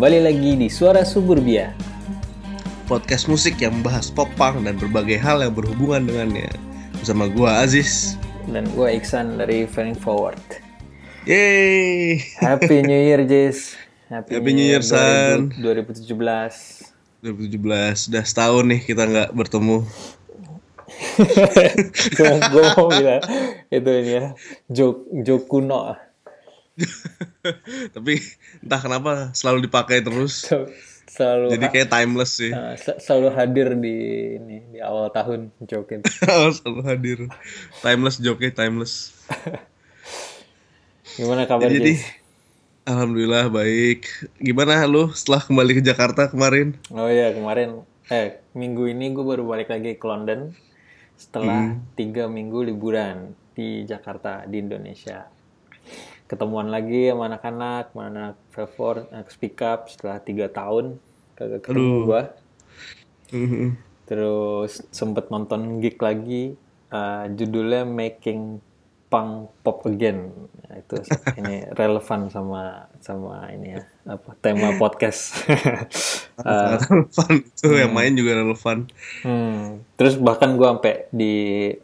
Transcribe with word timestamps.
Kembali 0.00 0.32
lagi 0.32 0.56
di 0.56 0.72
Suara 0.72 1.04
Suburbia. 1.04 1.76
podcast 2.88 3.28
musik 3.28 3.60
yang 3.60 3.76
membahas 3.76 4.08
pop 4.08 4.32
punk 4.32 4.64
dan 4.64 4.80
berbagai 4.80 5.20
hal 5.20 5.44
yang 5.44 5.52
berhubungan 5.52 6.08
dengannya. 6.08 6.48
Bersama 6.96 7.28
gua 7.28 7.60
Aziz. 7.60 8.16
Dan 8.48 8.64
gue 8.72 8.96
Iksan 8.96 9.36
dari 9.36 9.68
Fairing 9.68 9.92
Forward. 9.92 10.40
Yeay. 11.28 12.16
Happy 12.40 12.80
New 12.88 12.96
Year, 12.96 13.28
Jis. 13.28 13.76
Happy 14.08 14.40
New 14.40 14.64
Year, 14.64 14.80
San. 14.80 15.52
2017. 15.60 16.08
2017 17.20 17.60
sudah 18.00 18.24
setahun 18.24 18.64
nih 18.72 18.80
kita 18.80 19.04
nggak 19.04 19.36
bertemu. 19.36 19.84
gue 22.48 22.64
mau 22.72 22.88
bilang 22.88 23.20
itu 23.68 23.90
ini 24.00 24.12
ya, 24.16 24.32
joke, 24.72 25.12
joke 25.28 25.44
kuno. 25.44 25.92
Tapi 27.96 28.14
entah 28.62 28.80
kenapa 28.80 29.10
selalu 29.36 29.66
dipakai 29.68 30.00
terus. 30.04 30.46
Selalu 31.10 31.58
Jadi 31.58 31.66
kayak 31.74 31.90
timeless 31.90 32.38
sih. 32.38 32.54
uh, 32.54 32.78
sel- 32.78 33.02
selalu 33.02 33.28
hadir 33.34 33.74
di 33.74 33.96
ini 34.38 34.62
di 34.70 34.78
awal 34.78 35.10
tahun 35.10 35.50
joke 35.66 35.98
itu. 35.98 36.06
selalu 36.62 36.80
hadir. 36.86 37.18
Timeless 37.82 38.22
joke 38.22 38.46
timeless. 38.54 39.10
Gimana 41.18 41.50
kabar, 41.50 41.66
Jadi 41.66 41.98
alhamdulillah 42.86 43.50
baik. 43.50 44.06
Gimana 44.38 44.86
lu 44.86 45.10
setelah 45.10 45.42
kembali 45.42 45.78
ke 45.78 45.82
Jakarta 45.82 46.30
kemarin? 46.30 46.78
Oh 46.94 47.10
iya 47.10 47.34
kemarin 47.34 47.82
eh 48.06 48.38
minggu 48.54 48.86
ini 48.90 49.10
gue 49.10 49.26
baru 49.26 49.42
balik 49.46 49.74
lagi 49.74 49.98
ke 49.98 50.06
London 50.06 50.54
setelah 51.18 51.74
tiga 51.98 52.30
minggu 52.30 52.70
liburan 52.70 53.34
di 53.50 53.82
Jakarta 53.82 54.46
di 54.46 54.62
Indonesia. 54.62 55.26
Ketemuan 56.30 56.70
lagi 56.70 57.10
sama 57.10 57.26
anak-anak, 57.26 57.90
sama 57.90 58.02
anak 58.06 58.34
Favor, 58.54 59.10
anak 59.10 59.34
Speak 59.34 59.58
Up 59.66 59.90
setelah 59.90 60.22
tiga 60.22 60.46
tahun 60.46 61.02
kagak 61.34 61.66
ketemu 61.66 62.06
gue. 62.06 62.22
Mhm. 63.34 63.68
Terus 64.06 64.86
sempet 64.94 65.26
nonton 65.26 65.82
gig 65.82 65.98
lagi, 65.98 66.54
eh, 66.94 67.24
judulnya 67.34 67.82
Making 67.82 68.62
Punk 69.10 69.50
Pop 69.66 69.82
Again. 69.84 70.30
Nah, 70.70 70.78
itu 70.78 71.02
ini 71.42 71.66
relevan 71.74 72.30
sama 72.30 72.86
sama 73.02 73.50
ini 73.50 73.74
ya 73.74 73.82
apa 74.06 74.38
tema 74.38 74.78
podcast. 74.78 75.34
Sangat 76.38 76.86
relevan 76.94 77.32
itu 77.42 77.66
yang 77.74 77.90
main 77.90 78.14
juga 78.14 78.38
relevan. 78.38 78.86
Hmm. 79.26 79.82
Terus 79.98 80.14
bahkan 80.16 80.54
gua 80.54 80.78
sampai 80.78 81.10
di 81.10 81.34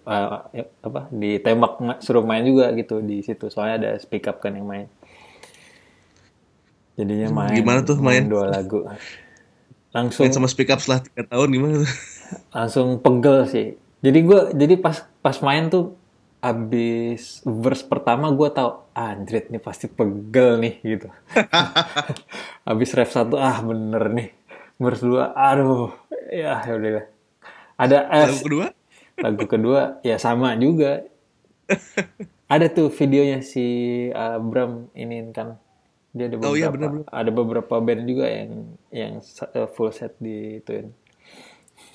uh, 0.06 0.46
apa 0.86 1.10
ditembak 1.10 1.72
ma- 1.82 1.98
suruh 1.98 2.22
main 2.22 2.46
juga 2.46 2.70
gitu 2.78 3.02
di 3.02 3.20
situ 3.26 3.50
soalnya 3.50 3.74
ada 3.82 3.90
speak 3.98 4.30
up 4.30 4.38
kan 4.38 4.54
yang 4.54 4.70
main. 4.70 4.86
Jadinya 6.96 7.28
main. 7.44 7.58
Gimana 7.58 7.82
tuh 7.82 7.98
main? 7.98 8.24
dua 8.24 8.48
lagu. 8.48 8.86
Langsung 9.90 10.28
Main 10.28 10.32
sama 10.32 10.48
speak 10.48 10.70
up 10.70 10.78
setelah 10.78 11.02
tiga 11.02 11.26
tahun 11.26 11.48
gimana 11.50 11.74
tuh? 11.82 11.92
langsung 12.54 13.02
pegel 13.02 13.50
sih. 13.50 13.66
Jadi 14.00 14.18
gua 14.22 14.54
jadi 14.54 14.78
pas 14.78 15.02
pas 15.20 15.36
main 15.42 15.66
tuh 15.66 15.98
abis 16.46 17.42
verse 17.42 17.82
pertama 17.82 18.30
gua 18.30 18.48
tahu 18.50 18.70
ah, 18.94 19.12
anjrit 19.12 19.50
nih 19.50 19.58
pasti 19.58 19.86
pegel 19.90 20.62
nih 20.62 20.74
gitu. 20.82 21.08
abis 22.70 22.90
ref 22.94 23.10
satu 23.10 23.36
ah 23.36 23.58
bener 23.60 24.04
nih. 24.12 24.28
Verse 24.76 25.02
dua 25.02 25.32
aduh 25.34 25.90
ya 26.30 26.60
ya 26.62 26.72
udah. 26.76 27.06
Ada 27.76 27.98
eh, 28.08 28.26
Lagu 28.28 28.40
kedua? 28.44 28.66
lagu 29.16 29.44
kedua 29.48 29.80
ya 30.04 30.16
sama 30.20 30.52
juga 30.56 31.00
ada 32.52 32.66
tuh 32.68 32.92
videonya 32.92 33.40
si 33.40 33.64
uh, 34.12 34.36
Bram 34.38 34.92
ini 34.92 35.32
kan 35.32 35.56
dia 36.12 36.28
ada 36.28 36.36
beberapa 36.36 36.52
Oh 36.52 36.56
iya, 36.56 36.68
bener, 36.68 36.88
bener. 37.00 37.08
ada 37.08 37.30
beberapa 37.32 37.74
band 37.80 38.02
juga 38.04 38.26
yang 38.28 38.50
yang 38.92 39.12
uh, 39.56 39.68
full 39.72 39.88
set 39.88 40.12
di 40.20 40.60
ituin 40.60 40.92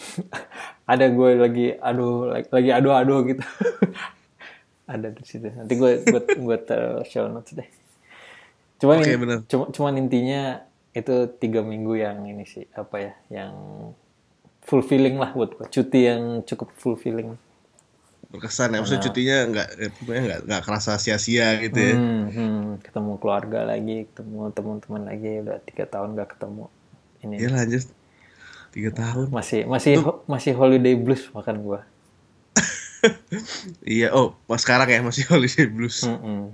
ada 0.92 1.06
gue 1.08 1.30
lagi 1.38 1.68
aduh 1.78 2.30
lagi, 2.30 2.48
lagi 2.50 2.70
aduh 2.74 2.94
aduh 2.98 3.20
gitu 3.26 3.44
ada 4.92 5.08
di 5.08 5.24
situ. 5.24 5.48
Nanti 5.48 5.74
gue 5.80 6.04
buat 6.12 6.26
buat 6.36 6.64
show 7.08 7.32
notes 7.32 7.56
deh. 7.56 7.70
Cuman 8.84 9.00
Oke, 9.00 9.14
in- 9.14 9.22
bener. 9.22 9.38
cuma 9.48 9.66
cuman 9.72 9.94
intinya 10.02 10.66
itu 10.92 11.32
tiga 11.40 11.64
minggu 11.64 11.96
yang 11.96 12.28
ini 12.28 12.44
sih 12.44 12.68
apa 12.76 12.96
ya 13.00 13.14
yang 13.32 13.54
fulfilling 14.66 15.16
lah 15.16 15.32
buat 15.32 15.56
gue 15.56 15.68
cuti 15.72 16.00
yang 16.12 16.44
cukup 16.44 16.76
fulfilling. 16.76 17.40
Berkesan 18.32 18.72
ya 18.72 18.80
maksudnya 18.80 19.04
cutinya 19.04 19.38
nggak 19.52 19.68
nggak 20.08 20.40
nggak 20.48 20.62
kerasa 20.64 20.96
sia-sia 20.96 21.60
gitu 21.60 21.80
ya? 21.80 21.96
Hmm, 22.00 22.24
hmm, 22.32 22.64
ketemu 22.80 23.12
keluarga 23.20 23.60
lagi, 23.68 24.08
ketemu 24.08 24.40
teman-teman 24.56 25.02
lagi, 25.04 25.32
udah 25.44 25.58
tiga 25.68 25.84
tahun 25.84 26.16
gak 26.16 26.40
ketemu. 26.40 26.66
Ini. 27.28 27.36
Ya 27.38 27.50
lanjut 27.52 27.84
tiga 28.72 28.90
tahun. 28.96 29.28
Masih 29.36 29.68
masih 29.68 30.00
masih 30.26 30.56
holiday 30.56 30.96
blues 30.96 31.28
makan 31.36 31.60
gua. 31.60 31.80
Iya 33.86 34.14
oh 34.14 34.38
pas 34.46 34.62
sekarang 34.62 34.88
ya 34.88 35.02
masih 35.02 35.26
holiday 35.28 35.66
blues. 35.66 36.06
Mm-mm. 36.06 36.54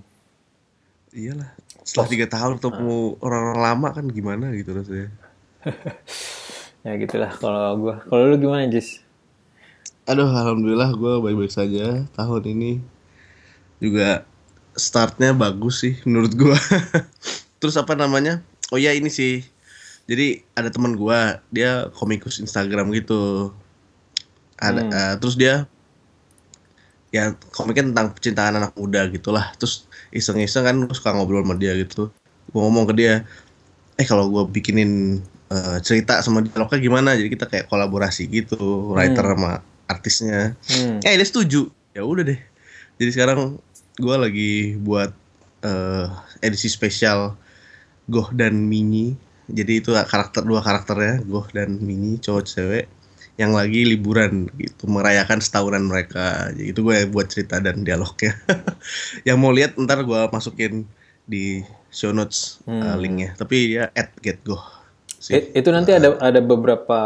iyalah 1.12 1.52
setelah 1.82 2.08
tiga 2.08 2.28
tahun 2.28 2.60
ketemu 2.60 3.16
orang-orang 3.24 3.60
lama 3.64 3.88
kan 3.96 4.06
gimana 4.08 4.52
gitu 4.56 4.76
rasanya. 4.76 5.10
Ya 6.86 6.96
gitulah 6.96 7.28
kalau 7.36 7.76
gua. 7.76 7.96
Kalau 8.08 8.32
lu 8.32 8.40
gimana 8.40 8.64
Jis? 8.72 9.04
aduh 10.08 10.32
alhamdulillah 10.32 10.88
gue 10.96 11.14
baik-baik 11.20 11.52
saja. 11.52 12.08
Tahun 12.16 12.44
ini 12.48 12.80
juga 13.84 14.24
startnya 14.72 15.36
bagus 15.36 15.84
sih 15.84 16.00
menurut 16.08 16.32
gue 16.32 16.56
terus 17.60 17.76
apa 17.76 17.92
namanya? 17.92 18.40
Oh 18.72 18.80
ya 18.80 18.96
ini 18.96 19.12
sih. 19.12 19.44
Jadi 20.08 20.48
ada 20.56 20.72
teman 20.72 20.96
gue 20.96 21.20
dia 21.52 21.92
komikus 21.92 22.40
Instagram 22.40 22.96
gitu. 22.96 23.52
Ada 24.56 24.80
Hmm. 24.80 24.96
eh, 24.96 25.14
terus 25.20 25.36
dia 25.36 25.68
ya 27.12 27.34
komiknya 27.56 27.94
tentang 27.94 28.08
percintaan 28.14 28.54
anak 28.60 28.72
muda 28.76 29.08
gitulah. 29.08 29.52
Terus 29.56 29.88
iseng-iseng 30.12 30.64
kan 30.68 30.76
gue 30.84 30.96
suka 30.96 31.16
ngobrol 31.16 31.44
sama 31.44 31.56
dia 31.56 31.74
gitu. 31.76 32.12
Gue 32.52 32.62
ngomong 32.62 32.88
ke 32.92 32.94
dia 32.98 33.14
eh 33.98 34.06
kalau 34.06 34.30
gue 34.30 34.44
bikinin 34.52 35.24
eh, 35.50 35.78
cerita 35.82 36.20
sama 36.22 36.44
dialognya 36.44 36.80
gimana? 36.80 37.10
Jadi 37.16 37.30
kita 37.34 37.46
kayak 37.48 37.66
kolaborasi 37.72 38.28
gitu 38.30 38.92
writer 38.94 39.24
sama 39.24 39.64
artisnya. 39.88 40.54
Hmm. 40.68 41.00
eh 41.04 41.16
dia 41.16 41.28
setuju. 41.28 41.72
Ya 41.96 42.04
udah 42.04 42.24
deh. 42.28 42.40
Jadi 42.98 43.10
sekarang 43.14 43.58
gue 43.98 44.16
lagi 44.16 44.78
buat 44.78 45.12
eh, 45.66 46.06
edisi 46.44 46.70
spesial 46.70 47.34
Goh 48.08 48.32
dan 48.32 48.56
Mini 48.56 49.18
jadi 49.48 49.80
itu 49.80 49.96
karakter 49.96 50.44
dua 50.44 50.60
karakternya 50.60 51.24
Goh 51.24 51.48
dan 51.52 51.80
Mini 51.80 52.20
cowok 52.20 52.44
cewek 52.44 52.86
yang 53.38 53.54
lagi 53.54 53.86
liburan 53.86 54.50
gitu 54.58 54.86
merayakan 54.86 55.38
setahunan 55.38 55.86
mereka. 55.86 56.50
Jadi 56.52 56.74
itu 56.74 56.82
gue 56.82 57.06
buat 57.06 57.30
cerita 57.30 57.58
dan 57.58 57.82
dialognya. 57.82 58.34
Yang 59.28 59.38
mau 59.38 59.54
lihat 59.54 59.78
ntar 59.78 60.02
gue 60.02 60.22
masukin 60.28 60.90
di 61.24 61.62
show 61.88 62.10
notes 62.10 62.60
eh, 62.64 62.74
Hmm. 62.74 62.98
linknya. 62.98 63.38
Tapi 63.38 63.78
ya 63.78 63.94
at 63.94 64.10
get 64.20 64.42
go 64.42 64.58
I- 65.30 65.54
itu 65.54 65.70
nanti 65.70 65.92
ada 65.92 66.18
ada 66.18 66.40
beberapa 66.40 67.00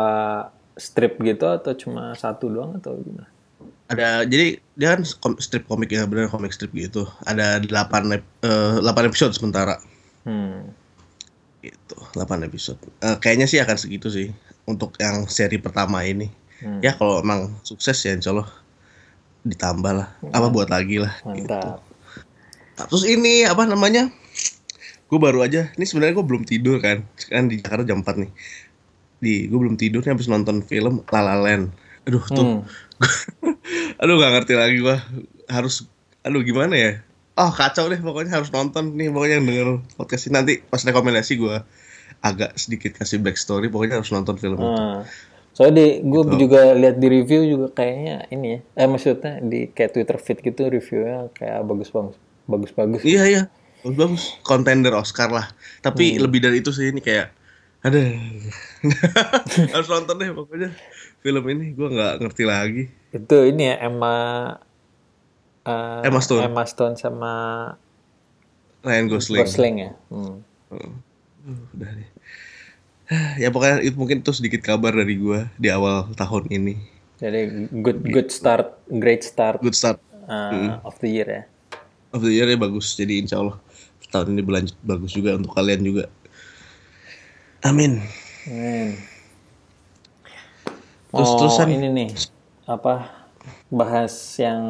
strip 0.74 1.20
gitu 1.20 1.44
atau 1.46 1.76
cuma 1.76 2.12
satu 2.14 2.48
doang 2.48 2.76
atau 2.76 2.96
gimana? 2.96 3.28
ada 3.86 4.24
jadi 4.24 4.56
dia 4.72 4.96
kan 4.96 5.04
strip 5.36 5.68
komik 5.68 5.92
ya 5.92 6.08
bener 6.08 6.26
komik 6.26 6.56
strip 6.56 6.72
gitu. 6.72 7.04
Ada 7.22 7.60
8 7.60 7.68
ep- 8.14 8.40
eh, 8.42 8.80
8 8.80 8.88
episode 9.06 9.36
sementara. 9.36 9.84
Hmm. 10.24 10.72
gitu 11.60 11.94
8 12.16 12.42
episode. 12.42 12.80
Eh, 13.00 13.18
kayaknya 13.18 13.46
sih 13.46 13.60
akan 13.60 13.76
segitu 13.76 14.08
sih 14.08 14.32
untuk 14.66 14.98
yang 15.02 15.26
seri 15.28 15.58
pertama 15.58 16.06
ini. 16.06 16.30
Hmm. 16.62 16.78
ya 16.78 16.94
kalau 16.94 17.26
emang 17.26 17.58
sukses 17.66 17.98
ya 18.06 18.14
insya 18.14 18.38
Allah 18.38 18.50
ditambah 19.42 19.94
lah. 19.98 20.10
Apa 20.30 20.54
buat 20.54 20.70
lagi 20.70 21.02
lah 21.02 21.18
gitu. 21.34 21.50
Mantap. 21.50 21.82
Nah, 22.78 22.86
terus 22.86 23.06
ini 23.10 23.46
apa 23.50 23.66
namanya 23.66 24.14
gue 25.12 25.20
baru 25.20 25.44
aja 25.44 25.74
ini 25.76 25.84
sebenarnya 25.84 26.22
gue 26.22 26.26
belum 26.26 26.44
tidur 26.46 26.78
kan. 26.78 27.02
Kan 27.18 27.50
di 27.50 27.58
Jakarta 27.58 27.90
jam 27.90 28.06
4 28.06 28.22
nih. 28.22 28.32
Di 29.22 29.34
gue 29.50 29.58
belum 29.58 29.74
tidur 29.78 30.06
nih 30.06 30.14
habis 30.14 30.30
nonton 30.30 30.62
film 30.62 31.02
La 31.10 31.22
La 31.26 31.36
Land. 31.42 31.74
Aduh 32.06 32.26
tuh. 32.30 32.46
Hmm. 32.46 32.62
aduh 34.02 34.16
gak 34.22 34.32
ngerti 34.38 34.54
lagi 34.54 34.78
gua. 34.86 35.02
Harus 35.50 35.90
aduh 36.22 36.46
gimana 36.46 36.78
ya? 36.78 36.92
Oh 37.42 37.50
kacau 37.50 37.90
deh 37.90 37.98
pokoknya 37.98 38.38
harus 38.38 38.54
nonton 38.54 38.94
nih 38.94 39.10
pokoknya 39.10 39.42
yang 39.42 39.46
denger 39.50 39.70
podcast 39.98 40.30
ini. 40.30 40.34
Nanti 40.38 40.54
pas 40.62 40.86
rekomendasi 40.86 41.42
gua 41.42 41.66
agak 42.22 42.54
sedikit 42.58 42.96
kasih 43.02 43.18
backstory 43.18 43.68
pokoknya 43.68 44.02
harus 44.02 44.14
nonton 44.14 44.38
film 44.38 44.58
itu 44.62 44.66
Hmm. 44.66 45.04
Soalnya 45.52 45.84
di 45.84 45.88
gue 46.08 46.22
juga 46.48 46.72
lihat 46.72 46.96
di 46.96 47.08
review 47.12 47.44
juga 47.44 47.68
kayaknya 47.76 48.24
ini 48.32 48.48
ya. 48.56 48.60
Eh 48.80 48.88
maksudnya 48.88 49.44
di 49.44 49.68
kayak 49.68 49.92
Twitter 50.00 50.16
feed 50.16 50.40
gitu 50.40 50.72
reviewnya 50.72 51.28
kayak 51.36 51.68
bagus-bagus. 51.68 52.16
Bagus-bagus. 52.48 53.04
iya 53.04 53.24
iya 53.28 53.44
bagus 53.82 53.98
bagus 53.98 54.24
kontender 54.46 54.94
Oscar 54.94 55.30
lah 55.34 55.50
tapi 55.82 56.18
lebih 56.22 56.40
dari 56.42 56.62
itu 56.62 56.70
sih 56.70 56.94
ini 56.94 57.02
kayak 57.02 57.34
ada 57.82 57.98
harus 59.74 59.90
nonton 59.90 60.22
deh 60.22 60.30
pokoknya 60.38 60.70
film 61.26 61.44
ini 61.50 61.74
gua 61.74 61.90
nggak 61.90 62.14
ngerti 62.22 62.44
lagi 62.46 62.84
Itu 63.12 63.44
ini 63.44 63.74
ya 63.74 63.76
Emma 63.84 64.16
eh, 65.66 66.08
Emma 66.08 66.22
Stone. 66.24 66.46
Emma 66.46 66.64
Stone 66.64 66.96
sama 66.96 67.34
Ryan 68.82 69.06
Gosling, 69.12 69.46
Gosling 69.46 69.76
ya. 69.78 69.92
Hmm. 70.10 70.42
Uh, 70.72 70.96
udah 71.76 71.90
deh 71.92 72.10
ya 73.36 73.52
pokoknya 73.52 73.84
itu 73.84 73.96
mungkin 73.96 74.24
tuh 74.24 74.32
sedikit 74.32 74.64
kabar 74.64 74.96
dari 74.96 75.20
gua 75.20 75.52
di 75.60 75.68
awal 75.68 76.08
tahun 76.16 76.48
ini. 76.48 76.76
Jadi 77.20 77.70
good 77.84 78.02
good 78.08 78.30
start, 78.34 78.82
great 78.90 79.22
start 79.22 79.62
Good 79.62 79.78
start 79.78 80.02
uh, 80.26 80.82
of 80.82 80.98
the 81.00 81.12
year 81.12 81.28
ya. 81.30 81.44
of 82.12 82.26
the 82.26 82.34
year 82.34 82.48
ya 82.48 82.58
bagus. 82.58 82.96
Jadi 82.96 83.22
insya 83.22 83.40
Allah 83.40 83.60
tahun 84.10 84.36
ini 84.36 84.42
berlanjut 84.44 84.76
bagus 84.82 85.12
juga 85.14 85.38
untuk 85.38 85.54
kalian 85.54 85.86
juga. 85.86 86.06
Amin. 87.62 88.02
Amin. 88.50 88.98
Terus 91.12 91.30
Oh, 91.30 91.38
terusan 91.38 91.68
ini 91.72 91.88
nih 91.92 92.10
apa 92.66 93.12
bahas 93.68 94.12
yang 94.40 94.62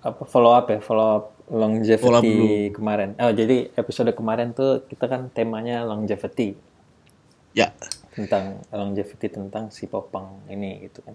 apa 0.00 0.22
follow 0.24 0.54
up 0.54 0.70
ya 0.70 0.78
follow 0.78 1.08
up 1.18 1.24
longevity 1.50 1.98
Follow 2.00 2.18
up 2.18 2.24
dulu. 2.24 2.46
kemarin. 2.72 3.18
Oh 3.18 3.34
jadi 3.34 3.68
episode 3.74 4.14
kemarin 4.14 4.54
tuh 4.54 4.86
kita 4.86 5.10
kan 5.10 5.26
temanya 5.34 5.82
longevity 5.82 6.54
ya 7.60 7.68
tentang 8.10 8.44
longevity 8.68 9.28
tentang 9.28 9.68
si 9.68 9.84
Popang 9.84 10.42
ini 10.46 10.82
gitu 10.82 11.00
kan. 11.00 11.14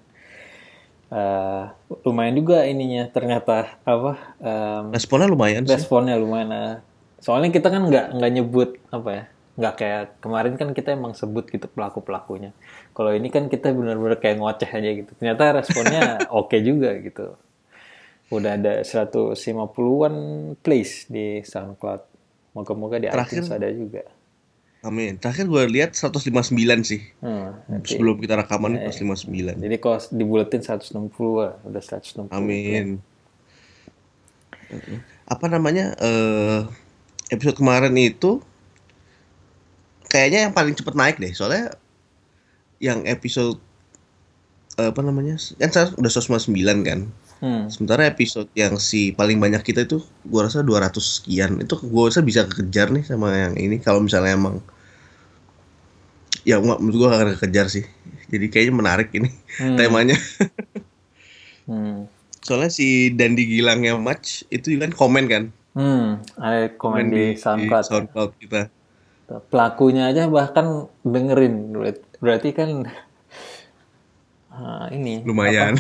Eh, 1.08 1.64
lumayan 2.02 2.34
juga 2.34 2.66
ininya 2.66 3.06
ternyata 3.08 3.78
apa 3.84 4.12
em, 4.40 4.90
responnya 4.90 5.28
lumayan 5.28 5.62
sih. 5.62 5.72
responnya 5.72 6.16
lumayan. 6.16 6.50
eh. 6.50 6.76
Soalnya 7.20 7.50
kita 7.50 7.68
kan 7.68 7.86
nggak 7.86 8.06
nggak 8.16 8.32
nyebut 8.32 8.70
apa 8.90 9.10
ya, 9.12 9.24
nggak 9.56 9.74
kayak 9.76 10.02
kemarin 10.18 10.54
kan 10.56 10.70
kita 10.72 10.94
emang 10.94 11.14
sebut 11.14 11.46
gitu 11.46 11.68
pelaku 11.68 12.02
pelakunya. 12.02 12.58
Kalau 12.92 13.12
ini 13.12 13.30
kan 13.30 13.46
kita 13.48 13.70
benar-benar 13.70 14.18
kayak 14.18 14.38
ngoceh 14.40 14.66
aja 14.68 14.90
gitu. 14.96 15.12
Ternyata 15.14 15.44
responnya 15.56 16.02
oke 16.42 16.58
juga 16.60 16.98
gitu. 16.98 17.38
Udah 18.28 18.58
ada 18.58 18.82
150-an 18.82 20.16
plays 20.58 21.06
di 21.06 21.42
SoundCloud. 21.42 22.02
Moga-moga 22.52 22.98
di 22.98 23.08
Terakhir- 23.08 23.46
iTunes 23.46 23.52
ada 23.52 23.70
juga. 23.70 24.04
Amin. 24.86 25.18
Terakhir 25.18 25.50
gue 25.50 25.64
lihat 25.66 25.98
159 25.98 26.54
sih. 26.86 27.02
Hmm, 27.18 27.58
nanti. 27.66 27.98
Sebelum 27.98 28.22
kita 28.22 28.38
rekaman 28.38 28.78
159. 28.78 29.58
Jadi 29.58 29.76
kalau 29.82 29.98
dibuletin 30.14 30.62
160 30.62 31.10
wah, 31.26 31.58
udah 31.66 31.82
160. 31.82 32.30
Amin. 32.30 33.02
Apa 35.26 35.50
namanya? 35.50 35.98
eh 35.98 36.62
episode 37.34 37.58
kemarin 37.58 37.98
itu 37.98 38.46
kayaknya 40.06 40.46
yang 40.46 40.54
paling 40.54 40.78
cepet 40.78 40.94
naik 40.94 41.18
deh. 41.18 41.34
Soalnya 41.34 41.74
yang 42.78 43.10
episode 43.10 43.58
eh, 44.78 44.94
apa 44.94 45.02
namanya? 45.02 45.42
Kan 45.58 45.74
sekarang 45.74 45.98
udah 45.98 46.12
159 46.14 46.86
kan. 46.86 47.00
Hmm. 47.42 47.68
Sementara 47.74 48.06
episode 48.06 48.54
yang 48.54 48.78
si 48.78 49.18
paling 49.18 49.42
banyak 49.42 49.66
kita 49.66 49.90
itu 49.90 49.98
gua 50.30 50.46
rasa 50.46 50.62
200 50.62 50.94
sekian. 51.02 51.58
Itu 51.58 51.82
gua 51.90 52.14
rasa 52.14 52.22
bisa 52.22 52.46
kekejar 52.46 52.94
nih 52.94 53.02
sama 53.02 53.34
yang 53.34 53.58
ini 53.58 53.82
kalau 53.82 54.06
misalnya 54.06 54.38
emang 54.38 54.62
ya 56.46 56.62
nggak 56.62 56.80
menurut 56.80 56.98
gua 56.98 57.10
akan 57.14 57.28
kekejar 57.36 57.68
sih. 57.68 57.86
Jadi 58.30 58.46
kayaknya 58.48 58.74
menarik 58.74 59.10
ini 59.12 59.30
Hmm. 59.58 59.76
temanya. 59.76 60.18
Hmm. 61.66 62.06
Soalnya 62.40 62.70
si 62.70 63.10
Dandi 63.10 63.50
Gilang 63.50 63.82
yang 63.82 64.00
match 64.00 64.46
itu 64.48 64.72
juga 64.72 64.86
kan 64.86 64.94
komen 64.94 65.26
kan. 65.26 65.44
Hmm, 65.74 66.22
ada 66.38 66.70
komen 66.72 67.10
di 67.10 67.34
SoundCloud. 67.36 67.84
ya. 67.84 67.90
SoundCloud 67.90 68.32
kita. 68.38 68.62
Pelakunya 69.50 70.08
aja 70.08 70.30
bahkan 70.30 70.86
dengerin. 71.02 71.74
Berarti, 72.22 72.54
kan 72.54 72.86
ah, 74.54 74.88
ini 74.94 75.26
Lumayan. 75.26 75.76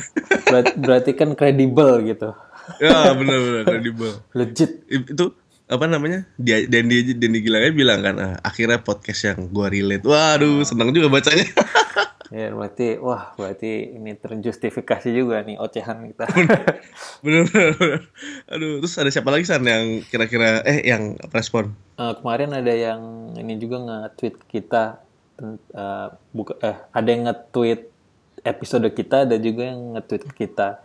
berarti, 0.49 0.73
berarti 0.75 1.11
kan 1.13 1.37
kredibel 1.37 2.01
gitu. 2.03 2.33
ya 2.81 3.13
benar-benar 3.13 3.63
kredibel. 3.63 4.11
Legit. 4.33 4.81
Itu 4.89 5.37
apa 5.65 5.85
namanya? 5.89 6.29
Dia 6.37 6.65
Dandi 6.69 7.15
Dandi 7.17 7.39
Gilangnya 7.41 7.73
bilang 7.73 7.99
kan, 8.05 8.15
ah, 8.21 8.35
akhirnya 8.45 8.81
podcast 8.81 9.33
yang 9.33 9.49
gua 9.49 9.69
relate. 9.69 10.05
Waduh, 10.05 10.61
senang 10.65 10.93
juga 10.93 11.09
bacanya. 11.11 11.45
Ya, 12.33 12.49
berarti 12.51 12.97
wah, 12.99 13.37
berarti 13.37 13.95
ini 13.95 14.17
terjustifikasi 14.17 15.13
juga 15.13 15.45
nih 15.45 15.61
ocehan 15.61 16.09
kita. 16.09 16.25
bener-bener. 17.23 18.09
Aduh, 18.49 18.81
terus 18.81 18.97
ada 18.97 19.13
siapa 19.13 19.29
lagi 19.29 19.45
san 19.45 19.61
yang 19.61 20.01
kira-kira 20.09 20.65
eh 20.65 20.83
yang 20.83 21.15
respon? 21.31 21.77
Eh, 22.01 22.13
kemarin 22.17 22.51
ada 22.57 22.73
yang 22.73 23.31
ini 23.37 23.55
juga 23.61 23.77
nge-tweet 23.77 24.41
kita 24.51 25.05
eh, 25.77 26.07
buka 26.33 26.53
eh 26.65 26.77
ada 26.91 27.07
yang 27.07 27.29
nge-tweet 27.29 27.81
episode 28.41 28.89
kita 28.91 29.29
ada 29.29 29.37
juga 29.37 29.71
yang 29.71 29.95
nge-tweet 29.95 30.25
kita 30.33 30.81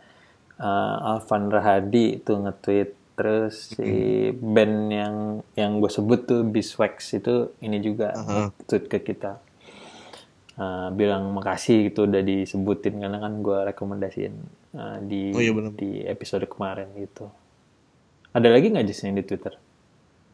Eh, 0.61 0.97
Alvan 1.09 1.49
Rahadi 1.49 2.21
itu 2.21 2.37
nge-tweet 2.37 2.93
terus 3.21 3.77
si 3.77 3.85
band 4.33 4.77
yang 4.89 5.15
yang 5.53 5.77
gue 5.77 5.93
sebut 5.93 6.25
tuh 6.25 6.41
Biswax 6.41 7.21
itu 7.21 7.53
ini 7.61 7.77
juga 7.85 8.17
Aha. 8.17 8.49
tweet 8.65 8.89
ke 8.89 9.05
kita 9.05 9.37
Eh, 10.61 10.89
bilang 10.93 11.33
makasih 11.33 11.89
gitu 11.89 12.05
udah 12.05 12.21
disebutin 12.21 13.01
karena 13.01 13.17
kan 13.17 13.41
gue 13.41 13.59
rekomendasiin 13.73 14.35
eh, 14.77 14.99
di 15.09 15.33
Oh 15.33 15.41
iya 15.41 15.53
di 15.73 16.05
episode 16.05 16.45
kemarin 16.53 16.85
gitu 17.01 17.33
ada 18.37 18.45
lagi 18.53 18.69
nggak 18.69 18.85
yang 18.85 19.17
di 19.17 19.25
Twitter 19.25 19.57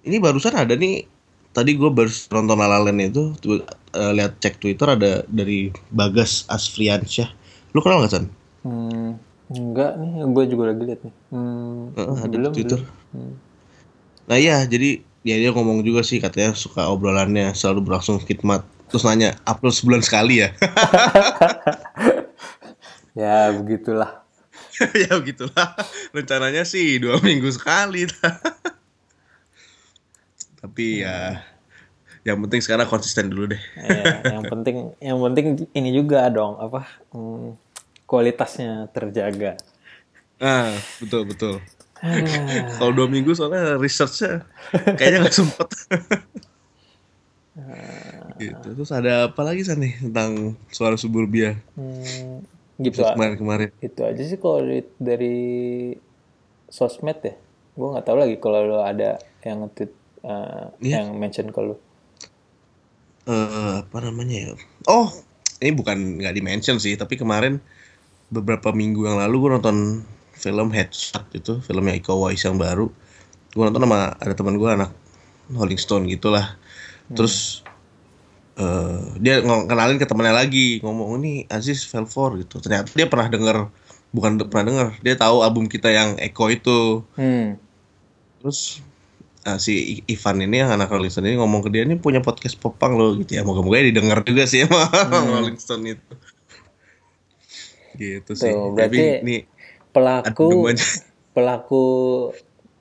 Ini 0.02 0.18
barusan 0.18 0.58
ada 0.58 0.74
nih 0.74 1.06
tadi 1.54 1.78
gue 1.78 1.90
baru 1.94 2.10
nonton 2.10 2.58
La 2.58 2.66
La 2.66 2.78
Land 2.82 3.06
itu 3.06 3.22
tu- 3.38 3.62
eh, 3.62 4.12
lihat 4.18 4.42
cek 4.42 4.58
Twitter 4.58 4.98
ada 4.98 5.22
dari 5.30 5.70
Bagas 5.94 6.42
Asfriansyah. 6.50 7.30
Lu 7.70 7.78
kenal 7.78 8.02
gak 8.02 8.10
San? 8.10 8.26
Hmm, 8.66 9.14
enggak 9.52 9.90
nih, 9.98 10.10
gue 10.26 10.44
juga 10.50 10.64
lagi 10.74 10.82
lihat 10.82 11.00
nih. 11.06 11.14
Hmm, 11.30 11.94
Heeh, 11.94 12.16
ada 12.18 12.26
di 12.26 12.38
belum, 12.38 12.52
Twitter. 12.52 12.80
belum. 12.82 13.14
Hmm. 13.14 13.34
Nah 14.26 14.36
iya, 14.42 14.56
jadi 14.66 15.06
ya 15.22 15.36
dia 15.38 15.50
ngomong 15.54 15.86
juga 15.86 16.02
sih 16.02 16.18
katanya 16.18 16.54
suka 16.58 16.86
obrolannya 16.90 17.54
selalu 17.54 17.86
berlangsung 17.86 18.18
khidmat. 18.22 18.66
Terus 18.86 19.02
nanya, 19.02 19.34
upload 19.46 19.74
sebulan 19.74 20.02
sekali 20.02 20.46
ya? 20.46 20.50
Ya 23.16 23.48
begitulah. 23.48 24.28
ya 25.08 25.16
begitulah. 25.16 25.72
Rencananya 26.12 26.68
sih 26.68 27.00
dua 27.00 27.16
minggu 27.24 27.48
sekali. 27.48 28.04
Tapi 30.60 31.00
ya, 31.00 31.40
yang 32.28 32.44
penting 32.44 32.60
sekarang 32.60 32.84
konsisten 32.84 33.32
dulu 33.32 33.56
deh. 33.56 33.62
ya, 33.80 34.36
yang 34.36 34.44
penting, 34.44 34.92
yang 35.00 35.16
penting 35.16 35.64
ini 35.72 35.96
juga 35.96 36.28
dong 36.28 36.60
apa 36.60 36.84
hmm, 37.16 37.56
kualitasnya 38.06 38.86
terjaga. 38.90 39.58
Ah, 40.38 40.72
betul 41.02 41.26
betul. 41.26 41.54
Aduh. 41.96 42.76
Kalau 42.76 42.92
dua 42.92 43.08
minggu 43.08 43.32
soalnya 43.32 43.80
researchnya 43.80 44.44
kayaknya 44.94 45.26
nggak 45.26 45.36
sempet. 45.36 45.68
gitu. 48.36 48.68
Terus 48.76 48.92
ada 48.92 49.32
apa 49.32 49.40
lagi 49.40 49.64
sih 49.64 49.76
nih 49.76 49.96
tentang 50.04 50.54
suara 50.68 51.00
suburbia 51.00 51.56
Hmm, 51.72 52.44
gitu 52.76 53.00
ah. 53.00 53.16
kemarin-kemarin? 53.16 53.72
Itu 53.80 54.04
aja 54.04 54.20
sih 54.20 54.36
kalau 54.36 54.60
dari, 55.00 55.36
sosmed 56.68 57.16
ya. 57.24 57.34
Gue 57.72 57.88
nggak 57.96 58.04
tahu 58.04 58.16
lagi 58.20 58.36
kalau 58.36 58.60
lo 58.64 58.78
ada 58.84 59.16
yang 59.40 59.64
nge-tweet 59.64 59.92
eh, 60.24 60.64
Iya. 60.84 60.94
yang 61.00 61.16
mention 61.16 61.48
ke 61.48 61.60
lo. 61.64 61.76
eh 63.26 63.82
apa 63.82 63.98
namanya 64.04 64.36
ya? 64.38 64.54
Oh, 64.86 65.10
ini 65.58 65.72
bukan 65.74 66.20
nggak 66.22 66.34
di 66.36 66.42
mention 66.44 66.76
sih, 66.78 66.94
tapi 66.94 67.18
kemarin 67.18 67.58
beberapa 68.30 68.74
minggu 68.74 69.06
yang 69.06 69.18
lalu 69.22 69.46
gue 69.46 69.50
nonton 69.58 69.76
film 70.36 70.68
Headshot 70.74 71.24
itu, 71.32 71.62
filmnya 71.64 71.96
Iko 71.96 72.18
Uwais 72.18 72.42
yang 72.42 72.58
baru. 72.58 72.90
Gue 73.54 73.62
nonton 73.64 73.82
sama 73.82 74.12
ada 74.18 74.34
teman 74.36 74.58
gue 74.60 74.68
anak 74.68 74.90
Rolling 75.52 75.80
Stone 75.80 76.10
gitulah. 76.10 76.58
Terus 77.14 77.62
eh 78.56 79.00
dia 79.20 79.44
ng- 79.44 79.68
kenalin 79.68 80.00
ke 80.00 80.08
temannya 80.08 80.34
lagi, 80.34 80.80
ngomong 80.80 81.20
ini 81.22 81.44
Aziz 81.48 81.84
Velvor 81.86 82.40
gitu. 82.40 82.58
Ternyata 82.58 82.90
dia 82.92 83.06
pernah 83.06 83.28
denger, 83.28 83.68
bukan 84.10 84.42
pernah 84.48 84.64
denger, 84.72 84.86
dia 85.04 85.14
tahu 85.14 85.44
album 85.44 85.68
kita 85.68 85.92
yang 85.92 86.16
Eko 86.18 86.48
itu. 86.50 87.04
Hmm. 87.20 87.60
Terus 88.40 88.80
ah, 89.46 89.60
si 89.62 90.02
Ivan 90.10 90.42
ini 90.42 90.64
yang 90.64 90.74
anak 90.74 90.90
Rolling 90.90 91.12
Stone 91.12 91.30
ini 91.30 91.38
ngomong 91.38 91.62
ke 91.62 91.70
dia 91.70 91.86
ini 91.86 91.94
punya 92.00 92.24
podcast 92.24 92.58
popang 92.58 92.98
loh 92.98 93.14
gitu 93.20 93.38
ya. 93.38 93.46
Moga-moga 93.46 93.84
didengar 93.84 94.24
juga 94.26 94.48
sih 94.48 94.66
sama 94.66 94.88
Rolling 95.36 95.60
Stone 95.60 95.84
itu. 95.86 96.12
Gitu 97.96 98.32
sih. 98.36 98.52
Tuh, 98.52 98.72
Tapi 98.72 98.76
berarti 98.76 99.04
ini 99.24 99.36
pelaku 99.90 100.48
pelaku 101.36 101.84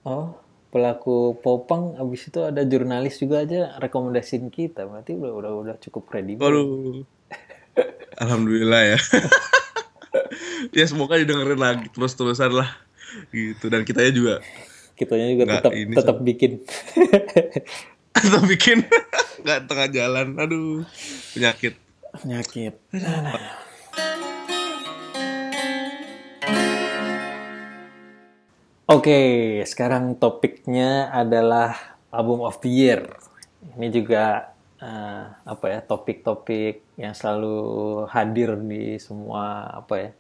oh 0.03 0.27
pelaku 0.75 1.39
popang 1.39 1.95
abis 1.95 2.27
itu 2.27 2.43
ada 2.43 2.67
jurnalis 2.67 3.15
juga 3.15 3.47
aja 3.47 3.79
rekomendasiin 3.79 4.51
kita 4.51 4.83
berarti 4.83 5.15
udah 5.15 5.31
udah 5.31 5.51
udah 5.63 5.75
cukup 5.79 6.11
kredibel 6.11 6.43
Waduh. 6.43 7.07
Alhamdulillah 8.23 8.95
ya. 8.95 8.99
ya 10.77 10.85
semoga 10.87 11.15
didengerin 11.15 11.59
lagi 11.59 11.87
terus-terusan 11.91 12.51
lah. 12.51 12.69
Gitu 13.31 13.71
dan 13.71 13.87
kitanya 13.87 14.11
juga 14.11 14.35
kitanya 14.95 15.27
juga 15.31 15.43
tetap 15.59 15.71
tetap 15.71 16.17
bikin 16.23 16.51
atau 18.15 18.41
bikin 18.47 18.83
nggak 19.43 19.59
tengah 19.67 19.87
jalan. 19.91 20.27
Aduh, 20.39 20.83
penyakit. 21.35 21.79
penyakit 22.15 22.79
Oke, 28.95 29.59
sekarang 29.67 30.15
topiknya 30.15 31.11
adalah 31.11 31.99
album 32.15 32.47
of 32.47 32.63
the 32.63 32.71
year. 32.71 33.03
Ini 33.75 33.91
juga 33.91 34.55
uh, 34.79 35.35
apa 35.43 35.65
ya 35.67 35.83
topik-topik 35.83 36.95
yang 36.95 37.11
selalu 37.11 37.59
hadir 38.07 38.55
di 38.55 38.95
semua 38.95 39.67
apa 39.83 39.93
ya 39.99 40.11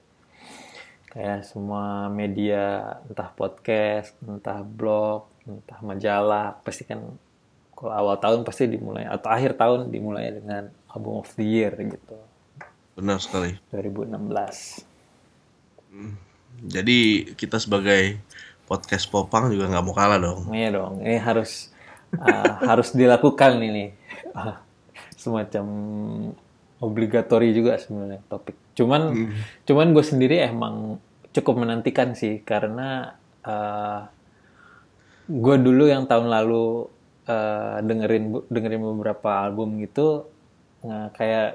kayak 1.07 1.47
semua 1.47 2.11
media 2.11 2.99
entah 3.07 3.31
podcast 3.31 4.11
entah 4.27 4.59
blog 4.59 5.31
entah 5.47 5.79
majalah 5.79 6.59
pasti 6.59 6.83
kan 6.83 6.99
kalau 7.79 7.95
awal 7.95 8.19
tahun 8.19 8.43
pasti 8.43 8.67
dimulai 8.67 9.07
atau 9.07 9.31
akhir 9.31 9.55
tahun 9.55 9.87
dimulai 9.87 10.35
dengan 10.35 10.67
album 10.91 11.23
of 11.23 11.31
the 11.39 11.47
year 11.47 11.71
gitu. 11.79 12.19
Benar 12.99 13.23
sekali. 13.23 13.55
2016 13.71 14.83
jadi 16.63 17.29
kita 17.35 17.59
sebagai 17.59 18.19
podcast 18.65 19.05
popang 19.09 19.53
juga 19.53 19.69
nggak 19.69 19.85
mau 19.85 19.95
kalah 19.95 20.19
dong. 20.19 20.49
Iya 20.51 20.69
dong 20.73 21.01
ini 21.01 21.17
harus 21.21 21.69
uh, 22.17 22.51
harus 22.69 22.93
dilakukan 22.93 23.61
ini. 23.61 23.93
Uh, 24.33 24.57
semacam 25.21 25.65
obligatori 26.83 27.55
juga 27.55 27.79
sebenarnya 27.81 28.21
topik. 28.29 28.57
Cuman 28.77 29.01
hmm. 29.13 29.65
cuman 29.65 29.87
gue 29.95 30.05
sendiri 30.05 30.45
emang 30.45 31.01
cukup 31.33 31.65
menantikan 31.65 32.13
sih 32.15 32.43
karena 32.45 33.17
uh, 33.43 34.07
gue 35.25 35.55
dulu 35.57 35.89
yang 35.89 36.05
tahun 36.05 36.29
lalu 36.29 36.87
uh, 37.25 37.81
dengerin 37.81 38.45
dengerin 38.47 38.81
beberapa 38.81 39.43
album 39.43 39.81
gitu 39.81 40.29
nggak 40.85 41.07
kayak 41.17 41.49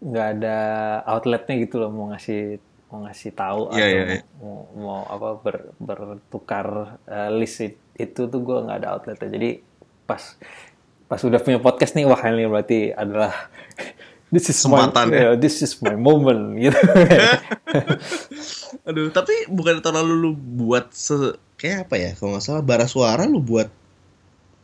nggak 0.00 0.26
ada 0.38 0.58
outletnya 1.04 1.54
gitu 1.60 1.82
loh 1.82 1.90
mau 1.92 2.14
ngasih 2.14 2.62
mau 2.90 3.06
ngasih 3.06 3.30
tahu 3.32 3.70
yeah, 3.78 3.86
atau 3.86 3.94
yeah, 3.94 4.06
yeah. 4.18 4.22
Mau, 4.42 4.58
mau 4.74 5.00
apa 5.06 5.28
ber, 5.38 5.56
bertukar 5.78 6.98
uh, 7.06 7.30
list 7.30 7.62
itu 7.94 8.20
tuh 8.26 8.40
gue 8.42 8.58
nggak 8.66 8.78
ada 8.82 8.98
outletnya 8.98 9.30
jadi 9.30 9.50
pas 10.10 10.22
pas 11.06 11.20
udah 11.22 11.38
punya 11.38 11.62
podcast 11.62 11.94
nih 11.94 12.06
wah 12.06 12.18
ini 12.26 12.50
berarti 12.50 12.90
adalah 12.90 13.30
this 14.34 14.50
is 14.50 14.58
my 14.66 14.90
ya. 14.90 15.06
yeah, 15.06 15.32
this 15.38 15.62
is 15.62 15.78
my 15.78 15.94
moment 15.94 16.54
gitu 16.62 16.78
aduh 18.86 19.10
tapi 19.14 19.46
bukan 19.46 19.78
tahun 19.82 20.02
lalu 20.02 20.14
lu 20.18 20.32
buat 20.34 20.90
se 20.90 21.38
kayak 21.58 21.86
apa 21.86 21.94
ya 21.98 22.10
kalau 22.18 22.34
nggak 22.34 22.44
salah 22.46 22.62
bara 22.62 22.86
suara 22.90 23.22
lu 23.26 23.38
buat 23.38 23.70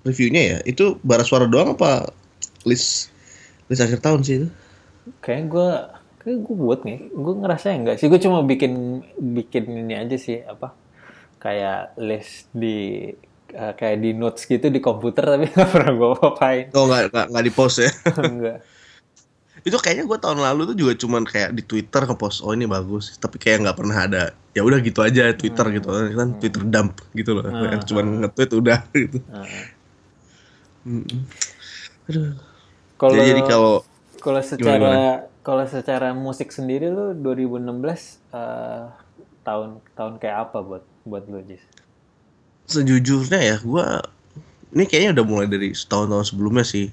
reviewnya 0.06 0.42
ya 0.42 0.58
itu 0.66 0.98
bara 1.02 1.26
suara 1.26 1.46
doang 1.50 1.74
apa 1.74 2.10
list 2.66 3.10
list 3.66 3.82
akhir 3.82 4.02
tahun 4.02 4.22
sih 4.22 4.34
itu 4.42 4.48
kayak 5.22 5.50
gue 5.50 5.70
kayak 6.26 6.42
gue 6.42 6.56
buat 6.58 6.82
nih 6.82 6.98
gue 7.14 7.34
ngerasa 7.38 7.66
enggak 7.70 7.96
sih? 8.02 8.10
Gue 8.10 8.18
cuma 8.18 8.42
bikin 8.42 9.06
bikin 9.14 9.70
ini 9.70 9.94
aja 9.94 10.18
sih 10.18 10.42
apa? 10.42 10.74
Kayak 11.38 11.94
list 12.02 12.50
di 12.50 13.14
uh, 13.54 13.72
kayak 13.78 14.02
di 14.02 14.10
notes 14.10 14.50
gitu 14.50 14.66
di 14.66 14.82
komputer 14.82 15.22
tapi 15.22 15.46
nggak 15.54 15.70
pernah 15.70 15.92
gue 15.94 16.08
apain 16.18 16.64
oh 16.74 16.90
nggak 16.90 17.30
nggak 17.30 17.44
di 17.46 17.52
post 17.54 17.86
ya? 17.86 17.90
Enggak 18.26 18.58
itu 19.66 19.74
kayaknya 19.82 20.06
gue 20.06 20.18
tahun 20.22 20.38
lalu 20.38 20.62
tuh 20.70 20.76
juga 20.78 20.92
cuman 20.94 21.26
kayak 21.26 21.50
di 21.50 21.62
Twitter 21.66 22.06
ngepost 22.06 22.46
oh 22.46 22.54
ini 22.54 22.70
bagus. 22.70 23.18
Tapi 23.18 23.34
kayak 23.42 23.66
nggak 23.66 23.74
pernah 23.74 23.98
ada 24.06 24.22
ya 24.54 24.62
udah 24.62 24.78
gitu 24.78 25.02
aja 25.02 25.34
Twitter 25.34 25.66
hmm. 25.66 25.74
gitu 25.82 25.88
kan 25.90 26.28
hmm. 26.30 26.38
Twitter 26.38 26.62
dump 26.62 26.92
gitu 27.18 27.30
loh. 27.34 27.44
Hmm. 27.50 27.82
cuman 27.82 28.04
nge-tweet 28.22 28.50
udah 28.54 28.78
gitu. 29.02 29.18
Hmm. 30.86 31.02
aduh. 32.06 32.38
Kalau 32.94 33.12
jadi 33.18 33.42
kalau 33.42 33.74
kalau 34.22 34.40
secara 34.40 35.26
kalau 35.46 35.62
secara 35.62 36.10
musik 36.10 36.50
sendiri 36.50 36.90
lu 36.90 37.14
2016 37.22 37.70
uh, 38.34 38.90
tahun 39.46 39.78
tahun 39.94 40.18
kayak 40.18 40.50
apa 40.50 40.58
buat 40.58 40.82
buat 41.06 41.22
lu 41.30 41.38
Jis? 41.46 41.62
Sejujurnya 42.66 43.38
ya, 43.38 43.56
gua 43.62 44.02
ini 44.74 44.90
kayaknya 44.90 45.22
udah 45.22 45.26
mulai 45.30 45.46
dari 45.46 45.70
tahun-tahun 45.70 46.34
sebelumnya 46.34 46.66
sih. 46.66 46.90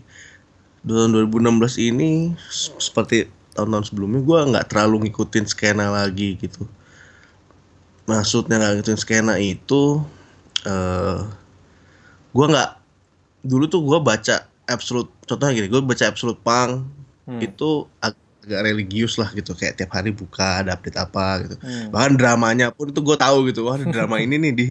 Tahun 0.86 1.18
2016 1.34 1.82
ini 1.82 2.38
seperti 2.78 3.26
tahun-tahun 3.58 3.90
sebelumnya 3.90 4.22
gua 4.22 4.46
nggak 4.46 4.70
terlalu 4.70 5.10
ngikutin 5.10 5.50
skena 5.50 5.90
lagi 5.90 6.38
gitu. 6.38 6.70
Maksudnya 8.06 8.62
nggak 8.62 8.72
ngikutin 8.78 9.00
skena 9.02 9.42
itu, 9.42 10.06
uh, 10.70 11.26
gua 12.30 12.46
nggak 12.54 12.72
dulu 13.42 13.66
tuh 13.66 13.82
gua 13.82 13.98
baca 13.98 14.46
absolute 14.70 15.10
contohnya 15.26 15.58
gini, 15.58 15.68
gue 15.68 15.82
baca 15.84 16.08
absolute 16.08 16.40
punk 16.40 16.88
hmm. 17.28 17.40
itu 17.44 17.88
agak 18.44 18.62
religius 18.68 19.16
lah 19.16 19.32
gitu. 19.32 19.56
Kayak 19.56 19.80
tiap 19.80 19.92
hari 19.96 20.12
buka 20.12 20.62
ada 20.62 20.76
update 20.76 21.00
apa 21.00 21.26
gitu. 21.48 21.56
Hmm. 21.64 21.90
bahkan 21.90 22.14
dramanya 22.20 22.70
pun 22.76 22.92
itu 22.92 23.00
gue 23.00 23.18
tahu 23.18 23.48
gitu. 23.50 23.66
Wah 23.66 23.80
drama 23.80 24.20
ini 24.20 24.36
nih 24.38 24.52
di 24.52 24.66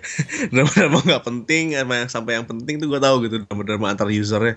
drama 0.52 0.70
drama 0.72 0.98
nggak 1.04 1.24
penting 1.24 1.76
sama 1.76 1.94
yang 2.00 2.08
sampai 2.08 2.32
yang 2.40 2.46
penting 2.48 2.80
tuh 2.80 2.88
gue 2.88 3.00
tahu 3.00 3.16
gitu 3.28 3.36
drama 3.44 3.62
drama 3.62 3.86
antar 3.92 4.08
usernya 4.08 4.56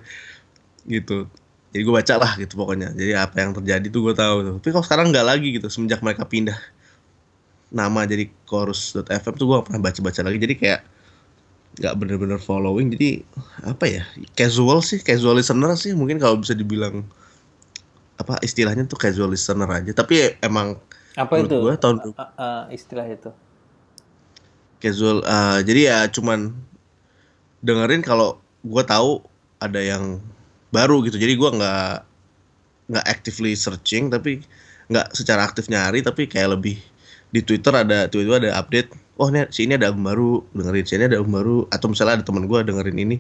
gitu. 0.88 1.28
Jadi 1.74 1.82
gue 1.84 1.94
baca 1.94 2.16
lah 2.22 2.32
gitu 2.40 2.54
pokoknya. 2.56 2.90
Jadi 2.96 3.12
apa 3.18 3.36
yang 3.42 3.52
terjadi 3.58 3.88
tuh 3.92 4.02
gue 4.12 4.16
tahu 4.16 4.38
tuh. 4.46 4.54
Tapi 4.62 4.70
kalau 4.72 4.86
sekarang 4.86 5.06
nggak 5.12 5.26
lagi 5.26 5.48
gitu 5.58 5.68
semenjak 5.68 6.00
mereka 6.06 6.24
pindah 6.24 6.58
nama 7.74 8.06
jadi 8.06 8.30
chorus.fm 8.46 9.34
tuh 9.36 9.46
gue 9.50 9.58
pernah 9.66 9.82
baca-baca 9.82 10.22
lagi. 10.24 10.38
Jadi 10.40 10.56
kayak 10.56 10.82
nggak 11.82 11.94
bener-bener 11.98 12.38
following. 12.38 12.94
Jadi 12.94 13.26
apa 13.66 13.86
ya 13.90 14.04
casual 14.38 14.86
sih 14.86 15.02
casual 15.02 15.42
listener 15.42 15.74
sih 15.74 15.98
mungkin 15.98 16.22
kalau 16.22 16.38
bisa 16.38 16.54
dibilang 16.54 17.02
apa 18.18 18.38
istilahnya 18.46 18.86
tuh 18.86 19.00
casual 19.00 19.34
listener 19.34 19.70
aja. 19.70 19.92
Tapi 19.94 20.38
emang 20.44 20.78
apa 21.14 21.34
itu? 21.42 21.58
gua, 21.62 21.78
tahun 21.78 22.02
uh, 22.02 22.22
uh, 22.38 22.62
istilah 22.74 23.06
itu. 23.10 23.30
Casual 24.82 25.24
uh, 25.24 25.60
jadi 25.62 25.82
ya 25.90 25.98
cuman 26.10 26.54
dengerin 27.64 28.04
kalau 28.04 28.42
gue 28.66 28.84
tahu 28.84 29.24
ada 29.64 29.80
yang 29.80 30.20
baru 30.74 31.06
gitu. 31.08 31.16
Jadi 31.16 31.34
gue 31.40 31.50
nggak 31.54 31.96
nggak 32.92 33.06
actively 33.08 33.56
searching 33.56 34.12
tapi 34.12 34.44
nggak 34.92 35.16
secara 35.16 35.48
aktif 35.48 35.72
nyari 35.72 36.04
tapi 36.04 36.28
kayak 36.28 36.60
lebih 36.60 36.76
di 37.32 37.40
Twitter 37.40 37.72
ada 37.72 38.12
tiba-tiba 38.12 38.44
ada 38.44 38.52
update 38.60 38.92
oh 39.16 39.32
ini 39.32 39.48
si 39.50 39.64
ini 39.64 39.80
ada 39.80 39.90
album 39.90 40.04
baru 40.06 40.44
dengerin 40.52 40.86
si 40.86 40.94
ini 41.00 41.06
ada 41.08 41.18
album 41.22 41.34
baru. 41.40 41.58
Atau 41.72 41.88
misalnya 41.94 42.22
ada 42.22 42.26
teman 42.28 42.50
gue 42.50 42.60
dengerin 42.66 42.98
ini 43.00 43.18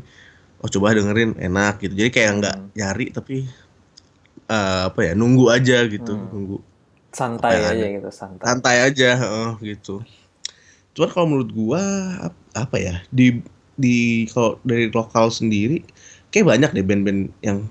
oh 0.63 0.69
coba 0.71 0.95
dengerin 0.97 1.39
enak 1.39 1.79
gitu. 1.79 1.93
Jadi 1.95 2.09
kayak 2.11 2.31
nggak 2.43 2.55
hmm. 2.59 2.67
nyari 2.75 3.05
tapi 3.15 3.35
uh, 4.53 4.93
apa 4.93 4.99
ya 5.01 5.13
nunggu 5.17 5.49
aja 5.49 5.89
gitu 5.89 6.13
hmm. 6.13 6.29
nunggu 6.29 6.57
santai 7.13 7.57
aja 7.61 7.85
ada. 7.85 7.95
gitu 7.97 8.09
santai 8.13 8.45
santai 8.45 8.75
aja 8.85 9.09
uh, 9.17 9.51
gitu 9.61 10.05
cuman 10.93 11.09
kalau 11.09 11.25
menurut 11.25 11.51
gua 11.53 11.81
apa 12.53 12.77
ya 12.77 12.95
di 13.09 13.41
di 13.73 14.29
kalau 14.29 14.61
dari 14.61 14.93
lokal 14.93 15.33
sendiri 15.33 15.81
kayak 16.29 16.45
banyak 16.45 16.69
deh 16.77 16.85
band-band 16.85 17.33
yang 17.41 17.65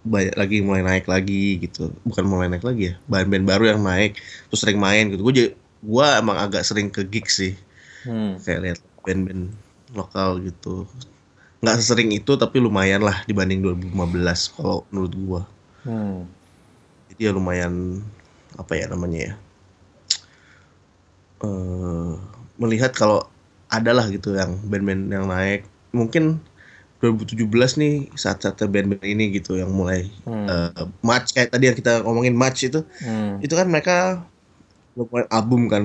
banyak 0.00 0.32
lagi 0.32 0.64
mulai 0.64 0.80
naik 0.80 1.04
lagi 1.04 1.60
gitu 1.60 1.92
bukan 2.08 2.24
mulai 2.24 2.48
naik 2.48 2.64
lagi 2.64 2.92
ya 2.92 2.94
band-band 3.04 3.44
baru 3.44 3.76
yang 3.76 3.80
naik 3.84 4.16
terus 4.48 4.64
sering 4.64 4.80
main 4.80 5.12
gitu 5.12 5.20
gue 5.20 5.34
jadi 5.36 5.50
gue 5.84 6.06
emang 6.16 6.36
agak 6.40 6.64
sering 6.64 6.88
ke 6.88 7.04
gig 7.04 7.28
sih 7.28 7.52
hmm. 8.08 8.40
kayak 8.40 8.60
lihat 8.64 8.78
band-band 9.04 9.52
lokal 9.92 10.40
gitu 10.40 10.88
nggak 11.60 11.76
sesering 11.76 12.16
itu 12.16 12.32
tapi 12.40 12.56
lumayan 12.56 13.04
lah 13.04 13.20
dibanding 13.28 13.60
2015 13.60 14.56
kalau 14.56 14.88
menurut 14.88 15.12
gue 15.12 15.40
Hmm. 15.84 16.28
Jadi 17.12 17.20
ya 17.28 17.32
lumayan 17.32 18.04
apa 18.56 18.72
ya 18.76 18.86
namanya 18.90 19.18
ya. 19.32 19.34
Uh, 21.40 22.20
melihat 22.60 22.92
kalau 22.92 23.24
ada 23.72 23.94
lah 23.94 24.06
gitu 24.12 24.36
yang 24.36 24.58
band-band 24.66 25.08
yang 25.08 25.24
naik. 25.30 25.64
Mungkin 25.94 26.42
2017 27.00 27.48
nih 27.80 27.94
saat-saatnya 28.12 28.68
band-band 28.68 29.06
ini 29.08 29.32
gitu 29.32 29.56
yang 29.56 29.72
mulai 29.72 30.12
hmm. 30.28 30.46
uh, 30.46 30.84
match 31.00 31.32
kayak 31.32 31.48
tadi 31.48 31.72
yang 31.72 31.76
kita 31.78 32.04
ngomongin 32.04 32.36
match 32.36 32.68
itu. 32.68 32.84
Hmm. 33.00 33.40
Itu 33.40 33.56
kan 33.56 33.72
mereka 33.72 34.20
ngeluarin 34.98 35.30
album 35.32 35.70
kan. 35.72 35.84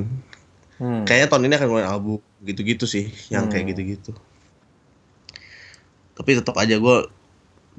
Hmm. 0.76 1.08
Kayaknya 1.08 1.28
tahun 1.32 1.44
ini 1.48 1.56
akan 1.56 1.68
ngeluarin 1.72 1.92
album 1.92 2.20
gitu-gitu 2.44 2.84
sih 2.84 3.16
yang 3.32 3.48
hmm. 3.48 3.52
kayak 3.56 3.66
gitu-gitu. 3.72 4.12
Tapi 6.20 6.30
tetap 6.36 6.56
aja 6.60 6.76
gue 6.76 6.98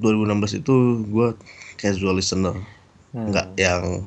2016 0.01 0.61
itu 0.61 0.73
gue 1.05 1.27
casual 1.77 2.17
listener. 2.17 2.57
Hmm. 3.15 3.31
nggak 3.31 3.55
yang 3.55 4.03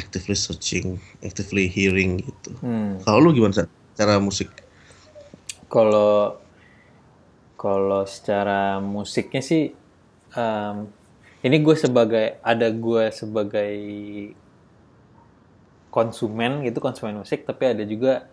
actively 0.00 0.32
searching 0.32 0.96
actively 1.20 1.68
hearing 1.68 2.24
gitu. 2.24 2.50
Hmm. 2.64 2.96
kalau 3.04 3.28
lu 3.28 3.36
gimana 3.36 3.68
cara 3.92 4.16
musik? 4.16 4.48
Kalau 5.68 6.40
kalau 7.60 8.02
secara 8.08 8.80
musiknya 8.80 9.44
sih 9.44 9.76
um, 10.34 10.88
ini 11.44 11.56
gue 11.60 11.76
sebagai 11.76 12.40
ada 12.40 12.72
gue 12.72 13.04
sebagai 13.12 13.74
konsumen 15.92 16.64
gitu 16.64 16.80
konsumen 16.80 17.20
musik 17.20 17.44
tapi 17.44 17.76
ada 17.76 17.84
juga 17.84 18.26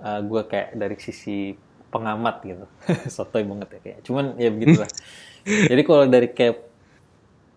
uh, 0.00 0.20
gue 0.24 0.42
kayak 0.48 0.74
dari 0.74 0.96
sisi 0.96 1.54
pengamat 1.92 2.40
gitu. 2.42 2.64
Sotoy 3.14 3.44
banget 3.44 3.68
ya 3.68 3.80
kayak. 3.84 3.98
Cuman 4.08 4.24
ya 4.40 4.48
begitulah. 4.48 4.88
Jadi 5.70 5.82
kalau 5.84 6.04
dari 6.08 6.32
kayak 6.32 6.71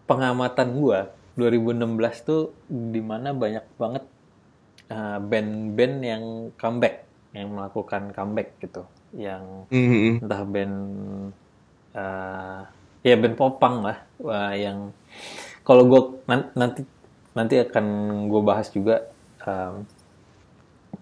pengamatan 0.06 0.78
gue 0.78 1.00
2016 1.36 2.28
tuh 2.28 2.56
di 2.72 3.02
mana 3.04 3.36
banyak 3.36 3.66
banget 3.76 4.04
uh, 4.90 5.20
band-band 5.20 5.96
yang 6.02 6.24
comeback 6.56 7.04
yang 7.36 7.52
melakukan 7.52 8.16
comeback 8.16 8.56
gitu 8.64 8.88
yang 9.12 9.68
mm-hmm. 9.68 10.24
entah 10.24 10.44
band 10.48 10.78
uh, 11.92 12.62
ya 13.04 13.16
band 13.20 13.36
popang 13.36 13.84
lah 13.84 13.98
Wah, 14.24 14.56
yang 14.56 14.96
kalau 15.68 15.84
gue 15.90 16.02
nanti 16.56 16.88
nanti 17.36 17.60
akan 17.60 17.86
gue 18.32 18.42
bahas 18.42 18.72
juga 18.72 19.12
um, 19.44 19.84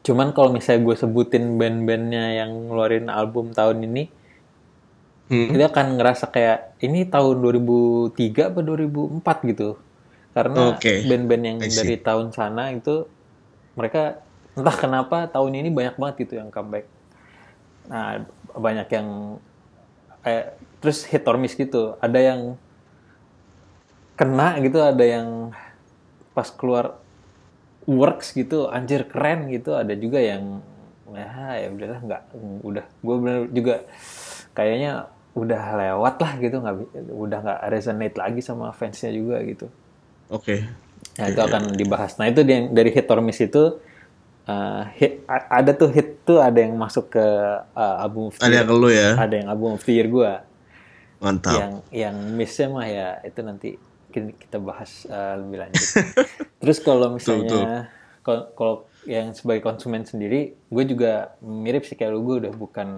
cuman 0.01 0.33
kalau 0.33 0.49
misalnya 0.51 0.89
gue 0.89 0.95
sebutin 0.97 1.61
band-bandnya 1.61 2.43
yang 2.43 2.51
ngeluarin 2.67 3.07
album 3.07 3.53
tahun 3.53 3.85
ini 3.85 4.09
hmm. 5.33 5.57
dia 5.57 5.67
akan 5.67 5.97
ngerasa 5.97 6.29
kayak 6.29 6.77
ini 6.85 7.09
tahun 7.09 7.41
2003 7.41 8.53
atau 8.53 8.61
2004 8.61 9.49
gitu. 9.49 9.69
Karena 10.33 10.73
okay. 10.73 11.05
band-band 11.05 11.43
yang 11.45 11.57
dari 11.61 11.97
tahun 11.97 12.33
sana 12.33 12.73
itu 12.73 13.05
mereka 13.73 14.21
entah 14.53 14.77
kenapa 14.77 15.29
tahun 15.29 15.61
ini 15.65 15.69
banyak 15.73 15.95
banget 15.97 16.29
itu 16.29 16.33
yang 16.37 16.53
comeback. 16.53 16.85
Nah 17.89 18.25
banyak 18.53 18.87
yang 18.93 19.37
kayak 20.21 20.57
terus 20.81 21.05
hit 21.09 21.25
or 21.29 21.37
miss 21.37 21.57
gitu. 21.57 21.97
Ada 22.01 22.19
yang 22.33 22.41
kena 24.13 24.61
gitu 24.61 24.77
ada 24.81 25.01
yang 25.01 25.53
pas 26.37 26.49
keluar 26.53 27.01
works 27.85 28.33
gitu 28.33 28.69
anjir 28.69 29.05
keren 29.09 29.49
gitu. 29.53 29.77
Ada 29.77 29.93
juga 29.97 30.21
yang 30.21 30.65
ya 31.13 31.61
ya 31.61 31.67
udahlah 31.69 31.99
nggak 32.01 32.23
udah. 32.65 32.85
Gue 33.05 33.15
bener 33.21 33.39
juga 33.53 33.85
kayaknya 34.57 35.12
udah 35.33 35.63
lewat 35.77 36.15
lah 36.21 36.33
gitu 36.37 36.61
nggak 36.61 36.75
udah 37.09 37.39
nggak 37.41 37.59
resonate 37.73 38.17
lagi 38.17 38.41
sama 38.45 38.69
fansnya 38.69 39.09
juga 39.09 39.41
gitu. 39.41 39.67
Oke. 40.29 40.61
Okay. 40.63 41.19
nah 41.19 41.25
itu 41.29 41.41
akan 41.41 41.63
dibahas. 41.73 42.15
Nah 42.21 42.29
itu 42.29 42.41
yang 42.45 42.71
dari 42.73 42.89
hit 42.93 43.09
or 43.09 43.19
miss 43.19 43.41
itu 43.41 43.81
uh, 44.45 44.83
hit, 44.93 45.25
ada 45.27 45.71
tuh 45.73 45.89
hit 45.89 46.21
tuh 46.23 46.39
ada 46.39 46.57
yang 46.61 46.77
masuk 46.77 47.11
ke 47.11 47.25
uh, 47.73 47.95
album 48.01 48.29
of 48.29 48.37
ada 48.39 48.61
yang 48.61 48.69
lu 48.69 48.89
ya? 48.93 49.17
Ada 49.17 49.35
yang 49.41 49.47
album 49.49 49.75
of 49.75 49.83
the 49.83 49.93
year 49.93 50.07
gue 50.07 50.31
mantap. 51.17 51.57
Yang 51.57 51.73
yang 51.89 52.15
missnya 52.37 52.67
mah 52.69 52.87
ya 52.87 53.07
itu 53.25 53.39
nanti 53.41 53.69
kita 54.13 54.61
bahas 54.61 55.09
uh, 55.09 55.41
lebih 55.41 55.65
lanjut. 55.65 55.85
Terus 56.61 56.77
kalau 56.77 57.17
misalnya 57.17 57.89
kalau 58.23 58.85
yang 59.03 59.35
sebagai 59.35 59.65
konsumen 59.67 60.07
sendiri 60.07 60.55
gue 60.55 60.83
juga 60.87 61.35
mirip 61.43 61.83
sih 61.83 61.99
kayak 61.99 62.11
lu 62.15 62.23
gue 62.23 62.47
udah 62.47 62.53
bukan 62.55 62.89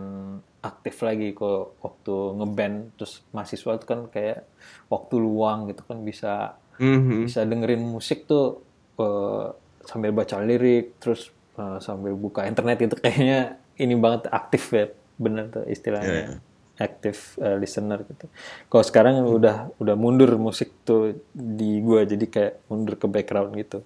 aktif 0.66 1.06
lagi 1.06 1.38
kok 1.38 1.78
waktu 1.86 2.16
ngeband 2.42 2.98
terus 2.98 3.22
mahasiswa 3.30 3.78
itu 3.78 3.86
kan 3.86 4.00
kayak 4.10 4.50
waktu 4.90 5.16
luang 5.22 5.70
gitu 5.70 5.86
kan 5.86 6.02
bisa 6.02 6.58
mm-hmm. 6.82 7.30
bisa 7.30 7.46
dengerin 7.46 7.84
musik 7.86 8.26
tuh 8.26 8.66
uh, 8.98 9.54
sambil 9.86 10.12
baca 10.12 10.42
lirik 10.42 10.98
terus 10.98 11.30
uh, 11.62 11.78
sambil 11.78 12.18
buka 12.18 12.50
internet 12.50 12.82
itu 12.82 12.98
kayaknya 13.04 13.62
ini 13.78 13.94
banget 13.96 14.28
aktif 14.34 14.74
ya 14.74 14.90
bener 15.16 15.48
tuh 15.48 15.64
istilahnya 15.70 16.12
yeah, 16.12 16.28
yeah. 16.36 16.40
active 16.76 17.40
uh, 17.40 17.56
listener 17.56 18.04
gitu. 18.04 18.28
Kalau 18.68 18.84
sekarang 18.84 19.24
mm. 19.24 19.38
udah 19.40 19.58
udah 19.80 19.96
mundur 19.96 20.36
musik 20.36 20.84
tuh 20.84 21.16
di 21.32 21.80
gue 21.80 22.04
jadi 22.04 22.26
kayak 22.28 22.54
mundur 22.68 23.00
ke 23.00 23.08
background 23.08 23.56
gitu. 23.56 23.80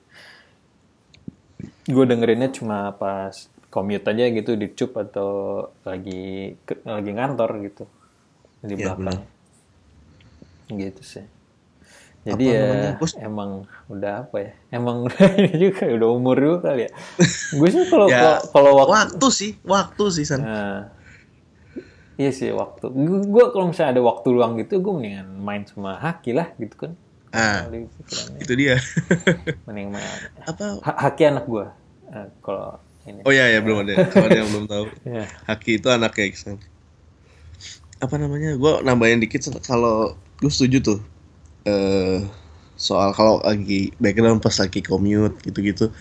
Gue 1.85 2.05
dengerinnya 2.09 2.49
cuma 2.49 2.89
pas 2.97 3.49
commute 3.69 4.05
aja 4.09 4.25
gitu 4.33 4.57
di 4.57 4.67
cup 4.73 4.97
atau 4.97 5.29
lagi 5.85 6.53
lagi 6.85 7.11
ngantor 7.13 7.49
gitu. 7.65 7.83
Di 8.65 8.75
ya, 8.75 8.93
belakang. 8.93 9.21
bener. 10.69 10.77
gitu 10.77 11.01
sih. 11.01 11.25
Jadi 12.19 12.45
apa 12.51 12.53
ya 12.53 12.61
namanya, 12.67 13.15
emang 13.23 13.51
udah 13.87 14.13
apa 14.27 14.35
ya? 14.37 14.51
Emang 14.75 14.97
ini 15.39 15.53
juga 15.55 15.87
udah 15.87 16.09
umur 16.11 16.35
juga 16.37 16.57
kali 16.69 16.85
ya. 16.85 16.91
Gue 17.57 17.69
sih 17.71 17.83
kalau 17.87 18.07
ya, 18.11 18.43
kalau 18.51 18.71
waktu, 18.75 18.91
waktu 18.91 19.27
sih 19.31 19.51
waktu 19.63 20.03
sih 20.11 20.25
san. 20.27 20.43
Nah, 20.43 20.91
iya 22.19 22.29
sih 22.35 22.51
waktu. 22.51 22.91
Gue 23.23 23.45
kalau 23.55 23.71
misalnya 23.71 23.97
ada 23.97 24.01
waktu 24.03 24.27
luang 24.35 24.59
gitu 24.59 24.83
gue 24.83 24.93
mendingan 24.93 25.29
main 25.39 25.63
sama 25.63 25.95
Haki 25.95 26.35
lah 26.35 26.51
gitu 26.59 26.75
kan. 26.75 26.91
Ah 27.31 27.69
itu 28.41 28.53
dia. 28.57 28.77
Mending 29.63 29.95
main. 29.95 30.19
Apa 30.43 30.83
Haki 30.83 31.23
anak 31.23 31.47
gue 31.47 31.65
uh, 32.11 32.27
kalau 32.43 32.81
ini. 33.07 33.21
Oh 33.23 33.31
iya 33.31 33.47
ya 33.51 33.59
belum 33.63 33.87
ada. 33.87 34.09
Kalau 34.11 34.27
ada 34.27 34.39
yang 34.43 34.49
belum 34.51 34.65
tahu. 34.67 34.85
yeah. 35.07 35.27
Haki 35.47 35.79
itu 35.79 35.87
anaknya 35.87 36.25
Iksan. 36.27 36.57
Apa 37.99 38.15
namanya? 38.19 38.55
Gue 38.55 38.79
nambahin 38.83 39.23
dikit 39.23 39.47
kalau 39.63 40.15
gue 40.39 40.51
setuju 40.51 40.77
tuh. 40.83 40.99
Eh 41.63 42.23
soal 42.79 43.11
kalau 43.11 43.43
lagi 43.43 43.91
background 43.99 44.39
pas 44.39 44.55
lagi 44.55 44.79
commute 44.83 45.35
gitu-gitu. 45.43 45.91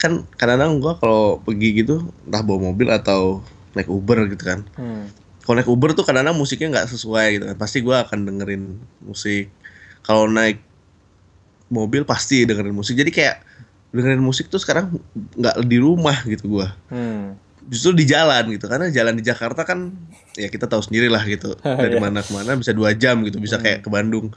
Kan 0.00 0.28
kadang-kadang 0.36 0.80
gue 0.80 0.92
kalau 1.00 1.40
pergi 1.40 1.84
gitu 1.84 2.08
entah 2.28 2.40
bawa 2.44 2.72
mobil 2.72 2.88
atau 2.92 3.44
naik 3.76 3.88
Uber 3.88 4.28
gitu 4.32 4.44
kan. 4.44 4.64
Hmm. 4.76 5.12
Kalau 5.44 5.54
naik 5.60 5.70
Uber 5.70 5.94
tuh 5.94 6.02
kadang-kadang 6.02 6.36
musiknya 6.36 6.80
nggak 6.80 6.88
sesuai 6.92 7.26
gitu 7.36 7.44
kan. 7.52 7.56
Pasti 7.60 7.78
gue 7.84 7.96
akan 7.96 8.18
dengerin 8.24 8.64
musik. 9.04 9.52
Kalau 10.04 10.26
naik 10.26 10.60
mobil 11.68 12.06
pasti 12.08 12.46
dengerin 12.48 12.74
musik. 12.74 12.96
Jadi 12.96 13.10
kayak 13.12 13.45
dengerin 13.96 14.22
musik 14.22 14.52
tuh 14.52 14.60
sekarang 14.60 14.92
nggak 15.34 15.56
di 15.64 15.78
rumah 15.80 16.16
gitu 16.28 16.46
gua 16.46 16.76
hmm. 16.92 17.34
justru 17.66 17.96
di 17.96 18.04
jalan 18.06 18.52
gitu 18.52 18.68
karena 18.68 18.92
jalan 18.92 19.16
di 19.16 19.24
Jakarta 19.24 19.64
kan 19.64 19.90
ya 20.36 20.52
kita 20.52 20.68
tahu 20.68 20.84
sendiri 20.84 21.08
lah 21.08 21.24
gitu 21.24 21.56
dari 21.82 21.96
iya. 21.96 22.02
mana 22.02 22.20
ke 22.20 22.30
mana 22.30 22.54
bisa 22.54 22.76
dua 22.76 22.92
jam 22.92 23.24
gitu 23.24 23.40
bisa 23.40 23.56
hmm. 23.56 23.64
kayak 23.64 23.78
ke 23.82 23.88
Bandung 23.88 24.30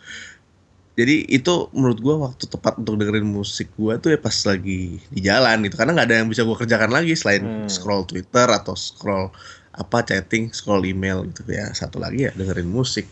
jadi 0.99 1.23
itu 1.31 1.71
menurut 1.71 1.99
gua 2.03 2.15
waktu 2.31 2.43
tepat 2.47 2.79
untuk 2.79 2.99
dengerin 2.99 3.27
musik 3.27 3.71
gua 3.75 3.99
tuh 3.99 4.15
ya 4.15 4.19
pas 4.19 4.35
lagi 4.47 4.99
di 5.11 5.19
jalan 5.19 5.63
gitu 5.67 5.75
karena 5.75 5.91
nggak 5.99 6.07
ada 6.07 6.15
yang 6.23 6.27
bisa 6.31 6.41
gua 6.47 6.57
kerjakan 6.57 6.91
lagi 6.91 7.13
selain 7.19 7.43
hmm. 7.43 7.67
scroll 7.67 8.07
Twitter 8.07 8.47
atau 8.47 8.73
scroll 8.73 9.31
apa 9.75 10.03
chatting 10.03 10.51
scroll 10.51 10.83
email 10.83 11.23
gitu 11.29 11.45
ya 11.47 11.71
satu 11.71 12.03
lagi 12.03 12.27
ya 12.27 12.31
dengerin 12.35 12.67
musik 12.67 13.07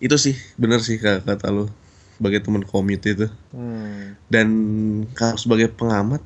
itu 0.00 0.16
sih 0.20 0.36
bener 0.60 0.80
sih 0.84 1.00
kata 1.00 1.48
lu 1.48 1.68
sebagai 2.16 2.40
teman 2.40 2.64
komite 2.64 3.12
itu. 3.12 3.28
Hmm. 3.52 4.16
dan 4.32 4.48
kalau 5.12 5.36
sebagai 5.36 5.68
pengamat 5.76 6.24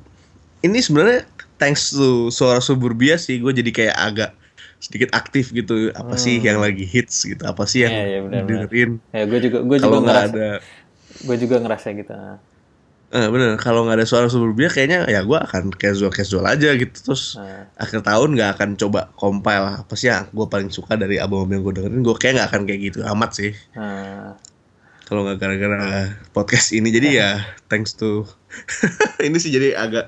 ini 0.63 0.79
sebenarnya 0.79 1.27
thanks 1.61 1.93
to 1.93 2.33
suara 2.33 2.57
suburbia 2.57 3.17
sih 3.17 3.37
gue 3.37 3.53
jadi 3.53 3.71
kayak 3.71 3.97
agak 3.97 4.31
sedikit 4.81 5.13
aktif 5.13 5.53
gitu. 5.53 5.93
Apa 5.93 6.17
hmm. 6.17 6.21
sih 6.21 6.35
yang 6.41 6.57
lagi 6.57 6.83
hits 6.89 7.21
gitu? 7.21 7.45
Apa 7.45 7.69
sih 7.69 7.85
yang 7.85 7.93
yeah, 7.93 8.07
yeah, 8.17 8.21
bener, 8.25 8.43
dengerin 8.49 8.91
ya 9.13 9.23
gue 9.29 9.39
juga 9.45 9.57
gue 9.61 9.77
juga 9.77 9.97
ngerasa 10.01 10.33
ada 10.33 10.49
gue 11.21 11.37
juga 11.37 11.55
ngerasa 11.61 11.87
gitu 11.93 12.13
Eh, 13.11 13.27
bener. 13.27 13.59
Kalau 13.59 13.83
nggak 13.83 13.99
ada 13.99 14.07
suara 14.07 14.31
suburbia 14.31 14.71
kayaknya 14.71 15.03
ya 15.11 15.19
gue 15.27 15.35
akan 15.35 15.75
casual 15.75 16.15
casual 16.15 16.47
aja 16.47 16.71
gitu. 16.79 16.95
Terus 17.11 17.35
nah. 17.35 17.67
akhir 17.75 18.07
tahun 18.07 18.39
nggak 18.39 18.49
akan 18.55 18.69
coba 18.79 19.11
compile. 19.19 19.83
Apa 19.83 19.99
sih 19.99 20.07
yang 20.07 20.31
gue 20.31 20.47
paling 20.47 20.71
suka 20.71 20.95
dari 20.95 21.19
album 21.19 21.51
yang 21.51 21.59
gue 21.59 21.75
dengerin? 21.75 22.07
Gue 22.07 22.15
kayak 22.15 22.39
nggak 22.39 22.47
akan 22.55 22.61
kayak 22.63 22.81
gitu 22.87 22.99
amat 23.03 23.31
sih. 23.35 23.51
Nah 23.75 24.39
kalau 25.11 25.27
nggak 25.27 25.43
gara-gara 25.43 26.15
podcast 26.31 26.71
ini 26.71 26.87
jadi 26.87 27.09
ya 27.11 27.29
thanks 27.67 27.91
to 27.99 28.23
ini 29.27 29.35
sih 29.43 29.51
jadi 29.51 29.75
agak 29.75 30.07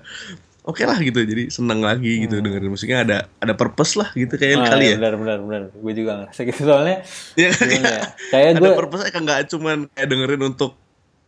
oke 0.63 0.79
okay 0.79 0.87
lah 0.87 0.95
gitu 1.03 1.19
jadi 1.27 1.51
senang 1.51 1.83
lagi 1.83 2.23
gitu 2.23 2.39
hmm. 2.39 2.43
dengerin 2.47 2.71
musiknya 2.71 2.99
ada 3.03 3.17
ada 3.43 3.51
purpose 3.51 3.99
lah 3.99 4.15
gitu 4.15 4.39
kayak 4.39 4.63
ah, 4.63 4.71
kali 4.71 4.95
ya 4.95 4.97
benar 5.03 5.19
benar 5.19 5.37
benar 5.43 5.61
gue 5.75 5.91
juga 5.91 6.23
ngerasa 6.23 6.41
gitu 6.47 6.61
soalnya 6.63 7.03
ya, 7.35 7.51
kayak, 7.51 7.83
ya. 7.83 8.01
kayak 8.31 8.47
ada 8.55 8.59
gue 8.63 8.71
purpose 8.79 9.03
kan 9.11 9.21
nggak 9.27 9.39
cuman 9.51 9.77
kayak 9.91 10.07
dengerin 10.07 10.43
untuk 10.47 10.71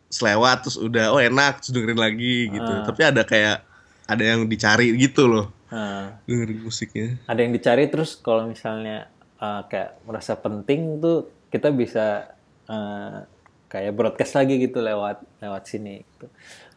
selewat 0.07 0.57
terus 0.63 0.79
udah 0.79 1.11
oh 1.11 1.19
enak 1.19 1.59
terus 1.59 1.75
dengerin 1.75 1.99
lagi 1.99 2.47
gitu 2.55 2.71
ah. 2.79 2.87
tapi 2.87 3.01
ada 3.03 3.27
kayak 3.27 3.59
ada 4.07 4.23
yang 4.23 4.47
dicari 4.47 4.95
gitu 4.95 5.27
loh 5.27 5.51
ah. 5.67 6.15
dengerin 6.23 6.63
musiknya 6.63 7.19
ada 7.27 7.43
yang 7.43 7.51
dicari 7.51 7.91
terus 7.91 8.15
kalau 8.23 8.47
misalnya 8.47 9.11
uh, 9.43 9.67
kayak 9.67 9.99
merasa 10.07 10.39
penting 10.39 11.03
tuh 11.03 11.27
kita 11.51 11.75
bisa 11.75 12.31
uh, 12.71 13.34
kayak 13.69 13.93
broadcast 13.97 14.37
lagi 14.37 14.61
gitu 14.61 14.79
lewat 14.79 15.21
lewat 15.41 15.63
sini 15.65 16.05
gitu. 16.05 16.25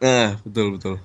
Nah, 0.01 0.37
betul 0.41 0.67
betul. 0.77 0.95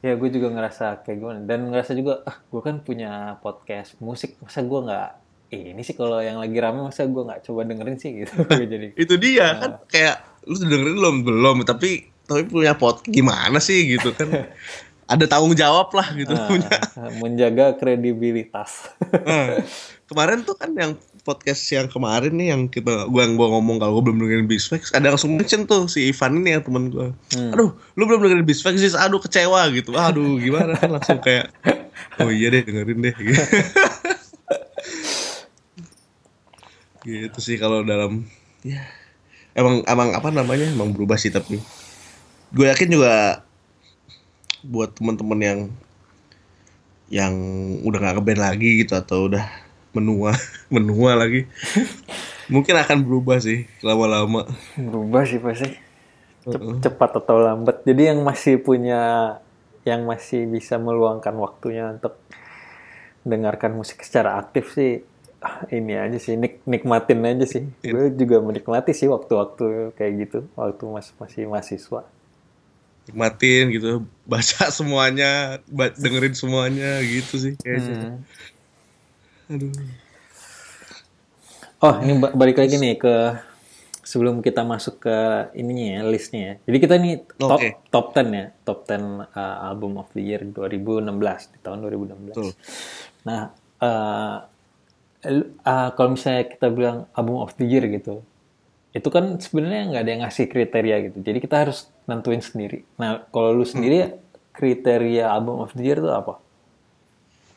Ya 0.00 0.14
gue 0.14 0.28
juga 0.30 0.48
ngerasa 0.54 1.02
kayak 1.02 1.18
gimana. 1.18 1.40
Dan 1.42 1.70
ngerasa 1.72 1.92
juga 1.98 2.22
ah 2.22 2.38
gue 2.38 2.62
kan 2.62 2.78
punya 2.84 3.40
podcast 3.42 3.98
musik 3.98 4.38
masa 4.38 4.62
gue 4.62 4.80
nggak 4.86 5.08
eh, 5.50 5.74
ini 5.74 5.82
sih 5.82 5.98
kalau 5.98 6.22
yang 6.22 6.38
lagi 6.38 6.54
rame 6.62 6.86
masa 6.86 7.10
gue 7.10 7.22
nggak 7.26 7.42
coba 7.42 7.60
dengerin 7.66 7.98
sih? 7.98 8.10
Gitu 8.22 8.34
jadi 8.72 8.86
itu 8.94 9.14
dia 9.18 9.46
nah. 9.50 9.58
kan 9.58 9.70
kayak 9.90 10.16
lu 10.46 10.56
dengerin 10.60 10.94
belum? 10.96 11.16
Belum 11.26 11.56
tapi 11.66 12.06
tapi 12.30 12.46
punya 12.46 12.78
pot 12.78 13.02
gimana 13.02 13.58
sih? 13.58 13.98
gitu 13.98 14.14
kan. 14.14 14.30
Ada 15.10 15.26
tanggung 15.26 15.58
jawab 15.58 15.90
lah 15.90 16.06
gitu 16.14 16.30
nah, 16.30 16.46
punya. 16.46 16.70
menjaga 17.18 17.74
kredibilitas. 17.74 18.94
Nah, 19.10 19.58
kemarin 20.06 20.46
tuh 20.46 20.54
kan 20.54 20.70
yang 20.70 20.94
podcast 21.22 21.62
yang 21.70 21.86
kemarin 21.86 22.32
nih 22.34 22.52
yang 22.52 22.66
kita 22.66 23.06
gua 23.08 23.28
yang 23.28 23.36
gua 23.36 23.52
ngomong 23.56 23.78
kalau 23.78 24.00
gua 24.00 24.10
belum 24.10 24.18
dengerin 24.24 24.48
Bisflex 24.48 24.90
ada 24.96 25.12
langsung 25.12 25.36
mention 25.36 25.68
tuh 25.68 25.86
si 25.86 26.08
Ivan 26.08 26.40
ini 26.40 26.56
yang 26.56 26.64
temen 26.64 26.88
gua. 26.88 27.12
Hmm. 27.36 27.52
aduh 27.54 27.70
lu 27.94 28.02
belum 28.08 28.20
dengerin 28.24 28.46
Bisflex 28.48 28.80
sih 28.80 28.92
aduh 28.96 29.20
kecewa 29.20 29.68
gitu. 29.70 29.92
Aduh 29.94 30.40
gimana? 30.40 30.74
Kan 30.80 30.96
langsung 30.96 31.20
kayak 31.20 31.52
oh 32.18 32.32
iya 32.32 32.50
deh 32.50 32.62
dengerin 32.64 32.98
deh. 33.04 33.14
Gitu, 33.14 33.42
gitu 37.08 37.38
sih 37.38 37.56
kalau 37.60 37.84
dalam 37.84 38.24
ya. 38.64 38.80
Emang 39.54 39.82
emang 39.84 40.14
apa 40.14 40.30
namanya? 40.30 40.66
Emang 40.70 40.94
berubah 40.94 41.18
sih 41.18 41.34
tapi. 41.34 41.58
Gue 42.54 42.70
yakin 42.70 42.90
juga 42.90 43.44
buat 44.62 44.94
teman-teman 44.94 45.40
yang 45.40 45.60
yang 47.10 47.34
udah 47.82 47.98
gak 47.98 48.16
ke 48.18 48.22
band 48.22 48.40
lagi 48.40 48.70
gitu 48.86 48.94
atau 48.94 49.26
udah 49.26 49.42
menua 49.96 50.32
menua 50.74 51.18
lagi 51.18 51.46
Mungkin 52.50 52.74
akan 52.74 53.06
berubah 53.06 53.38
sih 53.38 53.70
lama-lama. 53.78 54.42
Berubah 54.74 55.22
sih 55.22 55.38
pasti. 55.38 55.70
Cep- 56.42 56.82
cepat 56.82 57.22
atau 57.22 57.38
lambat. 57.38 57.86
Jadi 57.86 58.10
yang 58.10 58.26
masih 58.26 58.58
punya 58.58 59.00
yang 59.86 60.02
masih 60.02 60.50
bisa 60.50 60.76
meluangkan 60.76 61.32
waktunya 61.38 61.94
untuk 61.94 62.18
dengarkan 63.22 63.78
musik 63.78 64.02
secara 64.02 64.34
aktif 64.34 64.74
sih 64.74 64.98
ah, 65.40 65.64
ini 65.72 65.96
aja 65.96 66.18
sih 66.18 66.34
nik 66.34 66.66
nikmatin 66.66 67.22
aja 67.22 67.46
sih. 67.46 67.62
Gue 67.86 68.10
juga 68.18 68.42
menikmati 68.42 68.92
sih 68.98 69.06
waktu-waktu 69.06 69.94
kayak 69.94 70.12
gitu, 70.26 70.38
waktu 70.58 70.82
mas 70.90 71.14
masih 71.22 71.46
mahasiswa. 71.46 72.02
Nikmatin 73.06 73.64
gitu, 73.72 73.90
baca 74.26 74.64
semuanya, 74.74 75.62
ba- 75.70 75.94
dengerin 75.94 76.34
semuanya 76.34 76.98
gitu 77.06 77.38
sih 77.38 77.54
kayaknya. 77.62 78.10
Hmm. 78.10 78.18
Aduh. 79.50 79.74
Oh, 81.80 81.94
ini 82.04 82.12
ba- 82.22 82.34
balik 82.36 82.60
lagi 82.60 82.76
nih 82.78 82.94
ke 83.00 83.14
sebelum 84.04 84.42
kita 84.42 84.62
masuk 84.62 85.02
ke 85.06 85.16
ininya 85.58 85.98
ya, 85.98 86.00
listnya 86.06 86.40
ya. 86.42 86.54
Jadi 86.70 86.76
kita 86.78 86.94
nih 87.00 87.14
top 87.34 87.58
Oke. 87.58 87.68
top 87.90 88.06
10 88.14 88.30
ya, 88.30 88.46
top 88.62 88.78
10 88.86 89.26
uh, 89.26 89.56
album 89.66 89.98
of 89.98 90.08
the 90.14 90.22
year 90.22 90.42
2016 90.44 91.54
di 91.54 91.58
tahun 91.62 91.78
2016. 91.82 92.30
Betul. 92.30 92.50
Nah, 93.26 93.50
uh, 93.82 94.36
uh, 95.24 95.88
kalau 95.96 96.10
misalnya 96.14 96.44
kita 96.46 96.66
bilang 96.68 97.06
album 97.16 97.38
of 97.42 97.54
the 97.56 97.66
year 97.66 97.84
gitu, 97.88 98.22
itu 98.90 99.08
kan 99.08 99.38
sebenarnya 99.38 99.82
nggak 99.94 100.02
ada 100.02 100.10
yang 100.10 100.22
ngasih 100.26 100.46
kriteria 100.50 100.96
gitu. 101.10 101.18
Jadi 101.22 101.38
kita 101.38 101.56
harus 101.66 101.86
nentuin 102.10 102.42
sendiri. 102.42 102.82
Nah, 102.98 103.24
kalau 103.30 103.54
lu 103.54 103.64
sendiri 103.64 104.20
kriteria 104.52 105.30
album 105.30 105.62
of 105.62 105.72
the 105.72 105.84
year 105.86 105.96
itu 105.96 106.10
apa? 106.10 106.42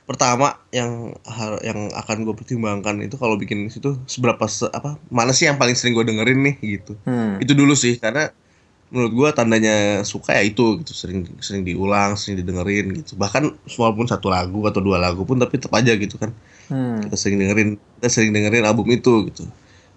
Pertama 0.03 0.59
yang 0.75 1.15
yang 1.63 1.87
akan 1.95 2.27
gue 2.27 2.35
pertimbangkan 2.35 2.99
itu 3.07 3.15
kalau 3.15 3.39
bikin 3.39 3.71
situ 3.71 3.95
seberapa 4.03 4.43
se- 4.51 4.67
apa 4.69 4.99
mana 5.07 5.31
sih 5.31 5.47
yang 5.47 5.55
paling 5.55 5.73
sering 5.79 5.95
gue 5.95 6.03
dengerin 6.03 6.39
nih 6.43 6.55
gitu. 6.59 6.99
Hmm. 7.07 7.39
Itu 7.39 7.55
dulu 7.55 7.71
sih 7.73 7.95
karena 7.97 8.27
menurut 8.93 9.13
gue 9.15 9.29
tandanya 9.33 10.05
suka 10.05 10.37
ya 10.37 10.43
itu 10.45 10.83
gitu 10.85 10.93
sering 10.93 11.25
sering 11.41 11.65
diulang 11.65 12.13
sering 12.13 12.37
didengerin 12.45 12.93
gitu 13.01 13.17
bahkan 13.17 13.49
walaupun 13.81 14.05
satu 14.05 14.29
lagu 14.29 14.61
atau 14.69 14.85
dua 14.85 15.01
lagu 15.01 15.25
pun 15.25 15.41
tapi 15.41 15.57
tetap 15.57 15.73
aja 15.73 15.93
gitu 15.97 16.15
kan 16.21 16.29
Hmm. 16.71 17.01
kita 17.03 17.17
sering 17.19 17.43
dengerin 17.43 17.69
kita 17.99 18.07
sering 18.07 18.31
dengerin 18.31 18.63
album 18.63 18.87
itu 18.93 19.27
gitu 19.27 19.43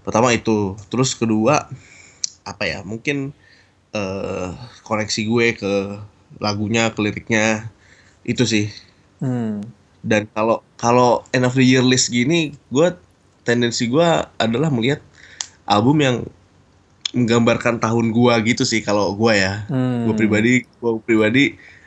pertama 0.03 0.35
itu 0.35 0.75
terus 0.91 1.15
kedua 1.15 1.69
apa 2.43 2.65
ya 2.67 2.83
mungkin 2.83 3.31
eh 3.95 4.49
koneksi 4.83 5.21
gue 5.29 5.47
ke 5.59 5.73
lagunya 6.43 6.91
ke 6.95 7.01
liriknya 7.05 7.71
itu 8.27 8.45
sih 8.49 8.67
Hmm. 9.23 9.65
Dan 10.07 10.31
kalau 10.31 10.63
kalau 10.79 11.27
end 11.35 11.43
of 11.43 11.59
the 11.59 11.67
year 11.67 11.83
list 11.83 12.15
gini 12.15 12.55
gue 12.71 12.89
tendensi 13.43 13.91
gue 13.91 14.07
adalah 14.39 14.71
melihat 14.71 15.03
album 15.67 15.99
yang 15.99 16.17
menggambarkan 17.17 17.81
tahun 17.81 18.13
gua 18.13 18.45
gitu 18.45 18.69
sih 18.69 18.85
kalau 18.85 19.17
gua 19.17 19.33
ya. 19.33 19.55
Hmm. 19.73 20.11
gue 20.11 20.15
pribadi 20.15 20.53
gue 20.67 20.93
pribadi 21.01 21.45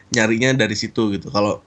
nyarinya 0.09 0.55
dari 0.55 0.73
situ 0.73 1.13
gitu. 1.13 1.29
Kalau 1.29 1.61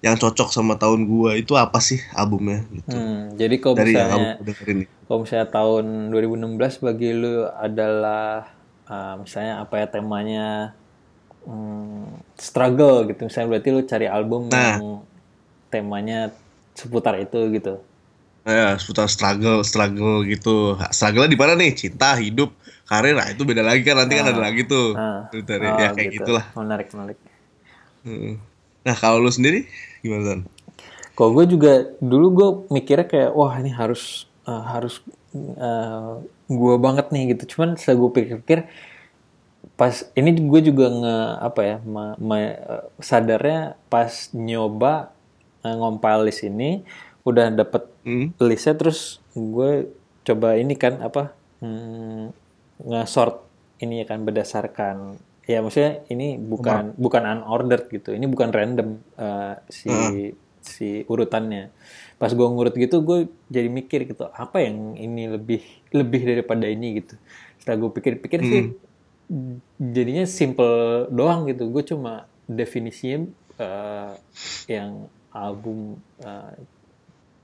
yang 0.00 0.16
cocok 0.16 0.48
sama 0.54 0.80
tahun 0.80 1.04
gua 1.10 1.36
itu 1.36 1.58
apa 1.58 1.82
sih 1.82 1.98
albumnya 2.14 2.64
gitu? 2.70 2.94
Hmm, 2.94 3.34
jadi 3.34 3.54
kalau 3.58 3.74
dari 3.76 3.92
yang 3.92 4.08
misalnya 4.08 4.32
dengerin 4.40 4.78
kalau 5.10 5.18
misalnya 5.26 5.48
tahun 5.50 5.84
2016 6.14 6.86
bagi 6.86 7.10
lu 7.18 7.34
adalah 7.50 8.46
uh, 8.86 9.14
misalnya 9.18 9.54
apa 9.64 9.74
ya 9.82 9.86
temanya? 9.90 10.48
Hmm, 11.40 12.20
struggle 12.36 13.08
gitu. 13.08 13.26
Misalnya 13.26 13.48
berarti 13.56 13.68
lu 13.72 13.82
cari 13.88 14.06
album 14.06 14.52
Nah. 14.52 14.76
yang 14.76 15.02
temanya 15.70 16.34
seputar 16.74 17.14
itu 17.16 17.38
gitu. 17.50 17.78
ya 18.40 18.74
seputar 18.74 19.06
struggle 19.06 19.60
struggle 19.62 20.24
gitu 20.24 20.74
struggle 20.90 21.24
di 21.24 21.36
mana 21.36 21.54
nih 21.54 21.70
cinta 21.72 22.16
hidup 22.16 22.50
karir 22.84 23.12
nah 23.12 23.28
itu 23.28 23.44
beda 23.44 23.60
lagi 23.60 23.84
kan 23.84 23.94
nanti 23.96 24.16
kan 24.16 24.26
ada 24.26 24.40
lagi 24.40 24.64
tuh 24.64 24.96
Ah. 24.96 25.28
kriteria 25.28 25.68
Oh, 25.68 25.76
ya 25.76 25.88
kayak 25.92 26.08
gitu. 26.10 26.24
gitulah 26.24 26.44
Menarik 26.56 26.88
menarik. 26.90 27.18
Heeh. 28.02 28.34
nah 28.80 28.96
kalau 28.96 29.20
lu 29.20 29.28
sendiri 29.28 29.68
gimana 30.00 30.22
Tan? 30.24 30.40
Kalau 31.12 31.30
gue 31.36 31.46
juga 31.46 31.72
dulu 32.00 32.26
gue 32.32 32.48
mikirnya 32.72 33.04
kayak 33.04 33.30
wah 33.30 33.52
ini 33.54 33.68
harus 33.68 34.24
uh, 34.48 34.64
harus 34.64 35.04
uh, 35.36 36.16
gue 36.48 36.74
banget 36.80 37.12
nih 37.12 37.36
gitu. 37.36 37.54
Cuman 37.54 37.76
setelah 37.76 37.96
gue 38.00 38.10
pikir-pikir 38.16 38.60
pas 39.76 39.92
ini 40.12 40.32
gue 40.32 40.60
juga 40.64 40.88
nge 40.88 41.16
apa 41.44 41.60
ya 41.60 41.76
ma- 41.84 42.16
uh, 42.16 42.88
sadarnya 42.98 43.76
pas 43.92 44.08
nyoba 44.32 45.12
uh, 45.64 45.74
ngompil 45.76 46.28
list 46.28 46.44
ini 46.46 46.82
udah 47.24 47.52
dapet 47.52 47.90
Hmm? 48.00 48.32
listnya 48.40 48.72
terus 48.80 49.20
gue 49.36 49.92
coba 50.24 50.56
ini 50.56 50.72
kan 50.72 51.04
apa 51.04 51.36
hmm, 51.60 52.32
nge-sort 52.88 53.44
ini 53.84 54.00
ya 54.00 54.06
kan 54.08 54.24
berdasarkan 54.24 55.20
ya 55.44 55.60
maksudnya 55.60 56.00
ini 56.08 56.40
bukan 56.40 56.96
bukan 56.96 57.22
unordered 57.28 57.92
gitu 57.92 58.16
ini 58.16 58.24
bukan 58.24 58.48
random 58.48 59.04
uh, 59.20 59.60
si 59.68 59.92
si 60.60 61.04
urutannya. 61.08 61.72
Pas 62.20 62.32
gue 62.32 62.46
ngurut 62.46 62.76
gitu 62.76 63.00
gue 63.00 63.28
jadi 63.48 63.68
mikir 63.68 64.04
gitu 64.08 64.28
apa 64.28 64.60
yang 64.60 64.96
ini 64.96 65.28
lebih 65.28 65.60
lebih 65.92 66.20
daripada 66.24 66.68
ini 66.68 67.00
gitu. 67.04 67.16
Setelah 67.60 67.76
gue 67.84 67.90
pikir-pikir 67.96 68.40
sih 68.44 68.62
jadinya 69.80 70.24
simple 70.28 71.08
doang 71.08 71.48
gitu. 71.48 71.68
Gue 71.72 71.84
cuma 71.84 72.28
definisinya 72.44 73.28
uh, 73.56 74.12
yang 74.68 75.08
album 75.32 75.98
uh, 76.22 76.54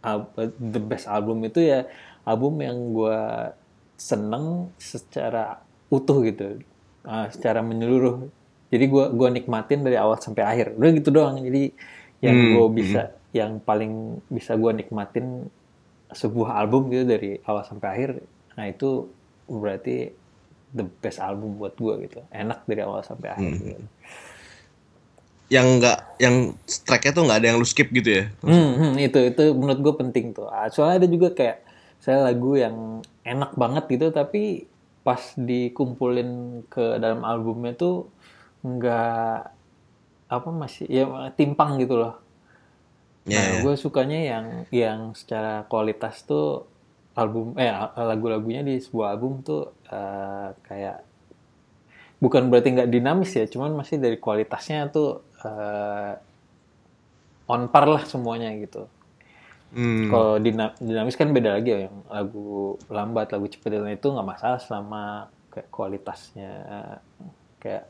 al- 0.02 0.32
the 0.58 0.82
best 0.82 1.06
album 1.06 1.42
itu 1.46 1.62
ya 1.62 1.86
album 2.26 2.58
yang 2.62 2.78
gue 2.94 3.20
seneng 3.96 4.70
secara 4.78 5.62
utuh 5.88 6.20
gitu. 6.26 6.60
Uh, 7.06 7.30
secara 7.30 7.62
menyeluruh. 7.62 8.26
Jadi 8.66 8.84
gue 8.90 9.04
gua 9.14 9.30
nikmatin 9.30 9.86
dari 9.86 9.94
awal 9.94 10.18
sampai 10.18 10.42
akhir. 10.42 10.74
Udah 10.74 10.90
gitu 10.90 11.14
doang. 11.14 11.38
Jadi 11.38 11.70
yang 12.18 12.34
Hmm, 12.34 12.50
gue 12.50 12.66
bisa 12.82 13.02
yang 13.30 13.60
paling 13.60 14.18
bisa 14.26 14.56
gue 14.56 14.72
nikmatin 14.72 15.46
sebuah 16.10 16.58
album 16.64 16.88
gitu 16.90 17.04
dari 17.04 17.36
awal 17.44 17.66
sampai 17.66 17.88
akhir 17.92 18.10
nah 18.56 18.64
itu 18.64 19.12
berarti 19.44 20.10
the 20.72 20.86
best 21.02 21.20
album 21.20 21.60
buat 21.60 21.76
gue 21.76 22.08
gitu. 22.08 22.24
Enak 22.32 22.64
dari 22.64 22.80
awal 22.82 23.04
sampai 23.04 23.28
akhir 23.36 23.52
gitu. 23.60 23.84
Yang 25.46 25.78
enggak 25.78 25.98
yang 26.18 26.58
tracknya 26.82 27.12
tuh 27.14 27.22
nggak 27.30 27.38
ada 27.38 27.46
yang 27.54 27.58
lu 27.62 27.66
skip 27.68 27.88
gitu 27.94 28.10
ya 28.10 28.24
Hmm, 28.42 28.70
hmm, 28.74 28.92
itu 28.98 29.18
itu 29.30 29.44
menurut 29.54 29.80
gue 29.82 29.94
penting 29.94 30.34
tuh. 30.34 30.50
Ah, 30.50 30.66
Soalnya 30.66 31.06
ada 31.06 31.08
juga 31.10 31.30
kayak 31.30 31.62
saya 32.02 32.26
lagu 32.26 32.58
yang 32.58 33.02
enak 33.22 33.54
banget 33.54 33.84
gitu 33.94 34.10
tapi 34.10 34.66
pas 35.06 35.22
dikumpulin 35.38 36.62
ke 36.66 36.98
dalam 36.98 37.22
albumnya 37.22 37.78
tuh 37.78 38.10
nggak 38.66 39.38
apa 40.26 40.48
masih 40.50 40.90
ya 40.90 41.06
timpang 41.38 41.78
gitu 41.78 41.94
loh. 41.94 42.18
Nah, 43.26 43.58
ya. 43.58 43.62
gue 43.62 43.74
sukanya 43.78 44.18
yang 44.22 44.46
yang 44.70 44.98
secara 45.14 45.66
kualitas 45.66 46.26
tuh 46.26 46.66
album 47.14 47.54
eh 47.58 47.70
lagu-lagunya 47.94 48.62
di 48.66 48.78
sebuah 48.82 49.14
album 49.14 49.46
tuh 49.46 49.74
eh, 49.86 50.48
kayak 50.66 51.06
bukan 52.22 52.48
berarti 52.50 52.74
nggak 52.74 52.90
dinamis 52.90 53.34
ya, 53.34 53.44
cuman 53.46 53.74
masih 53.74 53.98
dari 53.98 54.16
kualitasnya 54.18 54.88
tuh 54.90 55.25
eh, 55.48 56.12
on 57.46 57.70
par 57.70 57.86
lah 57.86 58.02
semuanya 58.02 58.50
gitu. 58.56 58.90
Hmm. 59.70 60.08
Kalau 60.08 60.38
dina- 60.38 60.74
dinamis 60.78 61.14
kan 61.14 61.30
beda 61.30 61.58
lagi 61.58 61.70
ya, 61.70 61.80
yang 61.90 61.96
lagu 62.06 62.48
lambat, 62.88 63.30
lagu 63.30 63.46
cepet 63.46 63.70
dan 63.72 63.90
itu 63.90 64.06
nggak 64.06 64.24
masalah 64.26 64.58
selama 64.58 65.02
kayak 65.50 65.68
kualitasnya 65.70 66.52
kayak 67.58 67.84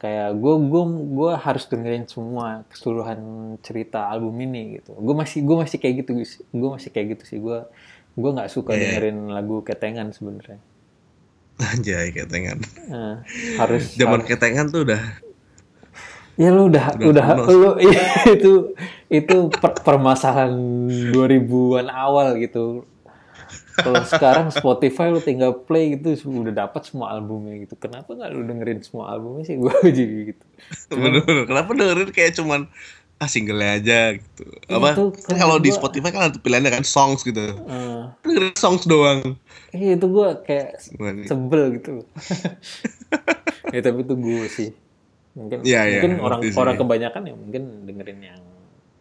kayak 0.00 0.32
gue 0.32 0.54
gue 0.64 0.84
gue 1.12 1.32
harus 1.36 1.68
dengerin 1.68 2.08
semua 2.08 2.64
keseluruhan 2.72 3.20
cerita 3.60 4.08
album 4.08 4.32
ini 4.40 4.80
gitu. 4.80 4.96
Gue 4.96 5.12
masih 5.12 5.44
gue 5.44 5.56
masih 5.60 5.76
kayak 5.76 5.94
gitu. 6.04 6.16
Gue 6.50 6.70
masih 6.72 6.88
kayak 6.88 7.06
gitu 7.16 7.24
sih. 7.28 7.38
Gue 7.38 7.68
gue 8.16 8.30
nggak 8.32 8.48
suka 8.48 8.72
Iya. 8.72 8.80
dengerin 8.96 9.28
lagu 9.28 9.60
ketengan 9.60 10.10
sebenarnya. 10.10 10.58
Anjay 11.76 12.08
ketengan. 12.10 12.58
Eh, 12.88 13.16
harus 13.60 13.92
Zaman 13.92 14.24
ketengan 14.24 14.72
tuh 14.72 14.88
udah 14.88 15.02
Ya 16.40 16.48
lu 16.48 16.72
udah 16.72 16.96
udah, 16.96 17.26
kuno 17.44 17.52
lu 17.52 17.70
itu 18.36 18.72
itu 19.12 19.36
per- 19.52 19.84
permasalahan 19.84 20.56
2000-an 21.12 21.92
awal 21.92 22.40
gitu. 22.40 22.88
Kalau 23.76 24.02
sekarang 24.08 24.48
Spotify 24.48 25.12
lu 25.12 25.20
tinggal 25.20 25.52
play 25.52 26.00
gitu 26.00 26.16
udah 26.28 26.64
dapat 26.66 26.88
semua 26.88 27.12
albumnya 27.12 27.60
gitu. 27.60 27.76
Kenapa 27.76 28.16
nggak 28.16 28.30
lu 28.32 28.48
dengerin 28.48 28.80
semua 28.80 29.12
albumnya 29.12 29.44
sih? 29.44 29.56
Gue 29.60 29.72
jadi 29.84 30.32
gitu. 30.32 30.44
bener-bener 30.96 31.44
kenapa 31.44 31.70
dengerin 31.76 32.10
kayak 32.12 32.32
cuman 32.40 32.72
ah 33.20 33.28
single 33.28 33.60
aja 33.60 34.16
gitu. 34.16 34.44
Apa? 34.72 34.96
itu 34.96 35.04
Kan 35.28 35.36
kalau 35.36 35.60
di 35.60 35.68
Spotify 35.68 36.08
kan 36.08 36.32
ada 36.32 36.40
pilihannya 36.40 36.72
kan 36.72 36.84
songs 36.88 37.20
gitu. 37.20 37.52
Eh, 37.52 38.02
Dengerin 38.24 38.56
songs 38.56 38.88
doang. 38.88 39.36
iya 39.76 39.92
itu 39.94 40.06
gue 40.08 40.28
kayak 40.48 40.80
Gimana 40.96 41.20
sebel 41.28 41.62
gitu. 41.76 42.00
ya 43.76 43.80
tapi 43.84 44.08
itu 44.08 44.14
gue 44.16 44.44
sih. 44.48 44.70
Mungkin 45.38 45.58
iya, 45.62 45.80
mungkin 45.86 46.10
orang 46.18 46.40
ngerti 46.42 46.48
sih. 46.52 46.58
orang 46.60 46.76
kebanyakan 46.80 47.22
ya 47.30 47.34
mungkin 47.38 47.62
dengerin 47.86 48.20
yang 48.30 48.42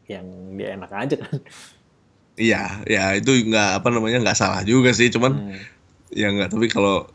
yang 0.09 0.25
dia 0.57 0.67
enak 0.77 0.91
aja 0.93 1.15
kan. 1.21 1.33
Iya, 2.39 2.57
ya 2.87 3.01
itu 3.19 3.31
nggak 3.51 3.67
apa 3.83 3.87
namanya 3.91 4.17
nggak 4.23 4.37
salah 4.41 4.61
juga 4.63 4.89
sih, 4.95 5.07
cuman 5.15 5.31
Hmm. 5.35 5.59
ya 6.13 6.27
enggak 6.33 6.49
tapi 6.53 6.67
kalau 6.75 7.05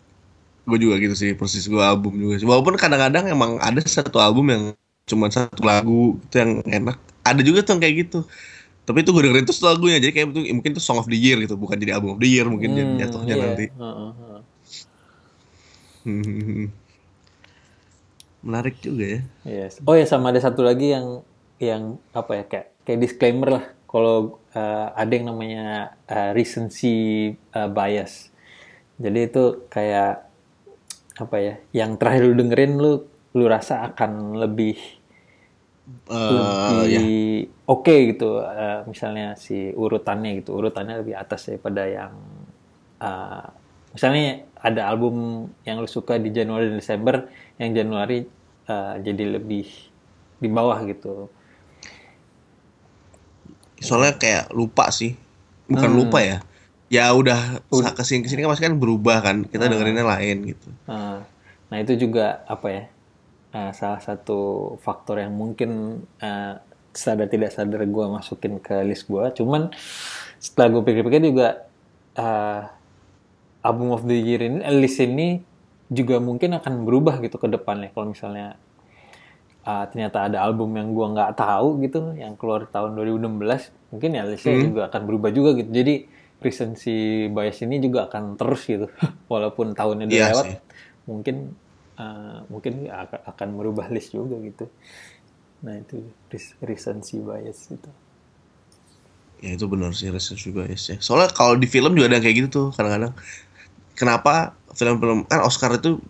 gue 0.69 0.79
juga 0.85 0.97
gitu 1.05 1.15
sih 1.23 1.31
persis 1.41 1.67
gue 1.69 1.83
album 1.83 2.15
juga 2.23 2.35
sih 2.41 2.49
walaupun 2.49 2.75
kadang-kadang 2.81 3.25
emang 3.29 3.53
ada 3.61 3.81
satu 3.85 4.19
album 4.23 4.47
yang 4.55 4.65
cuma 5.11 5.27
satu 5.29 5.63
lagu 5.67 6.17
itu 6.29 6.37
yang 6.43 6.53
enak 6.65 6.97
ada 7.27 7.43
juga 7.45 7.61
tuh 7.67 7.77
yang 7.77 7.83
kayak 7.85 7.97
gitu 8.09 8.19
tapi 8.89 8.99
itu 9.05 9.11
gue 9.15 9.23
dengerin 9.27 9.47
tuh 9.49 9.57
lagunya 9.65 9.99
jadi 10.03 10.13
kayak 10.17 10.27
itu 10.33 10.41
mungkin 10.57 10.73
itu 10.77 10.83
song 10.83 10.99
of 11.03 11.09
the 11.11 11.19
year 11.19 11.37
gitu 11.45 11.55
bukan 11.61 11.77
jadi 11.83 11.97
album 11.99 12.17
of 12.17 12.21
the 12.23 12.29
year 12.31 12.47
mungkin 12.49 12.71
Hmm, 12.75 12.99
jatuhnya 13.01 13.37
iya. 13.37 13.45
nanti 13.45 13.65
heeh. 13.81 14.11
Hmm. 16.05 16.69
Menarik 18.45 18.77
juga 18.85 19.05
ya 19.19 19.21
Yes. 19.45 19.81
Oh 19.89 19.97
ya 19.97 20.05
sama 20.05 20.31
ada 20.31 20.41
satu 20.41 20.61
lagi 20.61 20.93
yang 20.93 21.25
yang 21.59 21.83
apa 22.13 22.33
ya 22.39 22.45
kayak 22.45 22.67
kayak 22.85 23.01
disclaimer 23.01 23.49
lah 23.61 23.65
kalau 23.89 24.39
eh, 24.53 24.87
ada 24.93 25.13
yang 25.15 25.27
namanya 25.33 25.97
eh, 26.07 26.31
recency 26.37 26.97
eh, 27.35 27.69
bias. 27.71 28.31
Jadi 29.01 29.21
itu 29.27 29.45
kayak 29.73 30.13
apa 31.19 31.37
ya? 31.41 31.55
Yang 31.73 31.91
terakhir 31.99 32.23
lu 32.27 32.35
dengerin 32.39 32.73
lu 32.79 32.93
lu 33.35 33.45
rasa 33.51 33.83
akan 33.91 34.39
lebih 34.39 34.79
ya 36.09 36.41
lebih 36.81 37.45
oke 37.69 37.95
gitu 38.15 38.41
Eh, 38.41 38.81
misalnya 38.89 39.37
si 39.37 39.69
urutannya 39.75 40.41
gitu 40.41 40.57
urutannya 40.57 41.05
lebih 41.05 41.15
atas 41.19 41.51
daripada 41.51 41.85
yang 41.85 42.13
eh, 43.03 43.45
misalnya 43.93 44.49
ada 44.65 44.89
album 44.89 45.47
yang 45.69 45.77
lu 45.83 45.89
suka 45.89 46.17
di 46.17 46.33
Januari 46.33 46.73
dan 46.73 46.81
Desember 46.81 47.29
yang 47.59 47.71
Januari 47.75 48.27
eh, 48.65 48.95
jadi 49.01 49.39
lebih 49.39 49.67
di 50.41 50.49
bawah 50.49 50.79
gitu. 50.85 51.29
Soalnya 53.79 54.17
kayak 54.17 54.45
lupa 54.55 54.89
sih. 54.91 55.15
Bukan 55.69 55.91
Hmm. 55.91 55.99
lupa 56.01 56.19
ya. 56.21 56.39
Ya 56.93 57.11
udah 57.11 57.65
ke 57.69 58.03
sini 58.05 58.23
ke 58.23 58.29
sini 58.31 58.45
kan 58.45 58.51
masih 58.55 58.65
kan 58.71 58.77
berubah 58.79 59.19
kan. 59.21 59.37
Hmm. 59.45 59.51
kita 59.51 59.69
dengerinnya 59.69 60.05
lain 60.05 60.37
gitu. 60.55 60.69
Eh, 60.89 61.19
nah 61.69 61.77
itu 61.81 61.93
juga 61.99 62.45
apa 62.47 62.67
ya? 62.71 62.85
Eh, 63.55 63.71
salah 63.71 64.03
satu 64.03 64.75
faktor 64.83 65.23
yang 65.23 65.33
mungkin 65.35 66.03
eh, 66.19 66.55
sadar 66.95 67.27
tidak 67.27 67.51
sadar 67.51 67.83
gue 67.83 68.07
masukin 68.07 68.63
ke 68.63 68.87
list 68.87 69.11
gue 69.11 69.25
cuman 69.35 69.75
setelah 70.39 70.79
gue 70.79 70.83
pikir-pikir 70.87 71.23
juga 71.27 71.67
eh, 72.15 72.61
album 73.63 73.91
of 73.91 74.07
the 74.07 74.15
year 74.15 74.43
ini 74.43 74.63
list 74.79 75.03
ini 75.03 75.43
juga 75.99 76.17
mungkin 76.29 76.51
akan 76.59 76.75
berubah 76.87 77.15
gitu 77.25 77.37
ke 77.43 77.49
depannya. 77.55 77.89
Kalau 77.95 78.07
misalnya 78.15 78.47
eh, 79.65 79.85
ternyata 79.91 80.19
ada 80.29 80.39
album 80.47 80.71
yang 80.79 80.89
gue 80.97 81.07
nggak 81.15 81.31
tahu 81.41 81.69
gitu 81.85 81.99
yang 82.23 82.35
keluar 82.41 82.69
tahun 82.69 82.91
2016 82.97 83.73
mungkin 83.93 84.11
ya 84.19 84.23
listnya 84.27 84.57
juga 84.61 84.81
akan 84.91 85.03
berubah 85.09 85.31
juga 85.33 85.51
gitu. 85.61 85.71
Jadi 85.71 85.95
recency 86.45 87.27
bias 87.33 87.59
ini 87.65 87.77
juga 87.81 87.99
akan 88.11 88.37
terus 88.41 88.63
gitu. 88.69 88.87
Walaupun 89.33 89.73
tahunnya 89.79 90.07
udah 90.11 90.21
Iya 90.21 90.27
lewat 90.29 90.47
sih. 90.47 90.55
mungkin 91.09 91.37
eh, 92.01 92.39
mungkin 92.53 92.73
akan, 93.31 93.49
merubah 93.59 93.87
list 93.95 94.11
juga 94.17 94.37
gitu. 94.43 94.65
Nah 95.65 95.75
itu 95.83 95.97
res- 96.33 96.57
recency 96.63 97.17
bias 97.23 97.61
itu 97.75 97.91
ya 99.45 99.51
itu 99.57 99.67
benar 99.69 99.93
sih 99.93 100.09
research 100.09 100.49
juga 100.49 100.65
ya. 100.65 100.77
Soalnya 101.03 101.29
kalau 101.35 101.55
di 101.59 101.69
film 101.69 101.93
juga 101.99 102.09
ada 102.09 102.17
yang 102.21 102.25
kayak 102.25 102.37
gitu 102.45 102.49
tuh 102.49 102.67
kadang-kadang. 102.77 103.13
Kenapa 103.99 104.57
film-film 104.75 105.25
kan 105.31 105.41
Oscar 105.43 105.75
itu 105.79 106.03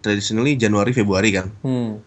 traditionally 0.00 0.54
Januari 0.54 0.94
Februari 0.94 1.34
kan. 1.34 1.50
Hmm. 1.62 1.98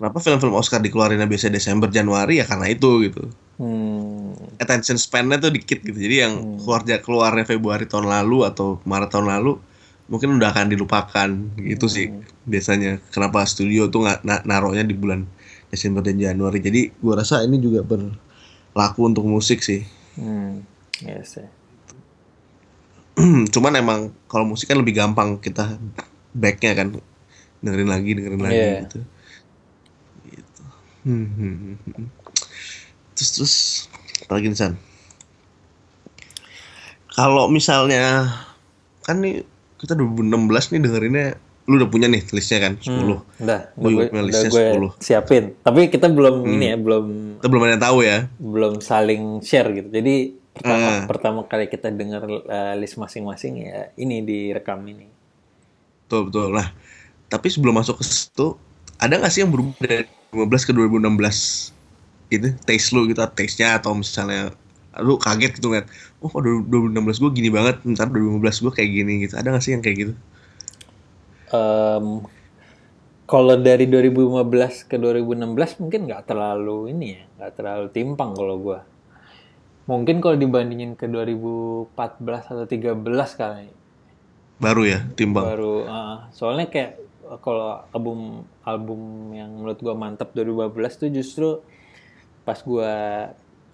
kenapa 0.00 0.16
film-film 0.16 0.56
Oscar 0.56 0.80
dikeluarin 0.80 1.20
biasanya 1.28 1.60
Desember 1.60 1.92
Januari? 1.92 2.40
Ya 2.40 2.48
karena 2.48 2.72
itu 2.72 3.04
gitu. 3.04 3.28
Hmm. 3.60 4.32
attention 4.56 4.96
span-nya 4.96 5.36
tuh 5.36 5.52
dikit 5.52 5.84
gitu. 5.84 5.92
Jadi 5.92 6.16
yang 6.24 6.56
keluar 6.64 6.80
keluarnya 7.04 7.44
Februari 7.44 7.84
tahun 7.84 8.08
lalu 8.08 8.48
atau 8.48 8.80
Maret 8.88 9.12
tahun 9.12 9.28
lalu 9.28 9.60
mungkin 10.08 10.40
udah 10.40 10.48
akan 10.50 10.72
dilupakan 10.72 11.28
gitu 11.60 11.86
sih 11.86 12.08
biasanya. 12.48 13.04
Kenapa 13.12 13.44
studio 13.44 13.92
tuh 13.92 14.08
nggak 14.08 14.24
na 14.24 14.40
naruhnya 14.48 14.82
di 14.88 14.96
bulan 14.96 15.28
Desember 15.68 16.00
dan 16.00 16.16
Januari? 16.16 16.64
Jadi 16.64 16.88
gua 17.04 17.20
rasa 17.20 17.44
ini 17.44 17.60
juga 17.60 17.84
berlaku 17.84 19.00
untuk 19.04 19.28
musik 19.28 19.60
sih. 19.60 19.84
Hmm. 20.16 20.64
Yes, 21.04 21.36
ya. 21.36 21.59
cuman 23.54 23.72
emang 23.74 24.00
kalau 24.26 24.44
musik 24.44 24.66
kan 24.66 24.76
lebih 24.76 24.94
gampang 24.94 25.36
kita 25.36 25.76
backnya 26.30 26.72
kan 26.74 26.88
dengerin 27.60 27.86
lagi 27.86 28.10
dengerin 28.12 28.40
lagi 28.40 28.56
Iya. 28.56 28.72
gitu 28.82 28.98
gitu 30.26 30.62
Hmm, 31.00 31.26
hmm, 31.28 31.54
hmm, 31.56 31.76
hmm. 31.88 32.06
terus 33.12 33.30
terus 33.32 33.54
apa 34.22 34.32
lagi 34.34 34.48
nih 34.48 34.58
San 34.58 34.74
kalau 37.10 37.48
misalnya 37.48 38.30
kan 39.02 39.18
nih 39.18 39.42
kita 39.76 39.92
2016 39.92 40.30
nih 40.70 40.80
dengerinnya 40.80 41.26
lu 41.66 41.78
udah 41.78 41.88
punya 41.88 42.06
nih 42.06 42.22
listnya 42.30 42.58
kan 42.60 42.72
10 42.76 42.90
Hmm, 42.90 43.00
udah, 43.06 43.20
udah 43.40 43.60
juga 43.80 43.86
gue, 43.96 44.04
punya 44.08 44.20
udah 44.20 44.26
listnya 44.26 44.50
gue 44.50 44.64
10. 44.90 44.90
siapin. 44.98 45.44
Tapi 45.56 45.80
kita 45.86 46.06
belum 46.08 46.34
ini 46.48 46.66
ya, 46.66 46.76
belum 46.76 47.04
kita 47.38 47.46
belum 47.46 47.62
ada 47.62 47.72
yang 47.72 47.84
tahu 47.84 47.98
ya 48.02 48.18
belum 48.36 48.72
saling 48.80 49.22
share 49.40 49.68
gitu. 49.70 49.88
Jadi 49.88 50.14
pertama 50.60 50.90
Ah. 50.90 51.00
pertama 51.10 51.40
kali 51.50 51.66
kita 51.72 51.88
dengar 52.00 52.22
eh, 52.28 52.74
list 52.80 52.96
masing-masing 53.02 53.54
ya 53.66 53.78
ini 53.96 54.16
direkam 54.30 54.80
ini. 54.92 55.08
betul 56.06 56.20
betul 56.28 56.48
nah 56.52 56.68
tapi 57.32 57.46
sebelum 57.52 57.74
masuk 57.80 58.00
ke 58.02 58.04
situ 58.06 58.46
ada 59.00 59.14
nggak 59.20 59.32
sih 59.32 59.40
yang 59.46 59.52
berubah 59.54 59.76
dari 59.80 60.04
2015 60.34 60.68
ke 60.68 60.72
2016 60.76 61.72
gitu 62.32 62.48
taste 62.66 62.90
lu 62.94 63.00
gitu 63.10 63.20
taste 63.34 63.58
nya 63.62 63.78
atau 63.78 63.92
misalnya 63.96 64.54
lu 65.06 65.16
kaget 65.18 65.52
gitu 65.58 65.68
kan 65.74 65.84
oh 66.22 66.28
kok 66.30 66.42
2016 66.42 67.22
gue 67.22 67.30
gini 67.38 67.50
banget 67.50 67.76
ntar 67.94 68.10
2015 68.10 68.64
gue 68.66 68.72
kayak 68.76 68.90
gini 68.90 69.12
gitu 69.26 69.34
ada 69.38 69.48
nggak 69.54 69.62
sih 69.64 69.72
yang 69.74 69.82
kayak 69.84 69.98
gitu 70.08 70.14
Em, 71.52 72.26
kalau 73.30 73.54
dari 73.62 73.86
2015 73.86 74.84
ke 74.90 74.96
2016 74.98 75.78
mungkin 75.80 76.00
nggak 76.10 76.26
terlalu 76.30 76.90
ini 76.92 77.06
ya, 77.16 77.22
nggak 77.38 77.52
terlalu 77.58 77.86
timpang 77.94 78.30
kalau 78.34 78.56
gua. 78.58 78.78
Mungkin 79.90 80.22
kalau 80.22 80.38
dibandingin 80.38 80.94
ke 80.94 81.10
2014 81.10 81.98
atau 82.46 82.62
13 82.62 82.94
kali. 83.34 83.66
Baru 84.62 84.86
ya 84.86 85.02
timbang. 85.18 85.42
Baru 85.42 85.82
ah, 85.90 86.30
soalnya 86.30 86.70
kayak 86.70 87.02
kalau 87.42 87.82
album 87.90 88.46
album 88.62 89.34
yang 89.34 89.50
menurut 89.50 89.82
gua 89.82 89.98
mantap 89.98 90.30
2015 90.30 90.94
tuh 90.94 91.08
justru 91.10 91.48
pas 92.46 92.62
gua 92.62 92.92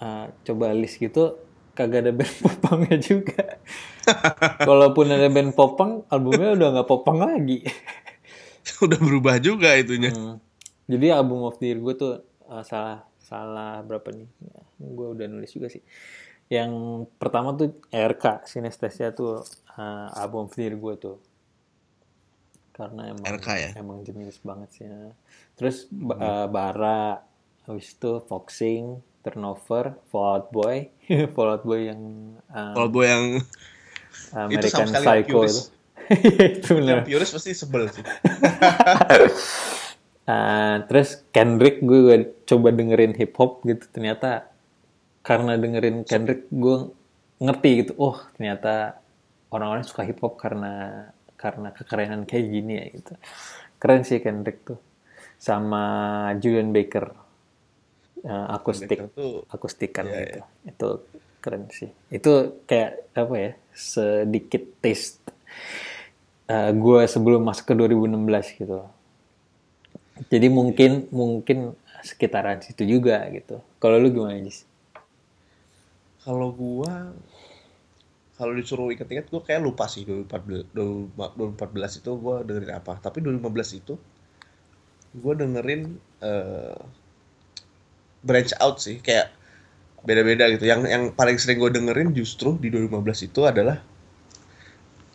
eh, 0.00 0.26
coba 0.40 0.72
list 0.72 0.96
gitu 0.96 1.36
kagak 1.76 2.08
ada 2.08 2.12
band 2.16 2.34
popangnya 2.40 2.96
juga. 2.96 3.60
Kalaupun 4.68 5.12
ada 5.12 5.28
band 5.28 5.52
popang 5.52 6.00
albumnya 6.08 6.56
udah 6.56 6.68
nggak 6.80 6.88
popang 6.88 7.20
lagi. 7.20 7.60
Udah 8.82 8.98
berubah 8.98 9.38
juga 9.38 9.78
itunya. 9.78 10.10
Hmm. 10.10 10.42
jadi 10.90 11.22
album 11.22 11.46
of 11.46 11.54
the 11.62 11.70
year 11.70 11.78
gue 11.78 11.94
tuh 11.94 12.18
eh, 12.50 12.62
salah 12.66 13.05
salah 13.26 13.82
berapa 13.82 14.06
nih? 14.14 14.28
Ya, 14.46 14.60
gue 14.78 15.06
udah 15.18 15.26
nulis 15.26 15.50
juga 15.50 15.66
sih. 15.66 15.82
Yang 16.46 16.72
pertama 17.18 17.58
tuh 17.58 17.74
RK 17.90 18.46
Sinestesia 18.46 19.10
tuh 19.10 19.42
eh, 19.74 20.08
album 20.14 20.46
year 20.54 20.78
gue 20.78 20.94
tuh. 20.94 21.18
Karena 22.70 23.10
emang 23.10 23.26
RK 23.26 23.48
ya? 23.58 23.70
emang 23.74 24.06
jenis 24.06 24.38
banget 24.46 24.68
sih 24.70 24.84
ya. 24.86 25.10
terus 25.58 25.90
ba- 25.90 26.20
eh, 26.20 26.46
Bara 26.46 27.18
habis 27.66 27.90
itu 27.90 28.22
Foxing 28.30 29.02
Turnover 29.26 29.98
Fallout 30.06 30.54
Boy. 30.54 30.94
Fallout 31.34 31.66
Boy 31.66 31.90
yang 31.90 32.00
eh, 32.46 32.74
kalau 32.78 32.88
gue 32.94 33.06
yang 33.10 33.24
American 34.46 34.86
sekali 34.86 35.26
Psycho 35.26 35.40
itu. 35.42 35.62
Itu 36.62 36.78
bener. 36.78 37.02
Yang 37.02 37.06
purist 37.10 37.32
pasti 37.34 37.50
sebel 37.50 37.90
sih. 37.90 38.04
Uh, 40.26 40.82
terus 40.86 41.22
Kendrick 41.34 41.82
gue, 41.82 41.98
gue 42.02 42.18
coba 42.46 42.70
dengerin 42.70 43.12
hip 43.18 43.34
hop 43.36 43.66
gitu 43.66 43.84
ternyata 43.90 44.46
karena 45.26 45.58
dengerin 45.58 46.06
Kendrick 46.06 46.46
gue 46.48 46.94
ngerti 47.42 47.70
gitu 47.84 47.92
oh 47.98 48.16
ternyata 48.38 49.02
orang-orang 49.50 49.84
suka 49.84 50.06
hip 50.06 50.22
hop 50.22 50.38
karena 50.38 51.06
karena 51.36 51.68
kekerenan 51.70 52.24
kayak 52.24 52.46
gini 52.48 52.72
ya 52.80 52.86
gitu. 52.96 53.12
Keren 53.76 54.02
sih 54.02 54.18
Kendrick 54.24 54.64
tuh 54.64 54.80
sama 55.36 55.84
Julian 56.40 56.72
Baker 56.72 57.12
uh, 58.24 58.46
akustik 58.56 59.12
tuh 59.12 59.44
akustikan 59.52 60.08
Iya, 60.08 60.20
gitu. 60.24 60.40
itu 60.64 60.88
keren 61.44 61.68
sih. 61.70 61.90
Itu 62.08 62.64
kayak 62.64 63.12
apa 63.14 63.34
ya 63.36 63.50
sedikit 63.76 64.64
taste 64.80 65.20
uh, 66.48 66.72
gue 66.72 67.00
sebelum 67.04 67.44
masuk 67.44 67.68
ke 67.68 67.74
2016 67.76 68.60
gitu. 68.64 68.80
Jadi 70.32 70.48
mungkin 70.48 71.06
mungkin 71.12 71.76
sekitaran 72.06 72.62
situ 72.62 72.86
juga 72.86 73.26
gitu 73.34 73.58
kalau 73.82 73.98
lu 73.98 74.14
gimana 74.14 74.38
Jis? 74.46 74.62
kalau 76.22 76.54
gua 76.54 77.10
kalau 78.38 78.52
disuruh 78.54 78.94
inget-inget 78.94 79.26
gua 79.26 79.42
kayak 79.42 79.66
lupa 79.66 79.90
sih 79.90 80.06
2014 80.06 80.70
2014 80.72 82.00
itu 82.00 82.10
gua 82.14 82.46
dengerin 82.46 82.72
apa 82.78 83.02
tapi 83.02 83.18
2015 83.26 83.80
itu 83.82 83.94
gua 85.18 85.34
dengerin 85.34 85.98
eh, 86.22 86.78
branch 88.26 88.52
out 88.58 88.82
sih 88.82 88.98
kayak 89.02 89.30
beda-beda 90.06 90.46
gitu 90.54 90.66
yang 90.70 90.86
yang 90.86 91.10
paling 91.14 91.34
sering 91.38 91.58
gue 91.58 91.70
dengerin 91.74 92.14
justru 92.14 92.54
di 92.62 92.70
2015 92.70 93.26
itu 93.26 93.40
adalah 93.42 93.82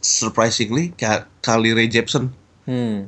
surprisingly 0.03 0.91
kayak 0.95 1.31
Kali 1.39 1.71
Ray 1.71 1.87
Jepsen. 1.87 2.35
Hmm. 2.67 3.07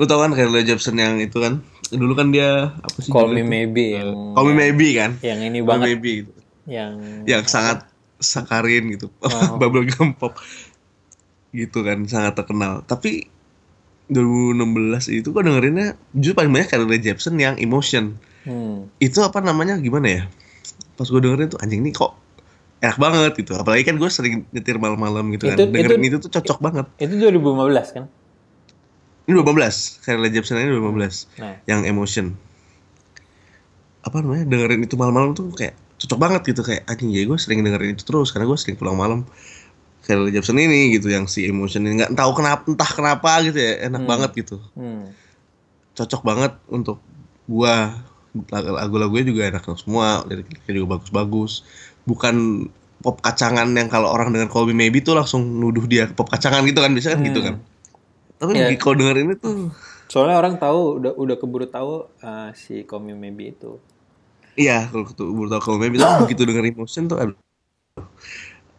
Lu 0.00 0.04
tau 0.08 0.24
kan 0.24 0.32
Kali 0.32 0.48
Ray 0.48 0.64
Jepsen 0.64 0.96
yang 0.96 1.20
itu 1.20 1.36
kan? 1.40 1.60
Dulu 1.90 2.12
kan 2.14 2.30
dia 2.30 2.70
apa 2.72 2.98
sih? 2.98 3.10
Call 3.10 3.30
Me? 3.30 3.42
Maybe 3.42 3.92
Eh, 3.92 3.98
yang 3.98 4.10
Call 4.32 4.46
Me 4.46 4.54
Maybe 4.54 4.88
kan? 4.94 5.18
yang 5.20 5.38
ini 5.40 5.58
Call 5.58 5.66
Me 5.66 5.68
banget 5.68 5.86
Maybe 5.90 6.10
gitu. 6.22 6.32
yang 6.66 6.92
Yang 7.26 7.42
sangat 7.46 7.78
sakarin 8.16 8.94
gitu. 8.94 9.10
Oh. 9.18 9.56
Bubblegum 9.60 10.14
pop. 10.14 10.38
Gitu 11.50 11.82
kan, 11.82 12.06
sangat 12.06 12.38
terkenal. 12.38 12.84
Tapi 12.84 13.26
2016 14.06 15.06
itu 15.12 15.30
gua 15.30 15.42
dengerinnya 15.42 15.94
justru 16.12 16.34
paling 16.36 16.50
banyak 16.50 16.68
Ray 16.68 17.00
Jepsen 17.00 17.38
yang 17.38 17.54
Emotion. 17.56 18.18
Hmm. 18.42 18.90
Itu 18.98 19.22
apa 19.22 19.38
namanya 19.38 19.78
gimana 19.78 20.06
ya? 20.08 20.22
Pas 20.94 21.06
gue 21.06 21.16
dengerin 21.16 21.48
tuh 21.48 21.60
anjing 21.60 21.80
ini 21.80 21.90
kok 21.90 22.12
enak 22.80 22.96
banget 22.96 23.32
gitu. 23.36 23.54
Apalagi 23.54 23.84
kan 23.84 23.96
gue 23.96 24.08
sering 24.08 24.44
nyetir 24.50 24.76
malam-malam 24.76 25.28
gitu 25.32 25.46
kan. 25.46 25.56
Itu- 25.56 25.68
Dengerin 25.68 26.00
itu- 26.00 26.16
itu, 26.16 26.26
tuh 26.26 26.30
cocok 26.32 26.58
banget. 26.60 26.86
Itu 26.96 27.14
2015 27.16 27.88
kan? 27.92 28.04
Ini 29.30 29.38
2015, 29.38 30.02
Carly 30.02 30.28
Jepsen 30.28 30.58
ini 30.58 30.74
2015 30.74 31.38
Nah, 31.38 31.54
yang 31.64 31.86
Emotion. 31.86 32.34
Apa 34.02 34.18
namanya? 34.18 34.42
Dengerin 34.44 34.82
itu 34.82 34.96
malam-malam 34.96 35.32
tuh 35.32 35.54
kayak 35.54 35.78
cocok 35.96 36.18
banget 36.18 36.42
gitu 36.48 36.64
kayak 36.64 36.82
anjing 36.84 37.12
ya 37.12 37.22
gue 37.22 37.36
sering 37.36 37.60
dengerin 37.60 37.92
itu 37.92 38.02
terus 38.02 38.32
karena 38.32 38.44
gue 38.44 38.56
sering 38.56 38.74
pulang 38.74 38.96
malam. 38.96 39.22
Carly 40.00 40.32
Jepsen 40.32 40.56
ini 40.56 40.96
gitu 40.96 41.06
yang 41.06 41.24
si 41.24 41.44
Emotion 41.44 41.84
ini 41.84 42.00
nggak 42.00 42.16
tahu 42.16 42.32
kenapa 42.34 42.66
entah 42.66 42.88
kenapa 42.88 43.38
gitu 43.44 43.54
ya 43.54 43.86
enak 43.86 44.02
Hmm. 44.02 44.10
banget 44.10 44.30
gitu. 44.36 44.56
hmm. 44.74 45.14
Cocok 45.92 46.22
banget 46.24 46.52
untuk 46.66 46.98
gua 47.44 47.94
lagu-lagunya 48.50 49.26
juga 49.26 49.42
enak 49.44 49.62
semua 49.76 50.22
liriknya 50.22 50.56
juga 50.72 50.96
bagus-bagus 50.96 51.66
bukan 52.02 52.66
pop 53.00 53.18
kacangan 53.18 53.66
yang 53.70 53.86
kalau 53.86 54.06
orang 54.06 54.30
dengan 54.30 54.46
Call 54.46 54.66
Me 54.66 54.74
Maybe 54.76 54.98
tuh 55.00 55.14
langsung 55.14 55.42
nuduh 55.42 55.82
dia 55.84 56.06
pop 56.06 56.26
kacangan 56.26 56.62
gitu 56.62 56.78
kan 56.78 56.90
biasanya 56.90 57.18
kan 57.18 57.26
gitu 57.26 57.40
kan 57.42 57.54
tapi 58.40 58.54
Iya. 58.56 58.80
kalau 58.80 58.94
dengerin 58.98 59.28
itu 59.36 59.48
Soalnya 60.12 60.36
orang 60.42 60.54
tahu 60.64 60.80
udah 61.00 61.12
udah 61.22 61.36
keburu 61.40 61.66
tahu 61.76 61.92
uh, 62.28 62.48
si 62.62 62.74
Call 62.88 63.02
Me 63.06 63.14
Maybe 63.22 63.44
itu. 63.54 63.72
iya 64.62 64.72
kalau 64.90 65.04
tuh 65.18 65.26
tau 65.52 65.60
Call 65.64 65.76
Me 65.78 65.82
Maybe 65.88 65.96
tapi 66.02 66.14
begitu 66.22 66.42
denger 66.48 66.64
Emotion 66.70 67.04
tuh 67.10 67.18
aduh. 67.22 67.36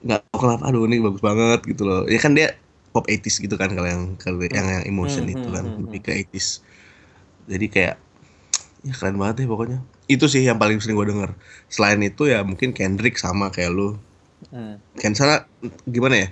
Nggak 0.02 0.20
tahu 0.30 0.38
kenapa 0.42 0.64
aduh 0.70 0.84
ini 0.90 0.98
bagus 1.06 1.22
banget 1.22 1.60
gitu 1.70 1.84
loh. 1.86 2.02
Ya 2.10 2.18
kan 2.18 2.34
dia 2.38 2.58
pop 2.92 3.06
80s 3.08 3.38
gitu 3.40 3.56
kan 3.62 3.70
kalau 3.72 3.88
yang 3.88 4.04
kalau 4.20 4.42
yang 4.44 4.68
yang 4.68 4.84
Emotion 4.90 5.26
Hmm, 5.26 5.36
itu 5.36 5.48
hmm, 5.48 5.56
kan 5.56 5.64
hmm, 5.64 5.80
lebih 5.80 6.00
ke 6.04 6.12
80s 6.18 6.48
jadi 7.52 7.68
kayak 7.72 7.96
ya 8.88 8.94
keren 8.98 9.18
banget 9.22 9.46
deh 9.46 9.48
pokoknya. 9.52 9.80
Itu 10.10 10.26
sih 10.32 10.44
yang 10.46 10.60
paling 10.62 10.80
sering 10.84 10.98
gue 11.00 11.10
denger. 11.14 11.32
Selain 11.72 12.00
itu 12.04 12.24
ya 12.30 12.42
mungkin 12.48 12.72
Kendrick 12.78 13.18
sama 13.20 13.50
kayak 13.56 13.72
lu. 13.74 13.98
Hmm. 14.52 14.82
kan 15.00 15.14
sana 15.16 15.48
gimana 15.88 16.16
ya 16.24 16.28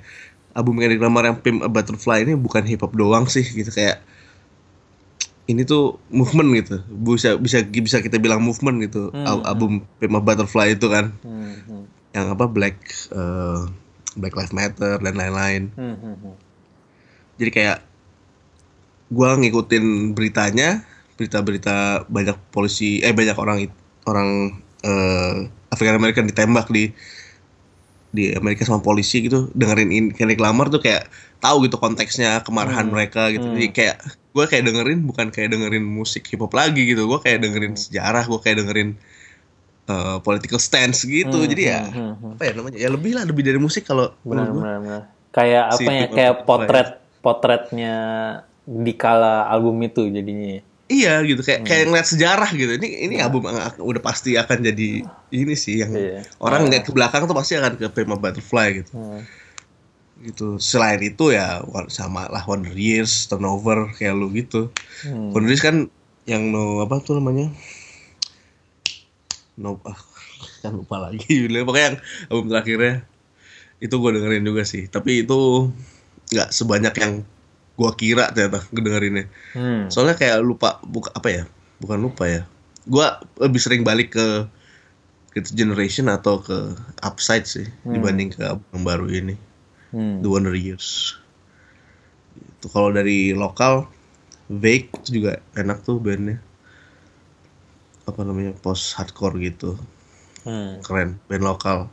album 0.54 0.82
Kendrick 0.82 1.02
Lamar 1.02 1.30
yang 1.30 1.38
Pimp 1.40 1.62
a 1.62 1.70
Butterfly 1.70 2.26
ini 2.26 2.34
bukan 2.34 2.66
hip 2.66 2.82
hop 2.82 2.94
doang 2.98 3.26
sih 3.30 3.46
gitu. 3.46 3.70
Kayak 3.70 4.02
ini 5.50 5.66
tuh 5.66 5.98
movement 6.14 6.50
gitu. 6.62 6.82
Bisa 6.90 7.38
bisa 7.42 7.66
bisa 7.66 7.98
kita 8.02 8.22
bilang 8.22 8.42
movement 8.46 8.86
gitu. 8.86 9.10
Hmm, 9.10 9.26
Al- 9.26 9.46
album 9.50 9.86
Pimp 9.98 10.14
a 10.18 10.22
Butterfly 10.22 10.78
itu 10.78 10.88
kan. 10.90 11.14
Hmm, 11.26 11.56
hmm. 11.66 11.84
yang 12.10 12.34
apa 12.34 12.50
Black 12.50 12.78
eh, 13.14 13.62
Black 14.18 14.34
Lives 14.34 14.54
Matter 14.54 14.98
dan 14.98 15.14
lain-lain. 15.14 15.70
Hmm, 15.78 15.96
hmm, 15.98 16.16
hmm. 16.26 16.36
jadi 17.38 17.52
kayak 17.54 17.80
gua 19.10 19.38
ngikutin 19.38 20.14
beritanya 20.14 20.86
berita-berita 21.18 22.08
banyak 22.08 22.38
polisi 22.54 23.02
eh 23.02 23.12
banyak 23.12 23.36
orang 23.36 23.68
orang 24.08 24.30
eh, 24.86 25.50
African 25.70 25.98
American 25.98 26.26
ditembak 26.26 26.70
di 26.74 26.94
di 28.10 28.34
Amerika 28.34 28.66
sama 28.66 28.82
polisi 28.82 29.22
gitu 29.22 29.54
dengerin 29.54 29.90
in 29.90 30.06
Kendrick 30.10 30.42
Lamar 30.42 30.68
tuh 30.68 30.82
kayak 30.82 31.06
tahu 31.38 31.70
gitu 31.70 31.78
konteksnya 31.78 32.42
kemarahan 32.42 32.90
Hmm. 32.90 32.94
mereka 32.94 33.30
gitu 33.30 33.46
Hmm. 33.46 33.54
jadi 33.54 33.68
kayak 33.70 33.96
gue 34.30 34.46
kayak 34.46 34.64
dengerin 34.66 35.00
bukan 35.06 35.28
kayak 35.30 35.54
dengerin 35.54 35.86
musik 35.86 36.26
hip 36.26 36.42
hop 36.42 36.52
lagi 36.52 36.86
gitu 36.86 37.06
gue 37.06 37.20
kayak 37.20 37.42
dengerin 37.42 37.74
Hmm. 37.74 37.82
sejarah 37.82 38.26
gue 38.26 38.40
kayak 38.40 38.58
dengerin 38.60 38.90
eh, 39.86 40.18
political 40.22 40.58
stance 40.58 41.02
gitu 41.02 41.34
Hmm, 41.36 41.50
jadi 41.50 41.64
ya 41.64 41.82
hmm, 41.82 41.94
hmm, 41.94 42.14
hmm. 42.14 42.32
apa 42.34 42.44
ya 42.46 42.52
namanya 42.54 42.78
ya 42.78 42.90
lebih 42.90 43.12
lah 43.14 43.24
lebih 43.26 43.42
dari 43.42 43.58
musik 43.58 43.84
kalau 43.84 44.14
Benar, 44.22 44.50
benar, 44.50 44.78
benar. 44.80 45.02
Kayak 45.30 45.66
Si 45.72 45.86
apa 45.86 45.92
ya? 45.92 46.06
Kayak 46.08 46.34
Butterfly. 46.42 46.50
potret 46.66 46.90
potretnya 47.22 47.96
di 48.66 48.94
kala 48.94 49.46
album 49.46 49.78
itu 49.82 50.06
jadinya. 50.08 50.62
Iya 50.90 51.22
gitu 51.22 51.46
kayak 51.46 51.62
Hmm. 51.62 51.70
kayak 51.70 51.84
ngeliat 51.86 52.08
sejarah 52.10 52.50
gitu. 52.50 52.72
Ini 52.74 53.06
ini 53.06 53.16
album 53.22 53.46
yang 53.46 53.62
ak- 53.62 53.78
udah 53.78 54.02
pasti 54.02 54.34
akan 54.34 54.66
jadi 54.66 55.06
ini 55.30 55.54
sih 55.54 55.86
yang 55.86 55.94
Iya. 55.94 56.26
orang 56.42 56.66
ngeliat 56.66 56.82
ke 56.82 56.92
belakang 56.92 57.30
tuh 57.30 57.38
pasti 57.38 57.54
akan 57.56 57.78
ke 57.78 57.88
Pimp 57.94 58.10
a 58.10 58.18
Butterfly 58.18 58.82
gitu. 58.82 58.98
Hmm. 58.98 59.22
Gitu. 60.20 60.58
Selain 60.58 60.98
itu 60.98 61.30
ya 61.30 61.62
sama 61.88 62.26
lah 62.28 62.42
Wonder 62.44 62.74
Years, 62.74 63.30
Turnover 63.30 63.94
kayak 63.94 64.18
lu 64.18 64.34
gitu. 64.34 64.74
Hmm. 65.06 65.30
Wonder 65.30 65.54
Years 65.54 65.62
kan 65.62 65.86
yang 66.26 66.50
no 66.50 66.82
apa 66.82 66.98
tuh 67.00 67.22
namanya? 67.22 67.54
No 69.56 69.78
ah, 69.86 69.94
kan 70.66 70.74
lupa 70.74 70.98
lagi. 70.98 71.22
Pokoknya 71.68 71.86
yang 71.94 71.98
album 72.34 72.46
terakhirnya 72.50 73.06
itu 73.78 73.94
gue 73.94 74.10
dengerin 74.18 74.42
juga 74.42 74.66
sih. 74.66 74.90
Tapi 74.90 75.22
itu 75.22 75.70
nggak 76.34 76.50
sebanyak 76.50 76.94
yang 76.98 77.14
gua 77.80 77.96
kira 77.96 78.28
ternyata 78.36 78.68
ngedengerinnya. 78.76 79.32
Hmm. 79.56 79.88
Soalnya 79.88 80.20
kayak 80.20 80.44
lupa 80.44 80.84
buka 80.84 81.16
apa 81.16 81.32
ya? 81.32 81.44
Bukan 81.80 81.96
lupa 82.04 82.28
ya. 82.28 82.44
Gua 82.84 83.24
lebih 83.40 83.64
sering 83.64 83.88
balik 83.88 84.20
ke 84.20 84.44
ke 85.32 85.40
Generation 85.56 86.12
atau 86.12 86.44
ke 86.44 86.76
Upside 87.00 87.48
sih 87.48 87.72
Hmm. 87.88 87.96
dibanding 87.96 88.36
ke 88.36 88.44
yang 88.44 88.84
baru 88.84 89.08
ini 89.08 89.40
Hmm. 89.96 90.20
The 90.22 90.28
Wonder 90.28 90.54
Years. 90.54 91.16
Itu 92.60 92.68
kalau 92.70 92.92
dari 92.92 93.32
lokal 93.32 93.88
Vague 94.50 94.90
itu 94.90 95.22
juga 95.22 95.40
enak 95.56 95.86
tuh 95.86 96.02
bandnya. 96.02 96.42
Apa 98.10 98.26
namanya? 98.26 98.58
Post 98.58 98.98
hardcore 98.98 99.38
gitu. 99.40 99.78
Hmm. 100.42 100.82
Keren, 100.82 101.22
band 101.30 101.46
lokal. 101.46 101.86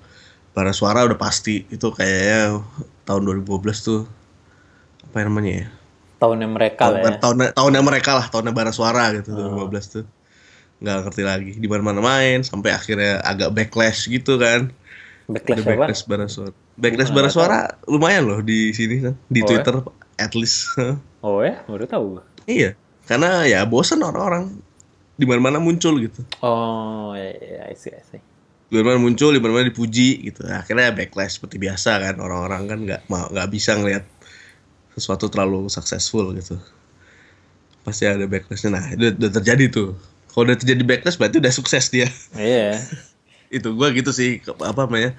Bara 0.56 0.72
Suara 0.72 1.04
udah 1.04 1.20
pasti 1.20 1.68
itu 1.68 1.92
kayaknya 1.92 2.64
tahun 3.04 3.28
2012 3.28 3.84
tuh 3.84 4.08
apa 5.04 5.28
namanya 5.28 5.52
ya? 5.52 5.68
Tahunnya 6.16 6.48
mereka 6.48 6.88
lah 6.88 7.00
ya. 7.04 7.20
tahun, 7.20 7.52
tahunnya, 7.52 7.82
mereka 7.84 8.10
lah 8.16 8.26
tahunnya 8.32 8.52
bara 8.56 8.72
suara 8.72 9.12
gitu 9.12 9.36
Oh. 9.36 9.68
2015 9.68 9.84
tuh. 10.00 10.04
Nggak 10.80 10.96
ngerti 11.08 11.22
lagi 11.24 11.52
di 11.56 11.68
mana 11.68 11.82
mana 11.84 12.00
main 12.00 12.40
sampai 12.44 12.72
akhirnya 12.72 13.20
agak 13.20 13.52
backlash 13.52 14.08
gitu 14.08 14.36
kan. 14.40 14.72
Backlash 15.28 15.60
Ada 15.60 15.62
apa? 15.64 15.70
backlash 15.76 16.02
bara 16.08 16.26
suara. 16.28 16.52
Backlash 16.76 17.12
bara 17.12 17.28
suara 17.32 17.58
lumayan 17.84 18.24
loh 18.28 18.40
di 18.40 18.72
sini 18.72 19.00
kan 19.04 19.14
di 19.28 19.40
Oh, 19.40 19.44
ya? 19.44 19.48
twitter 19.60 19.76
at 20.16 20.32
least. 20.32 20.72
Oh 21.26 21.42
ya, 21.42 21.58
baru 21.66 21.90
tahu 21.90 22.22
iya. 22.46 22.78
Karena 23.02 23.42
ya 23.50 23.66
bosan 23.66 23.98
orang-orang. 23.98 24.62
Di 25.18 25.26
mana 25.26 25.40
mana 25.42 25.58
muncul 25.58 25.98
gitu. 25.98 26.22
Oh, 26.38 27.16
ya, 27.18 27.34
ya, 27.34 27.60
I 27.66 27.74
see, 27.74 27.90
I 27.90 28.04
see. 28.04 28.22
di 28.66 28.78
mana 28.78 28.94
mana 28.94 29.00
muncul 29.02 29.34
di 29.34 29.40
mana 29.42 29.58
mana 29.58 29.66
dipuji 29.66 30.22
gitu. 30.22 30.46
Akhirnya 30.46 30.94
backlash 30.94 31.40
seperti 31.40 31.58
biasa 31.58 31.98
kan 31.98 32.14
orang-orang 32.22 32.62
kan 32.70 32.78
nggak 32.86 33.00
mau 33.10 33.26
nggak 33.26 33.48
bisa 33.50 33.74
ngelihat 33.74 34.06
sesuatu 34.96 35.28
terlalu 35.28 35.68
successful 35.68 36.32
gitu. 36.32 36.56
Pasti 37.84 38.08
ada 38.08 38.24
backlashnya. 38.24 38.72
Nah 38.72 38.84
itu 38.96 39.12
udah 39.12 39.30
terjadi 39.30 39.68
tuh. 39.68 39.92
Kalau 40.32 40.48
udah 40.48 40.56
terjadi 40.56 40.82
backlash 40.82 41.20
berarti 41.20 41.38
udah 41.38 41.52
sukses 41.52 41.92
dia. 41.92 42.08
Iya. 42.32 42.80
itu 43.56 43.68
gua 43.76 43.92
gitu 43.92 44.10
sih. 44.10 44.40
Apa 44.42 44.88
namanya? 44.88 45.12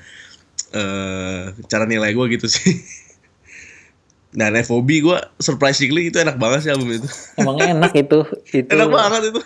Eh 0.73 1.53
cara 1.69 1.85
nilai 1.85 2.11
gua 2.17 2.25
gitu 2.27 2.49
sih. 2.49 2.73
Dan 4.37 4.57
FOB 4.65 4.89
gua 5.05 5.29
surprisingly 5.37 6.09
itu 6.09 6.17
enak 6.19 6.41
banget 6.41 6.67
sih 6.67 6.71
album 6.73 6.97
itu. 6.97 7.07
Emang 7.37 7.61
enak 7.77 7.93
itu. 7.93 8.25
Itu 8.49 8.73
enak 8.73 8.89
banget 8.89 9.21
itu. 9.29 9.41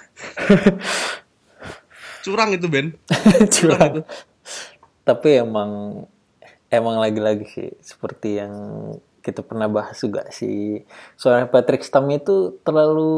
Curang 2.24 2.56
itu 2.56 2.66
Ben. 2.72 2.96
Curang. 3.52 4.08
Tapi 5.04 5.30
emang 5.44 6.04
emang 6.72 7.04
lagi-lagi 7.04 7.46
sih 7.52 7.70
seperti 7.84 8.40
yang 8.40 8.56
kita 9.22 9.46
pernah 9.46 9.70
bahas 9.70 9.98
juga 9.98 10.26
sih. 10.34 10.82
Soalnya 11.16 11.48
Patrick 11.48 11.86
Stam 11.86 12.10
itu 12.10 12.58
terlalu 12.66 13.14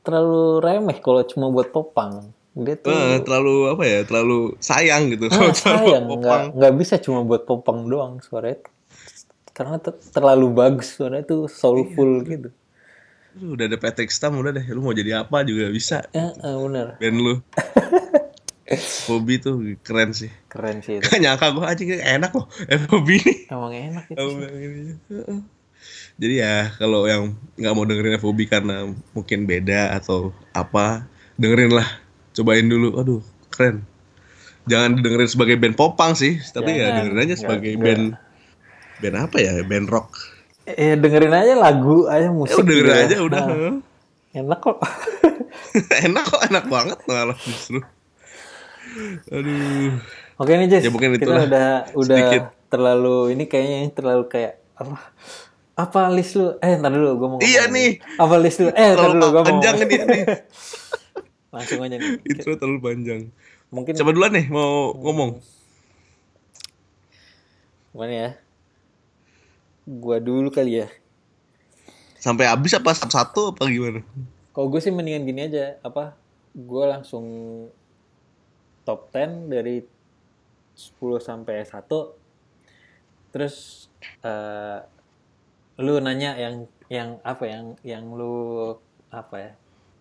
terlalu 0.00 0.62
remeh 0.62 0.98
kalau 1.02 1.26
cuma 1.26 1.50
buat 1.50 1.68
popang. 1.68 2.30
Dia 2.54 2.78
tuh 2.78 2.94
Eh, 2.94 3.18
terlalu 3.26 3.74
apa 3.74 3.82
ya 3.82 3.98
terlalu 4.06 4.54
sayang 4.62 5.10
gitu. 5.10 5.26
Ah, 5.28 5.50
sayang. 5.66 6.06
Nggak 6.06 6.54
nggak 6.54 6.72
bisa 6.78 6.94
cuma 7.02 7.26
buat 7.26 7.42
popang 7.44 7.90
doang 7.90 8.22
suaranya 8.22 8.62
karena 9.54 9.78
ter- 9.78 9.98
terlalu 10.10 10.50
bagus 10.50 10.98
suaranya 10.98 11.26
tuh 11.26 11.46
soulful 11.46 12.22
gitu. 12.26 12.50
Lu 13.34 13.58
udah 13.58 13.66
ada 13.66 13.78
Patrick 13.78 14.14
Stam 14.14 14.38
udah 14.38 14.54
deh. 14.54 14.66
Lu 14.70 14.82
mau 14.82 14.94
jadi 14.94 15.26
apa 15.26 15.42
juga 15.42 15.66
bisa. 15.70 16.06
Ya, 16.14 16.30
eh, 16.30 16.54
bener. 16.58 16.98
Band 17.02 17.18
lu 17.18 17.34
Bobby 19.08 19.34
tuh 19.40 19.54
keren 19.82 20.10
sih 20.14 20.32
keren 20.48 20.80
sih 20.80 20.98
itu. 20.98 21.06
Gak 21.06 21.20
nyangka 21.24 21.52
gue 21.52 21.64
aja 21.64 21.82
enak 22.18 22.30
loh 22.32 22.46
Bobby 22.90 23.20
nih 23.20 23.38
Emang 23.50 23.72
enak 23.74 24.04
itu. 24.10 24.22
Ini. 24.22 24.92
Jadi 26.14 26.34
ya 26.38 26.70
kalau 26.78 27.10
yang 27.10 27.34
nggak 27.58 27.74
mau 27.74 27.84
dengerin 27.84 28.18
FOB 28.22 28.38
karena 28.46 28.86
mungkin 29.12 29.50
beda 29.50 29.98
atau 29.98 30.30
apa, 30.54 31.06
dengerin 31.34 31.74
lah, 31.74 31.88
cobain 32.38 32.66
dulu. 32.70 32.94
Aduh, 33.02 33.22
keren. 33.50 33.82
Jangan 34.70 34.96
didengerin 34.96 35.28
sebagai 35.28 35.56
band 35.58 35.76
popang 35.76 36.14
sih, 36.16 36.38
tapi 36.54 36.78
ya 36.78 36.88
Jangan. 36.88 36.94
dengerin 37.02 37.20
aja 37.26 37.36
sebagai 37.36 37.72
nggak. 37.74 37.84
band 37.84 38.04
band 39.02 39.16
apa 39.18 39.36
ya? 39.42 39.52
Band 39.66 39.86
rock. 39.90 40.08
Eh 40.64 40.94
dengerin 40.96 41.34
aja 41.34 41.54
lagu 41.58 42.06
aja 42.06 42.30
musik. 42.30 42.56
Ya 42.56 42.62
udah 42.62 42.70
dengerin 42.70 42.88
juga. 42.88 43.04
aja 43.04 43.16
udah. 43.20 43.42
Nah, 43.44 43.74
enak 44.38 44.58
kok. 44.62 44.78
enak 46.06 46.24
kok, 46.24 46.42
enak 46.46 46.64
banget 46.70 46.98
malah 47.10 47.38
justru. 47.42 47.82
Aduh. 49.28 49.92
Oke 50.34 50.52
nih 50.54 50.66
Jess, 50.66 50.82
Ya, 50.82 50.90
mungkin 50.90 51.14
kita 51.14 51.24
itulah 51.24 51.44
udah 51.46 51.68
udah 51.94 52.18
sedikit. 52.18 52.42
terlalu 52.66 53.32
ini 53.32 53.44
kayaknya 53.46 53.90
terlalu 53.90 54.24
kayak 54.26 54.58
apa? 54.74 54.96
Apa 55.74 56.06
list 56.10 56.34
lu? 56.34 56.54
Eh, 56.58 56.78
ntar 56.78 56.90
dulu 56.90 57.10
gue 57.14 57.28
mau 57.28 57.38
ngomong. 57.38 57.42
Iya 57.42 57.66
nih. 57.66 57.98
Apa 58.18 58.34
list 58.38 58.62
lu? 58.62 58.70
Eh, 58.70 58.74
ntar 58.74 59.10
Terlalu 59.10 59.14
dulu 59.14 59.26
gue 59.26 59.34
mau 59.34 59.46
panjang 59.46 59.74
nih. 59.80 60.00
Langsung 61.54 61.78
aja 61.80 61.96
nih. 61.96 62.10
Intro 62.30 62.52
terlalu 62.54 62.80
panjang. 62.80 63.20
Mungkin 63.70 63.92
Coba 63.94 64.10
duluan 64.10 64.32
nih 64.34 64.46
mau 64.48 64.94
ngomong. 64.94 65.38
gimana 67.90 68.10
ya? 68.10 68.30
Gua 69.86 70.18
dulu 70.18 70.50
kali 70.50 70.82
ya. 70.82 70.88
Sampai 72.18 72.50
habis 72.50 72.74
apa 72.74 72.90
satu-satu 72.90 73.54
apa 73.54 73.70
gimana? 73.70 74.02
Kalau 74.50 74.66
gue 74.66 74.80
sih 74.82 74.90
mendingan 74.90 75.22
gini 75.22 75.46
aja, 75.46 75.78
apa? 75.78 76.18
Gue 76.50 76.86
langsung 76.86 77.26
top 78.84 79.10
10 79.10 79.50
dari 79.50 79.82
10 80.76 81.20
sampai 81.20 81.64
1. 81.64 83.32
Terus 83.32 83.88
eh 84.22 84.78
lu 85.82 85.98
nanya 85.98 86.38
yang 86.38 86.70
yang 86.86 87.18
apa 87.26 87.44
yang 87.50 87.64
yang 87.82 88.04
lu 88.14 88.76
apa 89.10 89.36
ya? 89.40 89.52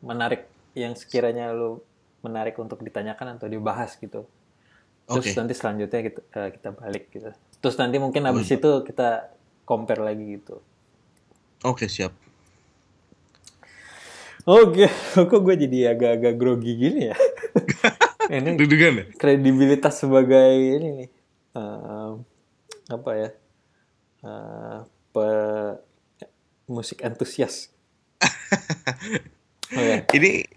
Menarik 0.04 0.46
yang 0.78 0.94
sekiranya 0.94 1.50
lu 1.56 1.82
menarik 2.24 2.56
untuk 2.60 2.80
ditanyakan 2.84 3.40
atau 3.40 3.48
dibahas 3.50 3.96
gitu. 3.98 4.28
Terus 5.04 5.26
Oke. 5.28 5.36
nanti 5.36 5.54
selanjutnya 5.56 6.02
kita 6.04 6.22
eh, 6.36 6.50
kita 6.56 6.70
balik 6.76 7.12
gitu. 7.12 7.30
Terus 7.60 7.76
nanti 7.80 8.00
mungkin 8.00 8.24
habis 8.28 8.52
itu 8.52 8.72
kita 8.84 9.32
compare 9.64 10.04
lagi 10.04 10.40
gitu. 10.40 10.60
Oke, 11.64 11.88
siap. 11.88 12.12
Oke, 14.44 14.92
kok 15.32 15.40
gue 15.40 15.56
jadi 15.56 15.96
agak-agak 15.96 16.36
grogi 16.36 16.76
gini 16.76 17.08
ya? 17.08 17.16
Ini 18.30 18.56
Dudukan 18.60 18.94
ya? 18.96 19.06
kredibilitas 19.18 20.00
sebagai 20.00 20.50
ini 20.54 20.90
nih, 21.04 21.10
em, 21.56 22.24
apa 22.88 23.12
ya? 23.14 23.30
eh, 24.24 24.80
pe- 25.12 25.78
musik 26.66 27.04
antusias. 27.04 27.72
Oke. 29.74 30.08
Ini 30.16 30.48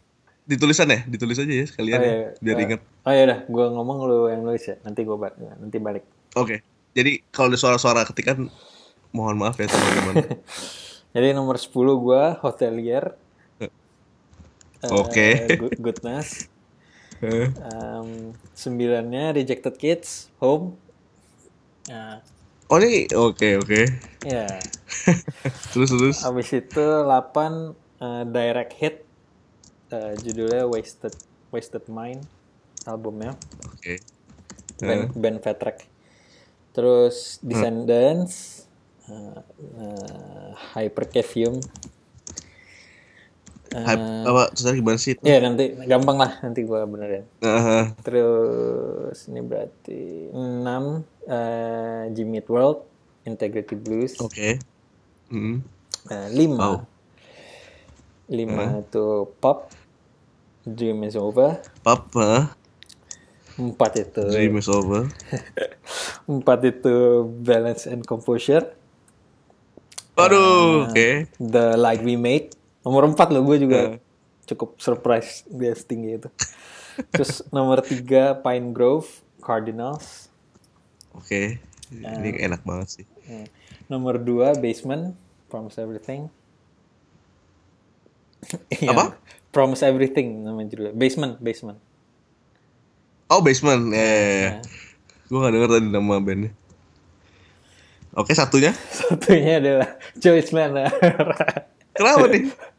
ditulisan 0.46 0.86
ya? 0.86 1.02
Ditulis 1.02 1.40
aja 1.40 1.50
ya 1.50 1.66
sekalian 1.66 1.98
Oh, 1.98 2.04
ya, 2.04 2.14
iya. 2.14 2.28
biar 2.38 2.56
Eh, 2.56 2.64
ingat. 2.68 2.80
Oh 3.02 3.10
ya 3.10 3.22
udah, 3.26 3.38
gue 3.42 3.66
ngomong 3.74 3.98
lu 4.06 4.18
yang 4.30 4.42
nulis 4.46 4.62
ya. 4.62 4.76
Nanti 4.86 5.02
gue 5.02 5.16
nanti 5.58 5.76
balik. 5.82 6.04
Oke. 6.36 6.62
Jadi 6.94 7.26
kalau 7.28 7.50
ada 7.50 7.58
suara-suara 7.58 8.06
ketikan 8.06 8.46
mohon 9.10 9.36
maaf 9.36 9.58
ya 9.58 9.66
teman-teman. 9.66 10.38
Jadi 11.16 11.26
nomor 11.32 11.56
10 11.56 11.72
gue 11.74 12.22
hotelier. 12.44 13.16
Eh, 13.58 13.70
Oke. 14.92 15.28
Good- 15.56 15.78
Goodness. 15.80 16.46
Em, 17.22 18.36
sembilannya 18.52 19.32
Rejected 19.36 19.76
Kids, 19.80 20.28
Home. 20.42 20.76
Nah, 21.88 22.20
oh 22.68 22.76
ini 22.82 23.06
oke 23.14 23.62
oke. 23.62 23.80
ya. 24.26 24.46
terus 25.72 25.90
terus. 25.94 26.18
Habis 26.26 26.50
itu 26.52 26.84
8 26.84 27.06
eh, 28.02 28.24
direct 28.26 28.72
hit. 28.76 28.96
Eh, 29.86 30.12
judulnya 30.18 30.66
Wasted 30.66 31.14
Wasted 31.54 31.86
Mind 31.86 32.26
albumnya. 32.86 33.34
Oke. 33.66 33.98
Band, 34.78 35.14
band 35.16 35.38
Fat 35.42 35.58
Wreck. 35.62 35.78
Terus 36.76 37.40
Descendants, 37.40 38.66
eh, 39.08 39.40
eh, 39.80 40.50
Hypercavium. 40.76 41.58
Hype- 43.74 44.26
apa 44.26 44.42
sebenarnya 44.54 44.78
gimana 44.78 44.98
sih? 44.98 45.12
itu? 45.16 45.22
Ya 45.26 45.38
nanti 45.42 45.74
gampang 45.86 46.16
lah 46.20 46.32
nanti 46.42 46.62
gua 46.62 46.86
benerin. 46.86 47.26
Ah, 47.42 47.90
Terus 48.02 49.16
ini 49.26 49.40
berarti 49.42 50.30
6 50.30 51.02
eh, 51.26 52.02
Jimmy 52.14 52.42
World, 52.46 52.86
Integrity 53.26 53.74
Blues. 53.74 54.18
Oke. 54.22 54.60
Hmm. 55.30 55.62
Eh, 56.10 56.28
lima. 56.30 56.56
Wow. 56.58 56.78
Lima 58.26 58.82
itu 58.82 59.30
Pop, 59.38 59.70
Dream 60.66 61.06
is 61.06 61.14
Over. 61.14 61.62
Papa, 61.86 62.58
Empat 63.56 63.96
itu 63.96 64.20
dream 64.20 64.60
is 64.60 64.68
over. 64.68 65.08
empat 66.28 66.60
itu 66.68 67.24
Balance 67.40 67.88
and 67.88 68.04
Composure. 68.04 68.76
Aduh, 70.16 70.88
oke. 70.88 71.28
The 71.40 71.76
Light 71.76 72.04
We 72.04 72.20
Made. 72.20 72.55
Nomor 72.86 73.10
empat 73.10 73.34
loh 73.34 73.42
gue 73.42 73.66
juga 73.66 73.98
cukup 74.46 74.78
surprise 74.78 75.42
dia 75.50 75.74
setinggi 75.74 76.22
itu. 76.22 76.30
Terus 77.10 77.42
nomor 77.50 77.82
tiga 77.82 78.38
Pine 78.38 78.70
Grove, 78.70 79.10
Cardinals. 79.42 80.30
Oke. 81.18 81.58
Ini 81.90 82.46
enak 82.46 82.62
banget 82.62 83.02
sih. 83.02 83.06
Hmm. 83.26 83.50
Nomor 83.90 84.22
dua 84.22 84.54
Basement, 84.54 85.18
Promise 85.50 85.82
Everything. 85.82 86.30
Iya, 88.70 88.94
Apa? 88.94 89.18
Promise 89.50 89.82
Everything 89.82 90.46
namanya 90.46 90.70
judulnya. 90.70 90.94
Basement, 90.94 91.42
Basement. 91.42 91.82
Oh, 93.26 93.42
basement. 93.42 93.90
Ya, 93.90 94.06
ya, 94.06 94.30
ya. 94.38 94.50
Gue 95.26 95.42
gak 95.42 95.50
denger 95.50 95.70
tadi 95.74 95.88
nama 95.90 96.22
bandnya. 96.22 96.54
Oke, 98.14 98.32
satunya. 98.38 98.70
Satunya 99.02 99.58
adalah 99.58 99.98
Joyce 100.14 100.54
Manor. 100.54 100.94
Kenapa 101.90 102.30
nih? 102.30 102.46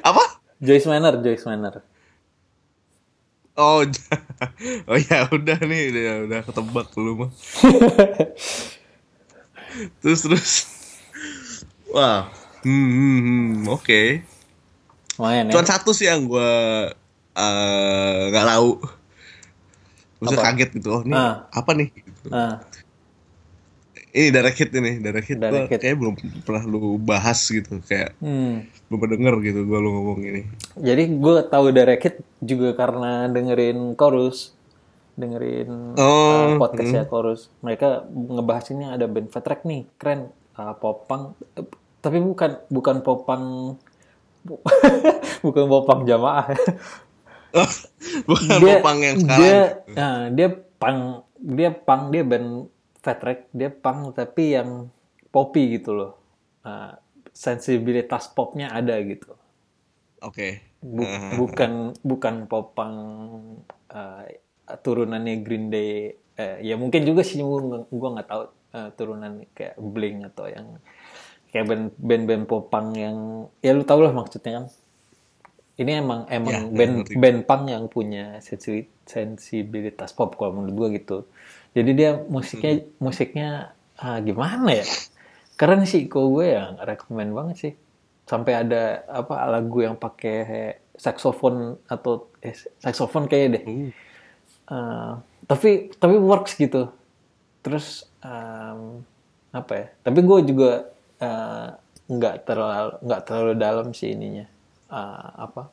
Apa? 0.00 0.24
Joyce 0.62 0.88
Manor, 0.88 1.20
Joyce 1.20 1.44
Manor. 1.44 1.84
Oh, 3.52 3.84
oh 4.88 4.96
ya 4.96 5.28
udah 5.28 5.60
nih, 5.60 5.92
udah, 5.92 6.14
udah 6.24 6.40
ketebak 6.40 6.88
lu 6.96 7.12
mah. 7.20 7.30
terus 10.00 10.24
terus. 10.24 10.50
Wah, 11.92 12.32
hmm, 12.64 12.88
hmm, 12.88 13.20
hmm, 13.20 13.52
oke. 13.68 14.24
Lumayan 15.20 15.48
ya. 15.48 15.52
Cuman 15.52 15.68
satu 15.68 15.92
sih 15.92 16.08
yang 16.08 16.24
gue 16.24 16.52
eh, 17.36 18.20
nggak 18.32 18.46
tahu. 18.56 18.70
Maksudnya 20.24 20.44
kaget 20.48 20.70
gitu. 20.80 20.88
Oh, 20.88 21.02
ini 21.04 21.12
Ah. 21.12 21.44
apa 21.52 21.76
nih? 21.76 21.92
Gitu. 21.92 22.28
Ah, 22.32 22.64
Ini 24.12 24.28
direct 24.28 24.60
hit 24.60 24.70
ini, 24.76 25.00
direct 25.00 25.24
hit. 25.24 25.40
Direct 25.40 25.72
Gua. 25.72 25.80
Kayaknya 25.80 25.96
belum 25.96 26.14
pernah 26.44 26.62
lu 26.68 27.00
bahas 27.00 27.40
gitu, 27.48 27.80
kayak 27.80 28.12
hmm. 28.20 28.68
belum 28.92 28.98
pernah 29.00 29.12
denger 29.16 29.34
gitu 29.40 29.60
gue 29.64 29.78
lu 29.80 29.88
ngomong 29.88 30.20
ini. 30.20 30.42
Jadi 30.76 31.02
gue 31.16 31.36
tahu 31.48 31.64
Direct 31.72 32.02
Hit 32.04 32.16
juga 32.44 32.76
karena 32.76 33.32
dengerin 33.32 33.96
Chorus. 33.96 34.52
Dengerin 35.16 35.96
Oh, 35.96 36.04
uh, 36.04 36.60
podcastnya 36.60 37.08
Chorus. 37.08 37.48
Mereka 37.64 38.04
ngebahas 38.12 38.68
ini 38.76 38.84
ada 38.84 39.08
band 39.08 39.32
Fat 39.32 39.48
Wreck 39.48 39.64
nih, 39.64 39.88
keren. 39.96 40.28
Uh, 40.60 40.76
popang. 40.76 41.32
Eh, 41.56 41.64
Tapi 42.04 42.20
bukan 42.20 42.60
bukan 42.68 42.96
popang 43.00 43.44
bu- 44.46 44.60
bukan 45.40 45.64
popang 45.72 46.04
jamaah. 46.04 46.52
Bukan 48.28 48.58
popang 48.64 48.98
yang 49.04 49.16
sekarang. 49.20 49.40
Dia, 49.44 49.60
nah, 49.92 50.18
dia 50.32 50.48
pang, 50.80 51.20
dia 51.36 51.70
pang, 51.70 52.08
dia 52.08 52.24
band 52.24 52.66
Fat 53.02 53.18
Wreck, 53.24 53.40
dia 53.58 53.70
pang 53.84 54.00
tapi 54.14 54.54
yang 54.56 54.70
poppy 55.34 55.62
gitu 55.80 55.90
loh. 55.98 56.12
Nah, 56.66 56.94
sensibilitas 57.34 58.30
popnya 58.36 58.68
ada 58.78 58.94
gitu. 59.02 59.30
Oke. 60.22 60.48
Bu- 60.82 61.06
Ah. 61.06 61.34
bukan 61.40 61.72
bukan 62.02 62.34
popang 62.50 62.94
uh, 63.90 64.22
turunannya 64.84 65.34
Green 65.46 65.66
Day. 65.74 66.14
Eh, 66.38 66.56
ya 66.64 66.74
mungkin 66.80 67.02
juga 67.04 67.20
sih 67.28 67.42
gua 67.44 67.84
gua 67.92 68.08
nggak 68.18 68.28
tahu 68.30 68.42
uh, 68.78 68.88
turunan 68.96 69.32
kayak 69.56 69.76
Blink 69.78 70.18
atau 70.32 70.46
yang 70.48 70.66
kayak 71.52 71.66
band 71.68 71.84
band-band 72.00 72.44
popang 72.48 72.86
yang 72.96 73.16
ya 73.60 73.72
lu 73.76 73.84
tau 73.84 74.00
lah 74.00 74.12
maksudnya 74.16 74.52
kan. 74.62 74.66
Ini 75.72 76.04
emang 76.04 76.20
emang 76.28 76.52
Ya, 76.52 76.60
band 76.78 76.94
band 77.22 77.38
punk 77.48 77.62
yang 77.74 77.84
punya 77.88 78.38
sensi- 78.44 78.88
sensibilitas 79.08 80.12
pop 80.12 80.36
kalau 80.38 80.52
menurut 80.60 80.74
gua 80.76 80.88
gitu. 80.92 81.18
Jadi 81.72 81.90
dia 81.96 82.10
musiknya 82.28 82.72
Hmm. 82.78 82.88
musiknya 83.00 83.48
ah, 83.96 84.18
gimana 84.20 84.76
ya? 84.76 84.86
Keren 85.56 85.84
sih 85.84 86.04
kok 86.04 86.20
gue 86.28 86.52
ya 86.52 86.76
rekomend 86.82 87.32
banget 87.32 87.56
sih. 87.58 87.72
Sampai 88.24 88.54
ada 88.54 89.02
apa 89.08 89.46
lagu 89.48 89.80
yang 89.80 89.96
pakai 89.96 90.76
saxophone 90.94 91.80
atau 91.86 92.28
eh, 92.40 92.54
saxophone 92.78 93.26
kayaknya 93.26 93.60
deh. 93.60 93.64
Uh, 93.64 93.90
Eh, 94.72 95.12
tapi 95.44 95.70
tapi 95.98 96.16
works 96.16 96.54
gitu. 96.56 96.88
Terus 97.60 98.08
em, 98.22 99.04
apa 99.50 99.72
ya? 99.74 99.86
Tapi 100.00 100.18
gue 100.22 100.38
juga 100.48 100.70
eh, 101.18 101.68
nggak 102.08 102.36
terlalu 102.46 102.92
nggak 103.02 103.22
terlalu 103.26 103.52
dalam 103.58 103.88
sih 103.92 104.14
ininya. 104.14 104.46
Eh, 104.88 105.28
apa? 105.36 105.68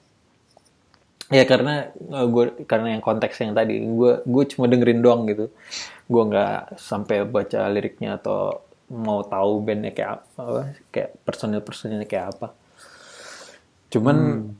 Ya 1.29 1.43
karena 1.45 1.93
eh, 1.93 2.27
gue 2.33 2.45
karena 2.65 2.87
yang 2.97 3.03
konteks 3.05 3.35
yang 3.45 3.53
tadi 3.53 3.73
gue 3.85 4.13
gue 4.25 4.43
cuma 4.53 4.65
dengerin 4.71 5.01
doang 5.05 5.21
gitu. 5.29 5.45
Gue 6.11 6.23
nggak 6.29 6.79
sampai 6.89 7.17
baca 7.29 7.59
liriknya 7.73 8.17
atau 8.19 8.61
mau 8.89 9.21
tahu 9.33 9.51
bandnya 9.65 9.91
kayak 9.97 10.11
apa 10.37 10.43
kayak 10.93 11.09
personil 11.25 11.61
personilnya 11.61 12.07
kayak 12.09 12.27
apa 12.37 12.47
cuman 13.89 14.17
Hmm. 14.17 14.53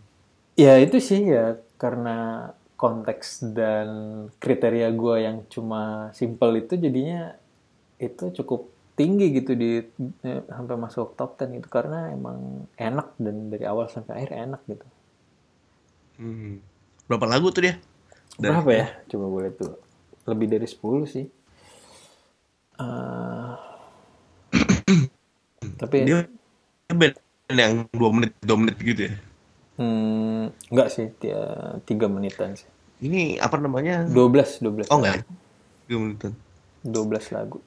ya 0.58 0.74
itu 0.86 0.98
sih 1.10 1.22
ya 1.36 1.58
karena 1.82 2.12
konteks 2.80 3.28
dan 3.58 3.88
kriteria 4.42 4.90
gue 4.96 5.16
yang 5.28 5.38
cuma 5.54 6.10
simple 6.16 6.54
itu 6.62 6.74
jadinya 6.80 7.36
itu 8.00 8.24
cukup 8.42 8.62
tinggi 9.00 9.26
gitu 9.38 9.52
di 9.56 9.70
eh, 10.28 10.42
sampai 10.50 10.76
masuk 10.86 11.08
top 11.20 11.32
10 11.40 11.60
itu 11.60 11.70
karena 11.72 12.12
emang 12.18 12.68
enak 12.80 13.08
dan 13.24 13.36
dari 13.54 13.66
awal 13.72 13.88
sampai 13.92 14.14
akhir 14.24 14.32
enak 14.46 14.62
gitu 14.72 14.86
Hmm. 16.20 16.60
Berapa 17.08 17.26
lagu 17.26 17.48
tuh 17.50 17.64
dia? 17.64 17.80
Dari- 18.36 18.52
berapa 18.52 18.72
ya 18.72 18.88
coba 19.08 19.26
gue 19.26 19.42
lihat 19.48 19.56
tuh 19.58 19.74
lebih 20.28 20.48
dari 20.48 20.68
10 20.68 21.04
sih 21.06 21.26
Eh, 22.80 23.52
tapi 25.82 26.08
Dia 26.08 26.24
band 26.88 27.16
yang 27.52 27.84
dua 27.92 28.10
menit, 28.14 28.32
dua 28.40 28.56
menit 28.56 28.80
gitu 28.80 29.12
ya. 29.12 29.14
Hmm, 29.76 30.48
enggak 30.70 30.88
sih, 30.88 31.12
dia 31.18 31.40
tiga 31.84 32.08
menitan 32.08 32.56
sih. 32.56 32.68
Ini 33.00 33.40
apa 33.40 33.60
namanya? 33.60 34.08
12, 34.08 34.60
12. 34.60 34.88
Oh 34.88 35.00
enggak, 35.00 35.24
dua 35.88 36.00
menitan. 36.00 36.32
12 36.84 37.32
lagu. 37.32 37.60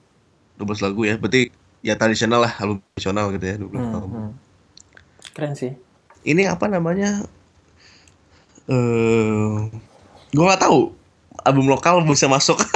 12 0.56 0.80
lagu 0.80 1.00
ya, 1.04 1.16
berarti 1.16 1.52
ya 1.80 1.92
tradisional 1.92 2.40
lah, 2.40 2.52
album 2.56 2.80
tradisional 2.92 3.26
gitu 3.32 3.44
ya, 3.44 3.56
12 3.58 3.80
Hmm, 3.82 3.92
album. 3.92 4.10
hmm. 4.12 4.32
Keren 5.32 5.52
sih. 5.52 5.72
Ini 6.22 6.48
apa 6.48 6.68
namanya? 6.68 7.26
Eh, 8.72 9.68
gue 10.32 10.40
nggak 10.42 10.62
tahu 10.62 10.96
album 11.42 11.68
lokal 11.68 12.00
bisa 12.02 12.24
masuk. 12.26 12.56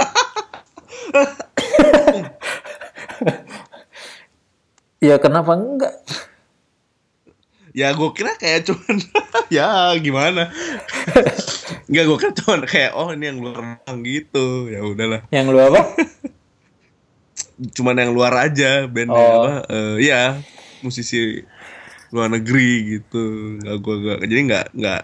Ya 4.97 5.21
kenapa 5.21 5.53
enggak? 5.55 5.93
ya 7.77 7.93
gue 7.93 8.09
kira 8.17 8.33
kayak 8.41 8.65
cuman 8.65 8.97
ya 9.57 9.93
gimana? 10.01 10.49
Enggak 11.85 12.05
gue 12.09 12.17
kira 12.17 12.33
cuman 12.33 12.61
kayak 12.65 12.93
oh 12.97 13.13
ini 13.13 13.29
yang 13.29 13.39
luar 13.39 13.57
doang 13.85 14.01
gitu. 14.01 14.73
Ya 14.73 14.81
udahlah. 14.81 15.21
Yang 15.29 15.47
lu 15.53 15.61
apa? 15.61 15.83
Cuman 17.77 17.97
yang 17.97 18.13
luar 18.13 18.33
aja 18.49 18.85
bandnya 18.85 19.17
Oh. 19.17 19.45
apa? 19.45 19.53
eh, 19.69 19.97
ya 20.05 20.41
musisi 20.81 21.41
luar 22.09 22.33
negeri 22.33 22.97
gitu. 22.97 23.25
Nggak 23.61 23.77
gue 23.77 23.95
nggak 24.01 24.19
jadi 24.25 24.41
nggak 24.49 24.67
nggak 24.77 25.03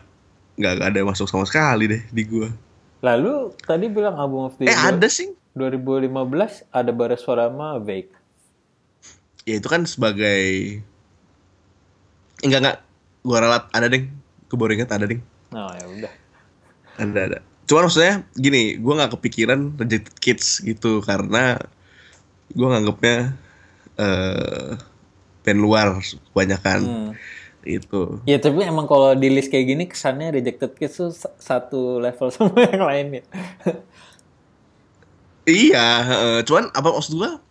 nggak 0.62 0.78
ada 0.78 0.96
yang 1.02 1.10
masuk 1.10 1.26
sama 1.26 1.42
sekali 1.42 1.90
deh 1.90 2.02
di 2.14 2.22
gue. 2.22 2.48
Lalu 3.02 3.50
tadi 3.66 3.90
bilang 3.90 4.14
album 4.14 4.46
of 4.46 4.54
the 4.62 4.70
Eh 4.70 4.70
year 4.70 4.94
ada 4.94 5.08
sih. 5.10 5.34
2015 5.58 6.70
ada 6.70 6.90
Barasorama 6.94 7.76
Vague. 7.82 8.14
Ya 9.42 9.58
itu 9.58 9.68
kan 9.68 9.82
sebagai 9.84 10.80
enggak 12.46 12.60
enggak 12.62 12.78
gua 13.26 13.38
ralat 13.42 13.64
ada 13.74 13.90
ding. 13.90 14.06
Ingat 14.52 14.92
ada 14.94 15.06
ding. 15.08 15.20
Nah, 15.50 15.72
ya 15.74 15.84
udah. 15.88 16.12
Ada 17.00 17.20
ada. 17.26 17.38
Cuman 17.66 17.88
maksudnya 17.88 18.22
gini, 18.36 18.76
gua 18.78 19.02
nggak 19.02 19.18
kepikiran 19.18 19.80
Rejected 19.80 20.16
Kids 20.22 20.60
gitu 20.62 21.02
karena 21.02 21.58
gua 22.54 22.78
nganggapnya 22.78 23.34
eh 23.98 24.78
band 25.42 25.60
luar 25.60 25.98
kebanyakan 26.30 26.80
Hmm. 26.86 27.10
Itu. 27.64 28.18
Ya 28.24 28.36
tapi 28.36 28.62
emang 28.62 28.84
kalau 28.84 29.12
di 29.12 29.28
list 29.28 29.48
kayak 29.48 29.66
gini 29.66 29.84
kesannya 29.86 30.32
Rejected 30.32 30.74
Kids 30.74 30.94
tuh 30.96 31.10
sa- 31.10 31.34
satu 31.36 31.98
level 31.98 32.28
sama 32.34 32.58
yang 32.62 32.82
lainnya. 32.82 33.22
Iya, 35.42 35.86
cuman 36.42 36.70
apa 36.70 36.88
maksud 36.88 37.18
gua? 37.18 37.42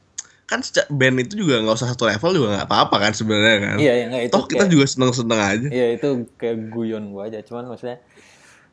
Kan 0.47 0.63
seca- 0.63 0.87
band 0.87 1.15
itu 1.21 1.43
juga 1.43 1.59
nggak 1.59 1.75
usah 1.75 1.91
satu 1.91 2.07
level 2.07 2.31
juga 2.33 2.47
nggak 2.55 2.67
apa-apa 2.67 2.95
kan 2.99 3.11
sebenarnya 3.11 3.57
kan. 3.61 3.77
Iya, 3.79 3.93
ya 3.93 4.03
enggak 4.07 4.23
itu 4.23 4.33
Toh 4.33 4.43
kita 4.47 4.63
kayak- 4.63 4.71
juga 4.71 4.85
seneng-seneng 4.87 5.39
aja. 5.39 5.67
Iya 5.67 5.85
itu 5.95 6.07
kayak 6.35 6.57
guyon 6.71 7.03
gue 7.11 7.23
aja, 7.23 7.39
cuman 7.43 7.67
maksudnya 7.67 7.99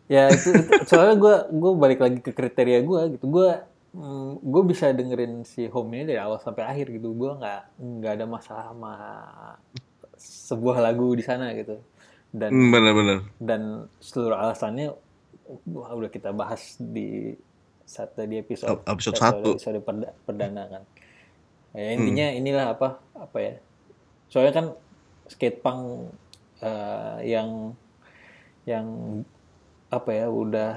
ya 0.09 0.33
itu, 0.33 0.49
itu 0.57 0.89
soalnya 0.89 1.21
gue 1.21 1.35
gue 1.53 1.73
balik 1.77 2.01
lagi 2.01 2.19
ke 2.19 2.33
kriteria 2.33 2.81
gue 2.81 3.01
gitu, 3.19 3.27
gue 3.27 3.49
gue 4.41 4.63
bisa 4.65 4.89
dengerin 4.89 5.43
si 5.43 5.67
Home 5.69 5.91
ini 5.93 6.09
dari 6.09 6.17
awal 6.17 6.39
sampai 6.39 6.63
akhir 6.63 6.87
gitu, 6.91 7.11
gue 7.13 7.31
nggak 7.35 7.61
nggak 7.77 8.13
ada 8.17 8.25
masalah 8.25 8.65
sama 8.71 8.93
sebuah 10.49 10.81
lagu 10.81 11.13
di 11.13 11.21
sana 11.21 11.53
gitu, 11.53 11.77
dan 12.31 12.49
Hmm, 12.49 12.73
bener-bener. 12.73 13.19
dan 13.37 13.63
seluruh 14.01 14.37
alasannya 14.39 14.97
wah, 15.69 15.93
udah 15.93 16.09
kita 16.09 16.33
bahas 16.33 16.77
di 16.79 17.37
saat 17.85 18.17
di 18.19 18.37
episode 18.37 18.81
Ep- 18.81 18.89
episode 18.89 19.17
satu. 19.17 19.53
episode 19.53 19.81
perda- 19.81 20.17
perdana 20.23 20.65
kan. 20.67 20.83
Ya, 21.73 21.93
intinya 21.93 22.27
inilah 22.31 22.67
apa 22.73 22.89
apa 23.15 23.37
ya. 23.39 23.55
Soalnya 24.27 24.53
kan 24.53 24.67
skate 25.27 25.61
punk 25.61 26.13
eh, 26.61 27.17
yang 27.29 27.73
yang 28.65 28.87
apa 29.89 30.11
ya 30.11 30.27
udah 30.29 30.77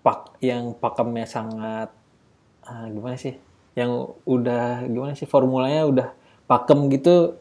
pak 0.00 0.38
yang 0.38 0.74
pakemnya 0.74 1.26
sangat 1.26 1.90
ah, 2.62 2.86
gimana 2.86 3.14
sih? 3.14 3.34
Yang 3.74 3.90
udah 4.22 4.86
gimana 4.86 5.14
sih 5.14 5.26
formulanya 5.26 5.82
udah 5.84 6.08
pakem 6.46 6.90
gitu 6.90 7.38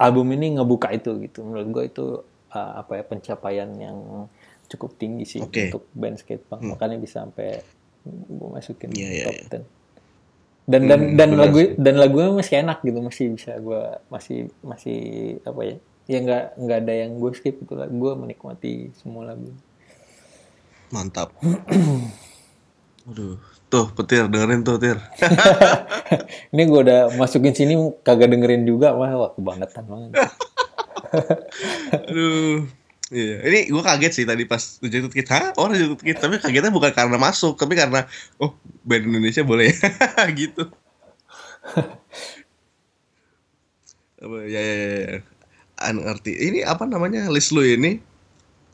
album 0.00 0.26
ini 0.34 0.58
ngebuka 0.58 0.90
itu 0.94 1.16
gitu. 1.22 1.46
Menurut 1.46 1.68
gue 1.70 1.84
itu 1.90 2.06
uh, 2.54 2.72
apa 2.82 3.00
ya 3.00 3.02
pencapaian 3.06 3.70
yang 3.78 4.26
cukup 4.70 4.94
tinggi 4.94 5.26
sih 5.26 5.40
Oke. 5.42 5.70
untuk 5.70 5.90
band 5.90 6.22
skate 6.22 6.46
punk 6.46 6.62
makanya 6.62 6.94
bisa 7.02 7.26
sampai 7.26 7.58
gue 8.06 8.48
masukin 8.54 8.94
Iya, 8.94 9.08
iya, 9.10 9.24
top 9.26 9.34
iya. 9.34 9.66
10 9.66 9.80
dan 10.70 10.82
dan 10.86 11.00
Hmm, 11.02 11.16
dan 11.18 11.30
lagu 11.34 11.58
dan 11.74 11.94
lagunya 11.98 12.30
masih 12.30 12.62
enak 12.62 12.78
gitu. 12.86 12.98
Masih 13.02 13.26
bisa 13.34 13.58
gue 13.58 13.82
masih 14.06 14.38
masih 14.62 15.00
apa 15.42 15.60
ya 15.66 15.76
ya 16.06 16.18
nggak 16.22 16.44
nggak 16.62 16.78
ada 16.86 16.94
yang 16.94 17.12
gue 17.18 17.30
skip 17.34 17.58
gitu 17.58 17.74
lah. 17.74 17.90
Gue 17.90 18.12
menikmati 18.14 18.94
semua 18.94 19.34
lagu. 19.34 19.50
Mantap. 20.94 21.34
Aduh, 23.10 23.42
tuh 23.70 23.86
petir 23.94 24.26
dengerin 24.26 24.66
tuh 24.66 24.76
tir. 24.82 24.98
ini 26.52 26.62
gue 26.66 26.80
udah 26.82 27.14
masukin 27.14 27.54
sini 27.54 27.78
kagak 28.02 28.34
dengerin 28.34 28.66
juga 28.66 28.92
wah 28.92 29.14
wah 29.14 29.30
kebangetan 29.32 29.86
banget 29.86 30.10
Aduh. 32.10 32.66
Iya, 33.10 33.42
ini 33.42 33.58
gue 33.74 33.82
kaget 33.82 34.12
sih 34.14 34.26
tadi 34.26 34.46
pas 34.46 34.78
Rejected 34.78 35.10
Kids. 35.10 35.30
Hah? 35.34 35.50
Oh 35.58 35.66
Rejected 35.66 35.98
Kids. 35.98 36.22
Tapi 36.22 36.38
kagetnya 36.38 36.70
bukan 36.70 36.94
karena 36.94 37.18
masuk, 37.18 37.58
tapi 37.58 37.74
karena 37.74 38.06
oh 38.38 38.54
band 38.86 39.10
Indonesia 39.10 39.42
boleh 39.42 39.74
ya. 39.74 39.90
gitu. 40.38 40.70
apa 44.20 44.36
ya 44.46 44.62
ya 44.62 44.76
ya. 44.78 44.98
ya. 45.02 45.18
An 45.82 45.98
ngerti. 46.06 46.38
Ini 46.38 46.62
apa 46.62 46.86
namanya 46.86 47.26
list 47.34 47.50
lu 47.50 47.66
ini 47.66 47.98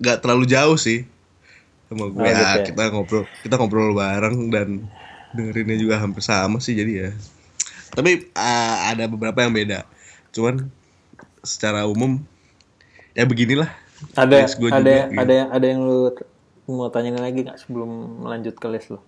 nggak 0.05 0.20
terlalu 0.20 0.44
jauh 0.44 0.76
sih 0.76 1.09
sama 1.87 2.11
gue. 2.11 2.20
Oh, 2.20 2.26
ya, 2.26 2.34
gitu 2.34 2.43
ya. 2.43 2.66
kita 2.70 2.82
ngobrol 2.91 3.24
kita 3.43 3.55
ngobrol 3.59 3.91
bareng 3.95 4.51
dan 4.51 4.68
dengerinnya 5.34 5.78
juga 5.78 5.95
hampir 6.03 6.22
sama 6.22 6.59
sih 6.59 6.74
jadi 6.74 6.93
ya. 6.93 7.11
Tapi 7.95 8.30
ah, 8.34 8.93
ada 8.93 9.07
beberapa 9.07 9.39
yang 9.43 9.55
beda. 9.55 9.87
Cuman 10.34 10.68
secara 11.47 11.87
umum 11.87 12.18
ya 13.14 13.24
beginilah. 13.24 13.70
ada 14.12 14.45
ada 14.45 14.53
juga, 14.53 14.68
yang 14.76 15.09
gitu. 15.09 15.20
ada 15.24 15.32
yang 15.32 15.49
ada 15.57 15.66
yang 15.72 15.80
lu 15.80 16.12
mau 16.68 16.91
tanyain 16.93 17.16
lagi 17.16 17.47
nggak 17.47 17.57
sebelum 17.62 18.20
melanjut 18.26 18.59
ke 18.59 18.66
list 18.68 18.93
lu 18.93 19.01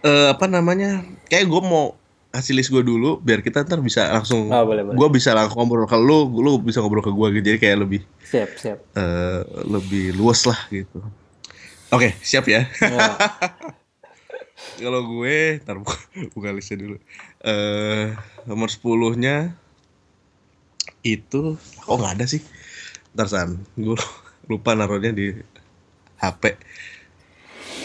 eh 0.00 0.32
apa 0.32 0.48
namanya 0.48 1.04
kayak 1.28 1.44
gue 1.44 1.60
mau 1.60 1.99
kasih 2.30 2.54
list 2.54 2.70
gue 2.70 2.82
dulu 2.86 3.18
biar 3.18 3.42
kita 3.42 3.66
ntar 3.66 3.82
bisa 3.82 4.06
langsung 4.06 4.46
boleh, 4.46 4.86
boleh. 4.86 4.94
gue 4.94 5.08
bisa 5.10 5.34
langsung 5.34 5.66
ngobrol 5.66 5.90
ke 5.90 5.98
lu 5.98 6.30
lu 6.38 6.62
bisa 6.62 6.78
ngobrol 6.78 7.02
ke 7.02 7.10
gue 7.10 7.26
gitu. 7.38 7.44
Jadi 7.50 7.58
kayak 7.58 7.78
lebih 7.82 8.00
siap 8.22 8.50
siap. 8.54 8.78
eh 8.94 9.42
lebih 9.66 10.14
luas 10.14 10.46
lah 10.46 10.58
gitu. 10.70 11.02
Oke 11.90 12.14
siap 12.22 12.46
ya. 12.46 12.70
Ya. 12.78 13.18
kalau 14.82 15.02
gue 15.10 15.58
ntar 15.66 15.76
buka, 15.82 15.98
buka 16.30 16.48
listnya 16.54 16.78
dulu. 16.78 16.96
Eh 17.42 18.14
nomor 18.46 18.70
10 18.70 19.18
nya 19.18 19.50
itu 21.02 21.58
oh 21.88 21.96
nggak 21.98 22.14
ada 22.22 22.26
sih? 22.30 22.40
Ntar 23.10 23.26
san 23.26 23.58
gue 23.74 23.98
lupa 24.46 24.78
naruhnya 24.78 25.10
di 25.10 25.34
HP 26.20 26.42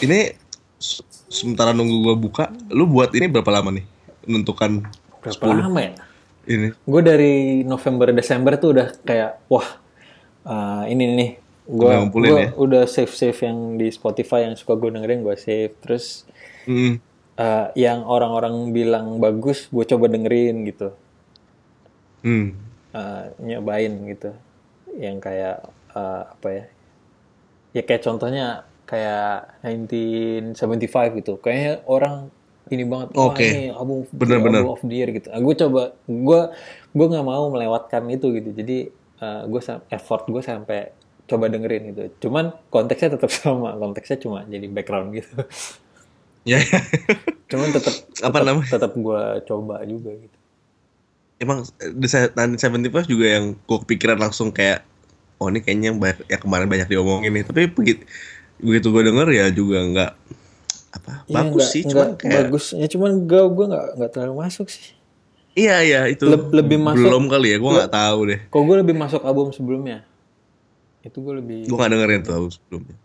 ini 0.02 0.28
se- 0.78 1.06
sementara 1.26 1.72
nunggu 1.72 1.96
gue 2.04 2.14
buka 2.18 2.52
lu 2.70 2.86
buat 2.86 3.10
ini 3.14 3.26
berapa 3.30 3.48
lama 3.50 3.70
nih 3.74 3.95
menentukan 4.26 4.84
berapa 5.22 5.44
10 5.54 5.62
lama 5.64 5.80
ya? 5.80 5.92
Ini. 6.46 6.68
Gue 6.86 7.02
dari 7.02 7.34
November 7.66 8.14
Desember 8.14 8.54
tuh 8.58 8.70
udah 8.78 8.88
kayak 9.02 9.42
wah 9.50 9.66
eh, 10.46 10.82
ini 10.94 11.04
nih 11.14 11.30
gue 11.66 11.90
ya? 11.90 12.54
udah 12.54 12.86
save 12.86 13.10
save 13.10 13.38
yang 13.42 13.74
di 13.74 13.90
Spotify 13.90 14.46
yang 14.46 14.54
suka 14.54 14.78
gue 14.78 14.94
dengerin 14.94 15.26
gue 15.26 15.34
save. 15.34 15.74
Terus 15.82 16.26
Hmm, 16.66 16.98
eh, 17.38 17.66
yang 17.78 18.02
orang-orang 18.02 18.74
bilang 18.74 19.22
bagus 19.22 19.70
gue 19.70 19.86
coba 19.86 20.10
dengerin 20.10 20.66
gitu. 20.66 20.90
Hmm, 22.26 22.58
eh, 22.90 23.22
nyobain 23.38 23.94
gitu. 24.10 24.34
Yang 24.98 25.16
kayak 25.22 25.56
eh, 25.94 26.22
apa 26.26 26.48
ya? 26.50 26.64
Ya 27.70 27.82
kayak 27.86 28.02
contohnya 28.02 28.46
kayak 28.86 29.62
1975 29.62 31.18
gitu. 31.22 31.38
Kayaknya 31.38 31.82
orang 31.86 32.34
ini 32.66 32.82
banget. 32.82 33.08
Wah, 33.14 33.30
Oke. 33.30 33.46
ini 33.46 33.64
album 33.70 34.06
Bener, 34.10 34.38
bener. 34.42 34.60
album 34.62 34.74
of 34.74 34.82
the 34.82 34.96
year 34.96 35.08
gitu. 35.10 35.28
gue 35.30 35.54
coba 35.56 35.82
gue 36.04 36.40
gue 36.92 37.06
nggak 37.06 37.26
mau 37.26 37.46
melewatkan 37.48 38.02
itu 38.10 38.26
gitu. 38.34 38.50
Jadi 38.52 38.76
gue 39.22 39.60
effort 39.90 40.26
gue 40.26 40.42
sampai 40.42 40.90
coba 41.26 41.46
dengerin 41.46 41.82
gitu. 41.90 42.02
Cuman 42.26 42.54
konteksnya 42.68 43.14
tetap 43.14 43.30
sama. 43.36 43.74
Konteksnya 43.74 44.18
cuma 44.18 44.42
jadi 44.44 44.66
background 44.66 45.14
gitu. 45.14 45.34
Ya, 46.46 46.62
Cuman 47.50 47.74
tetap 47.74 47.90
Apa 48.22 48.38
namanya? 48.38 48.70
tetap 48.70 48.94
gue 48.94 49.22
coba 49.50 49.82
juga 49.82 50.14
gitu. 50.14 50.36
emang 51.36 51.66
The 51.82 52.06
Se- 52.06 52.30
1975 52.38 53.10
juga 53.10 53.26
yang 53.26 53.44
gue 53.58 53.78
kepikiran 53.82 54.14
langsung 54.16 54.54
kayak 54.54 54.86
oh 55.36 55.50
ini 55.50 55.58
kayaknya 55.58 55.90
yang, 55.90 55.98
banyak, 55.98 56.22
yang 56.30 56.40
kemarin 56.40 56.66
banyak 56.70 56.88
diomongin 56.88 57.34
nih 57.34 57.44
tapi 57.44 57.66
begitu 57.68 58.06
begitu 58.56 58.88
gue 58.88 59.02
denger 59.04 59.28
ya 59.34 59.46
juga 59.50 59.78
nggak 59.84 60.12
apa 60.96 61.12
Iya, 61.22 61.34
bagus 61.36 61.52
nggak- 61.58 61.70
sih 61.70 61.82
cuman 61.84 62.08
kayak 62.14 62.32
bagus. 62.42 62.64
Ya 62.72 62.86
cuman 62.86 63.10
gue 63.22 63.42
gue 63.46 63.64
nggak 63.66 63.86
nggak 63.96 64.10
terlalu 64.10 64.34
masuk 64.40 64.66
sih. 64.66 64.86
iya 65.54 65.76
iya 65.80 66.00
itu 66.04 66.24
Le- 66.24 66.52
lebih 66.54 66.76
masuk- 66.78 67.00
belum 67.02 67.24
kali 67.26 67.48
ya 67.48 67.58
gue 67.58 67.70
nggak 67.72 67.90
tahu 67.90 68.18
deh 68.26 68.40
Kok 68.46 68.62
gue 68.62 68.76
lebih 68.78 68.94
masuk 68.94 69.20
album 69.22 69.48
sebelumnya. 69.50 70.04
Itu 71.00 71.20
gue 71.20 71.34
lebih. 71.34 71.58
gue 71.64 71.74
nggak 71.74 71.90
dengerin 71.90 72.20
tuh 72.20 72.32
album 72.34 72.50
sebelumnya 72.50 72.96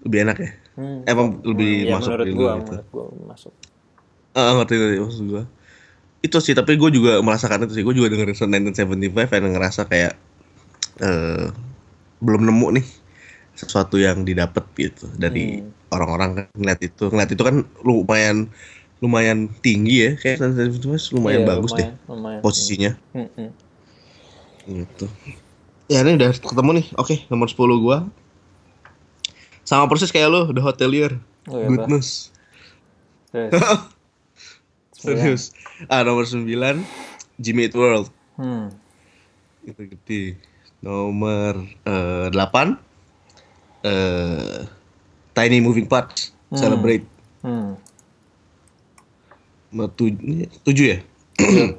lebih 0.00 0.18
enak 0.22 0.38
ya 0.38 0.50
Hmm. 0.70 1.02
emang 1.04 1.44
lebih 1.44 1.84
ya, 1.84 1.92
masuk 1.92 2.10
menurut 2.14 2.26
gue, 2.26 2.32
gitu 2.32 2.70
menurut 2.72 2.88
gue 2.88 3.04
masuk. 3.26 3.52
Ah, 4.32 4.54
ngerti 4.54 4.74
ngerti 4.74 4.96
maksud 4.98 5.24
gue 5.26 5.44
itu 6.20 6.36
sih 6.38 6.52
tapi 6.52 6.72
gue 6.74 6.90
juga 6.90 7.12
merasakan 7.18 7.64
itu 7.64 7.74
sih 7.74 7.82
gue 7.82 7.92
juga 7.92 8.08
dengerin 8.08 8.32
1975 8.32 8.72
dan 9.30 9.50
ngerasa 9.50 9.82
kayak 9.84 10.12
eh 10.98 11.46
belum 12.18 12.42
nemu 12.42 12.66
nih 12.72 12.86
sesuatu 13.60 13.96
yang 13.96 14.24
didapat 14.24 14.64
gitu. 14.74 15.04
Dari 15.12 15.60
Hmm. 15.60 15.70
orang-orang 15.90 16.30
kan 16.32 16.44
ngeliat 16.54 16.80
itu. 16.80 17.04
Ngeliat 17.06 17.30
itu 17.30 17.42
kan 17.42 17.56
lumayan 17.80 18.48
lumayan 19.00 19.48
tinggi 19.60 19.96
ya. 20.00 20.10
Kayak 20.14 20.36
1975 20.44 21.12
lumayan 21.12 21.44
Iya, 21.44 21.48
bagus 21.48 21.70
deh 21.72 21.88
lumayan, 21.88 22.08
lumayan. 22.08 22.40
posisinya. 22.40 22.92
Hmm, 23.12 23.50
gitu. 24.66 25.06
Ya 25.86 26.00
ini 26.00 26.14
udah 26.14 26.30
ketemu 26.32 26.70
nih. 26.78 26.86
Oke 26.94 27.14
nomor 27.26 27.46
10 27.46 27.56
gua. 27.76 27.98
Sama 29.62 29.86
persis 29.86 30.10
kayak 30.10 30.28
lo 30.28 30.40
The 30.48 30.60
Hotelier. 30.60 31.14
Oh, 31.46 31.56
iya, 31.56 31.66
goodness. 31.66 32.30
Terus, 33.30 33.54
serius. 35.00 35.42
Ah 35.86 36.02
nomor 36.02 36.26
9 36.26 36.44
Jimmy 37.36 37.66
Eat 37.66 37.74
World. 37.74 38.08
Hmm. 38.36 38.72
itu 39.60 39.84
gede. 39.86 40.22
Nomor 40.80 41.60
eh, 41.84 42.26
8 42.32 42.89
eh 43.86 44.66
Tiny 45.32 45.58
Moving 45.62 45.86
Parts 45.86 46.34
Celebrate. 46.50 47.06
Hmm. 47.46 47.78
7 50.66 50.74
ya? 50.74 50.98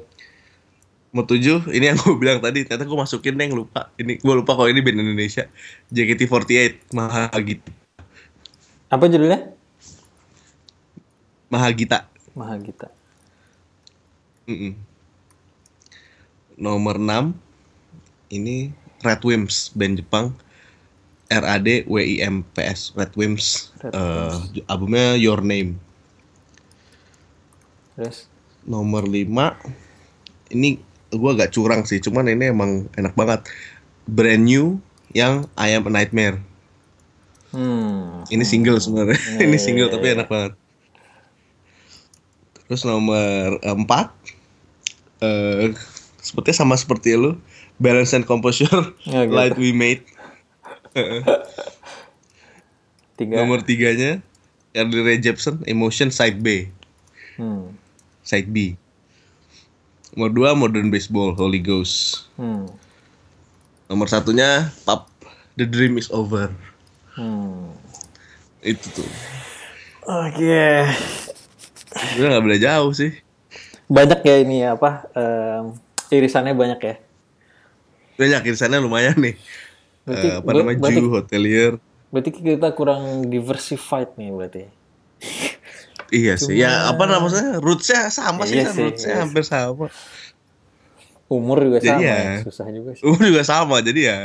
Nomor 1.12 1.28
7 1.28 1.68
ini 1.76 1.92
yang 1.92 2.00
gue 2.00 2.16
bilang 2.16 2.40
tadi 2.40 2.64
ternyata 2.64 2.88
gue 2.88 2.96
masukin 2.96 3.36
deh 3.36 3.44
yang 3.44 3.52
lupa. 3.52 3.92
Ini 4.00 4.16
gue 4.24 4.34
lupa 4.34 4.56
kalau 4.56 4.72
ini 4.72 4.80
band 4.80 5.04
Indonesia. 5.04 5.44
JKT48 5.92 6.88
Mahagita. 6.96 7.68
Apa 8.88 9.04
judulnya? 9.12 9.52
Mahagita. 11.52 12.08
Mahagita. 12.32 12.88
Mm-mm. 14.48 14.72
Nomor 16.56 16.96
6 16.96 17.36
ini 18.32 18.72
Red 19.04 19.20
Wimps 19.20 19.76
band 19.76 20.00
Jepang 20.00 20.32
RAD 21.32 21.88
WIMPS 21.88 22.92
Red 22.92 23.12
Wimps. 23.16 23.72
Red 23.80 23.96
eh, 23.96 24.64
albumnya 24.68 25.16
Your 25.16 25.40
Name. 25.40 25.80
Terus, 27.96 28.28
nomor 28.68 29.08
5 29.08 29.28
ini 30.52 30.80
gua 31.12 31.36
agak 31.36 31.52
curang 31.52 31.84
sih 31.84 32.00
cuman 32.00 32.28
ini 32.28 32.52
emang 32.52 32.88
enak 33.00 33.16
banget. 33.16 33.48
Brand 34.04 34.44
new 34.44 34.80
yang 35.16 35.48
I 35.56 35.72
Am 35.72 35.88
a 35.88 35.92
Nightmare. 35.92 36.40
Hmm. 37.52 38.24
ini 38.32 38.48
single 38.48 38.80
sebenarnya. 38.80 39.20
Iya, 39.36 39.44
ini 39.48 39.60
single 39.60 39.92
tapi 39.92 40.16
enak 40.16 40.28
banget. 40.28 40.56
Terus 42.64 42.88
nomor 42.88 43.60
4 43.60 43.76
eh 45.20 45.76
sepertinya 46.20 46.56
sama 46.64 46.74
seperti 46.80 47.12
lu. 47.16 47.36
Balance 47.76 48.14
and 48.16 48.24
Composure. 48.24 48.94
Ya, 49.04 49.26
gitu. 49.26 49.34
Light 49.36 49.56
We 49.60 49.74
Made 49.74 50.06
Tiga. 53.14 53.34
nomor 53.38 53.60
tiganya 53.60 54.20
Carly 54.70 54.98
Rae 54.98 55.18
Jepsen 55.18 55.60
Emotion 55.64 56.08
Side 56.08 56.38
B 56.38 56.68
Hmm. 57.32 57.72
Side 58.22 58.46
B 58.46 58.76
nomor 60.12 60.28
2 60.28 60.52
Modern 60.54 60.88
Baseball 60.88 61.32
Holy 61.32 61.58
Ghost 61.58 62.28
Hmm. 62.34 62.68
nomor 63.86 64.04
satunya 64.06 64.68
Pop 64.82 65.08
The 65.54 65.64
Dream 65.64 65.96
Is 65.96 66.08
Over 66.08 66.52
Hmm. 67.12 67.72
itu 68.60 68.84
tuh 68.90 69.08
Oke. 70.02 70.88
gue 72.10 72.26
nggak 72.26 72.42
beda 72.42 72.58
jauh 72.58 72.90
sih 72.90 73.12
Banyak 73.86 74.20
ya 74.20 74.36
ini 74.38 74.64
apa? 74.64 75.04
em, 75.12 75.76
irisannya 76.10 76.52
banyak 76.52 76.80
ya. 76.80 76.94
banyak 78.14 78.42
irisannya 78.46 78.78
lumayan 78.78 79.12
nih 79.14 79.36
Berarti- 80.02 80.28
Eh, 80.28 80.36
apa 80.36 80.50
namanya 80.52 80.78
berarti- 80.78 80.98
Jew 80.98 81.08
Hotelier 81.08 81.72
Berarti 82.08 82.30
kita 82.30 82.68
kurang 82.72 83.02
diversified 83.26 84.12
nih 84.14 84.30
berarti. 84.30 84.62
Iya 86.12 86.36
sih, 86.36 86.52
ya 86.54 86.92
apa 86.92 87.08
namanya 87.08 87.56
rootsnya 87.56 88.12
sama 88.12 88.44
sih 88.44 88.60
Iya 88.60 88.68
kan, 88.68 88.74
sih, 88.74 88.82
rootsnya 88.84 89.08
iya 89.08 89.20
hampir 89.24 89.42
sama. 89.42 89.88
Umur 91.26 91.64
juga 91.64 91.80
Jadi 91.80 91.88
sama, 91.88 92.04
ya. 92.04 92.20
ya. 92.20 92.36
susah 92.44 92.66
juga 92.68 92.90
sih. 92.92 93.02
Umur 93.02 93.22
juga 93.24 93.42
sama, 93.42 93.76
jadi 93.80 94.00
ya, 94.04 94.18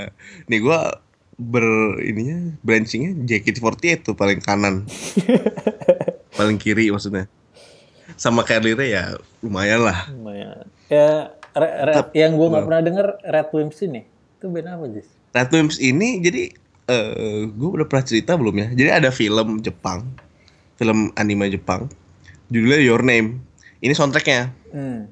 nih 0.46 0.60
gua 0.60 1.00
ber 1.34 1.64
ininya 2.02 2.60
branchingnya 2.60 3.16
JKT48 3.24 4.04
tuh 4.04 4.16
paling 4.20 4.44
kanan, 4.44 4.84
paling 6.38 6.60
kiri 6.60 6.92
maksudnya. 6.92 7.32
Sama 8.16 8.44
Rae 8.44 8.76
ya 8.84 9.16
lumayan 9.40 9.86
lah. 9.86 10.12
Lumayan. 10.12 10.68
Ya, 10.90 11.32
re- 11.54 11.76
re- 11.86 12.12
yang 12.12 12.34
gue 12.34 12.48
nggak 12.48 12.66
pernah 12.66 12.82
denger 12.82 13.08
Red 13.22 13.48
Wimps 13.54 13.80
ini. 13.82 14.02
Itu 14.36 14.50
band 14.50 14.68
apa, 14.68 14.86
Jis? 14.90 15.08
Red 15.38 15.54
Wimps 15.54 15.78
ini 15.78 16.18
jadi 16.18 16.50
eh 16.88 17.46
gue 17.46 17.70
udah 17.78 17.86
pernah 17.86 18.02
cerita 18.02 18.34
belum 18.34 18.58
ya? 18.58 18.68
Jadi 18.74 18.90
ada 18.90 19.10
film 19.14 19.62
Jepang, 19.62 20.08
film 20.82 21.14
anime 21.14 21.54
Jepang, 21.54 21.86
judulnya 22.50 22.82
Your 22.82 23.06
Name. 23.06 23.38
Ini 23.80 23.94
soundtracknya. 23.94 24.50
Hmm. 24.74 25.08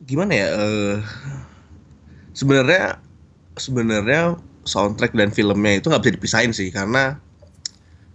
gimana 0.00 0.32
ya 0.32 0.48
eh 0.50 0.96
sebenarnya 2.32 2.96
sebenarnya 3.54 4.40
soundtrack 4.64 5.12
dan 5.12 5.28
filmnya 5.28 5.76
itu 5.76 5.92
nggak 5.92 6.02
bisa 6.02 6.16
dipisahin 6.16 6.52
sih 6.56 6.72
karena 6.72 7.20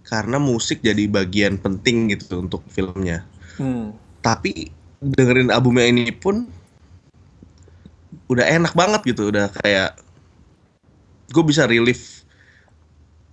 karena 0.04 0.42
musik 0.42 0.82
jadi 0.82 1.06
bagian 1.06 1.62
penting 1.62 2.10
gitu 2.12 2.42
untuk 2.42 2.66
filmnya 2.74 3.22
Hmm. 3.56 3.96
tapi 4.20 4.74
dengerin 5.00 5.48
albumnya 5.48 5.88
ini 5.88 6.12
pun 6.12 6.50
udah 8.28 8.44
enak 8.44 8.76
banget 8.76 9.16
gitu 9.16 9.32
udah 9.32 9.48
kayak 9.64 9.96
gue 11.32 11.44
bisa 11.46 11.66
relief 11.66 12.26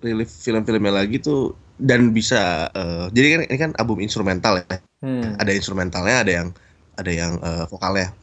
relief 0.03 0.31
film-filmnya 0.43 0.93
lagi 0.93 1.23
tuh 1.23 1.55
dan 1.79 2.11
bisa 2.11 2.69
eh, 2.75 3.07
jadi 3.15 3.27
kan 3.27 3.41
ini 3.49 3.59
kan 3.59 3.71
album 3.79 3.99
instrumental 4.03 4.61
ya. 4.61 4.79
Hmm. 5.03 5.35
ada 5.35 5.51
instrumentalnya 5.51 6.17
ada 6.23 6.33
yang 6.33 6.49
ada 6.95 7.11
yang 7.11 7.33
eh, 7.43 7.65
vokalnya. 7.67 8.15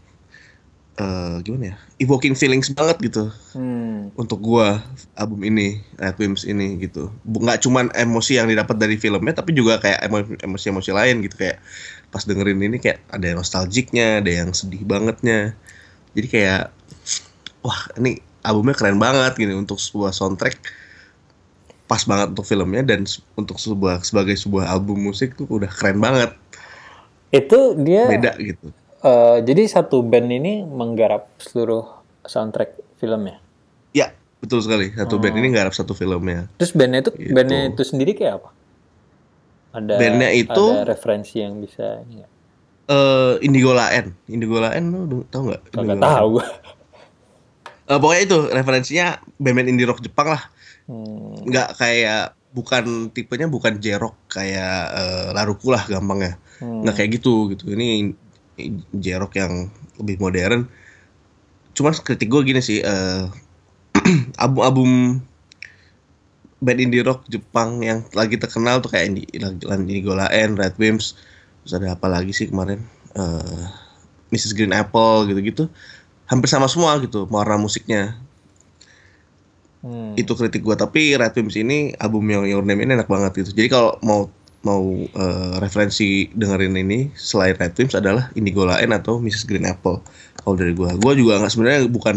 Eh 0.99 1.35
gimana 1.47 1.71
ya? 1.71 1.75
Evoking 2.03 2.35
feelings 2.35 2.71
banget 2.75 2.99
gitu. 2.99 3.31
Hmm. 3.55 4.11
untuk 4.19 4.39
gua 4.43 4.83
album 5.15 5.47
ini 5.47 5.79
Wimps 6.19 6.43
ini 6.43 6.75
gitu. 6.83 7.07
Nggak 7.23 7.63
cuman 7.63 7.91
emosi 7.95 8.39
yang 8.39 8.47
didapat 8.51 8.75
dari 8.75 8.99
filmnya 8.99 9.31
tapi 9.31 9.55
juga 9.55 9.79
kayak 9.79 9.99
emo- 10.07 10.39
emosi-emosi 10.43 10.91
lain 10.91 11.23
gitu. 11.23 11.35
Kayak 11.39 11.63
pas 12.11 12.23
dengerin 12.27 12.59
ini 12.59 12.77
kayak 12.83 12.99
ada 13.11 13.25
yang 13.31 13.39
nostalgiknya 13.39 14.19
ada 14.19 14.31
yang 14.31 14.51
sedih 14.51 14.83
bangetnya. 14.83 15.55
Jadi 16.15 16.27
kayak 16.27 16.71
wah 17.63 17.79
ini 17.99 18.19
albumnya 18.41 18.73
keren 18.73 18.95
banget 18.95 19.35
gini 19.35 19.53
untuk 19.53 19.77
sebuah 19.77 20.09
soundtrack 20.09 20.55
pas 21.85 22.01
banget 22.01 22.31
untuk 22.31 22.43
filmnya 22.43 22.83
dan 22.83 23.03
untuk 23.33 23.57
sebuah 23.57 24.01
sebagai 24.01 24.35
sebuah 24.35 24.69
album 24.69 25.01
musik 25.03 25.33
tuh 25.33 25.49
udah 25.49 25.67
keren 25.67 25.97
banget 25.97 26.31
Itu 27.29 27.73
dia 27.75 28.05
beda 28.05 28.33
gitu 28.37 28.69
eh, 28.99 29.37
jadi 29.41 29.63
satu 29.65 30.01
band 30.01 30.29
ini 30.29 30.61
menggarap 30.61 31.29
seluruh 31.37 31.87
soundtrack 32.21 32.75
filmnya. 32.95 33.39
Ya, 33.89 34.11
betul 34.37 34.59
sekali. 34.59 34.91
Satu 34.91 35.15
band 35.17 35.33
Oh. 35.33 35.39
ini 35.39 35.47
ngarap 35.49 35.71
satu 35.71 35.93
filmnya. 35.93 36.51
Terus 36.57 36.73
bandnya 36.73 36.99
itu 37.01 37.11
Gitu. 37.13 37.31
bandnya 37.31 37.69
itu 37.69 37.81
sendiri 37.81 38.11
kayak 38.11 38.43
apa? 38.43 38.49
Ada 39.71 39.93
Bandnya 39.95 40.29
itu- 40.31 40.73
ada 40.73 40.83
referensi 40.83 41.39
yang 41.39 41.57
bisa 41.57 42.03
ini 42.03 42.19
nggak? 42.19 42.31
Eh, 42.87 43.33
Indigo 43.39 43.71
Laen. 43.71 44.17
Indigo 44.25 44.57
Laen 44.57 44.83
lu 44.89 44.99
du- 45.05 45.25
tahu 45.25 45.47
nggak? 45.47 45.61
Laen? 45.79 46.01
tahu 46.01 46.31
Eh, 47.89 47.97
pokoknya 47.97 48.21
itu 48.21 48.37
referensinya 48.53 49.17
band-band 49.41 49.69
indie 49.73 49.89
rock 49.89 50.05
Jepang 50.05 50.29
lah. 50.37 50.43
Hmm. 50.85 51.41
Nggak 51.45 51.69
kayak 51.81 52.39
bukan 52.49 53.13
tipenya 53.13 53.45
bukan 53.45 53.77
jerok 53.77 54.17
kayak 54.25 54.89
uh, 54.89 55.29
laruku 55.37 55.69
lah 55.69 55.85
gampangnya 55.85 56.41
hmm. 56.57 56.81
nggak 56.85 56.95
kayak 56.97 57.09
gitu 57.21 57.53
gitu 57.53 57.69
ini 57.77 58.17
jerok 58.97 59.37
yang 59.37 59.69
lebih 60.01 60.17
modern 60.17 60.65
cuman 61.77 61.93
kritik 61.93 62.27
gue 62.27 62.41
gini 62.41 62.61
sih 62.61 62.81
uh, 62.81 63.29
album-album 64.43 65.21
band 66.59 66.79
indie 66.81 67.05
rock 67.05 67.23
Jepang 67.29 67.79
yang 67.85 68.03
lagi 68.11 68.35
terkenal 68.35 68.83
tuh 68.83 68.91
kayak 68.91 69.15
Indi, 69.15 69.23
Indigo 69.63 70.11
Laen, 70.11 70.59
Red 70.59 70.75
Wimps, 70.75 71.15
terus 71.63 71.73
ada 71.79 71.95
apa 71.95 72.11
lagi 72.11 72.35
sih 72.35 72.51
kemarin 72.51 72.83
uh, 73.15 73.63
Mrs 74.27 74.51
Green 74.59 74.75
Apple 74.75 75.31
gitu-gitu 75.31 75.71
hampir 76.29 76.47
sama 76.47 76.69
semua 76.69 76.95
gitu 77.01 77.25
warna 77.27 77.57
musiknya 77.57 78.15
Hmm. 79.79 80.11
Itu 80.19 80.35
kritik 80.35 80.59
gue. 80.63 80.75
Tapi 80.75 81.15
Red 81.15 81.35
Wimps 81.39 81.55
ini 81.55 81.95
album 82.03 82.27
yang 82.27 82.43
Your 82.47 82.65
Name 82.67 82.83
ini 82.83 82.99
enak 82.99 83.07
banget 83.07 83.43
gitu. 83.43 83.55
Jadi 83.55 83.67
kalau 83.71 83.95
mau 84.03 84.27
mau 84.59 84.83
uh, 85.15 85.55
referensi 85.63 86.27
dengerin 86.35 86.75
ini 86.75 87.15
selain 87.15 87.55
Red 87.55 87.79
Wimps 87.79 87.95
adalah 87.95 88.27
Indigo 88.35 88.67
Lain 88.67 88.91
atau 88.91 89.23
Mrs 89.23 89.47
Green 89.47 89.63
Apple. 89.63 90.03
Kalau 90.43 90.55
dari 90.59 90.75
gue, 90.75 90.89
gue 90.99 91.13
juga 91.15 91.39
nggak 91.39 91.51
sebenarnya 91.51 91.81
bukan 91.87 92.15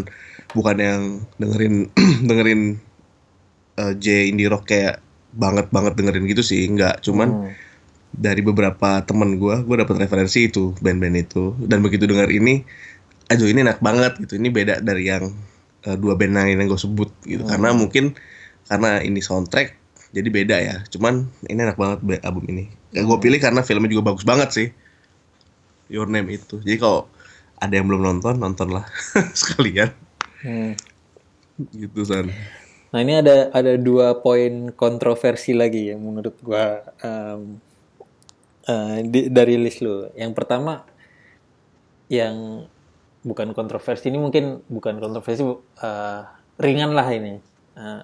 bukan 0.59 0.77
yang 0.83 1.01
dengerin 1.39 1.75
dengerin 2.29 2.61
uh, 3.79 3.95
J 3.95 4.35
indie 4.35 4.51
rock 4.51 4.67
kayak 4.67 4.99
banget 5.33 5.71
banget 5.71 5.95
dengerin 5.95 6.27
gitu 6.27 6.43
sih, 6.43 6.67
nggak. 6.67 7.07
Cuman 7.07 7.47
hmm. 7.47 7.51
dari 8.11 8.43
beberapa 8.43 9.07
temen 9.07 9.39
gue, 9.39 9.63
gue 9.63 9.77
dapat 9.79 10.03
referensi 10.03 10.51
itu 10.51 10.75
band-band 10.83 11.15
itu. 11.15 11.55
Dan 11.63 11.79
begitu 11.79 12.11
denger 12.11 12.27
ini, 12.27 12.67
aduh 13.33 13.49
ini 13.49 13.65
enak 13.65 13.81
banget 13.81 14.21
gitu. 14.21 14.37
Ini 14.37 14.49
beda 14.53 14.85
dari 14.85 15.09
yang 15.09 15.33
uh, 15.89 15.97
dua 15.97 16.15
band 16.15 16.37
lain 16.37 16.61
yang 16.61 16.69
gue 16.69 16.81
sebut 16.81 17.11
gitu. 17.25 17.43
Hmm. 17.43 17.51
karena 17.57 17.69
mungkin 17.73 18.05
karena 18.69 19.01
ini 19.01 19.25
soundtrack 19.25 19.75
jadi 20.13 20.29
beda 20.29 20.57
ya. 20.61 20.77
Cuman 20.93 21.27
ini 21.49 21.61
enak 21.65 21.81
banget 21.81 21.99
album 22.29 22.45
ini. 22.53 22.69
Ya, 22.93 23.03
gue 23.03 23.19
pilih 23.19 23.41
karena 23.41 23.65
filmnya 23.65 23.89
juga 23.89 24.13
bagus 24.13 24.29
banget 24.29 24.49
sih. 24.53 24.69
Your 25.89 26.09
Name 26.09 26.29
itu. 26.37 26.61
Jadi 26.61 26.77
kalau 26.77 27.09
ada 27.57 27.73
yang 27.73 27.89
belum 27.89 28.05
nonton 28.05 28.37
nontonlah 28.37 28.85
sekalian. 29.41 29.91
Hmm. 30.45 30.77
gitu 31.73 32.03
san. 32.05 32.29
Nah 32.93 33.01
ini 33.01 33.23
ada 33.25 33.49
ada 33.55 33.79
dua 33.81 34.21
poin 34.21 34.69
kontroversi 34.77 35.57
lagi 35.57 35.95
yang 35.95 36.03
menurut 36.05 36.37
gue 36.43 36.65
um, 37.07 37.63
uh, 38.69 38.99
di, 39.01 39.31
dari 39.31 39.57
list 39.57 39.81
lo 39.81 40.11
yang 40.13 40.35
pertama 40.35 40.85
yang 42.13 42.67
bukan 43.23 43.55
kontroversi 43.55 44.11
ini 44.11 44.19
mungkin 44.19 44.67
bukan 44.67 44.99
kontroversi 44.99 45.43
uh, 45.47 46.23
ringan 46.59 46.95
lah 46.95 47.09
ini. 47.11 47.39
Uh, 47.73 48.03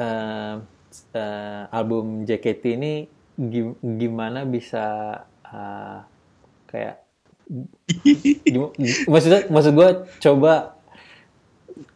uh, 0.00 0.54
uh, 1.12 1.62
album 1.70 2.24
JKT 2.24 2.64
ini 2.78 2.92
gimana 3.82 4.48
bisa 4.48 4.84
uh, 5.44 5.98
kayak 6.70 7.04
gim 8.42 8.72
maksudnya 9.06 9.46
maksud 9.52 9.72
gue 9.76 9.88
coba 10.24 10.74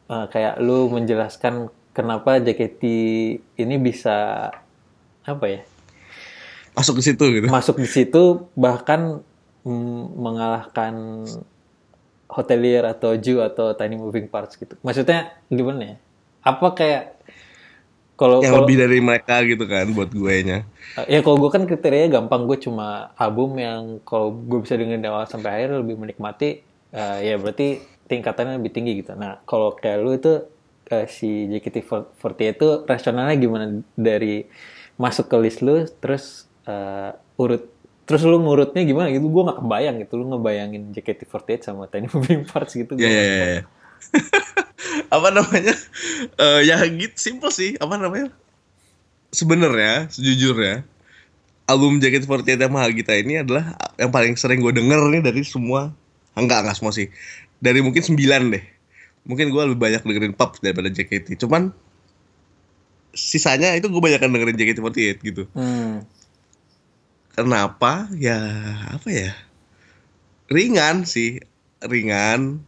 uh, 0.07 0.27
kayak 0.29 0.61
lu 0.61 0.93
menjelaskan 0.93 1.73
kenapa 1.97 2.39
JKT 2.39 2.83
ini 3.57 3.77
bisa 3.81 4.49
apa 5.25 5.47
ya 5.49 5.61
masuk 6.77 7.01
ke 7.01 7.03
situ 7.03 7.25
gitu. 7.35 7.47
masuk 7.51 7.77
di 7.83 7.89
situ 7.89 8.47
bahkan 8.55 9.25
mengalahkan 10.16 11.27
hotelier 12.31 12.87
atau 12.87 13.18
Jew 13.18 13.43
atau 13.43 13.74
tiny 13.74 13.99
moving 13.99 14.31
parts 14.31 14.55
gitu. 14.55 14.78
Maksudnya 14.87 15.35
gimana 15.51 15.95
ya? 15.95 15.97
Apa 16.47 16.72
kayak 16.72 17.20
kalau 18.20 18.45
yang 18.45 18.53
kalo, 18.53 18.68
lebih 18.68 18.76
dari 18.76 19.01
mereka 19.01 19.41
gitu 19.49 19.64
kan 19.64 19.89
buat 19.97 20.12
gue 20.12 20.35
nya. 20.45 20.59
Ya 21.09 21.24
kalau 21.24 21.41
gue 21.41 21.51
kan 21.51 21.64
kriterianya 21.64 22.20
gampang 22.20 22.45
gue 22.45 22.61
cuma 22.61 23.16
album 23.16 23.57
yang 23.57 23.97
kalau 24.05 24.37
gue 24.37 24.61
bisa 24.61 24.76
dengerin 24.76 25.01
dari 25.01 25.09
awal 25.09 25.24
sampai 25.24 25.51
akhir 25.57 25.81
lebih 25.81 25.97
menikmati 25.97 26.61
uh, 26.93 27.16
ya 27.24 27.41
berarti 27.41 27.81
tingkatannya 28.12 28.61
lebih 28.61 28.72
tinggi 28.76 29.01
gitu. 29.01 29.16
Nah 29.16 29.41
kalau 29.49 29.72
kayak 29.72 29.99
lu 30.05 30.12
itu 30.20 30.45
uh, 30.93 31.07
si 31.09 31.49
JKT48 31.49 32.41
itu 32.61 32.68
rasionalnya 32.85 33.37
gimana 33.41 33.64
dari 33.97 34.45
masuk 35.01 35.33
ke 35.33 35.37
list 35.41 35.64
lu 35.64 35.89
terus 36.05 36.45
uh, 36.68 37.16
urut 37.41 37.72
Terus 38.11 38.27
lu 38.27 38.43
ngurutnya 38.43 38.83
gimana 38.83 39.07
gitu? 39.15 39.31
Gue 39.31 39.47
gak 39.47 39.63
kebayang 39.63 40.03
gitu. 40.03 40.19
Lu 40.19 40.35
ngebayangin 40.35 40.91
JKT48 40.91 41.71
sama 41.71 41.87
Tiny 41.87 42.11
Moving 42.11 42.43
Parts 42.43 42.75
gitu. 42.75 42.99
Iya, 42.99 43.07
iya, 43.07 43.23
iya. 43.31 43.63
apa 45.15 45.31
namanya? 45.31 45.79
Uh, 46.35 46.59
ya 46.67 46.83
gitu, 46.91 47.15
simple 47.15 47.55
sih. 47.55 47.79
Apa 47.79 47.95
namanya? 47.95 48.35
Sebenarnya, 49.31 50.11
sejujurnya, 50.11 50.83
album 51.71 52.03
JKT48 52.03 52.59
yang 52.59 52.75
Mahagita 52.75 53.15
ini 53.15 53.47
adalah 53.47 53.79
yang 53.95 54.11
paling 54.11 54.35
sering 54.35 54.59
gue 54.59 54.75
denger 54.75 55.07
nih 55.15 55.23
dari 55.23 55.47
semua. 55.47 55.95
Enggak, 56.35 56.67
enggak 56.67 56.83
semua 56.83 56.91
sih. 56.91 57.15
Dari 57.63 57.79
mungkin 57.79 58.03
sembilan 58.03 58.43
deh. 58.59 58.65
Mungkin 59.23 59.55
gue 59.55 59.63
lebih 59.71 59.79
banyak 59.79 60.03
dengerin 60.03 60.35
pop 60.35 60.59
daripada 60.59 60.91
JKT. 60.91 61.39
Cuman 61.39 61.71
sisanya 63.15 63.71
itu 63.79 63.87
gue 63.87 64.03
banyak 64.03 64.19
dengerin 64.19 64.59
JKT48 64.59 65.19
gitu. 65.23 65.47
Hmm 65.55 66.03
Kenapa? 67.35 68.11
Ya 68.16 68.39
apa 68.91 69.09
ya? 69.09 69.33
Ringan 70.51 71.07
sih, 71.07 71.39
ringan. 71.85 72.66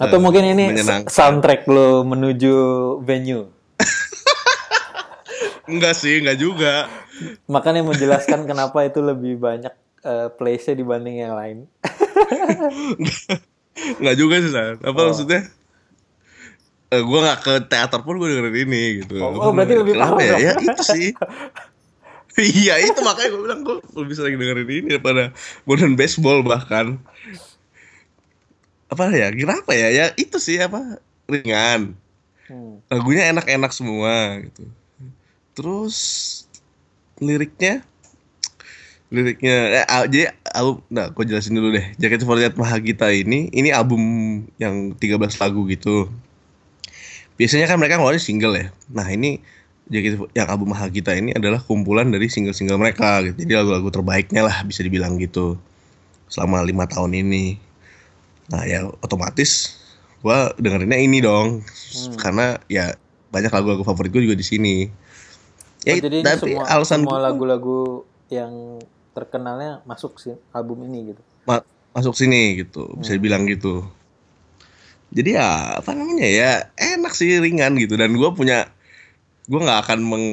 Atau 0.00 0.18
uh, 0.18 0.22
mungkin 0.22 0.44
ini 0.48 0.72
soundtrack 1.06 1.68
lo 1.68 2.02
menuju 2.02 2.56
venue. 3.04 3.52
enggak 5.70 5.94
sih, 5.94 6.24
enggak 6.24 6.40
juga. 6.40 6.88
Makanya 7.46 7.84
menjelaskan 7.84 8.48
kenapa 8.48 8.88
itu 8.88 9.04
lebih 9.04 9.36
banyak 9.36 9.74
uh, 10.02 10.32
place-nya 10.32 10.74
dibanding 10.80 11.20
yang 11.20 11.36
lain. 11.36 11.68
enggak 14.00 14.16
juga 14.16 14.34
sih, 14.40 14.50
San. 14.50 14.80
Apa 14.80 15.00
oh. 15.04 15.06
maksudnya? 15.12 15.46
Uh, 16.88 16.96
eh, 16.96 17.02
gue 17.04 17.18
gak 17.20 17.40
ke 17.44 17.54
teater 17.68 18.00
pun 18.00 18.16
gue 18.16 18.28
dengerin 18.32 18.56
ini 18.64 18.82
gitu. 19.04 19.20
Oh, 19.20 19.36
oh 19.36 19.52
berarti 19.52 19.76
lebih 19.76 20.00
paham 20.00 20.16
ya? 20.24 20.36
ya 20.40 20.52
itu 20.56 20.82
sih. 20.82 21.08
iya 22.42 22.78
itu 22.78 23.00
makanya 23.02 23.28
gue 23.34 23.42
bilang 23.42 23.60
gue 23.66 23.76
lebih 23.98 24.14
sering 24.14 24.34
dengerin 24.38 24.68
ini 24.68 24.88
daripada 24.96 25.34
modern 25.66 25.98
baseball 25.98 26.42
bahkan. 26.46 26.98
Apa 28.88 29.10
ya 29.12 29.28
kenapa 29.34 29.74
ya? 29.74 29.88
Ya 29.90 30.06
itu 30.14 30.38
sih 30.38 30.56
apa 30.62 31.02
ringan. 31.28 31.98
Hmm. 32.48 32.80
lagunya 32.88 33.28
enak-enak 33.28 33.76
semua 33.76 34.40
gitu. 34.40 34.64
Terus 35.52 35.96
liriknya? 37.20 37.84
Liriknya 39.12 39.84
eh, 39.84 40.04
jadi 40.08 40.32
album 40.56 40.80
nah 40.88 41.12
gue 41.12 41.24
jelasin 41.28 41.60
dulu 41.60 41.76
deh. 41.76 41.84
Jaket 42.00 42.24
Favorit 42.24 42.56
Mahagita 42.56 43.12
ini 43.12 43.52
ini 43.52 43.68
album 43.68 44.00
yang 44.56 44.96
13 44.96 45.20
lagu 45.36 45.68
gitu. 45.68 46.08
Biasanya 47.36 47.68
kan 47.68 47.76
mereka 47.76 48.00
ngeluarin 48.00 48.22
single 48.22 48.56
ya. 48.56 48.66
Nah 48.88 49.04
ini 49.12 49.44
jadi 49.88 50.20
yang 50.36 50.48
album 50.52 50.76
Mahagita 50.76 51.16
ini 51.16 51.32
adalah 51.32 51.64
kumpulan 51.64 52.12
dari 52.12 52.28
single-single 52.28 52.76
mereka 52.76 53.24
gitu. 53.24 53.48
Jadi 53.48 53.52
lagu-lagu 53.56 53.88
terbaiknya 53.88 54.44
lah 54.44 54.60
bisa 54.68 54.84
dibilang 54.84 55.16
gitu 55.16 55.56
selama 56.28 56.60
lima 56.60 56.84
tahun 56.84 57.16
ini. 57.16 57.56
Nah 58.52 58.62
ya 58.68 58.84
otomatis 59.00 59.80
gue 60.18 60.38
dengerinnya 60.60 60.98
ini 61.00 61.22
dong 61.24 61.62
hmm. 61.64 62.18
karena 62.20 62.58
ya 62.68 62.92
banyak 63.32 63.48
lagu-lagu 63.48 63.80
favorit 63.80 64.12
gue 64.12 64.28
juga 64.28 64.36
di 64.36 64.44
sini. 64.44 64.76
Ya, 65.88 65.96
oh, 65.96 66.04
jadi 66.04 66.20
tapi 66.20 66.52
semua, 66.52 66.64
alasan 66.68 67.06
semua 67.06 67.20
lagu-lagu 67.22 68.04
yang 68.28 68.82
terkenalnya 69.16 69.80
masuk 69.88 70.20
sih 70.20 70.36
album 70.52 70.84
ini 70.84 71.16
gitu. 71.16 71.22
Ma 71.48 71.64
masuk 71.96 72.12
sini 72.12 72.60
gitu, 72.60 72.92
bisa 73.00 73.16
hmm. 73.16 73.18
dibilang 73.18 73.42
gitu. 73.48 73.88
Jadi 75.08 75.40
ya 75.40 75.80
apa 75.80 75.96
namanya 75.96 76.28
ya 76.28 76.68
enak 76.76 77.16
sih 77.16 77.40
ringan 77.40 77.80
gitu 77.80 77.96
dan 77.96 78.12
gue 78.12 78.30
punya 78.36 78.68
gue 79.48 79.60
nggak 79.60 79.80
akan 79.88 80.00
meng 80.04 80.26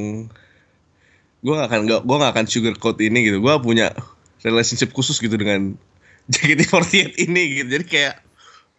gue 1.45 1.53
gak 1.53 1.69
akan 1.69 1.81
gak, 1.85 2.01
gue 2.09 2.15
gak 2.17 2.33
akan 2.33 2.45
sugarcoat 2.49 2.97
ini 3.05 3.29
gitu. 3.29 3.37
Gue 3.37 3.53
punya 3.61 3.93
relationship 4.41 4.89
khusus 4.97 5.21
gitu 5.21 5.37
dengan 5.37 5.77
JKT48 6.33 7.21
ini 7.29 7.61
gitu. 7.61 7.69
Jadi 7.69 7.85
kayak 7.85 8.15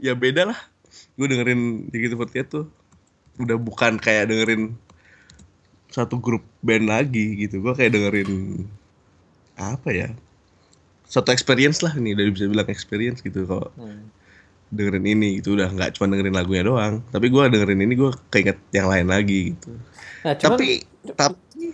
ya 0.02 0.18
beda 0.18 0.50
lah. 0.50 0.58
Gue 1.14 1.30
dengerin 1.30 1.86
JKT48 1.94 2.36
tuh 2.50 2.66
udah 3.38 3.54
bukan 3.54 4.02
kayak 4.02 4.34
dengerin 4.34 4.74
satu 5.94 6.18
grup 6.18 6.42
band 6.66 6.90
lagi 6.90 7.38
gitu. 7.38 7.62
Gue 7.62 7.78
kayak 7.78 7.94
dengerin 7.94 8.66
apa 9.54 9.88
ya? 9.94 10.10
Satu 11.06 11.30
experience 11.30 11.86
lah 11.86 11.94
nih 11.94 12.18
udah 12.18 12.34
bisa 12.34 12.50
bilang 12.50 12.66
experience 12.66 13.22
gitu. 13.22 13.46
Kok 13.46 13.78
hmm. 13.78 14.10
Dengerin 14.76 15.06
ini 15.08 15.28
gitu 15.40 15.56
udah 15.56 15.68
nggak 15.72 15.96
cuma 15.96 16.12
dengerin 16.12 16.36
lagunya 16.36 16.62
doang 16.62 16.94
tapi 17.08 17.26
gue 17.32 17.42
dengerin 17.48 17.80
ini 17.82 17.94
gue 17.96 18.10
keinget 18.28 18.58
yang 18.70 18.86
lain 18.86 19.08
lagi 19.08 19.56
gitu 19.56 19.70
Nah, 20.26 20.34
cuman, 20.34 20.58
tapi 20.58 20.68
tapi 21.14 21.64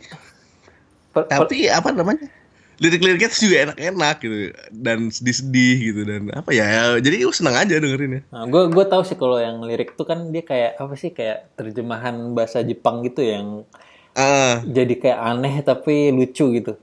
per, 1.09 1.24
per, 1.24 1.48
tapi 1.48 1.57
apa 1.72 1.88
namanya? 1.88 2.28
Lirik-liriknya 2.76 3.30
tuh 3.30 3.40
juga 3.46 3.57
enak-enak 3.70 4.16
gitu 4.20 4.36
dan 4.74 4.98
sedih-sedih 5.09 5.76
gitu 5.88 6.00
dan 6.03 6.22
apa 6.34 6.50
ya, 6.53 6.66
ya 6.66 6.82
jadi 6.98 7.24
gue 7.24 7.32
senang 7.32 7.57
aja 7.57 7.78
dengerin 7.78 8.18
ya. 8.18 8.22
Nah, 8.28 8.44
gue 8.44 8.62
gue 8.68 8.84
tahu 8.84 9.03
sih 9.09 9.16
kalau 9.16 9.38
yang 9.40 9.62
lirik 9.64 9.96
tuh 9.96 10.05
kan 10.05 10.28
dia 10.28 10.42
kayak 10.42 10.76
apa 10.76 10.94
sih 10.98 11.14
kayak 11.16 11.55
terjemahan 11.57 12.36
bahasa 12.36 12.61
Jepang 12.61 13.00
gitu 13.07 13.24
yang 13.24 13.64
Ah, 14.12 14.61
jadi 14.68 14.92
kayak 15.00 15.20
aneh 15.24 15.55
tapi 15.64 16.12
lucu 16.12 16.44
gitu. 16.53 16.76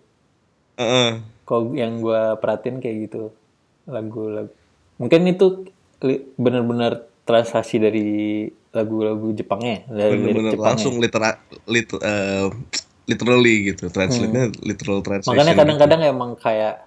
ah, 0.78 0.82
ah. 0.82 1.10
Kalau 1.46 1.74
yang 1.78 2.02
gue 2.02 2.22
perhatiin 2.42 2.82
kayak 2.82 2.98
gitu 3.10 3.30
lagu-lagu. 3.86 4.50
Mungkin 4.98 5.22
itu 5.30 5.70
benar-benar 6.36 6.94
translasi 7.24 7.76
dari 7.78 8.08
lagu-lagu 8.70 9.32
Jepangnya, 9.32 9.84
dari 9.86 10.14
lirik 10.14 10.24
bener-bener 10.24 10.54
Jepangnya. 10.54 10.70
langsung 10.72 10.94
litera, 10.98 11.30
lit, 11.66 11.90
eh, 11.92 12.48
literally 13.06 13.56
gitu, 13.68 13.84
translate-nya 13.88 14.54
literal 14.62 15.02
translation. 15.02 15.30
Hmm. 15.30 15.38
Makanya 15.38 15.54
kadang-kadang 15.56 16.02
emang 16.04 16.32
kayak 16.36 16.86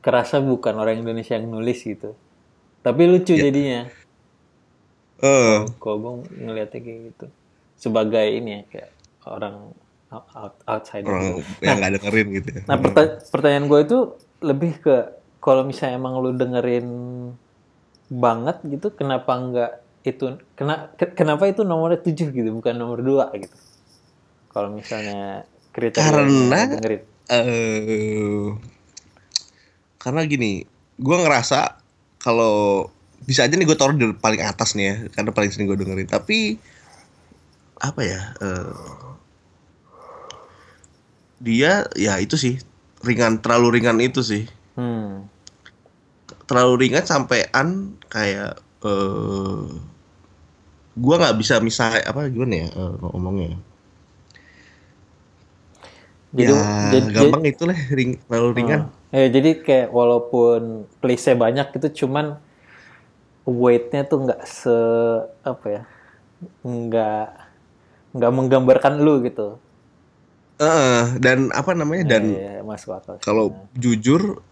kerasa 0.00 0.38
bukan 0.38 0.74
orang 0.74 0.96
Indonesia 0.98 1.34
yang 1.34 1.46
nulis 1.46 1.80
gitu. 1.80 2.16
Tapi 2.80 3.02
lucu 3.04 3.34
Iya. 3.34 3.42
jadinya. 3.46 3.80
Eh, 5.20 5.58
Kalau 5.76 5.96
gue 5.98 6.12
ngeliatnya 6.38 6.80
kayak 6.80 7.00
gitu. 7.10 7.26
Sebagai 7.76 8.24
ini 8.24 8.50
ya, 8.50 8.62
kayak 8.66 8.90
orang 9.26 9.76
out, 10.08 10.26
out- 10.32 10.60
outsider. 10.66 11.04
orang 11.06 11.44
yang 11.60 11.76
nggak 11.76 11.92
dengerin 12.00 12.28
gitu 12.34 12.48
ya. 12.50 12.62
Nah 12.64 12.76
perta- 12.76 13.20
pertanyaan 13.28 13.66
gue 13.66 13.80
itu 13.82 13.98
lebih 14.40 14.72
ke 14.80 14.96
kalau 15.36 15.62
misalnya 15.62 15.96
emang 15.96 16.16
lu 16.18 16.32
dengerin 16.32 16.88
banget 18.10 18.58
gitu, 18.66 18.90
kenapa 18.90 19.32
nggak 19.32 19.72
itu 20.02 20.24
kena, 20.52 20.90
ke- 20.94 21.14
kenapa 21.14 21.46
itu 21.46 21.62
nomornya 21.62 22.02
7 22.02 22.28
gitu, 22.28 22.50
bukan 22.50 22.74
nomor 22.74 22.98
2 22.98 23.30
gitu? 23.32 23.54
Kalau 24.50 24.74
misalnya 24.74 25.46
kriteria 25.70 26.02
Karena- 26.02 26.66
dengerin. 26.74 27.02
eh 27.30 28.46
karena 29.96 30.20
gini, 30.24 30.66
gue 30.96 31.16
ngerasa 31.16 31.78
kalau 32.18 32.88
bisa 33.20 33.44
aja 33.44 33.54
nih 33.54 33.62
gue 33.62 33.78
taruh 33.78 33.94
di 33.94 34.10
paling 34.10 34.42
atas 34.42 34.74
nih 34.74 34.84
ya, 34.84 34.96
karena 35.12 35.30
paling 35.30 35.50
sering 35.50 35.68
gue 35.68 35.78
dengerin. 35.78 36.08
Tapi 36.08 36.58
apa 37.78 38.00
ya? 38.02 38.20
eh, 38.36 38.74
dia 41.38 41.88
ya 41.94 42.18
itu 42.18 42.34
sih 42.34 42.60
ringan, 43.00 43.40
terlalu 43.40 43.80
ringan 43.80 43.96
itu 43.96 44.20
sih, 44.20 44.44
Hmm. 44.74 45.24
Terlalu 46.50 46.90
ringan 46.90 47.06
sampean 47.06 47.94
kayak 48.10 48.58
eh 48.82 49.62
gue 50.98 51.14
nggak 51.14 51.38
bisa 51.38 51.62
misal 51.62 51.94
apa 52.02 52.26
gimana 52.26 52.66
ya 52.66 52.68
eh, 52.74 52.92
ngomongnya. 52.98 53.54
Jadi, 56.30 56.50
ya 56.54 56.62
jadi- 56.94 57.10
gampang 57.14 57.42
itulah 57.46 57.78
ring, 57.90 58.18
terlalu 58.26 58.50
ringan. 58.62 58.80
Eh, 59.10 59.30
jadi 59.30 59.62
kayak 59.62 59.88
walaupun 59.90 60.86
place 61.02 61.34
banyak 61.34 61.70
itu 61.74 62.06
cuman 62.06 62.38
weight-nya 63.46 64.06
tuh 64.06 64.26
nggak 64.26 64.42
se 64.46 64.76
apa 65.42 65.66
ya 65.66 65.82
nggak 66.62 67.26
nggak 68.14 68.32
menggambarkan 68.34 69.02
lu 69.02 69.22
gitu. 69.26 69.58
Heeh, 70.62 71.18
dan 71.18 71.50
apa 71.54 71.72
namanya 71.74 72.18
dan 72.18 72.36
masuk 72.66 72.94
akal. 72.94 73.16
sih. 73.18 73.24
kalau 73.24 73.54
jujur 73.74 74.44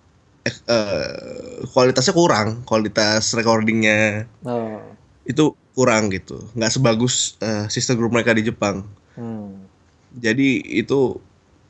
eh, 0.51 1.65
kualitasnya 1.71 2.13
kurang 2.13 2.63
kualitas 2.63 3.33
recordingnya 3.33 4.27
Oh. 4.43 4.81
itu 5.25 5.53
kurang 5.73 6.11
gitu. 6.11 6.43
Nggak 6.53 6.73
sebagus 6.75 7.37
eh, 7.39 7.69
sister 7.69 7.95
group 7.95 8.11
mereka 8.11 8.33
di 8.33 8.45
Jepang. 8.45 8.85
Hmm. 9.19 9.67
jadi 10.09 10.63
itu 10.65 11.19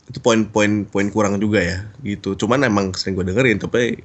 itu 0.08 0.18
poin-poin 0.22 0.84
poin 0.84 1.08
kurang 1.08 1.40
juga 1.40 1.58
ya 1.60 1.78
gitu. 2.00 2.36
Cuman 2.36 2.62
emang 2.62 2.92
sering 2.92 3.16
gue 3.16 3.24
dengerin 3.24 3.56
tapi 3.58 4.00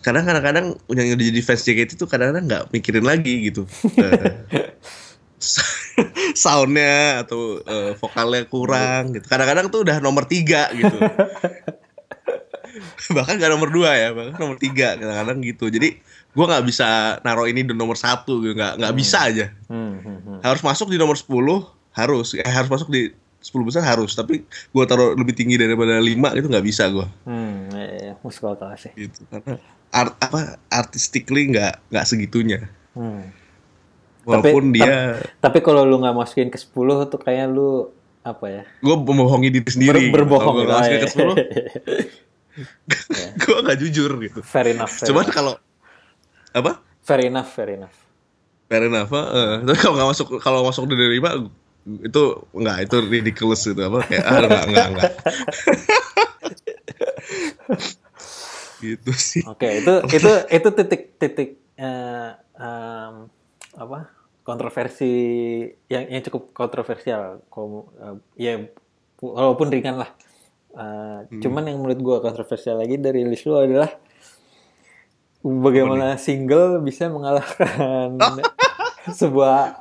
kadang 0.00 0.22
kadang 0.22 0.78
yang 0.94 1.16
udah 1.16 1.24
jadi 1.26 1.40
fans 1.42 1.66
JKT 1.66 1.98
itu 1.98 2.06
kadang-kadang 2.06 2.44
nggak 2.46 2.64
mikirin 2.70 3.02
lagi 3.02 3.50
gitu. 3.50 3.64
Eh, 3.98 4.46
soundnya 6.36 7.24
atau 7.24 7.60
eh, 7.60 7.92
vokalnya 7.96 8.44
kurang 8.46 9.16
gitu. 9.16 9.26
Kadang-kadang 9.26 9.72
tuh 9.72 9.80
udah 9.82 9.96
nomor 9.98 10.28
tiga 10.28 10.68
gitu 10.72 10.96
bahkan 13.16 13.36
gak 13.36 13.48
nomor 13.48 13.68
dua 13.68 13.90
ya 13.92 14.08
bahkan 14.10 14.36
nomor 14.36 14.56
tiga 14.56 14.94
kadang-kadang 14.94 15.38
gitu 15.42 15.66
jadi 15.68 15.96
gua 16.32 16.44
nggak 16.46 16.64
bisa 16.64 16.86
naruh 17.20 17.44
ini 17.44 17.62
di 17.62 17.72
nomor 17.72 17.94
satu 17.94 18.40
gitu 18.40 18.52
nggak 18.52 18.76
nggak 18.76 18.94
bisa 18.94 19.18
aja 19.24 19.46
Hmm, 19.66 19.96
hmm, 19.96 20.18
hmm. 20.20 20.38
harus 20.40 20.60
masuk 20.60 20.88
di 20.88 20.96
nomor 20.96 21.14
10 21.14 21.24
harus 21.92 22.26
eh, 22.34 22.44
harus 22.44 22.68
masuk 22.68 22.88
di 22.88 23.08
10 23.38 23.62
besar 23.62 23.82
harus 23.82 24.12
tapi 24.12 24.44
gua 24.68 24.84
taruh 24.84 25.12
lebih 25.12 25.32
tinggi 25.32 25.56
daripada 25.56 25.96
5 25.96 26.04
itu 26.34 26.46
nggak 26.46 26.66
bisa 26.66 26.84
gua 26.88 27.08
Hmm, 27.24 27.72
iya, 27.72 27.88
iya, 28.02 28.12
akal 28.20 28.70
sih. 28.76 28.92
gitu 28.94 29.24
karena 29.26 29.56
art, 29.88 30.12
apa 30.18 30.40
artistically 30.68 31.48
nggak 31.48 31.80
nggak 31.88 32.04
segitunya 32.04 32.60
Hmm. 32.92 33.28
walaupun 34.24 34.68
Tapi- 34.68 34.76
dia 34.76 35.20
Tapi 35.38 35.58
kalau 35.60 35.84
lu 35.84 35.96
nggak 35.98 36.12
masukin 36.14 36.48
ke 36.48 36.56
10 36.56 36.72
tuh 37.06 37.16
kayak 37.16 37.48
lu 37.48 37.88
apa 38.20 38.46
ya? 38.50 38.62
gue 38.82 38.96
membohongi 38.98 39.48
diri 39.48 39.70
sendiri 39.70 40.10
Ber- 40.10 40.26
berbohong 40.26 40.56
gitu. 40.58 40.72
iya. 40.82 40.98
ke 40.98 41.08
10 41.08 41.30
gue 43.42 43.56
nggak 43.62 43.78
jujur 43.84 44.10
gitu 44.22 44.40
fair 44.40 44.72
enough. 44.72 44.92
Fair 44.92 45.12
cuman 45.12 45.26
kalau 45.30 45.54
apa 46.56 46.80
fair 47.04 47.28
enough, 47.28 47.50
fair 47.52 47.70
enough. 47.76 47.96
fair 48.66 48.82
enough 48.88 49.12
eh. 49.12 49.62
tapi 49.62 49.78
kalau 49.78 49.94
nggak 49.94 50.10
masuk 50.10 50.26
kalau 50.40 50.60
masuk 50.64 50.84
dari 50.88 51.20
lima 51.20 51.48
itu 51.86 52.22
nggak 52.50 52.90
itu 52.90 52.96
ridiculous 53.06 53.62
gitu 53.62 53.78
apa 53.78 54.02
kayak 54.10 54.24
ah 54.26 54.42
nggak 54.42 54.64
nggak 54.74 54.86
nggak 54.90 55.12
gitu 58.82 59.12
sih 59.16 59.42
Oke, 59.48 59.80
itu 59.80 59.94
itu 60.12 60.32
itu 60.52 60.68
titik-titik 60.68 61.50
eh, 61.80 62.30
em, 62.60 63.14
apa? 63.76 63.98
kontroversi 64.46 65.10
yang 65.90 66.06
yang 66.06 66.22
cukup 66.22 66.54
kontroversial. 66.54 67.42
Kalau 67.50 67.90
eh, 67.98 68.16
ya 68.38 68.52
walaupun 69.18 69.74
ringan 69.74 69.98
lah. 69.98 70.10
Eh, 70.76 71.40
Cuman 71.40 71.64
yang 71.64 71.80
menurut 71.80 72.00
gua 72.04 72.16
kontroversial 72.20 72.76
lagi 72.76 73.00
dari 73.00 73.24
list 73.24 73.48
lu 73.48 73.56
adalah 73.56 73.88
bagaimana 75.40 76.20
single 76.20 76.84
bisa 76.84 77.08
mengalahkan 77.08 78.20
sebuah 79.20 79.80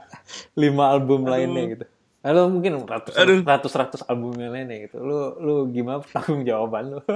lima 0.56 0.96
album 0.96 1.28
lainnya 1.28 1.64
gitu. 1.76 1.86
Atau 2.26 2.50
mungkin 2.50 2.88
ratus 2.88 3.14
Aduh. 3.20 3.44
ratus 3.44 3.74
ratus 3.76 4.02
album 4.08 4.40
yang 4.40 4.56
lainnya 4.56 4.88
gitu. 4.88 5.04
Lu 5.04 5.36
lu 5.44 5.56
gimana 5.70 6.00
tanggung 6.08 6.48
jawaban 6.48 6.96
lu? 6.96 7.00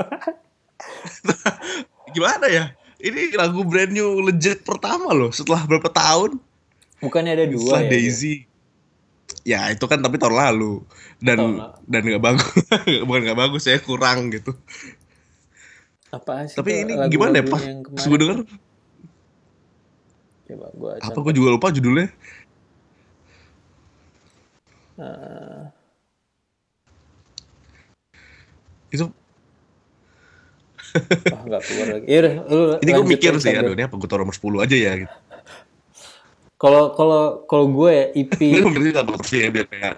gimana 2.16 2.46
ya 2.50 2.66
ini 3.00 3.32
lagu 3.36 3.64
brand 3.64 3.92
new 3.92 4.20
legit 4.24 4.64
pertama 4.64 5.12
loh 5.16 5.32
setelah 5.32 5.64
berapa 5.68 5.90
tahun 5.92 6.40
Bukannya 7.00 7.32
ada 7.32 7.46
dua 7.48 7.80
setelah 7.80 7.84
ya? 7.86 7.90
Daisy 7.96 8.34
ya 8.44 8.49
itu 9.46 9.86
kan 9.88 10.00
tapi 10.02 10.16
tahun 10.20 10.36
lalu. 10.36 10.84
Dan 11.20 11.38
Tahun 11.38 11.54
lalu. 11.60 11.86
dan 11.88 12.02
nggak 12.06 12.24
bagus. 12.24 12.52
Bukan 13.08 13.22
nggak 13.28 13.40
bagus 13.40 13.64
ya 13.68 13.78
kurang 13.80 14.32
gitu. 14.34 14.56
Apa 16.10 16.50
sih? 16.50 16.58
tapi 16.58 16.82
ini 16.82 16.98
lagu-lagu 16.98 17.14
gimana 17.14 17.36
ya 17.38 17.46
pas 17.46 17.64
pas 17.70 18.06
gue 18.10 18.18
denger. 18.18 18.38
Coba 20.50 20.68
gua 20.74 20.92
apa 20.98 21.18
gue 21.22 21.34
juga 21.38 21.50
lupa 21.54 21.70
judulnya. 21.70 22.10
Eh, 25.00 25.64
itu 28.90 29.06
ah, 31.30 31.42
nggak 31.46 31.62
keluar 31.62 31.88
lagi. 31.94 32.06
Iya 32.10 32.20
udah, 32.26 32.34
lu 32.50 32.62
ini 32.82 32.90
gue 32.90 33.06
mikir 33.06 33.34
sih 33.38 33.54
aduh 33.54 33.74
ini 33.78 33.86
apa 33.86 33.94
gue 33.94 34.10
taruh 34.10 34.26
nomor 34.26 34.34
10 34.34 34.66
aja 34.66 34.76
ya 34.76 34.94
gitu 35.06 35.16
Kalau 36.60 36.92
kalau 36.92 37.48
kalau 37.48 37.66
gue 37.72 37.88
ya, 37.88 38.06
ini 38.12 38.92
berarti 38.92 39.36
ya 39.40 39.64
kayak 39.64 39.96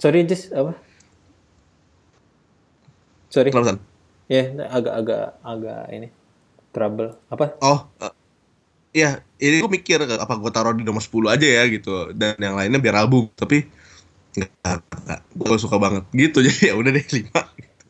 sorry 0.00 0.24
just 0.24 0.48
apa? 0.56 0.72
Sorry. 3.28 3.52
Kenapa? 3.52 3.76
Ya, 4.24 4.48
agak-agak 4.72 5.36
agak 5.44 5.82
ini 5.92 6.08
trouble. 6.72 7.12
Apa? 7.28 7.60
Oh, 7.60 7.84
eh, 8.00 8.14
iya, 8.96 9.20
ini 9.36 9.60
gue 9.60 9.68
mikir 9.68 10.00
apa 10.00 10.32
gue 10.40 10.48
taruh 10.48 10.72
di 10.72 10.80
nomor 10.80 11.04
10 11.04 11.28
aja 11.28 11.44
ya 11.44 11.68
gitu 11.68 12.16
dan 12.16 12.40
yang 12.40 12.56
lainnya 12.56 12.80
biar 12.80 13.04
album, 13.04 13.28
tapi 13.36 13.68
enggak, 14.40 14.80
enggak. 14.80 15.20
gue 15.36 15.58
suka 15.60 15.76
banget 15.76 16.08
gitu 16.16 16.40
jadi 16.48 16.72
ya 16.72 16.74
udah 16.80 16.90
deh 16.94 17.04
5 17.04 17.20
gitu. 17.60 17.84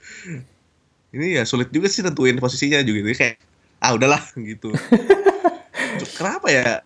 Ini 1.15 1.27
ya 1.39 1.43
sulit 1.47 1.71
juga 1.71 1.87
sih 1.87 2.03
tentuin 2.03 2.35
posisinya 2.43 2.83
juga 2.83 3.07
jadi 3.07 3.15
kayak 3.15 3.37
ah 3.79 3.95
udahlah 3.95 4.23
gitu. 4.43 4.75
Kenapa 6.19 6.51
ya? 6.51 6.83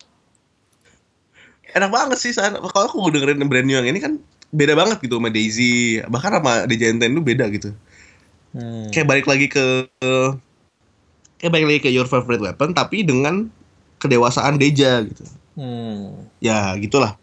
Enak 1.70 1.90
banget 1.90 2.18
sih 2.18 2.32
San. 2.32 2.54
Kalau 2.54 2.84
aku 2.86 3.10
dengerin 3.10 3.44
brand 3.44 3.64
new 3.64 3.74
yang 3.74 3.84
ini 3.84 3.98
kan 3.98 4.16
beda 4.48 4.72
banget 4.72 5.00
gitu 5.00 5.16
sama 5.16 5.28
Daisy, 5.28 6.00
bahkan 6.06 6.32
sama 6.34 6.64
DJ 6.64 6.96
Enten 6.96 7.12
itu 7.12 7.20
beda 7.20 7.46
gitu 7.48 7.72
Hmm. 8.48 8.88
kayak 8.88 9.04
balik 9.04 9.26
lagi 9.28 9.44
ke, 9.44 9.60
ke- 9.94 10.32
kayak 11.36 11.52
balik 11.52 11.66
lagi 11.68 11.80
ke 11.84 11.90
your 11.92 12.08
favorite 12.08 12.40
weapon 12.40 12.72
tapi 12.72 13.04
dengan 13.04 13.52
kedewasaan 13.96 14.56
Deja 14.56 15.04
gitu 15.04 15.28
Hmm. 15.52 16.24
ya 16.38 16.72
gitulah 16.76 17.20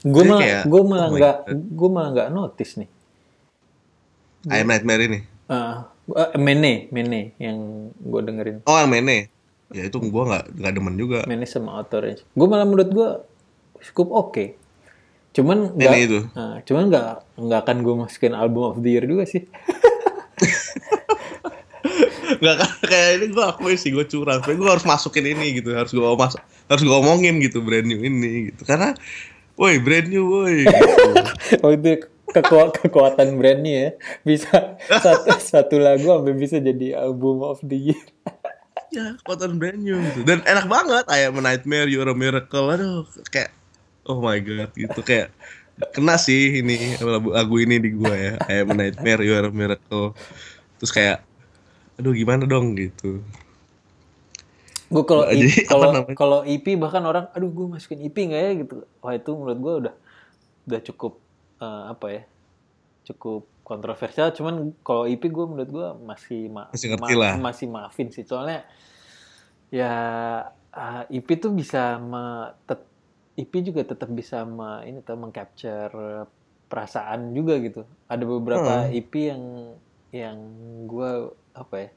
Gue 0.00 0.22
malah 0.22 0.62
gue 0.62 0.82
malah 0.86 1.08
oh 1.08 1.12
nggak 1.12 1.36
God. 1.42 1.58
gue 1.66 1.88
malah 1.90 2.10
nggak 2.14 2.28
notice 2.30 2.78
nih. 2.78 2.86
I 4.46 4.62
Am 4.62 4.70
Nightmare 4.70 5.02
ini 5.02 5.18
Ah, 5.46 5.90
eh, 6.06 6.38
Mene, 6.38 6.86
Mene 6.90 7.34
yang 7.38 7.58
gue 7.92 8.20
dengerin. 8.22 8.62
oh 8.62 8.76
yang 8.76 8.86
Mene 8.86 9.26
ya 9.74 9.82
itu 9.82 9.98
gua 10.06 10.30
nggak 10.30 10.44
nggak 10.54 10.72
demen 10.72 10.94
juga 10.94 11.18
Mene 11.26 11.42
sama 11.42 11.74
Outer 11.74 12.06
Range. 12.06 12.22
Gue 12.22 12.46
malah 12.46 12.62
menurut 12.62 12.86
gue 12.86 13.08
cukup 13.90 14.08
oke. 14.12 14.44
Cuman 15.36 15.76
Ini 15.76 15.84
nggak, 15.84 16.22
nah, 16.32 16.56
cuman 16.64 16.84
nggak 16.88 17.06
nggak 17.36 17.60
akan 17.60 17.76
gue 17.84 17.94
masukin 18.00 18.32
album 18.32 18.72
of 18.72 18.80
the 18.80 18.90
year 18.96 19.04
juga 19.04 19.28
sih. 19.28 19.44
Nggak 22.36 22.56
kayak 22.84 23.10
ini 23.20 23.26
gue 23.32 23.44
akui 23.44 23.74
sih 23.78 23.90
gue 23.94 24.04
curang. 24.04 24.42
Tapi 24.42 24.58
gue 24.58 24.68
harus 24.68 24.84
masukin 24.84 25.24
ini 25.24 25.62
gitu. 25.62 25.72
Harus 25.72 25.94
gue 25.94 26.02
masuk 26.02 26.40
harus 26.66 26.82
gue 26.82 26.96
omongin 26.96 27.38
gitu 27.40 27.62
brand 27.62 27.86
new 27.86 28.00
ini 28.02 28.52
gitu. 28.52 28.66
Karena 28.66 28.92
woi 29.56 29.80
brand 29.80 30.08
new 30.10 30.24
woi. 30.26 30.66
Gitu. 30.66 31.10
oh 31.64 31.70
itu 31.72 32.04
keku- 32.34 32.74
kekuatan 32.74 33.38
brand 33.38 33.60
new 33.62 33.76
ya. 33.88 33.90
Bisa 34.26 34.76
satu 34.88 35.32
satu 35.54 35.76
lagu 35.80 36.04
sampai 36.10 36.34
bisa 36.36 36.56
jadi 36.60 36.98
album 36.98 37.40
of 37.46 37.62
the 37.64 37.92
year. 37.92 38.04
ya 38.92 39.16
kekuatan 39.22 39.56
brand 39.56 39.80
new 39.80 39.96
gitu. 40.12 40.26
Dan 40.26 40.44
enak 40.44 40.66
banget. 40.68 41.04
I 41.08 41.30
am 41.30 41.40
a 41.40 41.42
nightmare, 41.42 41.88
you're 41.88 42.08
a 42.08 42.16
miracle. 42.16 42.68
Aduh 42.68 43.08
kayak 43.32 43.55
oh 44.06 44.18
my 44.22 44.38
god 44.38 44.70
gitu 44.72 45.00
kayak 45.02 45.34
kena 45.92 46.16
sih 46.16 46.64
ini 46.64 46.96
lagu, 46.98 47.28
lagu 47.36 47.56
ini 47.60 47.76
di 47.76 47.90
gua 47.92 48.14
ya. 48.16 48.32
I 48.48 48.64
am 48.64 48.72
a 48.72 48.74
nightmare, 48.74 49.20
you 49.20 49.36
are 49.36 49.48
a 49.48 49.52
miracle. 49.52 50.16
Terus 50.80 50.92
kayak 50.92 51.18
aduh 51.96 52.12
gimana 52.16 52.48
dong 52.48 52.76
gitu. 52.76 53.20
Gue 54.86 55.02
kalau 55.02 55.26
kalau 55.66 55.90
kalau 56.14 56.38
EP 56.46 56.78
bahkan 56.78 57.02
orang, 57.02 57.26
aduh 57.34 57.50
gue 57.50 57.66
masukin 57.66 58.00
EP 58.06 58.14
nggak 58.14 58.42
ya 58.42 58.52
gitu. 58.62 58.76
Wah 59.02 59.12
itu 59.18 59.30
menurut 59.34 59.58
gue 59.58 59.74
udah 59.86 59.94
udah 60.70 60.80
cukup 60.86 61.12
eh, 61.58 61.84
apa 61.90 62.06
ya, 62.08 62.22
cukup 63.12 63.50
kontroversial. 63.66 64.30
Cuman 64.30 64.72
kalau 64.86 65.04
EP 65.10 65.20
gue 65.26 65.44
menurut 65.44 65.68
gue 65.68 65.86
masih 66.06 66.48
ma- 66.48 66.70
Masih 66.70 66.94
ngerti 66.94 67.14
lah. 67.18 67.34
masih 67.34 67.66
maafin 67.66 68.08
sih. 68.14 68.22
Soalnya 68.22 68.62
ya 69.74 69.92
eh, 70.70 71.18
EP 71.18 71.28
tuh 71.36 71.50
bisa 71.50 71.98
me, 71.98 72.54
EP 73.36 73.52
juga 73.60 73.84
tetap 73.84 74.08
bisa 74.12 74.42
me, 74.48 74.84
ini 74.88 75.04
tuh 75.04 75.16
mengcapture 75.20 76.24
perasaan 76.66 77.36
juga 77.36 77.60
gitu. 77.60 77.84
Ada 78.08 78.24
beberapa 78.24 78.88
Hmm. 78.88 78.96
EP 78.96 79.12
yang 79.12 79.42
yang 80.10 80.38
gue 80.88 81.10
apa 81.52 81.74
ya, 81.76 81.90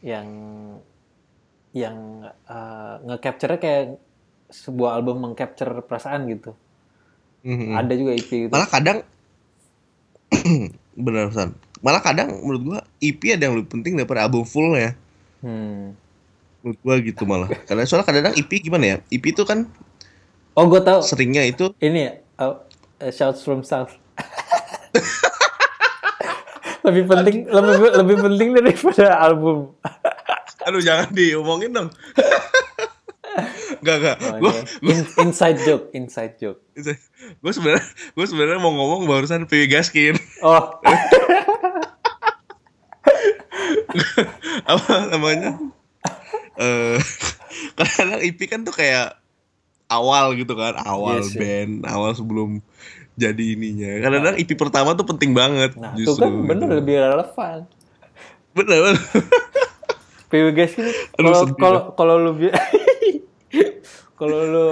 yang 0.00 0.28
yang 1.74 1.96
uh, 2.46 3.02
nge-capture 3.02 3.58
kayak 3.58 3.98
sebuah 4.48 4.96
album 5.00 5.26
meng-capture 5.26 5.74
perasaan 5.84 6.30
gitu. 6.30 6.54
Mhm. 7.44 7.76
Ada 7.76 7.92
juga 7.98 8.12
EP 8.14 8.30
gitu. 8.30 8.52
Malah 8.54 8.70
kadang 8.70 8.98
bener 11.04 11.28
San. 11.34 11.52
Malah 11.84 12.00
kadang 12.00 12.40
menurut 12.40 12.62
gua 12.64 12.78
EP 13.02 13.20
ada 13.34 13.50
yang 13.50 13.60
lebih 13.60 13.68
penting 13.76 13.98
daripada 13.98 14.24
album 14.24 14.46
full 14.48 14.72
ya. 14.78 14.96
Hmm. 15.44 15.92
Menurut 16.64 16.78
gua 16.80 16.94
gitu 17.02 17.22
malah. 17.28 17.48
Karena 17.68 17.84
soalnya 17.84 18.06
kadang-kadang 18.08 18.36
EP 18.40 18.50
gimana 18.62 18.84
ya? 18.86 18.96
EP 19.12 19.24
itu 19.24 19.42
kan 19.44 19.68
Oh, 20.54 20.64
gue 20.64 20.80
tahu. 20.80 21.02
seringnya 21.02 21.42
itu 21.42 21.74
Ini 21.76 21.98
ya, 22.00 22.12
uh, 22.38 22.62
uh, 23.00 23.10
Shouts 23.10 23.42
from 23.42 23.62
South. 23.62 23.90
lebih 26.84 27.04
penting 27.04 27.36
lebih 27.48 27.74
lebih 27.96 28.16
penting 28.20 28.48
daripada 28.52 29.18
album. 29.18 29.72
aduh 30.62 30.78
jangan 30.78 31.10
diomongin 31.10 31.72
dong. 31.72 31.88
Enggak 33.80 33.96
enggak. 33.98 34.16
Oh, 34.22 34.38
Gua 34.38 34.52
ini 34.80 34.92
in- 34.94 35.10
inside 35.24 35.58
joke, 35.60 35.90
inside 35.90 36.36
joke. 36.36 36.60
gue 36.76 36.94
sebenarnya 37.50 37.84
gue 38.12 38.24
sebenarnya 38.24 38.58
mau 38.58 38.70
ngomong 38.70 39.04
barusan 39.04 39.44
PW 39.44 39.64
Gaskin 39.66 40.14
Oh, 40.40 40.76
apa 44.66 44.92
namanya 45.08 45.56
eh 46.56 46.98
kadang 47.74 48.20
EP 48.20 48.38
kan 48.44 48.62
tuh 48.62 48.72
kayak 48.72 49.16
awal 49.94 50.34
gitu 50.34 50.52
kan 50.52 50.74
awal 50.76 51.18
Iya 51.18 51.26
sih. 51.26 51.38
band 51.38 51.72
awal 51.84 52.10
sebelum 52.12 52.58
jadi 53.14 53.54
ininya. 53.54 54.02
Kadang-kadang 54.02 54.36
EP 54.36 54.50
pertama 54.52 54.90
tuh 54.92 55.06
penting 55.06 55.30
banget 55.32 55.78
nah 55.78 55.94
itu 55.94 56.10
justru 56.10 56.26
kan 56.26 56.32
bener 56.44 56.66
gitu. 56.66 56.78
lebih 56.82 56.94
relevan. 57.00 57.58
bener 58.52 58.78
bener. 58.82 59.02
PW 60.26 60.46
guys 60.50 60.74
ini 60.74 60.90
kalau 61.14 61.40
kalau 61.54 61.80
kalau 61.94 62.14
lu 62.18 62.32
kalau 64.18 64.38
lu 64.42 64.66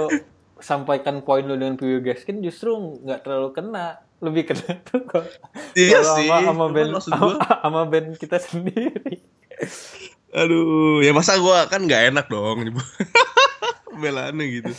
sampaikan 0.59 1.19
poin 1.19 1.43
lu 1.43 1.55
dengan 1.55 1.75
PW 1.75 1.99
Gaskin 2.01 2.39
justru 2.39 2.71
nggak 2.99 3.23
terlalu 3.23 3.51
kena. 3.51 3.87
Lebih 4.19 4.43
kena 4.49 4.79
tuh 4.87 5.03
kalau 5.03 5.27
Iya 5.73 5.99
sih, 5.99 6.27
sama, 6.27 6.47
sama 6.47 6.65
band 6.67 6.91
sama, 6.99 7.35
sama 7.63 7.81
band 7.85 8.15
kita 8.15 8.39
sendiri. 8.39 9.19
Aduh 10.31 10.99
ya 10.99 11.11
masa 11.11 11.35
gua 11.37 11.67
kan 11.67 11.83
nggak 11.83 12.11
enak 12.11 12.25
dong 12.27 12.71
belaannya 14.01 14.45
gitu. 14.49 14.73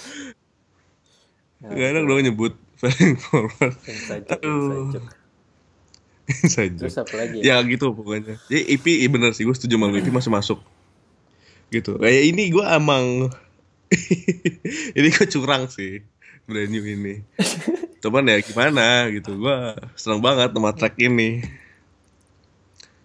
Ya, 1.64 1.68
nggak 1.72 1.88
enak 1.96 2.02
dong 2.04 2.20
nyebut. 2.20 2.54
Failing 2.80 3.16
Forward. 3.16 3.74
Inside 3.86 4.24
joke, 4.28 4.42
inside 4.44 4.90
joke. 5.00 5.10
saja 6.24 6.88
terus 6.88 6.96
apa 6.96 7.14
lagi? 7.20 7.44
Ya? 7.44 7.60
ya 7.60 7.68
gitu 7.68 7.92
pokoknya. 7.92 8.40
Jadi 8.48 8.62
EP 8.72 8.84
iya 8.88 9.08
bener 9.12 9.36
sih 9.36 9.44
gue 9.44 9.52
setuju 9.52 9.76
sama 9.76 9.92
EP 9.92 10.08
masih 10.08 10.32
masuk. 10.32 10.58
Gitu. 11.68 12.00
Kayak 12.00 12.22
ini 12.32 12.48
gue 12.48 12.64
emang 12.64 13.28
ini 14.98 15.08
gue 15.12 15.26
curang 15.28 15.68
sih. 15.68 16.00
Brand 16.44 16.68
new 16.68 16.84
ini. 16.84 17.24
Cuman 18.00 18.28
ya 18.28 18.40
gimana 18.40 19.08
gitu. 19.12 19.36
Gue 19.36 19.56
seneng 19.96 20.20
banget 20.24 20.52
sama 20.52 20.72
track 20.72 20.96
ini. 21.00 21.44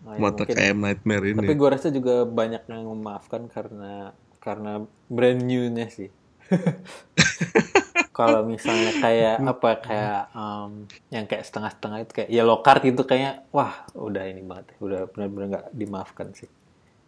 Nah, 0.03 0.15
ya 0.47 0.73
Am 0.73 0.79
Nightmare 0.81 1.35
ini. 1.35 1.45
Tapi 1.45 1.55
gue 1.59 1.69
rasa 1.69 1.87
juga 1.91 2.25
banyak 2.25 2.65
yang 2.71 2.83
memaafkan 2.87 3.45
karena 3.51 4.15
karena 4.39 4.83
brand 5.11 5.41
new-nya 5.43 5.87
sih. 5.91 6.09
Kalau 8.19 8.43
misalnya 8.43 8.91
kayak 8.99 9.35
apa 9.39 9.69
kayak 9.79 10.21
um, 10.35 10.83
yang 11.07 11.23
kayak 11.23 11.47
setengah-setengah 11.47 12.03
itu 12.03 12.11
kayak 12.11 12.29
yellow 12.33 12.59
card 12.59 12.83
itu 12.83 12.99
kayaknya 13.07 13.47
wah 13.55 13.87
udah 13.95 14.27
ini 14.27 14.43
banget 14.43 14.75
ya. 14.75 14.75
udah 14.83 15.01
benar-benar 15.07 15.47
nggak 15.55 15.65
dimaafkan 15.71 16.27
sih. 16.35 16.49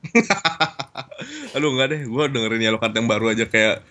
Aduh 1.56 1.76
enggak 1.76 1.88
deh. 1.94 2.02
Gue 2.08 2.24
dengerin 2.32 2.64
Yellow 2.64 2.80
Card 2.82 2.96
yang 2.96 3.08
baru 3.12 3.26
aja 3.36 3.46
kayak 3.46 3.86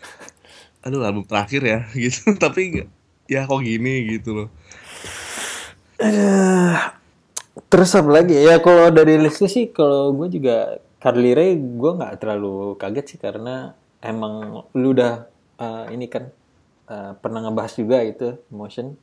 aduh 0.81 1.05
album 1.05 1.29
terakhir 1.29 1.61
ya 1.61 1.81
gitu. 2.09 2.35
Tapi 2.41 2.61
nggak- 2.73 2.91
ya 3.31 3.47
kok 3.47 3.63
gini 3.63 4.17
gitu 4.17 4.31
loh. 4.35 4.49
Terus 7.71 7.91
apa 7.95 8.11
lagi? 8.11 8.35
Ya 8.35 8.59
kalau 8.59 8.89
dari 8.91 9.21
list 9.21 9.45
sih 9.45 9.69
kalau 9.71 10.11
gue 10.17 10.41
juga 10.41 10.81
Carly 11.01 11.33
Rae 11.33 11.57
gue 11.57 11.91
nggak 11.97 12.21
terlalu 12.21 12.77
kaget 12.77 13.17
sih 13.17 13.19
karena 13.19 13.73
emang 14.05 14.65
lu 14.77 14.93
udah 14.93 15.27
uh, 15.57 15.89
ini 15.89 16.07
kan 16.07 16.29
uh, 16.93 17.17
pernah 17.17 17.41
ngebahas 17.49 17.73
juga 17.75 18.05
itu 18.05 18.37
emotion 18.53 18.95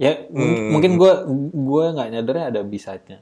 ya 0.00 0.24
mung- 0.32 0.72
mungkin 0.76 0.96
gue 0.96 1.12
gue 1.52 1.84
nggak 1.92 2.08
nyadarnya 2.16 2.46
ada 2.50 2.60
bisanya 2.64 3.20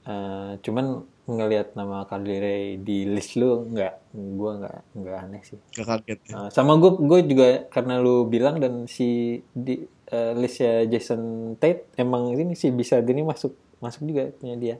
Uh, 0.00 0.56
cuman 0.64 1.04
ngelihat 1.28 1.76
nama 1.76 2.08
Carly 2.08 2.40
Rae 2.40 2.80
di 2.80 3.04
list 3.04 3.36
lu 3.36 3.68
nggak 3.68 4.16
gue 4.16 4.52
nggak 4.64 4.78
nggak 4.96 5.16
aneh 5.28 5.42
sih. 5.44 5.60
Gak 5.76 5.86
kaget 5.86 6.20
ya. 6.24 6.32
Uh, 6.32 6.48
sama 6.48 6.80
gue 6.80 6.96
gue 7.04 7.20
juga 7.28 7.68
karena 7.68 8.00
lu 8.00 8.24
bilang 8.24 8.56
dan 8.64 8.88
si 8.88 9.38
di 9.52 9.84
uh, 10.08 10.32
listnya 10.40 10.88
Jason 10.88 11.52
Tate 11.60 11.92
emang 12.00 12.32
ini 12.32 12.56
sih 12.56 12.72
bisa 12.72 12.96
ini 13.04 13.20
masuk 13.20 13.52
masuk 13.76 14.08
juga 14.08 14.32
punya 14.40 14.56
dia. 14.56 14.76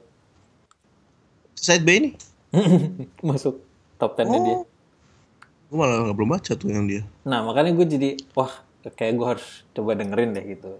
Side 1.53 1.85
B 1.85 1.89
ini 1.93 2.09
masuk 3.27 3.63
top 3.97 4.17
10 4.17 4.27
nya 4.27 4.39
dia. 4.41 4.57
Gue 5.71 5.77
malah 5.79 6.03
nggak 6.03 6.17
belum 6.19 6.29
baca 6.29 6.51
tuh 6.55 6.67
yang 6.67 6.85
dia. 6.85 7.03
Nah 7.23 7.43
makanya 7.47 7.71
gue 7.71 7.85
jadi 7.87 8.09
wah 8.35 8.51
kayak 8.83 9.13
gue 9.15 9.27
harus 9.37 9.63
coba 9.71 9.95
dengerin 9.95 10.35
deh 10.35 10.45
gitu. 10.57 10.71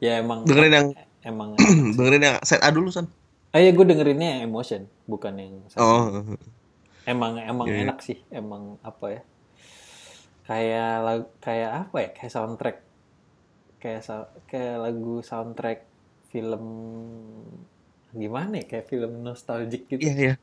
Ya 0.00 0.22
emang 0.22 0.46
dengerin 0.48 0.72
yang 0.72 0.88
emang 1.20 1.58
dengerin 1.96 2.22
yang 2.22 2.36
side 2.42 2.64
A 2.64 2.72
dulu 2.72 2.88
san. 2.88 3.06
Ah 3.52 3.60
ya 3.60 3.72
gue 3.72 3.84
dengerinnya 3.84 4.38
yang 4.40 4.52
emotion 4.52 4.88
bukan 5.04 5.32
yang 5.36 5.54
satu. 5.68 5.80
oh. 5.82 6.36
Emang 7.08 7.40
emang 7.40 7.64
Iya, 7.68 7.76
iya. 7.76 7.84
enak 7.88 7.98
sih 8.04 8.18
emang 8.28 8.76
apa 8.84 9.06
ya. 9.08 9.22
Kayak 10.48 10.92
lag- 11.04 11.32
kayak 11.44 11.70
apa 11.88 11.96
ya 12.00 12.08
kayak 12.16 12.32
soundtrack. 12.32 12.78
Kayak 13.80 14.00
kayak 14.48 14.76
lagu 14.80 15.20
soundtrack 15.20 15.80
film 16.28 16.64
gimana 18.12 18.60
ya 18.60 18.64
kayak 18.64 18.86
film 18.88 19.20
nostalgic 19.20 19.84
gitu. 19.88 20.00
Iya 20.00 20.14
iya 20.16 20.34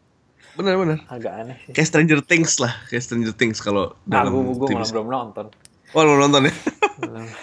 benar 0.54 0.74
benar 0.76 0.98
agak 1.08 1.34
aneh 1.36 1.58
sih 1.62 1.72
kayak 1.72 1.86
Stranger 1.86 2.20
Things 2.22 2.58
lah 2.58 2.74
kayak 2.86 3.02
Stranger 3.02 3.32
Things 3.32 3.60
kalau 3.60 3.92
ah 3.92 3.96
dalam 4.06 4.32
gue 4.32 4.56
gue 4.56 4.68
malah 4.72 4.88
belum 4.90 5.08
nonton 5.08 5.46
oh 5.92 6.02
lu 6.02 6.16
nonton 6.18 6.42
ya 6.44 6.54
Belum. 6.98 7.28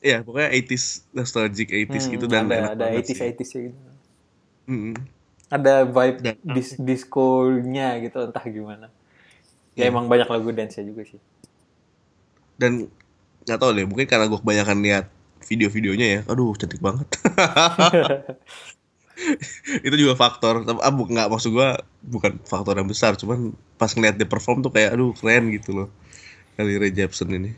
Iya, 0.00 0.20
pokoknya 0.20 0.52
80s 0.52 0.84
nostalgic 1.10 1.66
80s 1.66 2.04
gitu 2.06 2.24
Hmm, 2.24 2.32
dan 2.34 2.42
ada 2.44 2.54
enak 2.54 2.70
ada 2.70 2.84
banget 2.84 2.96
80s 3.00 3.08
sih. 3.10 3.24
80s 3.24 3.50
ya 3.50 3.60
gitu 3.64 3.78
Mm-mm. 4.64 4.94
ada 5.46 5.74
vibe 5.82 6.18
Dan- 6.20 6.40
dis 6.46 6.68
disco-nya 6.76 7.88
gitu 7.98 8.18
entah 8.22 8.44
gimana 8.44 8.86
ya 9.72 9.80
Iya. 9.80 9.90
emang 9.90 10.06
banyak 10.06 10.26
lagu 10.26 10.48
dance 10.50 10.76
juga 10.78 11.02
sih 11.02 11.16
Dan 12.54 12.86
nggak 13.42 13.58
tahu 13.58 13.70
deh, 13.72 13.82
mungkin 13.82 14.04
karena 14.04 14.24
gue 14.24 14.36
kebanyakan 14.36 14.78
lihat 14.78 15.04
video-videonya 15.42 16.06
ya. 16.06 16.20
Aduh, 16.24 16.54
cantik 16.54 16.78
banget. 16.78 17.04
itu 19.86 19.94
juga 19.94 20.14
faktor. 20.14 20.64
Tapi, 20.64 20.78
Ah, 20.82 20.92
bu- 20.92 21.08
nggak 21.08 21.28
maksud 21.30 21.50
gue 21.54 21.68
bukan 22.04 22.38
faktor 22.44 22.78
yang 22.78 22.88
besar, 22.88 23.14
cuman 23.14 23.54
pas 23.76 23.90
ngeliat 23.90 24.18
dia 24.18 24.28
perform 24.28 24.62
tuh 24.62 24.70
kayak 24.70 24.94
aduh 24.94 25.14
keren 25.16 25.50
gitu 25.50 25.74
loh. 25.74 25.88
Kali 26.54 26.78
Ray 26.78 26.94
Jepsen 26.94 27.34
ini. 27.34 27.50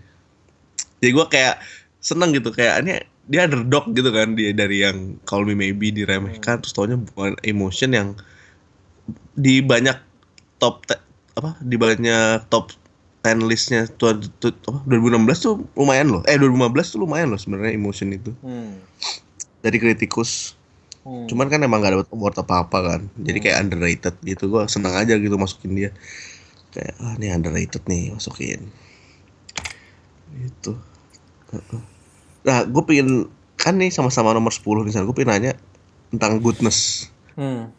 Jadi 1.04 1.10
gue 1.12 1.26
kayak 1.28 1.60
seneng 2.00 2.32
gitu 2.32 2.48
kayak 2.54 2.86
ini 2.86 2.92
dia 3.26 3.44
underdog 3.44 3.90
gitu 3.92 4.08
kan 4.14 4.38
dia 4.38 4.54
dari 4.54 4.80
yang 4.86 5.18
Call 5.26 5.44
Me 5.44 5.58
Maybe 5.58 5.90
diremehkan 5.90 6.62
terus 6.62 6.72
taunya 6.72 6.94
bukan 6.94 7.34
emotion 7.42 7.90
yang 7.92 8.08
di 9.36 9.60
banyak 9.60 9.98
top 10.56 10.86
te- 10.88 11.02
apa 11.36 11.58
di 11.60 11.76
banyak 11.76 12.48
top 12.48 12.72
10 13.20 13.44
listnya 13.50 13.90
tuh, 13.90 14.22
tuh, 14.38 14.54
apa, 14.70 14.80
2016 14.86 15.42
tuh 15.42 15.60
lumayan 15.76 16.08
loh 16.14 16.22
eh 16.24 16.38
2015 16.38 16.94
tuh 16.94 17.02
lumayan 17.02 17.34
loh 17.34 17.40
sebenarnya 17.42 17.74
emotion 17.76 18.08
itu 18.14 18.32
Hmm. 18.40 18.80
dari 19.60 19.76
kritikus 19.76 20.55
Hmm. 21.06 21.30
cuman 21.30 21.46
kan 21.46 21.62
emang 21.62 21.78
gak 21.86 21.94
dapet 21.94 22.10
award 22.10 22.34
apa 22.42 22.54
apa 22.66 22.78
kan. 22.82 23.00
Jadi 23.22 23.38
kayak 23.38 23.62
underrated 23.62 24.14
gitu. 24.26 24.50
Gua 24.50 24.66
seneng 24.66 24.90
aja 24.98 25.14
gitu 25.14 25.38
masukin 25.38 25.78
dia. 25.78 25.90
Kayak 26.74 26.98
ah 26.98 27.14
ini 27.14 27.30
underrated 27.30 27.86
nih 27.86 28.10
masukin. 28.10 28.74
Itu 30.34 30.74
nah 32.46 32.62
gue 32.62 32.82
pengen 32.86 33.30
kan 33.58 33.74
nih 33.74 33.90
sama-sama 33.90 34.30
nomor 34.30 34.54
10 34.54 34.86
di 34.86 34.92
sana 34.94 35.06
gue 35.06 35.16
pengen 35.16 35.30
nanya 35.34 35.52
tentang 36.10 36.38
goodness. 36.38 37.10
Hmm. 37.34 37.70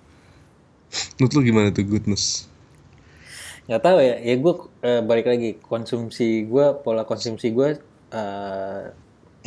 menurut 1.20 1.32
lu 1.36 1.42
gimana 1.44 1.68
tuh 1.76 1.84
goodness? 1.84 2.48
Nggak 3.68 3.82
tahu 3.84 3.98
ya. 4.00 4.16
Ya 4.24 4.36
gue 4.40 4.54
balik 5.04 5.28
lagi. 5.28 5.60
Konsumsi 5.60 6.48
gue 6.48 6.66
pola 6.84 7.04
konsumsi 7.04 7.52
gue 7.52 7.76
eh, 8.16 8.84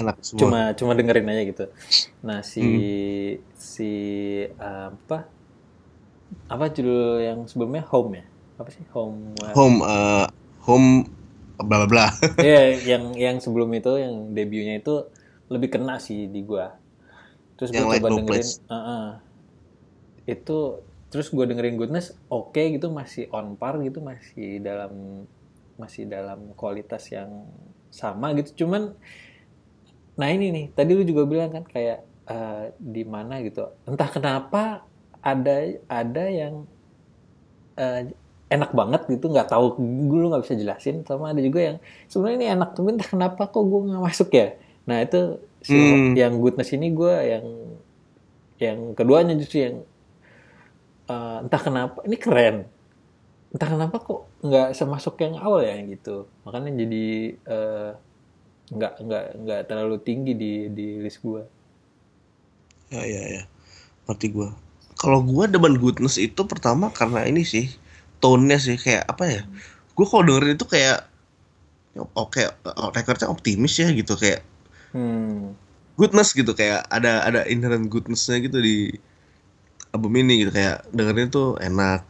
enak 0.00 0.16
semua 0.24 0.40
cuma 0.40 0.60
cuma 0.74 0.92
dengerin 0.98 1.28
aja 1.28 1.42
gitu 1.46 1.64
nah 2.20 2.40
si 2.42 2.62
Hmm. 2.62 2.82
si 3.54 3.90
apa 4.58 5.28
apa 6.46 6.64
judul 6.70 7.22
yang 7.22 7.38
sebelumnya 7.46 7.82
home 7.86 8.10
ya 8.18 8.24
apa 8.58 8.68
sih 8.70 8.84
home 8.92 9.34
home 9.54 9.78
eh, 9.82 10.26
home 10.62 10.88
bla 11.60 11.84
bla 11.84 11.88
bla 11.88 12.06
Iya, 12.40 12.62
yang 12.96 13.04
yang 13.16 13.36
sebelum 13.38 13.70
itu 13.74 13.92
yang 13.96 14.32
debutnya 14.32 14.80
itu 14.80 14.94
lebih 15.50 15.68
kena 15.76 15.98
sih 16.00 16.30
di 16.30 16.40
gua. 16.46 16.72
Terus 17.58 17.70
Yang 17.70 17.86
Like 17.90 18.00
coba 18.00 18.08
No 18.08 18.16
dengerin, 18.22 18.28
Place. 18.40 18.52
uh-uh. 18.66 19.06
itu 20.24 20.58
terus 21.10 21.26
gue 21.28 21.42
dengerin 21.42 21.74
Goodness, 21.74 22.14
oke 22.30 22.56
gitu 22.56 22.88
masih 22.94 23.26
on 23.34 23.58
par 23.58 23.82
gitu 23.82 23.98
masih 24.00 24.62
dalam 24.62 25.26
masih 25.74 26.06
dalam 26.06 26.54
kualitas 26.54 27.10
yang 27.10 27.50
sama 27.90 28.30
gitu. 28.38 28.64
Cuman, 28.64 28.94
nah 30.14 30.28
ini 30.28 30.50
nih 30.50 30.66
tadi 30.72 30.90
lu 30.94 31.02
juga 31.02 31.22
bilang 31.26 31.50
kan 31.50 31.64
kayak 31.64 31.98
eh, 32.26 32.64
di 32.78 33.02
mana 33.04 33.38
gitu. 33.42 33.70
Entah 33.84 34.08
kenapa 34.08 34.82
ada 35.20 35.56
ada 35.86 36.24
yang 36.26 36.64
eh, 37.76 38.10
enak 38.50 38.70
banget 38.74 39.06
gitu 39.06 39.30
nggak 39.30 39.46
tahu 39.48 39.78
gue 39.78 40.26
nggak 40.26 40.42
bisa 40.42 40.58
jelasin 40.58 41.06
sama 41.06 41.30
ada 41.30 41.38
juga 41.38 41.60
yang 41.62 41.76
sebenarnya 42.10 42.36
ini 42.36 42.46
enak 42.50 42.70
tapi 42.74 42.88
entah 42.90 43.06
kenapa 43.06 43.42
kok 43.46 43.62
gue 43.62 43.80
nggak 43.86 44.02
masuk 44.02 44.28
ya 44.34 44.48
nah 44.90 44.98
itu 44.98 45.38
si 45.62 45.76
Hmm. 45.76 46.16
yang 46.18 46.34
goodness 46.40 46.74
ini 46.74 46.90
gue 46.90 47.14
yang 47.14 47.46
yang 48.58 48.78
keduanya 48.98 49.38
justru 49.38 49.70
yang 49.70 49.76
eh, 51.06 51.36
entah 51.46 51.62
kenapa 51.62 51.98
ini 52.04 52.16
keren 52.18 52.56
entah 53.50 53.68
kenapa 53.70 53.96
kok 54.02 54.20
nggak 54.42 54.68
semasuk 54.74 55.14
yang 55.22 55.38
awal 55.38 55.62
ya 55.62 55.78
gitu 55.86 56.26
makanya 56.42 56.70
jadi 56.74 57.06
eh, 57.34 57.90
nggak 58.70 58.94
nggak 59.02 59.24
nggak 59.42 59.60
terlalu 59.66 59.96
tinggi 59.98 60.32
di 60.38 60.52
di 60.70 61.02
list 61.02 61.22
gue 61.22 61.42
ya 62.90 63.02
ya 63.06 63.22
ya. 63.40 63.42
Ngerti 64.10 64.26
gua. 64.34 64.50
Kalau 64.98 65.24
gua 65.24 65.48
demen 65.48 65.78
goodness 65.80 66.20
itu 66.20 66.44
pertama 66.44 66.90
karena 66.92 67.24
ini 67.24 67.46
sih 67.46 67.70
tone-nya 68.20 68.58
sih 68.60 68.76
kayak 68.76 69.06
apa 69.08 69.24
ya? 69.24 69.42
Gua 69.94 70.06
kalau 70.10 70.26
dengerin 70.28 70.58
itu 70.58 70.66
kayak 70.66 71.06
oke 72.14 72.42
recordnya 72.94 73.26
optimis 73.26 73.74
ya 73.82 73.90
gitu 73.90 74.14
kayak 74.14 74.46
hmm. 74.94 75.58
goodness 75.98 76.30
gitu 76.30 76.54
kayak 76.54 76.86
ada 76.86 77.26
ada 77.26 77.42
inherent 77.50 77.90
goodnessnya 77.90 78.38
gitu 78.38 78.62
di 78.62 78.94
album 79.90 80.14
ini 80.22 80.46
gitu 80.46 80.54
kayak 80.54 80.86
dengerin 80.94 81.34
tuh 81.34 81.58
enak 81.58 82.02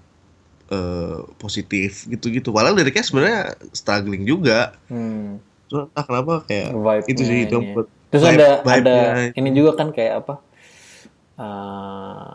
eh, 0.72 1.20
positif 1.36 2.08
gitu-gitu. 2.08 2.50
Padahal 2.50 2.76
liriknya 2.76 3.04
sebenarnya 3.04 3.40
struggling 3.76 4.24
juga. 4.24 4.74
Hmm. 4.88 5.40
Entah 5.74 6.04
kenapa 6.08 6.32
kayak 6.48 6.70
Vibe-nya 6.70 7.08
itu 7.10 7.22
sih 7.28 7.38
itu 7.46 7.56
ya. 7.62 7.74
buat 7.74 7.86
Terus 8.10 8.24
vibe- 8.24 8.36
ada 8.36 8.48
vibe-nya. 8.66 8.78
ada 8.78 8.96
ini 9.38 9.48
juga 9.54 9.70
kan 9.78 9.88
kayak 9.96 10.14
apa? 10.24 10.34
eh, 11.40 12.34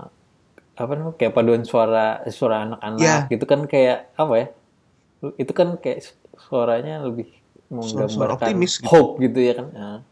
apa 0.75 0.91
namanya? 0.97 1.15
Kayak 1.19 1.33
paduan 1.38 1.63
suara 1.63 2.23
suara 2.31 2.57
anak-anak 2.67 3.01
Ya. 3.01 3.27
gitu 3.31 3.45
kan 3.47 3.59
kayak 3.71 3.97
apa 4.19 4.33
ya? 4.41 4.47
Itu 5.41 5.53
kan 5.59 5.69
kayak 5.83 5.99
su- 6.05 6.19
suaranya 6.47 7.03
lebih 7.07 7.27
menggambarkan 7.71 8.36
optimis 8.36 8.73
gitu. 8.79 8.89
hope 8.91 9.11
gitu 9.25 9.39
ya 9.41 9.53
kan. 9.59 9.67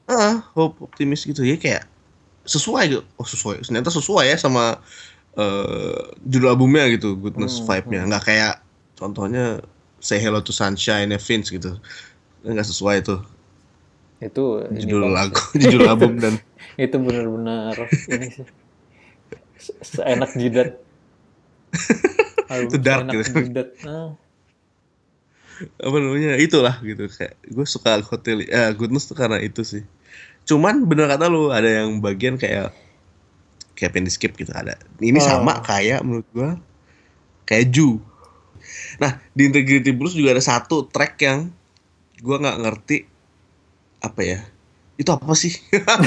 Ah 0.07 0.43
hope 0.55 0.84
optimis 0.84 1.24
gitu 1.24 1.41
ya 1.47 1.55
kayak 1.55 1.88
sesuai 2.43 2.84
gitu 2.91 3.03
oh 3.19 3.28
sesuai 3.28 3.63
ternyata 3.63 3.89
sesuai 3.91 4.26
ya 4.32 4.38
sama 4.39 4.80
eh, 5.39 5.99
judul 6.28 6.49
albumnya 6.55 6.86
gitu 6.91 7.15
goodness 7.15 7.59
Hmm, 7.59 7.67
vibe-nya 7.67 8.01
nggak 8.11 8.24
kayak 8.28 8.53
contohnya 8.99 9.63
say 10.03 10.19
hello 10.19 10.43
to 10.43 10.51
sunshine 10.51 11.09
Vince 11.15 11.49
gitu 11.55 11.80
nggak 12.43 12.67
sesuai 12.67 12.97
tuh 13.01 13.19
itu 14.19 14.43
judul 14.79 15.09
lagu 15.09 15.35
judul 15.53 15.83
album 15.85 16.15
dan. 16.23 16.39
Itu 16.75 16.95
benar-benar 16.97 17.75
ini 18.07 18.27
sih. 18.29 18.47
Se- 19.57 19.75
Seenak 19.83 20.31
jidat. 20.33 20.79
Album 22.47 22.69
Itu 22.69 22.77
dark 22.79 23.03
gitu. 23.09 23.23
jidat. 23.43 23.67
Nah, 23.83 24.15
apa 25.79 25.95
namanya 25.97 26.35
itulah 26.35 26.75
gitu 26.79 27.05
kayak 27.09 27.35
gue 27.45 27.65
suka 27.65 27.99
hotel 28.01 28.43
eh, 28.43 28.71
goodness 28.73 29.05
tuh 29.05 29.13
karena 29.13 29.37
itu 29.37 29.61
sih 29.61 29.83
cuman 30.43 30.83
bener 30.83 31.07
kata 31.07 31.29
lu 31.29 31.53
ada 31.53 31.83
yang 31.83 31.99
bagian 31.99 32.35
kayak 32.35 32.73
kayak 33.73 33.91
pengen 33.91 34.09
di 34.09 34.13
skip 34.13 34.33
gitu 34.33 34.51
ada 34.51 34.75
ini 34.97 35.19
Oh. 35.19 35.23
sama 35.23 35.61
kayak 35.61 36.01
menurut 36.01 36.27
gue 36.31 36.49
kayak 37.45 37.69
Ju 37.69 38.01
nah 38.97 39.21
di 39.32 39.47
Integrity 39.47 39.93
Blues 39.93 40.17
juga 40.17 40.33
ada 40.33 40.43
satu 40.43 40.83
track 40.83 41.13
yang 41.21 41.39
gue 42.24 42.36
nggak 42.39 42.58
ngerti 42.63 42.97
apa 44.00 44.21
ya 44.24 44.39
itu 44.95 45.09
apa 45.12 45.33
sih 45.36 45.54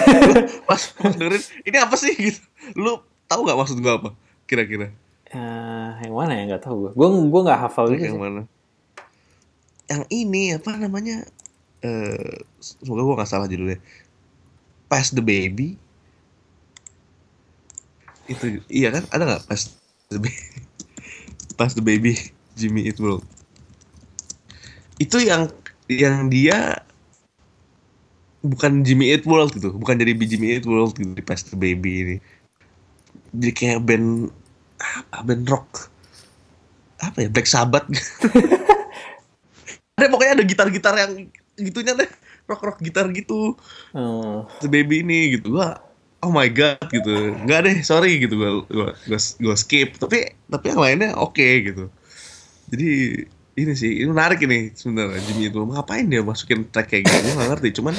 pas 0.68 0.80
pas 0.96 1.12
dengerin 1.12 1.44
ini 1.68 1.76
apa 1.76 1.94
sih 2.00 2.16
gitu 2.16 2.40
lu 2.72 3.04
tahu 3.28 3.44
nggak 3.44 3.58
maksud 3.60 3.76
gue 3.84 3.92
apa 3.92 4.10
kira-kira 4.48 4.88
eh, 5.36 5.88
yang 6.06 6.14
mana 6.14 6.32
ya 6.38 6.42
nggak 6.46 6.62
tahu 6.62 6.86
gue. 6.86 6.92
Gue 6.94 7.08
gue 7.10 7.40
nggak 7.50 7.60
hafal 7.66 7.90
gitu 7.90 8.14
yang 8.14 8.14
sih. 8.14 8.22
mana? 8.22 8.42
Yang 9.90 10.02
ini 10.14 10.54
apa 10.54 10.70
namanya? 10.78 11.26
Eh, 11.84 12.36
semoga 12.58 13.02
gua 13.04 13.14
nggak 13.22 13.30
salah 13.30 13.46
judulnya. 13.46 13.78
Pass 14.90 15.14
the 15.14 15.22
baby. 15.22 15.78
Itu 18.26 18.62
iya 18.66 18.90
kan? 18.90 19.04
Ada 19.12 19.22
nggak 19.22 19.42
Pass 19.46 19.76
the 20.10 20.18
baby? 20.18 20.34
Pass 21.58 21.72
the 21.78 21.84
baby 21.84 22.18
Jimmy 22.58 22.88
Eat 22.90 22.98
World. 22.98 23.22
Itu 24.96 25.20
yang 25.20 25.52
yang 25.86 26.28
dia 26.28 26.82
bukan 28.42 28.86
Jimmy 28.86 29.10
Eat 29.10 29.26
World 29.26 29.54
gitu, 29.54 29.74
bukan 29.74 29.98
jadi 29.98 30.14
Jimmy 30.14 30.58
Eat 30.58 30.66
World 30.66 30.94
gitu 30.94 31.14
di 31.14 31.22
Pass 31.22 31.46
the 31.46 31.58
baby 31.58 31.92
ini. 32.02 32.16
Jadi 33.34 33.52
kayak 33.52 33.80
band 33.86 34.30
apa 35.10 35.22
band 35.26 35.44
rock. 35.50 35.90
Apa 37.02 37.26
ya? 37.26 37.28
Black 37.28 37.50
Sabbath 37.50 37.86
ada 39.96 40.12
pokoknya 40.12 40.32
ada 40.40 40.44
gitar-gitar 40.44 40.94
yang 40.96 41.12
gitunya 41.56 41.96
deh. 41.96 42.10
Rock 42.46 42.62
rock 42.62 42.78
gitar 42.84 43.08
gitu. 43.10 43.56
Oh. 43.96 44.46
The 44.62 44.70
baby 44.70 45.02
ini 45.02 45.40
gitu. 45.40 45.56
Gua 45.56 45.80
oh 46.22 46.32
my 46.32 46.48
god 46.52 46.80
gitu. 46.92 47.34
Nggak 47.44 47.60
deh 47.66 47.76
sorry 47.82 48.20
gitu. 48.20 48.36
Gua 48.38 48.50
gua 48.68 48.88
gua, 49.08 49.18
gua 49.18 49.54
skip. 49.56 49.96
Tapi 49.96 50.36
tapi 50.46 50.64
yang 50.70 50.80
lainnya 50.80 51.10
oke 51.16 51.48
gitu. 51.64 51.88
Jadi 52.70 52.90
ini 53.56 53.72
sih 53.72 53.92
ini 54.04 54.08
menarik 54.12 54.38
ini 54.46 54.72
sebenarnya 54.76 55.20
Jimmy 55.26 55.48
itu 55.50 55.58
ngapain 55.64 56.06
dia 56.12 56.20
masukin 56.20 56.68
track 56.72 56.88
kayak 56.92 57.02
gitu 57.08 57.16
gua 57.24 57.32
nggak 57.40 57.50
ngerti 57.56 57.68
cuman 57.80 57.94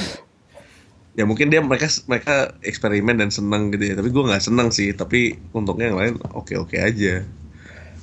ya 1.18 1.24
mungkin 1.26 1.50
dia 1.50 1.62
mereka 1.66 1.90
mereka 2.06 2.34
eksperimen 2.62 3.18
dan 3.18 3.30
seneng 3.34 3.74
gitu 3.74 3.84
ya 3.90 3.96
tapi 3.98 4.10
gua 4.14 4.24
nggak 4.34 4.44
seneng 4.48 4.70
sih 4.70 4.94
tapi 4.94 5.20
untungnya 5.58 5.90
yang 5.92 5.98
lain 6.02 6.14
oke 6.34 6.54
oke 6.64 6.78
aja 6.78 7.26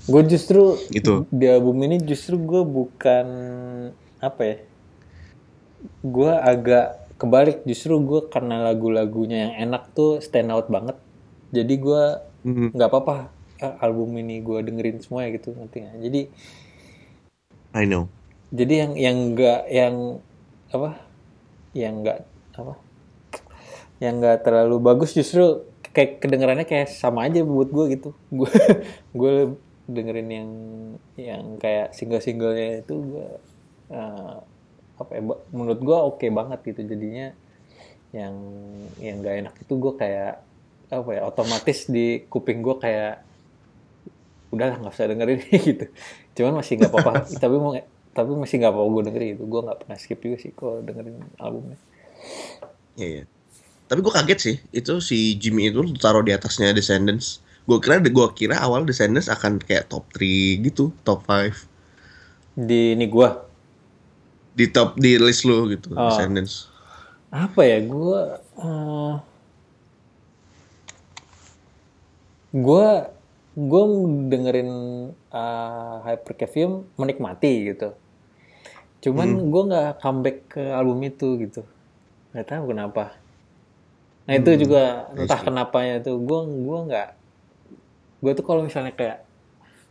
Gue 0.05 0.21
justru 0.29 0.77
Itu. 0.93 1.25
di 1.33 1.49
album 1.49 1.81
ini 1.81 1.97
justru 2.05 2.37
gue 2.37 2.61
bukan 2.61 3.27
apa 4.21 4.43
ya? 4.45 4.57
Gue 6.05 6.29
agak 6.29 7.17
kebalik 7.17 7.65
justru 7.65 7.97
gue 8.05 8.21
karena 8.29 8.61
lagu-lagunya 8.61 9.49
yang 9.49 9.55
enak 9.71 9.97
tuh 9.97 10.21
stand 10.21 10.53
out 10.53 10.69
banget. 10.69 10.97
Jadi 11.57 11.75
gue 11.81 12.05
Hmm. 12.45 12.69
nggak 12.77 12.89
apa-apa 12.93 13.33
eh, 13.57 13.75
album 13.81 14.13
ini 14.21 14.45
gue 14.45 14.61
dengerin 14.61 15.01
semua 15.01 15.25
ya 15.25 15.33
gitu 15.33 15.57
nanti 15.57 15.81
Jadi 15.81 16.29
I 17.75 17.85
know 17.91 18.07
jadi 18.55 18.87
yang 18.87 18.93
yang 18.95 19.17
nggak 19.35 19.61
yang 19.67 19.95
apa? 20.71 20.91
Yang 21.75 21.95
nggak 22.07 22.19
apa? 22.55 22.75
Yang 23.99 24.15
nggak 24.23 24.39
terlalu 24.47 24.77
bagus 24.79 25.11
justru 25.11 25.67
kayak 25.91 26.23
kedengarannya 26.23 26.67
kayak 26.71 26.87
sama 26.87 27.27
aja 27.27 27.43
buat 27.43 27.75
gue 27.75 27.99
gitu. 27.99 28.11
Gue 28.31 28.51
gue 29.19 29.59
dengerin 29.91 30.31
yang 30.31 30.51
yang 31.19 31.45
kayak 31.59 31.99
single-singlenya 31.99 32.87
itu 32.87 32.95
gue 32.95 33.29
eh, 33.91 34.37
apa 35.03 35.11
ya? 35.11 35.23
Menurut 35.51 35.81
gue 35.83 35.99
oke 35.99 36.27
banget 36.31 36.63
gitu 36.63 36.95
jadinya 36.95 37.35
yang 38.15 38.39
yang 39.03 39.19
gak 39.19 39.37
enak 39.43 39.55
itu 39.59 39.75
gue 39.75 39.95
kayak 39.99 40.39
apa 40.95 41.11
ya 41.11 41.27
otomatis 41.27 41.91
di 41.91 42.23
kuping 42.31 42.63
gue 42.63 42.79
kayak 42.79 43.27
udahlah 44.55 44.79
nggak 44.79 44.95
usah 44.95 45.11
dengerin 45.11 45.43
gitu 45.75 45.87
cuman 46.35 46.61
masih 46.61 46.79
nggak 46.79 46.91
apa-apa 46.91 47.13
tapi 47.43 47.57
mau 47.57 47.73
tapi 48.15 48.31
masih 48.35 48.63
nggak 48.63 48.73
apa-apa 48.75 48.89
gue 48.91 49.03
dengerin 49.11 49.31
itu 49.35 49.45
gue 49.47 49.61
nggak 49.65 49.79
pernah 49.87 49.97
skip 49.99 50.19
juga 50.21 50.37
sih 50.39 50.51
kalau 50.55 50.83
dengerin 50.83 51.19
albumnya 51.39 51.79
Iya, 52.95 53.09
iya. 53.21 53.25
Tapi 53.85 54.01
gue 54.01 54.13
kaget 54.15 54.39
sih, 54.41 54.57
itu 54.73 54.97
si 55.03 55.37
Jimmy 55.37 55.69
itu 55.69 55.83
taruh 56.01 56.25
di 56.25 56.33
atasnya 56.33 56.73
Descendants. 56.73 57.43
Gue 57.69 57.77
kira, 57.83 58.01
gue 58.01 58.27
kira 58.33 58.57
awal 58.57 58.87
Descendants 58.89 59.29
akan 59.29 59.61
kayak 59.61 59.93
top 59.93 60.09
3 60.17 60.63
gitu, 60.65 60.89
top 61.05 61.27
5 61.29 61.53
di 62.55 62.95
ini 62.95 63.11
gue 63.11 63.29
di 64.55 64.71
top 64.71 64.95
di 64.95 65.19
list 65.19 65.43
lu 65.43 65.67
gitu, 65.69 65.91
Oh. 65.93 66.07
Descendants. 66.09 66.71
apa 67.35 67.67
ya 67.67 67.83
gue 67.83 68.21
eh, 68.63 69.15
gue 72.55 72.87
gue 73.55 73.83
dengerin 74.35 74.71
uh, 75.31 75.97
Hypercavium 76.03 76.91
menikmati 76.99 77.71
gitu. 77.71 77.95
Cuman 78.99 79.47
gue 79.47 79.63
nggak 79.71 80.03
comeback 80.03 80.39
ke 80.59 80.63
album 80.75 80.99
itu 81.07 81.39
gitu. 81.39 81.63
Nggak 82.35 82.47
tahu 82.51 82.75
kenapa. 82.75 83.15
Nah 84.27 84.35
itu 84.35 84.51
juga 84.59 85.07
entah 85.15 85.39
kenapanya 85.39 86.03
tuh 86.03 86.19
gue 86.19 86.41
gue 86.67 86.79
nggak 86.91 87.09
gue 88.25 88.33
tuh 88.35 88.45
kalau 88.45 88.67
misalnya 88.67 88.91
kayak 88.97 89.23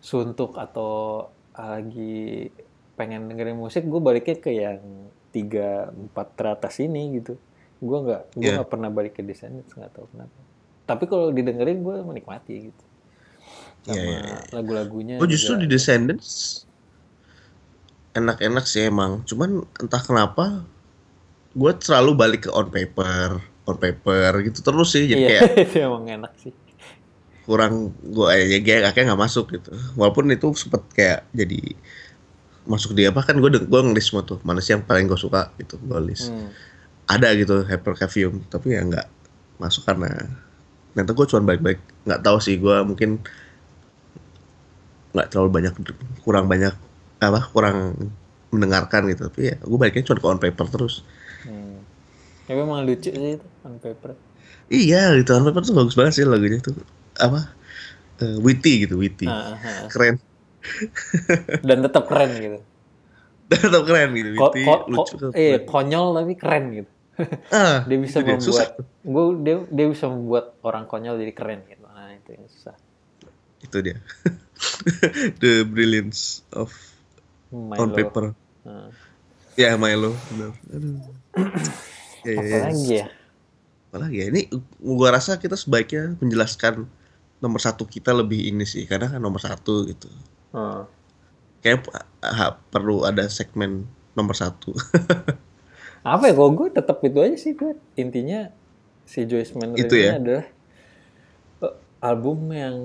suntuk 0.04 0.60
atau 0.60 1.32
lagi 1.56 2.52
pengen 3.00 3.32
dengerin 3.32 3.56
musik 3.56 3.88
gue 3.88 4.02
baliknya 4.04 4.36
ke 4.36 4.52
yang 4.52 4.84
tiga 5.32 5.88
empat 5.96 6.36
teratas 6.36 6.84
ini 6.84 7.16
gitu. 7.16 7.40
Gue 7.80 7.98
nggak 8.12 8.36
gue 8.36 8.52
nggak 8.60 8.68
pernah 8.68 8.92
balik 8.92 9.16
ke 9.16 9.24
Descendants 9.24 9.72
nggak 9.72 9.96
tahu 9.96 10.12
kenapa. 10.12 10.40
Tapi 10.84 11.04
kalau 11.08 11.32
didengerin 11.32 11.80
gue 11.80 11.96
menikmati 12.04 12.56
gitu 12.68 12.84
sama 13.84 14.00
Iya, 14.00 14.20
iya, 14.24 14.38
lagu-lagunya 14.56 15.16
Gue 15.20 15.28
justru 15.34 15.54
di 15.60 15.68
juga. 15.68 15.74
Descendants 15.76 16.64
enak-enak 18.14 18.66
sih 18.70 18.90
emang. 18.90 19.26
Cuman 19.26 19.66
entah 19.82 20.02
kenapa 20.02 20.64
gue 21.54 21.72
selalu 21.82 22.12
balik 22.18 22.42
ke 22.48 22.50
on 22.54 22.70
paper, 22.70 23.38
on 23.70 23.78
paper 23.78 24.32
gitu 24.46 24.60
terus 24.62 24.90
sih. 24.94 25.06
Jadi 25.10 25.22
iya 25.26 25.30
kayak 25.30 25.44
itu 25.70 25.78
emang 25.82 26.06
enak 26.10 26.34
sih 26.40 26.54
kurang 27.44 27.92
gue 28.00 28.28
ya 28.32 28.60
kayak 28.64 28.96
kayak 28.96 29.06
nggak 29.12 29.22
masuk 29.22 29.46
gitu. 29.52 29.72
Walaupun 30.00 30.32
itu 30.32 30.48
sempet 30.56 30.82
kayak 30.96 31.28
jadi 31.36 31.76
masuk 32.64 32.96
di 32.96 33.04
apa 33.04 33.20
kan 33.28 33.36
gue 33.36 33.50
gue 33.60 33.82
ngelis 33.84 34.08
semua 34.08 34.24
tuh 34.24 34.40
mana 34.48 34.64
sih 34.64 34.72
yang 34.72 34.84
paling 34.88 35.04
gue 35.12 35.20
suka 35.20 35.52
gitu 35.60 35.76
gue 35.84 36.00
list 36.08 36.32
Hmm. 36.32 36.48
ada 37.12 37.36
gitu 37.36 37.68
hypercavium 37.68 38.48
tapi 38.48 38.80
ya 38.80 38.82
nggak 38.88 39.08
masuk 39.60 39.84
karena 39.84 40.08
ternyata 40.96 41.12
gue 41.12 41.26
cuma 41.28 41.42
baik-baik 41.44 41.80
nggak 42.08 42.22
tahu 42.24 42.38
sih 42.40 42.56
gue 42.56 42.78
mungkin 42.88 43.20
nggak 45.14 45.28
terlalu 45.30 45.50
banyak 45.62 45.74
kurang 46.26 46.46
banyak 46.50 46.74
apa 47.22 47.40
kurang 47.54 47.96
mendengarkan 48.50 49.10
gitu 49.10 49.30
tapi 49.30 49.54
ya 49.54 49.58
gue 49.58 49.78
baiknya 49.78 50.04
cuma 50.06 50.18
ke 50.20 50.28
on 50.28 50.42
paper 50.42 50.68
terus 50.70 51.02
Hmm. 51.44 51.84
Tapi 52.48 52.56
emang 52.60 52.88
lucu 52.88 53.12
sih 53.12 53.36
itu 53.36 53.48
on 53.64 53.76
paper. 53.78 54.16
iya 54.72 55.12
gitu 55.16 55.36
on 55.36 55.44
paper 55.44 55.60
tuh 55.62 55.76
bagus 55.76 55.96
banget 55.96 56.14
sih 56.16 56.26
lagunya 56.26 56.60
tuh 56.60 56.76
apa 57.20 57.52
Eh, 58.22 58.38
witty 58.40 58.86
gitu 58.88 58.96
witty 58.96 59.26
Ah, 59.28 59.52
ah, 59.52 59.60
ah. 59.60 59.88
keren 59.92 60.16
Dan 61.68 61.84
tetap 61.84 62.08
keren 62.08 62.32
gitu. 62.38 62.60
tetap 63.52 63.84
keren 63.84 64.10
gitu 64.16 64.30
Ko, 64.40 64.50
witty 64.50 64.64
ko- 64.64 64.86
lucu 64.88 65.14
ko- 65.20 65.34
eh, 65.36 65.58
konyol 65.68 66.08
tapi 66.16 66.34
keren 66.40 66.66
gitu. 66.74 66.92
ah 67.52 67.84
Dia 67.90 67.98
bisa 68.00 68.18
itu 68.22 68.30
dia. 68.30 68.40
susah 68.40 68.68
membuat, 68.72 69.04
gue 69.04 69.24
dia 69.44 69.56
dia 69.68 69.86
bisa 69.92 70.06
membuat 70.08 70.46
orang 70.64 70.86
konyol 70.88 71.20
jadi 71.20 71.34
keren 71.36 71.60
gitu. 71.68 71.84
Nah 71.86 72.10
itu 72.14 72.30
yang 72.34 72.48
susah. 72.48 72.76
itu 73.60 73.78
dia 73.80 73.98
the 75.42 75.64
brilliance 75.68 76.42
of 76.54 76.72
on 77.78 77.90
Milo. 77.90 77.96
paper 77.96 78.26
Nah, 78.64 78.90
ya 79.56 79.76
Milo 79.78 80.12
benar 80.32 80.52
aduh 80.70 80.98
ya, 82.28 82.34
ya, 82.34 82.42
apa 82.42 82.56
ya. 82.58 82.62
lagi 82.68 82.92
ya? 83.02 83.08
apalagi 83.90 84.18
ya 84.22 84.26
ini 84.32 84.42
gua 84.82 85.10
rasa 85.14 85.38
kita 85.38 85.54
sebaiknya 85.54 86.18
menjelaskan 86.18 86.90
nomor 87.40 87.60
satu 87.62 87.84
kita 87.86 88.12
lebih 88.16 88.50
ini 88.50 88.66
sih 88.66 88.88
karena 88.90 89.12
kan 89.12 89.22
nomor 89.22 89.42
satu 89.42 89.86
gitu 89.86 90.10
Hmm. 90.54 90.86
kayak 91.62 91.82
ah, 92.22 92.62
perlu 92.70 93.08
ada 93.10 93.26
segmen 93.28 93.88
nomor 94.14 94.38
satu 94.38 94.74
Apa 96.04 96.28
ya? 96.28 96.34
Kalau 96.36 96.52
gue 96.52 96.68
tetap 96.70 97.00
itu 97.00 97.20
aja 97.24 97.38
sih 97.40 97.56
gue. 97.56 97.80
Intinya 97.96 98.52
si 99.04 99.24
Joyce 99.24 99.56
Manor 99.56 99.80
Itu 99.80 99.96
ini 99.96 100.04
ya? 100.04 100.20
adalah 100.20 100.46
album 102.04 102.52
yang 102.52 102.78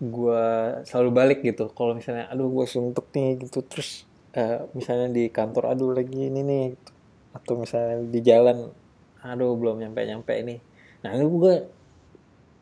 gue 0.00 0.44
selalu 0.88 1.10
balik 1.12 1.38
gitu. 1.44 1.68
Kalau 1.76 1.92
misalnya, 1.92 2.32
aduh 2.32 2.48
gue 2.48 2.64
suntuk 2.64 3.12
nih 3.12 3.44
gitu, 3.44 3.60
terus 3.60 4.08
eh, 4.32 4.64
misalnya 4.72 5.12
di 5.12 5.28
kantor, 5.28 5.76
aduh 5.76 5.92
lagi 5.92 6.32
ini 6.32 6.40
nih, 6.40 6.64
gitu. 6.72 6.92
atau 7.36 7.54
misalnya 7.60 8.08
di 8.08 8.20
jalan, 8.24 8.72
aduh 9.20 9.52
belum 9.52 9.84
nyampe 9.84 10.00
nyampe 10.08 10.32
ini. 10.32 10.56
Nah 11.04 11.12
itu 11.12 11.28
gue, 11.28 11.54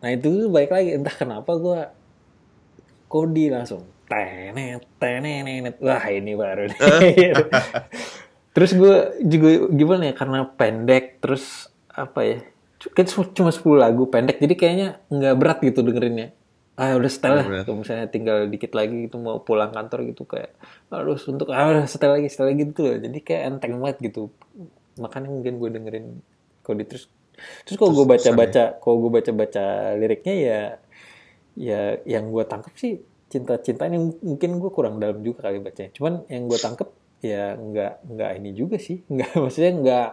nah 0.02 0.10
itu 0.10 0.50
baik 0.50 0.70
lagi. 0.74 0.90
Entah 0.98 1.14
kenapa 1.14 1.54
gue 1.54 1.80
kodi 3.06 3.54
langsung 3.54 3.86
tenet 4.06 4.82
tenenet 4.98 5.76
wah 5.82 6.04
ini 6.10 6.34
baru 6.38 6.70
nih 6.70 7.34
terus 8.54 8.72
gue 8.72 8.96
juga 9.26 9.48
gimana 9.70 10.10
ya 10.10 10.14
karena 10.14 10.46
pendek 10.46 11.22
terus 11.22 11.70
apa 11.90 12.20
ya 12.22 12.38
kan 12.92 13.04
cuma- 13.08 13.32
cuma 13.32 13.50
10 13.50 13.78
lagu 13.80 14.04
pendek 14.06 14.38
jadi 14.38 14.54
kayaknya 14.54 14.88
nggak 15.10 15.34
berat 15.40 15.58
gitu 15.64 15.80
dengerinnya. 15.82 16.30
Ah 16.76 16.92
udah 16.92 17.08
setel 17.08 17.40
lah. 17.40 17.46
Kalau 17.64 17.80
misalnya 17.80 18.06
tinggal 18.12 18.52
dikit 18.52 18.76
lagi 18.76 19.08
gitu 19.08 19.16
mau 19.16 19.40
pulang 19.40 19.72
kantor 19.72 20.12
gitu 20.12 20.28
kayak 20.28 20.52
harus 20.92 21.24
untuk 21.24 21.48
ah 21.48 21.72
udah 21.72 21.88
setel 21.88 22.12
lagi 22.12 22.28
setel 22.28 22.52
lagi 22.52 22.68
gitu. 22.68 22.84
Loh 22.84 22.96
jadi 23.00 23.18
kayak 23.24 23.42
enteng 23.48 23.80
banget 23.80 24.12
gitu. 24.12 24.28
Makanya 25.00 25.28
mungkin 25.32 25.56
gue 25.56 25.70
dengerin 25.72 26.06
kalau 26.60 26.76
terus 26.84 27.08
terus 27.64 27.76
kalau 27.80 27.92
gue 27.96 28.06
baca 28.08 28.30
baca 28.32 28.62
kalau 28.80 28.96
gue 29.08 29.10
baca 29.12 29.30
baca 29.32 29.64
liriknya 29.96 30.34
ya 30.36 30.60
ya 31.56 31.80
yang 32.04 32.28
gue 32.28 32.44
tangkap 32.44 32.72
sih 32.76 33.00
cinta-cinta 33.32 33.88
ini 33.88 33.96
mungkin 34.20 34.60
gue 34.60 34.70
kurang 34.70 35.00
dalam 35.00 35.24
juga 35.24 35.48
kali 35.48 35.64
bacanya. 35.64 35.90
Cuman 35.96 36.28
yang 36.28 36.44
gue 36.44 36.58
tangkep 36.60 36.88
ya 37.24 37.56
nggak 37.56 37.92
nggak 38.04 38.30
ini 38.36 38.50
juga 38.52 38.76
sih. 38.76 39.00
Nggak 39.12 39.32
maksudnya 39.32 39.72
nggak 39.80 40.08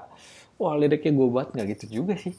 wah 0.64 0.80
liriknya 0.80 1.12
gue 1.12 1.28
buat 1.28 1.52
nggak 1.52 1.68
gitu 1.76 2.00
juga 2.02 2.16
sih 2.16 2.32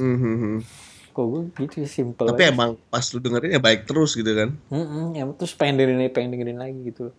Mhm. 0.00 0.64
kok 1.10 1.24
gue 1.26 1.42
gitu 1.66 1.74
sih 1.84 1.90
simple 2.00 2.24
tapi 2.24 2.46
aja. 2.46 2.54
emang 2.54 2.78
pas 2.88 3.02
lu 3.12 3.18
dengerin 3.18 3.50
ya 3.52 3.60
baik 3.60 3.84
terus 3.84 4.14
gitu 4.14 4.30
kan 4.30 4.54
Mm-mm, 4.70 5.18
ya, 5.18 5.26
terus 5.34 5.52
pengen 5.58 5.82
dengerin 5.82 6.08
pengen 6.14 6.30
dengerin 6.32 6.58
lagi 6.58 6.78
gitu 6.86 7.12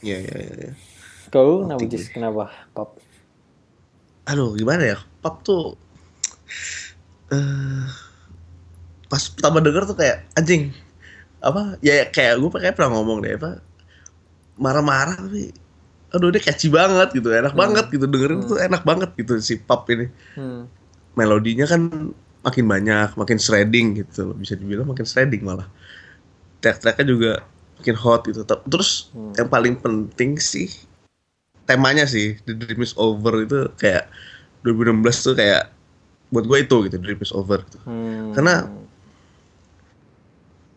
Iya 0.00 0.16
iya 0.16 0.36
iya. 0.38 0.54
iya. 0.70 0.72
lu 1.34 1.66
kenapa 1.66 1.84
Jis? 1.88 2.08
kenapa 2.12 2.44
pap 2.76 2.96
aduh 4.28 4.54
gimana 4.54 4.94
ya 4.94 4.98
pop 5.24 5.42
tuh 5.42 5.74
eh 7.32 7.84
pas 9.10 9.22
pertama 9.26 9.58
denger 9.58 9.90
tuh 9.90 9.96
kayak 9.98 10.22
anjing 10.38 10.70
apa 11.40 11.80
ya 11.80 12.06
kayak 12.12 12.38
gue 12.38 12.50
kayak 12.60 12.76
pernah 12.76 13.00
ngomong 13.00 13.24
deh 13.24 13.34
apa 13.40 13.58
marah-marah 14.60 15.16
tapi 15.16 15.50
aduh 16.12 16.28
dia 16.28 16.42
catchy 16.42 16.68
banget 16.68 17.08
gitu 17.16 17.32
enak 17.32 17.54
banget 17.56 17.86
gitu 17.88 18.04
dengerin 18.04 18.44
tuh 18.44 18.58
enak 18.60 18.82
banget 18.84 19.10
gitu 19.16 19.40
si 19.40 19.56
pop 19.56 19.88
ini 19.88 20.10
hmm. 20.36 20.79
Melodinya 21.14 21.66
kan 21.66 22.12
makin 22.40 22.64
banyak 22.64 23.12
makin 23.14 23.36
shredding 23.36 23.98
gitu 23.98 24.30
loh 24.30 24.36
bisa 24.36 24.56
dibilang 24.56 24.88
makin 24.88 25.04
shredding 25.04 25.42
malah 25.42 25.68
track-tracknya 26.60 27.06
juga 27.06 27.32
makin 27.80 27.96
hot 27.96 28.24
gitu 28.28 28.40
terus 28.44 29.08
Hmm. 29.12 29.32
yang 29.36 29.48
paling 29.48 29.74
penting 29.76 30.36
sih 30.36 30.68
temanya 31.64 32.04
sih 32.04 32.36
The 32.44 32.52
Dream 32.52 32.80
is 32.80 32.92
Over 32.96 33.44
itu 33.44 33.68
kayak 33.76 34.08
2016 34.62 35.00
tuh 35.22 35.34
kayak 35.34 35.72
buat 36.28 36.44
gue 36.44 36.58
itu 36.62 36.76
gitu 36.86 36.96
The 36.96 37.02
Dream 37.02 37.20
is 37.20 37.32
Over 37.32 37.62
gitu. 37.64 37.78
Hmm. 37.84 38.32
Karena- 38.34 38.66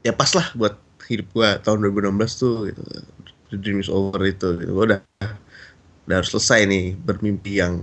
ya 0.02 0.12
pas 0.12 0.32
lah 0.34 0.52
buat 0.54 0.76
hidup 1.08 1.28
gue 1.32 1.50
tahun 1.62 1.80
2016 1.84 2.32
tuh 2.36 2.68
gitu 2.72 2.82
The 3.52 3.58
Dream 3.60 3.80
is 3.80 3.88
Over 3.88 4.20
itu 4.24 4.60
gitu 4.60 4.72
gue 4.72 4.86
udah 4.92 5.00
udah 6.04 6.16
harus 6.16 6.32
selesai 6.32 6.68
nih 6.68 6.86
bermimpi 6.96 7.60
yang 7.60 7.80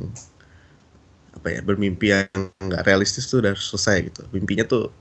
apa 1.40 1.56
ya 1.56 1.60
bermimpi 1.64 2.12
yang 2.12 2.28
nggak 2.60 2.84
realistis 2.84 3.24
tuh 3.32 3.40
udah 3.40 3.56
selesai 3.56 4.12
gitu 4.12 4.28
mimpinya 4.36 4.68
tuh 4.68 4.92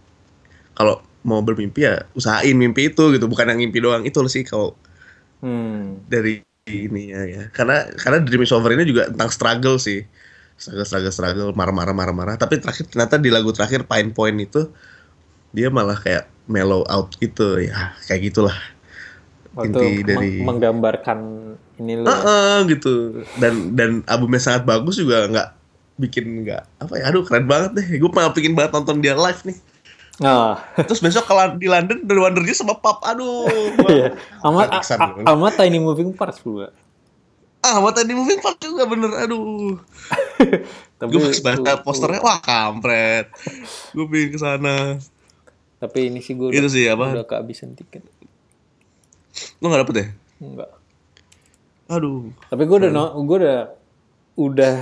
kalau 0.71 1.03
mau 1.27 1.43
bermimpi 1.43 1.83
ya 1.83 2.07
usahain 2.15 2.55
mimpi 2.55 2.87
itu 2.87 3.11
gitu 3.11 3.27
bukan 3.27 3.51
yang 3.51 3.59
mimpi 3.59 3.83
doang 3.83 4.07
itu 4.07 4.15
loh 4.23 4.31
sih 4.31 4.47
kalau 4.47 4.71
hmm. 5.43 6.07
dari 6.07 6.39
ini 6.71 7.11
ya, 7.11 7.21
ya. 7.27 7.43
karena 7.51 7.91
karena 7.99 8.23
Dream 8.23 8.47
is 8.47 8.55
Over 8.55 8.71
ini 8.79 8.87
juga 8.87 9.11
tentang 9.11 9.27
struggle 9.27 9.75
sih 9.75 10.07
struggle 10.55 10.87
struggle 10.87 11.11
struggle 11.11 11.49
marah-marah 11.51 11.91
marah-marah 11.91 12.35
tapi 12.39 12.63
terakhir 12.63 12.87
ternyata 12.87 13.19
di 13.19 13.27
lagu 13.27 13.51
terakhir 13.51 13.83
Pine 13.83 14.15
Point 14.15 14.39
itu 14.39 14.71
dia 15.51 15.67
malah 15.67 15.99
kayak 15.99 16.31
mellow 16.47 16.87
out 16.87 17.11
gitu 17.19 17.59
ya 17.59 17.91
kayak 18.07 18.31
gitulah 18.31 18.55
waktu 19.59 19.75
Inti 19.75 20.07
dari- 20.07 20.39
menggambarkan 20.45 21.19
ini 21.83 21.93
lu 21.99 22.07
ya. 22.07 22.15
Heeh, 22.15 22.55
gitu 22.71 22.93
dan 23.43 23.75
dan 23.75 23.89
albumnya 24.07 24.39
sangat 24.39 24.63
bagus 24.63 24.95
juga 24.95 25.27
nggak 25.27 25.58
bikin 25.99 26.25
nggak 26.41 26.63
apa 26.79 26.93
ya 26.95 27.03
aduh 27.05 27.21
keren 27.21 27.43
banget 27.43 27.71
deh 27.75 27.87
gue 27.93 28.09
malah 28.09 28.31
bikin 28.31 28.53
banget 28.53 28.71
nonton 28.71 28.97
dia 28.97 29.13
live 29.13 29.43
nih 29.43 29.59
Nah, 30.19 30.59
terus 30.77 30.99
besok 30.99 31.23
ke 31.23 31.33
Lan- 31.33 31.55
di 31.55 31.63
London 31.65 32.03
The 32.03 32.11
Wonder 32.13 32.41
Years 32.41 32.57
sama 32.57 32.75
pub 32.75 32.99
aduh 33.01 33.47
iya. 33.87 34.11
Sama, 34.37 34.67
Terkesan 34.67 34.97
a- 34.97 35.03
banget. 35.09 35.23
a- 35.23 35.29
sama 35.29 35.47
Tiny 35.49 35.79
Moving 35.79 36.11
Parts 36.11 36.39
juga. 36.39 36.75
ah 37.59 37.75
mata 37.77 38.01
di 38.01 38.11
moving 38.11 38.35
park 38.37 38.55
juga 38.57 38.83
bener 38.85 39.11
aduh 39.17 39.75
Tapi 40.97 41.09
gue 41.09 41.19
pas 41.21 41.39
baca 41.45 41.71
posternya 41.77 42.19
wah 42.19 42.35
kampret 42.37 43.27
gue 43.91 44.05
pengen 44.05 44.29
ke 44.29 44.39
sana 44.39 44.95
Tapi 45.77 46.07
ini 46.07 46.19
sih 46.19 46.33
gue 46.33 46.51
Itu 46.51 46.55
udah, 46.57 46.67
sih, 46.69 46.83
apa? 46.85 47.11
udah 47.13 47.25
kehabisan 47.25 47.71
tiket. 47.73 48.03
lo 49.57 49.65
nggak 49.65 49.81
dapet 49.83 49.95
ya 49.97 50.07
Enggak. 50.37 50.69
aduh 51.89 52.31
Tapi 52.45 52.61
gue 52.61 52.77
udah 52.77 52.91
no, 52.93 53.03
gue 53.17 53.37
udah 53.37 53.59
udah 54.37 54.75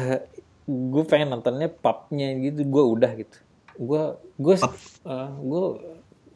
gue 0.68 1.04
pengen 1.04 1.32
nontonnya 1.32 1.72
pubnya 1.72 2.36
gitu. 2.36 2.62
Gue 2.62 2.84
udah 2.86 3.12
gitu. 3.16 3.38
Gue 3.78 4.04
gue 4.36 4.56
eh, 4.58 5.30
gue 5.34 5.64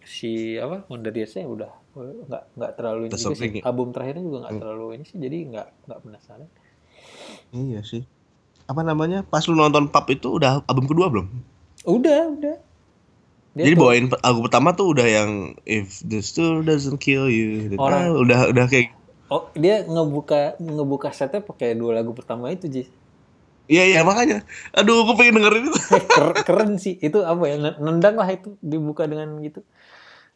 si 0.01 0.55
apa 0.55 0.87
Wonder 0.87 1.11
Years-nya 1.11 1.45
udah 1.45 1.71
nggak 1.93 2.43
nggak 2.55 2.71
terlalu 2.73 3.01
ini 3.03 3.13
juga 3.13 3.35
sih. 3.35 3.61
Album 3.61 3.91
terakhirnya 3.91 4.23
juga 4.23 4.37
nggak 4.41 4.55
terlalu 4.57 4.85
ini 4.95 5.03
sih. 5.03 5.17
Jadi 5.17 5.37
nggak 5.47 5.67
nggak 5.85 5.99
penasaran. 6.01 6.49
iya 7.51 7.83
sih 7.83 8.07
apa 8.63 8.81
namanya 8.81 9.21
pas 9.21 9.43
lu 9.43 9.53
nonton 9.53 9.91
pub 9.91 10.05
itu 10.07 10.31
udah 10.31 10.63
album 10.63 10.87
kedua 10.87 11.11
belum 11.11 11.27
Udah 11.83 12.31
udah. 12.31 12.55
Dia 13.51 13.63
Jadi 13.67 13.73
tuh- 13.73 13.81
bawain 13.83 14.05
album 14.21 14.41
pertama 14.47 14.71
tuh 14.71 14.87
udah 14.87 15.03
yang 15.03 15.31
If 15.65 15.99
the 16.01 16.21
Stool 16.21 16.63
Doesn't 16.63 16.97
Kill 16.97 17.27
You. 17.27 17.67
Gitu. 17.67 17.75
Orang- 17.75 18.07
Ah, 18.07 18.15
udah 18.15 18.39
udah 18.47 18.65
kayak 18.65 18.95
Oh, 19.27 19.47
dia 19.53 19.81
ngebuka 19.81 20.55
ngebuka 20.57 21.11
setnya 21.11 21.39
pakai 21.39 21.71
dua 21.71 21.95
lagu 21.95 22.11
pertama 22.11 22.47
itu, 22.47 22.67
Ji. 22.67 22.83
Iya 23.71 23.83
iya 23.87 23.99
makanya. 24.03 24.43
Aduh, 24.75 25.07
gue 25.07 25.15
pengen 25.15 25.39
dengerin 25.39 25.63
itu. 25.65 25.79
Ker- 26.19 26.43
keren 26.43 26.75
sih. 26.75 26.99
Itu 26.99 27.23
apa 27.23 27.39
ya? 27.47 27.55
Nendang 27.79 28.19
lah 28.19 28.27
itu 28.27 28.59
dibuka 28.59 29.07
dengan 29.07 29.39
gitu. 29.39 29.63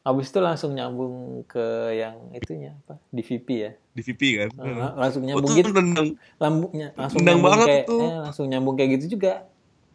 Habis 0.02 0.30
itu 0.30 0.40
langsung 0.40 0.72
nyambung 0.72 1.44
ke 1.44 1.66
yang 1.92 2.32
itunya 2.32 2.78
apa? 2.80 2.96
DVP 3.10 3.48
ya. 3.58 3.72
di 3.92 4.04
VP 4.04 4.22
kan. 4.38 4.50
Nah, 4.56 4.92
langsung 4.94 5.24
Oh, 5.24 5.28
nyambung 5.28 5.50
tuh 5.50 5.58
gitu. 5.58 5.72
tendang. 5.72 6.08
Lambungnya 6.36 6.88
langsung 6.94 7.18
Nendang 7.18 7.40
nyambung 7.40 7.48
banget 7.50 7.68
kayak 7.68 7.86
tuh. 7.88 8.02
eh, 8.02 8.18
langsung 8.22 8.46
nyambung 8.46 8.76
kayak 8.76 8.90
gitu 8.96 9.06
juga. 9.12 9.34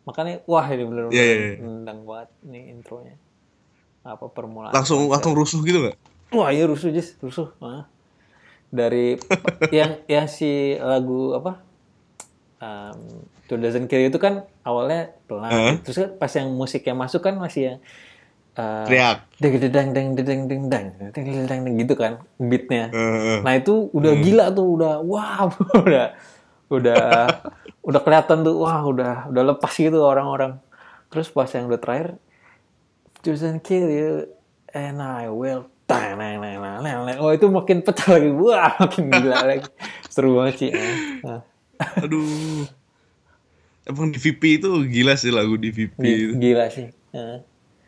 Makanya 0.03 0.35
wah 0.45 0.67
ini 0.67 0.83
benar-benar 0.83 1.15
Iya, 1.15 1.25
iya, 1.25 1.37
iya. 1.39 1.57
nendang 1.63 2.01
banget 2.03 2.29
nih 2.43 2.63
intronya. 2.73 3.17
Apa 4.03 4.27
permulaan. 4.29 4.73
Langsung 4.73 4.99
konser. 4.99 5.13
langsung 5.15 5.33
rusuh 5.33 5.61
gitu 5.63 5.79
gak? 5.85 5.97
Wah 6.31 6.49
iya 6.49 6.65
rusuh 6.65 6.91
Jis, 6.91 7.15
rusuh. 7.21 7.53
Ah. 7.61 7.87
Dari 8.69 9.17
yang 9.79 10.01
yang 10.05 10.27
si 10.27 10.49
lagu 10.77 11.33
apa? 11.33 11.61
Um, 12.61 13.25
To 13.49 13.57
Doesn't 13.57 13.89
Kill 13.89 14.13
itu 14.13 14.21
kan 14.21 14.45
awalnya 14.69 15.17
pelan. 15.25 15.49
Heeh. 15.49 15.75
Terus 15.81 15.97
kan 15.97 16.11
pas 16.21 16.33
yang 16.37 16.53
musiknya 16.53 16.93
masuk 16.93 17.25
kan 17.25 17.41
masih 17.41 17.61
yang 17.65 17.79
uh, 18.61 18.85
Teriak. 18.85 19.25
deng 19.41 19.55
deng 19.57 19.73
deng 19.73 19.89
deng 19.91 20.09
deng 20.13 20.43
deng 20.45 20.63
deng 20.69 20.87
deng 21.17 21.47
deng 21.49 21.61
deng 21.65 21.75
gitu 21.81 21.95
kan 21.97 22.21
beatnya. 22.37 22.93
Eh, 22.93 23.41
Nah 23.41 23.53
itu 23.57 23.89
udah 23.97 24.13
gila 24.21 24.53
tuh, 24.53 24.77
udah 24.77 24.95
wow, 25.01 25.49
udah 25.81 26.07
udah 26.69 27.05
udah 27.81 28.01
kelihatan 28.05 28.45
tuh, 28.45 28.61
wah 28.61 28.85
udah 28.85 29.33
udah 29.33 29.43
lepas 29.57 29.73
gitu 29.73 30.05
orang-orang. 30.05 30.61
Terus 31.09 31.33
pas 31.33 31.49
yang 31.51 31.67
udah 31.67 31.81
terakhir, 31.81 32.21
doesn't 33.25 33.65
kill 33.65 33.89
you 33.89 34.29
and 34.71 35.01
I 35.01 35.33
will. 35.33 35.67
Tang, 35.91 36.23
nang, 36.23 36.39
nang, 36.39 36.63
nang, 36.63 36.87
nang, 36.87 36.99
nang. 37.03 37.19
Oh 37.19 37.35
itu 37.35 37.51
makin 37.51 37.83
pecah 37.83 38.15
lagi, 38.15 38.31
wah 38.31 38.79
makin 38.79 39.11
gila 39.11 39.43
lagi. 39.43 39.67
Seru 40.07 40.39
banget 40.39 40.55
sih. 40.61 40.71
ah. 41.27 41.43
Aduh. 41.81 42.69
Emang 43.89 44.13
di 44.13 44.21
VP 44.21 44.61
itu 44.61 44.69
gila 44.87 45.17
sih 45.17 45.33
lagu 45.33 45.57
di 45.57 45.73
VP 45.73 45.97
Gi- 45.99 46.19
itu. 46.31 46.35
Gila 46.37 46.67
sih. 46.69 46.89
Ah. 47.17 47.41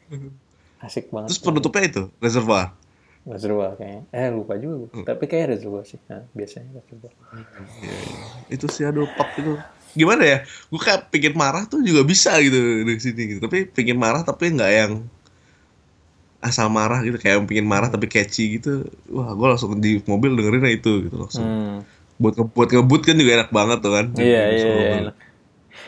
Asik 0.85 1.14
banget. 1.14 1.31
Terus 1.31 1.40
penutupnya 1.40 1.82
itu 1.86 2.02
Reservoir. 2.19 2.74
Reservoir 3.23 3.78
kayaknya. 3.78 4.02
Eh 4.10 4.28
lupa 4.35 4.59
juga. 4.59 4.90
gua. 4.90 5.06
Tapi 5.06 5.24
kayak 5.31 5.55
reservoir 5.55 5.86
sih. 5.86 6.01
Nah, 6.10 6.27
biasanya 6.35 6.74
reservoir. 6.74 7.12
Itu 8.51 8.66
sih 8.66 8.82
aduh 8.82 9.06
pop 9.14 9.31
itu. 9.39 9.55
Gimana 9.94 10.27
ya? 10.27 10.39
Gue 10.73 10.81
kayak 10.82 11.12
pengen 11.14 11.39
marah 11.39 11.69
tuh 11.70 11.85
juga 11.86 12.02
bisa 12.02 12.35
gitu 12.43 12.82
dari 12.82 12.98
sini 12.98 13.23
gitu. 13.36 13.40
Tapi 13.47 13.70
pengen 13.70 14.01
marah 14.01 14.27
tapi 14.27 14.51
nggak 14.51 14.73
yang 14.74 14.93
asal 16.43 16.66
marah 16.66 16.98
gitu 17.06 17.14
kayak 17.23 17.47
pengen 17.47 17.69
marah 17.70 17.86
tapi 17.94 18.10
catchy 18.10 18.59
gitu. 18.59 18.90
Wah, 19.14 19.31
gue 19.39 19.47
langsung 19.47 19.78
di 19.78 20.02
mobil 20.02 20.35
dengerin 20.35 20.66
itu 20.74 21.06
gitu 21.06 21.16
langsung. 21.23 21.47
Hmm. 21.47 21.77
Buat 22.20 22.34
nge 22.39 22.47
buat 22.52 22.68
ngebut 22.70 23.02
kan 23.09 23.16
juga 23.18 23.30
enak 23.43 23.51
banget 23.51 23.78
tuh 23.84 23.93
kan 23.93 24.06
Iya, 24.16 24.43
iya, 24.52 24.68
iya. 24.68 24.89
enak. 25.06 25.16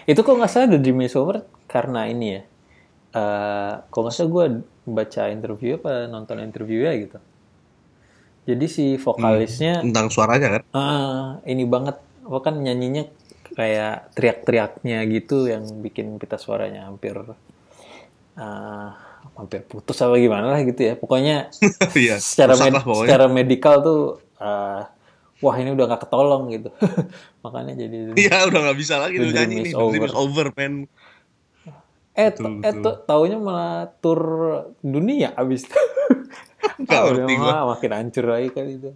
Itu 0.09 0.20
kok 0.24 0.36
nggak 0.36 0.51
salah 0.51 0.68
The 0.72 0.78
Dream 0.80 1.01
is 1.05 1.14
Over 1.16 1.44
karena 1.68 2.09
ini 2.09 2.26
ya. 2.38 2.42
Eh, 3.14 3.72
kok 3.88 4.01
nggak 4.01 4.14
salah 4.14 4.30
gue 4.30 4.44
baca 4.84 5.22
interview 5.32 5.80
apa 5.80 6.10
nonton 6.10 6.42
interview 6.42 6.84
ya 6.84 6.92
gitu. 6.98 7.18
Jadi 8.44 8.66
si 8.68 8.84
vokalisnya 9.01 9.80
tentang 9.80 10.12
suaranya 10.12 10.48
kan 10.60 10.62
ah, 10.76 11.40
ini 11.48 11.64
banget, 11.64 11.96
apa 12.28 12.38
kan 12.44 12.55
nyanyinya 12.60 13.09
kayak 13.56 14.12
teriak-teriaknya 14.18 14.98
gitu 15.09 15.48
yang 15.48 15.64
bikin 15.80 16.18
pita 16.20 16.36
suaranya 16.36 16.90
hampir 16.92 17.16
ah, 18.36 18.92
hampir 19.38 19.64
putus 19.64 19.96
apa 20.05 20.20
gimana 20.20 20.52
lah 20.52 20.60
gitu 20.60 20.80
ya. 20.84 20.94
Pokoknya 20.98 21.48
iya 21.96 22.20
secara 22.20 22.52
med- 22.59 22.74
lah 22.76 22.84
pokoknya 22.84 23.09
secara 23.09 23.26
medikal 23.32 23.74
tuh 23.80 24.01
ah, 24.36 24.92
wah 25.43 25.56
ini 25.56 25.70
udah 25.74 25.85
gak 25.89 26.02
ketolong 26.06 26.51
gitu. 26.51 26.69
Makanya 27.44 27.74
jadi 27.74 27.97
iya 28.23 28.47
udah 28.47 28.61
nggak 28.70 28.78
bisa 28.78 28.98
lagi 29.01 29.19
tuh 29.19 29.31
nyanyi 29.31 29.56
nih 29.65 29.73
The 29.74 29.81
dream 29.90 30.02
over. 30.02 30.09
is 30.09 30.15
over 30.15 30.47
man 30.55 30.74
Eh, 32.15 32.31
Betul, 32.31 32.62
eh 32.62 32.70
betul. 32.70 32.82
tuh 32.86 32.94
taunya 33.11 33.36
malah 33.43 33.90
tur 33.98 34.20
dunia 34.78 35.35
abis 35.35 35.66
itu. 35.66 35.74
Ngerti 36.86 37.32
gua. 37.43 37.51
mah 37.51 37.74
makin 37.74 37.90
hancur 37.90 38.24
lagi 38.31 38.48
kali 38.55 38.78
itu. 38.78 38.90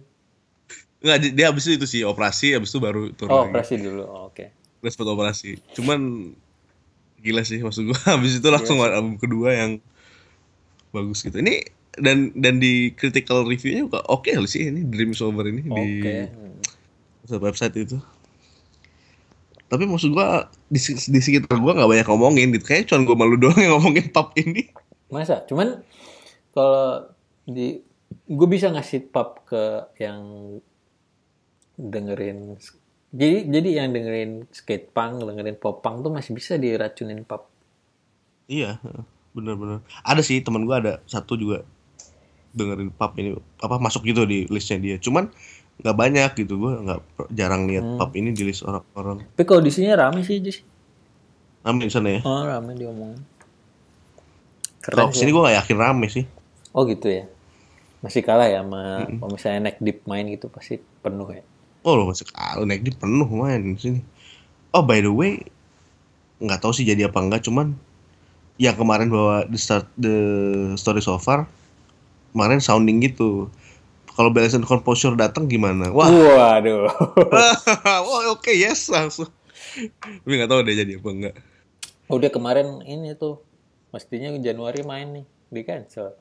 nggak 0.99 1.17
di- 1.23 1.33
dia 1.35 1.47
abis 1.51 1.63
itu 1.67 1.87
sih 1.87 2.01
operasi 2.03 2.55
abis 2.55 2.71
itu 2.71 2.79
baru 2.79 3.11
turun 3.15 3.31
Oh, 3.31 3.39
lagi 3.43 3.51
operasi 3.55 3.73
dulu. 3.79 4.03
Oh, 4.03 4.31
Oke. 4.31 4.51
terus 4.79 4.95
sempat 4.95 5.11
operasi 5.11 5.59
cuman 5.75 5.99
gila 7.19 7.43
sih 7.43 7.59
maksud 7.59 7.91
gua 7.91 7.99
habis 8.15 8.39
itu 8.39 8.47
langsung 8.47 8.79
Iya 8.79 8.95
album 8.95 9.19
kedua 9.19 9.51
yang 9.51 9.71
bagus 10.89 11.21
gitu 11.21 11.39
ini 11.39 11.61
dan 11.97 12.29
dan 12.37 12.61
di 12.61 12.93
critical 12.93 13.47
reviewnya 13.49 13.89
juga 13.89 13.99
oke 14.05 14.29
sih 14.45 14.69
ini 14.69 14.85
Dream 14.85 15.17
Over 15.17 15.45
ini 15.49 15.63
Oke. 15.65 15.77
di 17.29 17.37
website 17.41 17.75
itu 17.81 17.97
tapi 19.69 19.85
maksud 19.85 20.13
gua 20.13 20.49
di, 20.69 20.77
di 20.81 21.19
sekitar 21.21 21.57
gua 21.61 21.77
nggak 21.77 21.89
banyak 21.89 22.07
ngomongin 22.09 22.47
gitu 22.57 22.65
kayaknya 22.69 22.93
cuma 22.93 23.05
gua 23.05 23.17
malu 23.17 23.35
doang 23.41 23.57
yang 23.57 23.77
ngomongin 23.77 24.09
pub 24.13 24.33
ini 24.37 24.69
Masa? 25.09 25.41
Cuman 25.49 25.81
kalau 26.53 27.09
di 27.49 27.81
gue 28.29 28.47
bisa 28.49 28.69
ngasih 28.69 29.09
pub 29.09 29.41
ke 29.45 29.89
yang 29.97 30.21
dengerin 31.77 32.57
jadi 33.09 33.49
jadi 33.49 33.69
yang 33.81 33.89
dengerin 33.89 34.31
skate 34.53 34.93
punk, 34.93 35.25
dengerin 35.25 35.57
pop 35.57 35.81
punk 35.81 36.05
tuh 36.05 36.13
masih 36.13 36.37
bisa 36.37 36.57
diracunin 36.61 37.25
pub. 37.25 37.49
iya 38.49 38.81
bener-bener 39.29 39.85
ada 40.01 40.25
sih 40.25 40.41
teman 40.41 40.65
gua 40.65 40.81
ada 40.81 40.93
satu 41.05 41.37
juga 41.37 41.61
dengerin 42.51 42.89
pub 42.89 43.11
ini 43.15 43.33
apa 43.57 43.75
masuk 43.77 44.03
gitu 44.03 44.23
di 44.23 44.45
listnya 44.47 44.77
dia 44.77 44.95
cuman 44.97 45.29
nggak 45.79 45.95
banyak 45.95 46.31
gitu 46.35 46.57
gua 46.57 46.75
nggak 46.77 46.99
jarang 47.31 47.63
lihat 47.65 47.83
Hmm. 47.83 47.97
pub 47.97 48.11
ini 48.13 48.31
di 48.31 48.43
list 48.43 48.61
orang-orang 48.61 49.23
Tapi 49.29 49.43
kalau 49.43 49.59
di 49.59 49.69
sini 49.69 49.87
rame 49.89 50.21
sih, 50.21 50.37
Jis. 50.37 50.59
rame 51.61 51.83
di 51.83 51.89
sana 51.89 52.09
ya 52.09 52.19
Oh, 52.21 52.41
rame 52.41 52.73
diomongin. 52.73 53.21
kalau 54.81 55.11
sini 55.11 55.29
gua 55.29 55.47
nggak 55.47 55.57
yakin 55.59 55.77
rame 55.77 56.07
sih 56.07 56.25
Oh 56.69 56.85
gitu 56.85 57.09
ya. 57.09 57.25
Masih 57.99 58.21
kalah 58.21 58.45
ya 58.45 58.61
sama 58.61 59.03
kalau 59.09 59.33
misalnya 59.33 59.59
neck 59.65 59.77
deep 59.79 60.05
main 60.05 60.23
gitu 60.25 60.47
pasti 60.47 60.77
penuh 61.01 61.27
ya. 61.29 61.43
oh 61.81 61.95
lo 61.95 62.03
masih 62.07 62.27
kalau 62.27 62.63
naik 62.63 62.79
di 62.79 62.91
penuh 62.91 63.25
main 63.25 63.59
di 63.59 63.75
sini 63.75 63.99
oh 64.69 64.81
by 64.81 64.99
the 64.99 65.07
way 65.07 65.39
nggak 66.37 66.59
tahu 66.59 66.71
sih 66.71 66.83
jadi 66.83 67.07
apa 67.07 67.19
enggak 67.19 67.41
cuman 67.41 67.75
yang 68.55 68.75
kemarin 68.75 69.07
bawa 69.07 69.43
the 69.45 69.55
start 69.55 69.87
the 69.95 70.15
story 70.75 70.99
so 70.99 71.15
far 71.15 71.47
kemarin 72.31 72.59
sounding 72.59 72.99
gitu 72.99 73.49
kalau 74.11 74.29
balance 74.29 74.53
and 74.53 74.67
composure 74.67 75.15
datang 75.15 75.47
gimana 75.47 75.89
wah 75.89 76.09
Waduh. 76.09 76.91
Wah 78.07 78.23
oke 78.29 78.51
yes 78.51 78.89
langsung. 78.89 79.31
Tapi 80.01 80.33
nggak 80.35 80.49
tahu 80.49 80.59
deh 80.63 80.75
jadi 80.75 80.99
apa 80.99 81.09
enggak. 81.09 81.35
Udah 82.09 82.27
kemarin 82.27 82.81
ini 82.83 83.15
tuh 83.15 83.39
mestinya 83.89 84.33
Januari 84.37 84.81
main 84.83 85.07
nih 85.13 85.25
di 85.49 85.61
cancel. 85.63 86.17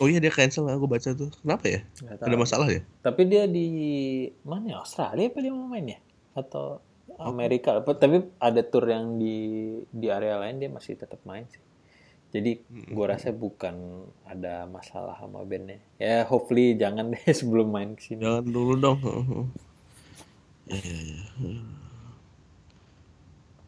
Oh 0.00 0.10
iya 0.10 0.18
dia 0.18 0.32
cancel 0.32 0.66
gue 0.66 0.88
baca 0.88 1.10
tuh. 1.12 1.30
Kenapa 1.42 1.64
ya? 1.68 1.80
Ada 2.18 2.34
masalah 2.34 2.66
ya? 2.66 2.82
Tapi 3.02 3.22
dia 3.28 3.44
di 3.46 3.66
mana 4.42 4.74
ya? 4.74 4.76
Australia 4.82 5.30
apa 5.30 5.38
dia 5.38 5.52
mau 5.52 5.68
main 5.68 5.86
ya? 5.94 5.98
Atau 6.34 6.80
Amerika? 7.20 7.78
Apa- 7.78 7.98
Tapi 7.98 8.24
ada 8.40 8.60
tour 8.64 8.88
yang 8.88 9.20
di 9.20 9.36
di 9.90 10.06
area 10.08 10.40
lain 10.40 10.58
dia 10.58 10.70
masih 10.72 10.96
tetap 10.96 11.22
main 11.22 11.46
sih. 11.46 11.60
Jadi 12.32 12.64
gua 12.96 13.12
rasa 13.12 13.28
bukan 13.28 14.08
ada 14.24 14.64
masalah 14.64 15.20
sama 15.20 15.44
bandnya. 15.44 15.76
Ya 16.00 16.24
hopefully 16.24 16.72
jangan 16.80 17.12
deh 17.12 17.20
sebelum 17.38 17.68
main 17.68 17.92
ke 17.92 18.02
sini. 18.08 18.24
Jangan 18.24 18.44
dulu 18.48 18.72
dong. 18.80 18.98
Ya, 20.72 20.78
ya, 20.80 21.00
ya. 21.42 21.60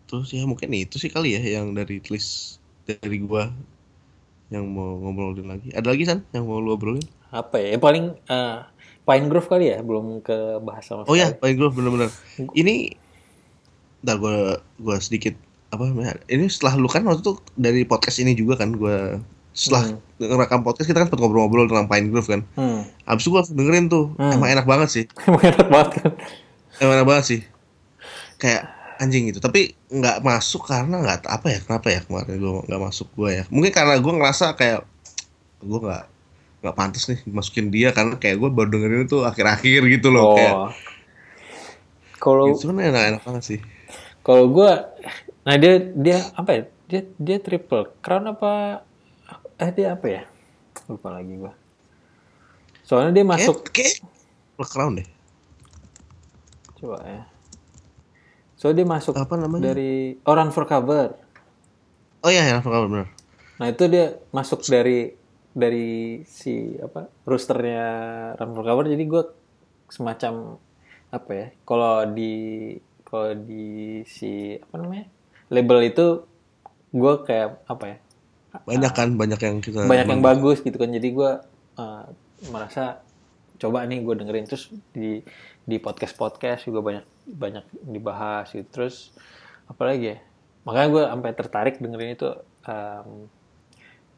terus 0.09 0.31
ya 0.31 0.47
mungkin 0.47 0.70
itu 0.73 0.97
sih 0.97 1.11
kali 1.11 1.35
ya 1.35 1.61
yang 1.61 1.74
dari 1.74 1.99
list 2.07 2.62
dari 2.86 3.19
gua 3.19 3.51
yang 4.53 4.70
mau 4.70 5.01
ngobrolin 5.03 5.51
lagi 5.51 5.74
ada 5.74 5.91
lagi 5.91 6.07
san 6.07 6.23
yang 6.31 6.47
mau 6.47 6.62
lu 6.62 6.77
obrolin 6.78 7.03
Apa 7.35 7.59
ya? 7.59 7.74
Ya 7.74 7.78
paling 7.82 8.15
eh, 8.15 8.59
Pine 9.05 9.27
Grove 9.27 9.49
kali 9.51 9.74
ya, 9.74 9.82
belum 9.82 10.23
ke 10.23 10.62
bahas 10.62 10.86
sama 10.86 11.03
oh 11.11 11.19
ya 11.19 11.35
sekali. 11.35 11.41
Pine 11.43 11.57
Grove 11.59 11.74
bener-bener 11.77 12.11
ini 12.55 12.95
Ntar 14.05 14.16
gua 14.20 14.62
gua 14.78 14.97
sedikit 15.03 15.35
apa 15.74 15.84
ini 16.26 16.46
setelah 16.46 16.74
lu 16.74 16.86
kan 16.86 17.02
waktu 17.02 17.20
itu 17.20 17.34
dari 17.52 17.82
podcast 17.82 18.18
ini 18.18 18.32
juga 18.32 18.56
kan 18.56 18.72
gua 18.72 19.18
setelah 19.51 19.94
ngerekam 20.16 20.62
podcast 20.62 20.86
kita 20.86 20.98
kan 20.98 21.06
sempat 21.06 21.20
ngobrol-ngobrol 21.20 21.66
tentang 21.66 21.86
Pine 21.86 22.09
Grove 22.09 22.26
kan 22.28 22.40
Hmm. 22.55 22.82
abis 23.05 23.22
itu 23.22 23.28
gua 23.28 23.40
langsung 23.40 23.56
dengerin 23.56 23.86
tuh 23.86 24.06
Hmm. 24.14 24.32
emang 24.32 24.51
enak 24.51 24.64
banget 24.64 24.88
sih 24.90 25.05
Emang 25.26 25.42
enak 25.44 25.68
banget 25.68 25.90
kan? 25.96 26.10
emang 26.76 26.94
enak 26.96 27.06
banget 27.06 27.24
sih 27.24 27.40
kayak 28.36 28.62
anjing 28.96 29.26
gitu 29.26 29.38
tapi 29.38 29.74
nggak 29.88 30.20
masuk 30.20 30.64
karena 30.64 30.96
nggak 30.96 31.22
apa 31.24 31.46
ya 31.48 31.59
kenapa 31.60 31.86
ya 31.88 32.01
kemarin 32.01 32.34
gue 32.34 32.52
nggak 32.64 32.82
masuk 32.82 33.09
gue 33.12 33.30
ya 33.32 33.44
mungkin 33.48 33.70
karena 33.70 33.94
gue 33.96 34.12
ngerasa 34.12 34.55
kayak 34.55 34.86
gue 35.60 35.78
nggak 35.80 36.05
nggak 36.62 36.74
pantas 36.74 37.06
nih 37.06 37.20
masukin 37.26 37.68
dia 37.68 37.90
karena 37.90 38.14
kayak 38.14 38.38
gue 38.38 38.48
baru 38.48 38.68
dengerin 38.70 39.05
itu 39.05 39.20
akhir-akhir 39.20 39.80
gitu 39.88 40.09
loh 40.09 40.34
kayak 40.34 40.55
Oh. 40.55 40.70
Kalau 42.16 42.48
itu 42.51 42.64
kan 42.64 42.78
enak-enak 42.80 43.20
banget 43.20 43.44
sih 43.44 43.60
kalau 44.24 44.48
gua 44.48 44.88
nah 45.45 45.55
dia 45.61 45.93
dia 45.93 46.19
apa 46.35 46.51
ya? 46.53 46.62
Dia 46.85 47.01
dia 47.16 47.39
triple 47.41 47.89
crown 48.05 48.29
apa 48.29 48.83
eh 49.61 49.71
dia 49.73 49.95
apa 49.97 50.07
ya? 50.09 50.23
Lupa 50.91 51.15
lagi 51.15 51.37
gua. 51.37 51.53
Soalnya 52.85 53.16
dia 53.16 53.25
masuk 53.25 53.65
kayak, 53.73 54.01
kayak 54.03 54.12
Black 54.61 54.71
Crown 54.73 55.01
deh 55.01 55.09
coba 56.85 57.01
ya. 57.09 57.23
Soalnya 58.61 58.85
dia 58.85 58.89
masuk 58.93 59.15
apa 59.16 59.35
namanya 59.41 59.73
dari 59.73 60.21
oh, 60.21 60.35
Run 60.37 60.53
for 60.53 60.69
Cover. 60.69 61.16
oh 62.25 62.31
iya 62.33 62.45
ya 62.45 62.57
benar 62.65 62.89
benar 62.89 63.07
Nah 63.61 63.66
itu 63.73 63.85
dia 63.89 64.21
masuk 64.33 64.65
dari 64.69 65.16
dari 65.57 66.21
si 66.29 66.77
apa 66.77 67.09
roosternya 67.25 67.89
Run 68.37 68.53
for 68.53 68.65
Cover. 68.69 68.85
Jadi 68.93 69.05
gue 69.09 69.23
semacam 69.89 70.61
apa 71.09 71.31
ya? 71.33 71.47
Kalau 71.65 72.05
di 72.12 72.35
kalau 73.07 73.33
di 73.33 74.03
si 74.05 74.59
apa 74.61 74.75
namanya 74.77 75.07
label 75.53 75.79
itu 75.85 76.07
gue 76.95 77.15
kayak 77.27 77.61
apa 77.66 77.85
ya? 77.87 77.97
banyak 78.55 78.93
kan 78.95 79.09
banyak 79.19 79.41
yang 79.43 79.57
kita 79.59 79.83
Banyak 79.91 80.07
yang 80.15 80.23
bagus 80.23 80.62
gitu 80.62 80.79
kan. 80.79 80.95
Jadi 80.95 81.09
gue 81.11 81.31
uh, 81.81 82.05
merasa 82.55 83.03
coba 83.59 83.83
nih 83.83 84.07
gue 84.07 84.15
dengerin 84.15 84.47
terus 84.47 84.71
di 84.95 85.19
di 85.65 85.77
podcast 85.81 86.15
podcast 86.15 86.69
juga 86.69 86.81
banyak 86.85 87.07
banyak 87.27 87.65
dibahas 87.83 88.55
gitu. 88.55 88.66
Terus 88.71 89.11
apalagi 89.66 90.15
ya? 90.15 90.19
Makanya 90.65 90.89
gue 90.89 91.03
sampai 91.11 91.31
tertarik 91.35 91.75
dengerin 91.83 92.15
itu. 92.15 92.31
um, 92.65 93.27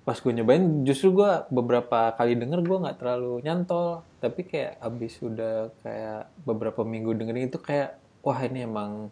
pas 0.06 0.14
gue 0.22 0.30
nyobain 0.30 0.86
justru 0.86 1.18
gue 1.18 1.32
beberapa 1.50 2.14
kali 2.14 2.38
denger 2.38 2.62
gue 2.62 2.78
nggak 2.78 3.02
terlalu 3.02 3.42
nyantol 3.42 4.06
tapi 4.22 4.46
kayak 4.46 4.78
abis 4.78 5.18
udah 5.18 5.74
kayak 5.82 6.30
beberapa 6.46 6.86
minggu 6.86 7.10
dengerin 7.18 7.50
itu 7.50 7.58
kayak 7.58 7.98
wah 8.22 8.38
ini 8.38 8.62
emang 8.70 9.10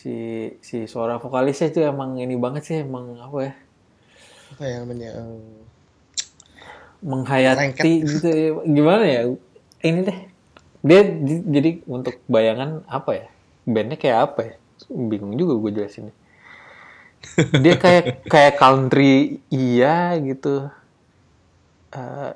si 0.00 0.14
si 0.68 0.76
suara 0.92 1.14
vokalisnya 1.22 1.68
itu 1.72 1.80
emang 1.92 2.10
ini 2.24 2.34
banget 2.44 2.62
sih 2.68 2.76
emang 2.86 3.06
apa 3.26 3.38
ya? 3.46 3.52
Apa 4.52 4.62
ya 4.68 4.76
namanya 4.84 5.10
menghayati 7.02 7.92
gitu 8.06 8.26
ya. 8.30 8.48
gimana 8.62 9.04
ya? 9.06 9.20
Ini 9.82 10.00
deh. 10.06 10.18
Dia 10.82 11.00
di- 11.06 11.44
jadi 11.46 11.70
untuk 11.86 12.14
bayangan 12.30 12.82
apa 12.86 13.10
ya? 13.18 13.26
Bandnya 13.66 13.98
kayak 13.98 14.18
apa 14.32 14.40
ya? 14.48 14.54
Bingung 14.90 15.34
juga 15.38 15.54
gue 15.58 15.70
jelasinnya 15.78 16.14
dia 17.62 17.74
kayak 17.82 18.04
kayak 18.32 18.54
country 18.60 19.38
iya 19.52 20.16
gitu. 20.28 20.72
Eh, 21.92 22.30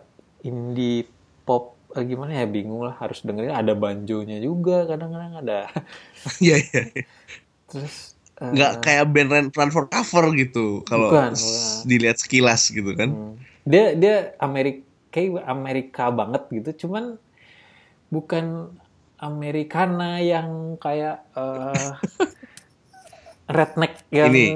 indie 0.48 1.08
pop 1.48 1.64
eh, 1.96 2.04
gimana 2.04 2.32
ya? 2.40 2.46
Bingung 2.48 2.84
lah 2.84 2.94
harus 3.00 3.24
dengerin. 3.24 3.56
Ada 3.56 3.72
banjonya 3.72 4.36
juga 4.44 4.84
kadang-kadang 4.90 5.34
ada. 5.42 5.60
Iya 6.42 6.56
iya 6.60 6.80
iya. 6.96 7.02
Terus 7.70 8.14
nggak 8.36 8.84
kayak 8.84 9.04
band 9.08 9.30
run, 9.32 9.46
run 9.56 9.70
for 9.72 9.88
cover 9.88 10.28
gitu 10.36 10.84
kalau 10.84 11.08
dilihat 11.88 12.20
sekilas 12.20 12.68
gitu 12.68 12.92
kan 12.92 13.10
Hmm. 13.10 13.34
Dia 13.66 13.98
dia 13.98 14.16
Amerika 14.38 14.86
kayak 15.10 15.42
Amerika 15.42 16.04
banget 16.14 16.42
gitu, 16.54 16.86
cuman 16.86 17.18
bukan 18.14 18.70
Americana 19.18 20.22
yang 20.22 20.78
kayak 20.78 21.24
eh, 21.34 21.90
redneck 23.56 24.06
yang 24.14 24.30
Ini. 24.30 24.46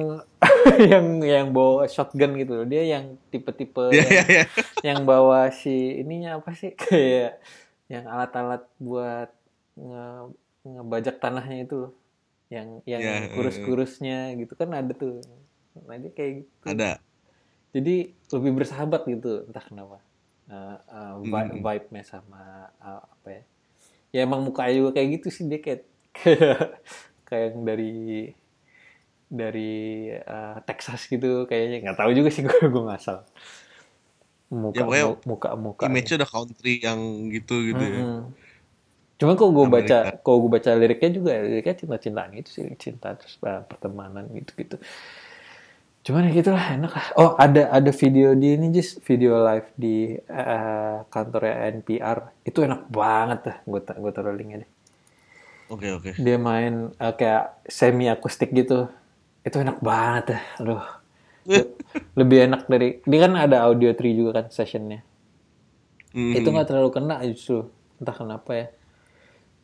yang 0.93 1.07
yang 1.27 1.47
bawa 1.51 1.91
shotgun 1.91 2.39
gitu 2.39 2.63
loh. 2.63 2.67
Dia 2.71 2.87
yang 2.87 3.19
tipe-tipe 3.35 3.91
Iya 3.91 3.99
yang, 3.99 4.09
iya 4.09 4.23
iya. 4.31 4.45
yang 4.87 5.01
bawa 5.03 5.51
si 5.51 5.99
ininya 6.01 6.39
apa 6.39 6.55
sih 6.55 6.71
kayak 6.81 7.43
yang 7.91 8.07
alat-alat 8.07 8.63
buat 8.79 9.35
nge, 9.75 10.05
ngebajak 10.65 11.19
tanahnya 11.19 11.67
itu 11.67 11.75
loh. 11.89 11.93
Yang 12.51 12.69
yang 12.85 13.01
Iya, 13.03 13.15
eh, 13.15 13.29
kurus-kurusnya 13.35 14.19
gitu. 14.37 14.53
Kan 14.59 14.71
ada 14.75 14.93
tuh. 14.93 15.23
Nah, 15.87 15.97
dia 16.03 16.11
kayak 16.11 16.33
gitu. 16.45 16.51
Ada. 16.67 16.91
Jadi 17.71 17.95
lebih 18.35 18.53
bersahabat 18.59 19.03
gitu. 19.07 19.47
Entah 19.47 19.63
kenapa. 19.65 19.99
Uh, 20.51 20.75
uh, 20.91 21.13
vi- 21.23 21.31
Hmm. 21.31 21.63
vibe-nya 21.63 22.03
sama 22.03 22.43
uh, 22.83 23.03
apa 23.07 23.29
ya. 23.31 23.43
Ya 24.11 24.21
emang 24.27 24.43
mukanya 24.43 24.75
juga 24.83 24.91
kayak 24.99 25.09
gitu 25.23 25.29
sih. 25.31 25.45
Dia 25.47 25.63
kayak 25.63 25.87
kayak 26.11 26.59
kayak 27.31 27.45
yang 27.55 27.59
dari 27.63 27.95
dari 29.31 30.11
uh, 30.27 30.59
Texas 30.67 31.07
gitu 31.07 31.47
kayaknya. 31.47 31.87
Nggak 31.87 31.99
tahu 32.03 32.11
juga 32.19 32.29
sih 32.35 32.43
gue 32.47 32.59
gue 32.67 32.83
ngasal 32.91 33.23
muka 34.51 34.83
Ya, 34.83 35.07
muka 35.23 35.49
muka 35.55 35.85
image-nya 35.87 36.27
udah 36.27 36.31
country 36.35 36.83
yang 36.83 37.31
gitu 37.31 37.55
gitu 37.71 37.79
ya. 37.79 38.03
Cuman 39.21 39.37
kalau 39.37 39.53
gue 39.53 39.67
baca, 39.69 39.99
kalau 40.25 40.49
gue 40.49 40.51
baca 40.57 40.71
liriknya 40.73 41.11
juga, 41.13 41.37
liriknya 41.45 41.77
cinta-cintaan 41.77 42.31
gitu 42.41 42.51
sih, 42.51 42.65
cinta 42.81 43.13
terus 43.13 43.37
uh, 43.45 43.61
pertemanan 43.69 44.25
gitu-gitu. 44.33 44.81
Cuman 46.01 46.33
ya 46.33 46.41
gitulah, 46.41 46.65
enak 46.73 46.93
lah. 46.97 47.07
Oh 47.21 47.37
ada 47.37 47.69
ada 47.69 47.93
video 47.93 48.33
di 48.33 48.57
ini 48.57 48.73
just 48.73 49.05
video 49.05 49.37
live 49.45 49.69
di 49.77 50.17
uh, 50.17 51.05
kantornya 51.13 51.69
NPR. 51.77 52.19
Itu 52.49 52.65
enak 52.65 52.89
banget 52.89 53.39
dah. 53.45 53.57
Gue 53.69 53.85
gue 53.85 54.13
taruh 54.17 54.33
linknya 54.33 54.65
deh. 54.65 54.71
Oke 55.69 55.93
oke. 55.93 56.11
Dia 56.17 56.41
main 56.41 56.89
uh, 56.97 57.13
kayak 57.13 57.69
semi 57.69 58.09
akustik 58.09 58.57
gitu. 58.57 58.89
Itu 59.45 59.61
enak 59.61 59.85
banget 59.85 60.33
dah. 60.33 60.43
Aduh. 60.65 60.85
Le- 61.45 61.77
Lebih 62.19 62.49
enak 62.49 62.73
dari 62.73 63.05
dia 63.05 63.19
kan 63.29 63.37
ada 63.37 63.69
audio 63.69 63.93
tree 63.93 64.17
juga 64.17 64.41
kan 64.41 64.49
sessionnya. 64.49 65.05
Hmm. 66.11 66.35
itu 66.35 66.43
nggak 66.51 66.67
terlalu 66.67 66.91
kena 66.91 67.23
justru 67.23 67.71
entah 68.03 68.17
kenapa 68.19 68.51
ya 68.51 68.67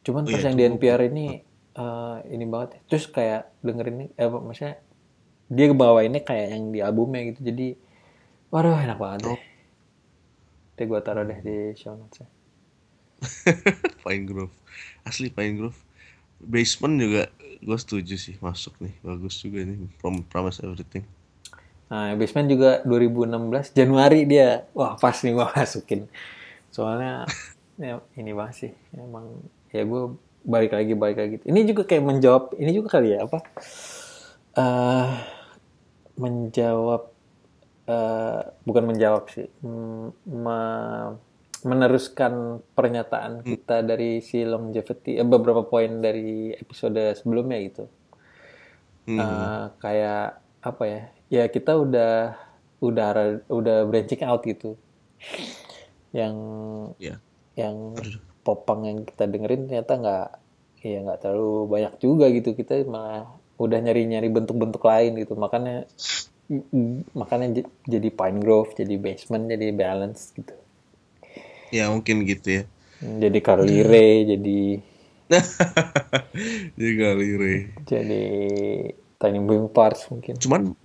cuman 0.06 0.22
Oh 0.22 0.30
pas 0.30 0.38
iya, 0.38 0.46
yang 0.46 0.56
di 0.56 0.64
NPR 0.70 1.02
ini 1.10 1.26
eh, 1.74 2.16
ini 2.30 2.44
banget 2.46 2.78
ya. 2.78 2.80
terus 2.94 3.04
kayak 3.10 3.50
dengerin 3.66 4.14
eh 4.14 4.26
apa, 4.26 4.38
maksudnya 4.38 4.78
dia 5.50 5.66
bawainnya 5.74 6.22
kayak 6.22 6.46
yang 6.54 6.64
di 6.70 6.78
albumnya 6.78 7.34
gitu 7.34 7.40
jadi 7.42 7.74
waduh 8.54 8.78
enak 8.78 8.98
banget 8.98 9.20
deh 9.26 9.40
deh 10.76 10.86
gue 10.86 11.00
taruh 11.02 11.24
deh 11.26 11.38
di 11.42 11.56
show 11.74 11.98
notes 11.98 12.22
Pine 14.04 14.24
Grove. 14.28 14.52
Asli 15.02 15.32
Pine 15.32 15.56
Grove. 15.56 15.78
Basement 16.36 17.00
juga 17.00 17.22
gue 17.64 17.78
setuju 17.80 18.14
sih 18.20 18.36
masuk 18.44 18.76
nih. 18.84 18.92
Bagus 19.00 19.40
juga 19.40 19.64
nih. 19.64 19.88
Prom 19.96 20.20
Promise 20.22 20.60
Everything. 20.60 21.04
nah 21.86 22.10
basement 22.18 22.50
juga 22.50 22.82
2016 22.82 23.70
Januari 23.70 24.26
dia 24.26 24.66
wah 24.74 24.98
pas 24.98 25.14
nih 25.22 25.32
gue 25.38 25.46
masukin 25.54 26.00
soalnya 26.74 27.22
ya, 27.78 28.02
ini 28.18 28.34
banget 28.34 28.54
sih 28.66 28.72
emang 28.98 29.38
ya 29.76 29.84
gue 29.84 30.02
balik 30.46 30.72
lagi 30.72 30.92
balik 30.94 31.18
lagi. 31.18 31.36
Ini 31.44 31.60
juga 31.66 31.82
kayak 31.84 32.04
menjawab 32.06 32.44
ini 32.56 32.70
juga 32.72 32.88
kali 32.96 33.12
ya 33.12 33.26
apa? 33.26 33.38
Eh 34.56 35.08
menjawab 36.16 37.02
eh 37.86 38.40
bukan 38.66 38.84
menjawab 38.88 39.30
sih 39.30 39.46
mm, 39.62 40.06
me- 40.26 41.14
meneruskan 41.66 42.62
pernyataan 42.78 43.42
kita 43.42 43.82
dari 43.82 44.22
si 44.22 44.46
longevity 44.46 45.18
eh, 45.18 45.26
beberapa 45.26 45.66
poin 45.66 45.98
dari 45.98 46.54
episode 46.54 46.98
sebelumnya 47.18 47.58
gitu. 47.62 47.84
Hmm. 49.06 49.18
Eh, 49.18 49.64
kayak 49.82 50.40
apa 50.62 50.82
ya 50.86 51.00
ya 51.26 51.44
kita 51.50 51.74
udah 51.74 52.38
udah 52.82 53.08
udah 53.50 53.78
branching 53.86 54.22
out 54.22 54.42
gitu. 54.46 54.78
Yang 56.14 56.36
Ya. 57.02 57.16
yang 57.58 57.98
popang 58.46 58.80
yang 58.88 58.98
kita 59.08 59.24
dengerin 59.32 59.62
ternyata 59.68 59.92
nggak 60.02 60.26
ya 60.90 60.98
nggak 61.04 61.18
terlalu 61.22 61.50
banyak 61.74 61.94
juga 62.04 62.24
gitu 62.36 62.50
kita 62.60 62.72
malah 62.94 63.24
udah 63.64 63.78
nyari-nyari 63.84 64.28
bentuk-bentuk 64.36 64.82
lain 64.90 65.12
gitu 65.22 65.32
makanya 65.44 65.74
makanya 67.20 67.46
jadi 67.92 68.08
Pine 68.18 68.38
Grove 68.42 68.70
jadi 68.78 68.94
basement 69.04 69.44
jadi 69.52 69.66
balance 69.74 70.20
gitu 70.36 70.54
Ya 71.74 71.90
mungkin 71.92 72.22
gitu 72.26 72.62
ya. 72.62 72.62
jadi 73.22 73.38
Carly 73.46 73.78
Rae 73.90 74.24
jadi 74.30 74.58
Jadi 76.76 76.90
kali 77.00 77.28
Ray. 77.40 77.58
jadi 77.88 78.22
Tiny 79.20 79.38
Moving 79.40 79.68
Parts 79.72 80.06
mungkin. 80.12 80.36
Cuman 80.38 80.76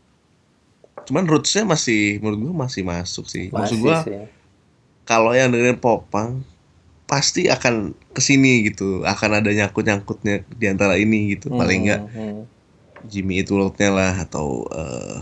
cuman 1.07 1.23
rootsnya 1.31 1.63
masih 1.73 2.21
menurut 2.21 2.39
gue 2.45 2.53
masih 2.63 2.83
masuk 2.85 3.25
sih. 3.33 3.45
Maksud 3.55 3.77
Masih 3.77 3.81
gue 3.83 3.97
sih. 4.05 4.17
kalau 5.05 5.31
yang 5.35 5.49
dengerin 5.51 5.79
popang 5.81 6.41
pasti 7.11 7.41
akan 7.55 7.75
ke 8.15 8.21
sini 8.23 8.51
gitu, 8.71 9.03
akan 9.13 9.29
ada 9.43 9.49
nyangkut 9.57 9.83
nyangkutnya 9.89 10.35
di 10.61 10.65
antara 10.73 10.95
ini 11.03 11.35
gitu. 11.35 11.51
Paling 11.59 11.79
enggak 11.87 12.01
Hmm, 12.07 12.15
hmm. 12.15 12.41
Jimmy 13.11 13.41
Eat 13.41 13.49
World-nya 13.53 13.89
lah 13.97 14.13
atau 14.25 14.47
eh 14.71 15.17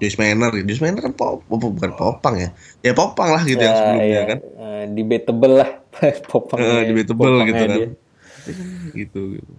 Joyce 0.00 0.18
Manor. 0.18 0.50
Joyce 0.66 0.82
Manor 0.82 1.00
kan 1.06 1.12
pop, 1.14 1.46
pop- 1.46 1.74
bukan 1.78 1.92
popang 1.94 2.34
ya. 2.38 2.48
Ya 2.82 2.92
popang 2.92 3.30
lah 3.30 3.42
gitu 3.46 3.62
yang 3.62 3.76
sebelumnya 3.78 4.06
iya, 4.06 4.20
kan. 4.26 4.38
eh, 4.42 4.82
debatable 4.90 5.54
lah 5.62 5.70
popangnya. 6.30 6.82
Eh, 6.82 6.82
debatable 6.90 7.30
popangnya 7.30 7.46
gitu 7.54 7.62
kan. 7.62 7.78
dia. 7.78 7.88
Gitu, 8.92 9.20
gitu. 9.38 9.52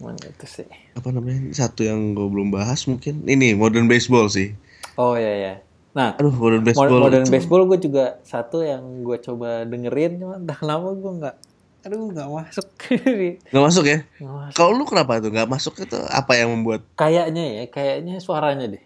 Itu 0.00 0.46
sih. 0.48 0.68
Apa 0.96 1.08
namanya? 1.12 1.50
Satu 1.52 1.82
yang 1.84 2.14
gue 2.16 2.26
belum 2.30 2.48
bahas 2.54 2.86
mungkin 2.88 3.26
ini 3.26 3.52
Modern 3.58 3.86
Baseball 3.90 4.30
sih. 4.30 4.54
Oh 4.98 5.16
ya 5.16 5.32
ya. 5.44 5.69
Nah, 5.90 6.14
Aduh, 6.14 6.30
Modern 6.30 6.62
Mo- 6.62 6.66
Baseball. 6.66 7.00
Modern 7.00 7.26
Baseball 7.26 7.62
gue 7.66 7.78
juga 7.80 8.04
satu 8.22 8.62
yang 8.62 9.02
gue 9.02 9.18
coba 9.18 9.64
dengerin, 9.64 10.12
cuma 10.16 10.34
entah 10.36 10.54
kenapa 10.54 10.86
gue 10.88 11.12
nggak, 11.18 11.36
aduh 11.82 12.06
nggak 12.08 12.28
masuk. 12.28 12.66
Nggak 13.50 13.64
masuk 13.64 13.84
ya? 13.84 13.98
Nggak 14.16 14.34
masuk. 14.36 14.54
Kalau 14.54 14.70
lu 14.72 14.84
kenapa 14.84 15.18
tuh 15.18 15.30
nggak 15.30 15.48
masuk 15.48 15.74
itu 15.80 15.98
apa 15.98 16.32
yang 16.34 16.48
membuat 16.50 16.86
Kayaknya 16.94 17.44
ya, 17.52 17.64
kayaknya 17.66 18.14
suaranya 18.18 18.66
deh. 18.68 18.82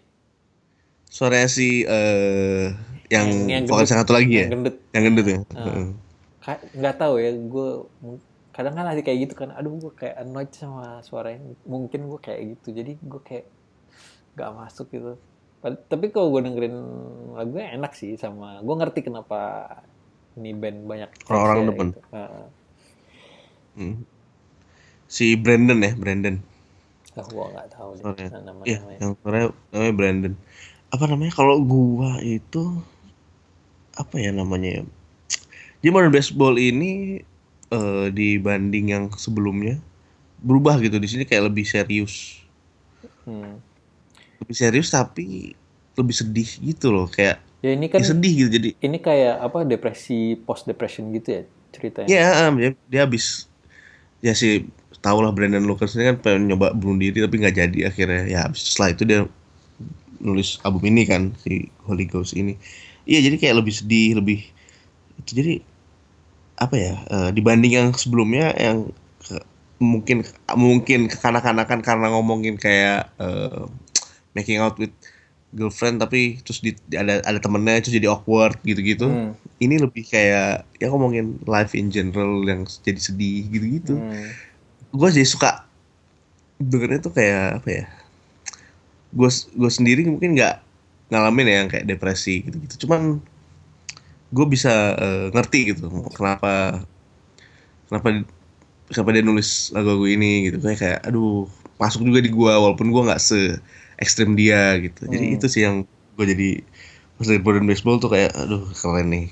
suaranya 1.05 1.47
si 1.47 1.85
eh 1.85 2.73
yang, 3.07 3.29
Yang- 3.47 3.69
yang 3.69 3.85
yang 3.85 3.87
satu 3.87 4.11
lagi 4.11 4.33
ya? 4.33 4.41
Yang 4.41 4.51
gendut. 4.51 4.75
Yang 4.89 5.03
gendut 5.05 5.25
ya? 5.25 5.37
Ah. 5.37 5.45
Heeh. 5.61 5.87
Ka- 6.41 6.63
nggak 6.73 6.95
tahu 6.95 7.15
ya, 7.17 7.31
gue 7.31 7.69
kadang 8.49 8.73
kan 8.73 8.85
ada 8.87 8.99
kayak 8.99 9.19
gitu 9.21 9.33
kan, 9.35 9.49
aduh 9.51 9.75
gue 9.75 9.93
kayak 9.93 10.15
annoyed 10.17 10.49
sama 10.51 10.99
suaranya. 11.01 11.53
Mungkin 11.63 12.07
gue 12.07 12.19
kayak 12.19 12.41
gitu, 12.57 12.73
jadi 12.73 12.97
gue 12.97 13.21
kayak 13.21 13.45
nggak 14.33 14.51
masuk 14.53 14.89
gitu. 14.89 15.15
Tapi 15.65 16.13
kalau 16.13 16.29
gue 16.29 16.45
dengerin 16.45 16.77
lagunya 17.33 17.73
enak 17.73 17.97
sih 17.97 18.13
sama, 18.21 18.61
gue 18.61 18.75
ngerti 18.77 19.01
kenapa 19.01 19.65
ini 20.37 20.53
band 20.53 20.85
banyak 20.85 21.09
Orang-orang 21.25 21.57
fansnya 21.57 21.71
demen. 21.73 21.89
gitu. 21.89 21.99
Heeh. 22.13 22.45
Hmm. 23.75 23.95
Si 25.09 25.25
Brandon 25.39 25.79
ya, 25.81 25.91
Brandon. 25.97 26.35
Ah, 27.15 27.23
gue 27.25 27.45
nggak 27.49 27.67
tahu 27.71 27.89
deh 27.95 28.03
Suaranya. 28.03 28.29
nama-namanya. 28.43 28.65
Iya, 28.67 28.79
yang 28.99 29.11
suaranya 29.23 29.47
namanya 29.71 29.93
Brandon. 29.95 30.33
Apa 30.91 31.03
namanya? 31.09 31.31
Kalau 31.33 31.57
gua 31.63 32.11
itu 32.21 32.63
apa 33.95 34.15
ya 34.19 34.31
namanya 34.35 34.81
ya? 34.81 34.83
Jadi 35.79 35.89
Modern 35.93 36.11
Baseball 36.13 36.55
ini 36.59 37.23
eh, 37.71 38.07
dibanding 38.11 38.85
yang 38.91 39.03
sebelumnya 39.15 39.79
berubah 40.43 40.77
gitu. 40.83 40.99
Di 40.99 41.07
sini 41.07 41.23
kayak 41.23 41.49
lebih 41.51 41.63
serius. 41.65 42.43
Hmm. 43.23 43.57
Lebih 44.41 44.55
serius 44.55 44.87
tapi 44.91 45.55
lebih 45.95 46.15
sedih 46.15 46.49
gitu 46.63 46.87
loh. 46.95 47.07
Kayak 47.07 47.39
Ya 47.63 47.69
ini 47.77 47.87
kan 47.93 48.03
ya 48.03 48.05
sedih 48.09 48.33
gitu. 48.45 48.49
Jadi 48.61 48.69
ini 48.85 48.97
kayak 49.07 49.35
apa 49.47 49.59
depresi 49.71 50.37
post 50.45 50.63
depression 50.69 51.05
gitu 51.15 51.29
ya 51.37 51.41
ceritanya. 51.75 52.21
ya 52.21 52.49
em, 52.49 52.53
dia, 52.61 52.69
dia 52.89 53.01
habis 53.05 53.49
ya 54.23 54.33
sih 54.37 54.65
tau 55.03 55.19
lah 55.23 55.31
Brandon 55.35 55.63
Lucas 55.65 55.93
ini 55.97 56.05
kan 56.13 56.17
pengen 56.23 56.43
nyoba 56.53 56.73
bunuh 56.75 56.97
diri 56.99 57.19
tapi 57.25 57.35
nggak 57.41 57.55
jadi 57.61 57.79
akhirnya 57.91 58.21
ya 58.29 58.39
habis 58.49 58.61
setelah 58.73 58.89
itu 58.95 59.03
dia 59.07 59.19
nulis 60.21 60.57
album 60.63 60.83
ini 60.91 61.03
kan 61.05 61.21
si 61.43 61.67
Holy 61.85 62.05
Ghost 62.07 62.33
ini 62.37 62.55
iya 63.05 63.19
jadi 63.21 63.35
kayak 63.37 63.55
lebih 63.61 63.73
sedih 63.75 64.17
lebih 64.19 64.39
itu 65.21 65.31
jadi 65.35 65.53
apa 66.55 66.75
ya 66.79 66.93
eh, 67.11 67.29
dibanding 67.35 67.73
yang 67.75 67.89
sebelumnya 67.95 68.55
yang 68.55 68.87
ke- 69.19 69.43
mungkin 69.83 70.23
mungkin 70.55 71.11
kekanak-kanakan 71.11 71.79
karena 71.83 72.05
ngomongin 72.15 72.55
kayak 72.55 73.11
eh, 73.19 73.63
making 74.35 74.59
out 74.61 74.75
with 74.77 74.91
girlfriend 75.55 76.03
tapi 76.03 76.43
terus 76.43 76.59
di, 76.59 76.75
ada 76.93 77.23
ada 77.23 77.39
temennya 77.39 77.79
terus 77.79 77.95
jadi 77.95 78.11
awkward 78.11 78.59
gitu-gitu 78.67 79.07
Hmm. 79.07 79.31
ini 79.63 79.79
lebih 79.79 80.03
kayak 80.03 80.67
ya 80.77 80.87
ngomongin 80.91 81.39
life 81.47 81.71
in 81.73 81.87
general 81.87 82.43
yang 82.43 82.67
jadi 82.83 82.99
sedih 82.99 83.47
gitu-gitu 83.47 83.95
Hmm. 83.95 84.27
gue 84.91 85.09
jadi 85.15 85.27
suka 85.27 85.63
dengernya 86.59 86.99
tuh 87.03 87.13
kayak 87.15 87.63
apa 87.63 87.69
ya 87.71 87.85
gue 89.15 89.29
gue 89.31 89.71
sendiri 89.71 90.03
mungkin 90.07 90.35
nggak 90.35 90.55
ngalamin 91.11 91.47
ya 91.47 91.55
yang 91.63 91.69
kayak 91.71 91.87
depresi 91.87 92.43
gitu-gitu 92.43 92.87
cuman 92.87 93.23
gue 94.35 94.45
bisa 94.51 94.73
eh, 94.99 95.25
ngerti 95.31 95.59
gitu 95.71 95.87
kenapa 96.11 96.83
kenapa 97.87 98.07
kenapa 98.91 99.09
dia 99.13 99.23
nulis 99.23 99.71
lagu-lagu 99.71 100.05
ini 100.09 100.49
gitu 100.51 100.57
kayak 100.61 100.79
kayak 100.81 100.99
aduh 101.07 101.47
masuk 101.79 102.03
juga 102.07 102.19
di 102.23 102.31
gue 102.31 102.53
walaupun 102.53 102.87
gue 102.91 103.01
nggak 103.07 103.21
se 103.21 103.59
ekstrim 103.99 104.35
dia 104.35 104.75
gitu. 104.79 105.07
Jadi 105.07 105.25
Hmm. 105.31 105.35
itu 105.39 105.45
sih 105.47 105.61
yang 105.63 105.87
gue 106.15 106.25
jadi 106.25 106.49
pas 107.15 107.27
dari 107.31 107.39
Modern 107.39 107.67
Baseball 107.67 107.99
tuh 107.99 108.11
kayak 108.11 108.35
aduh 108.35 108.67
keren 108.75 109.07
nih. 109.11 109.27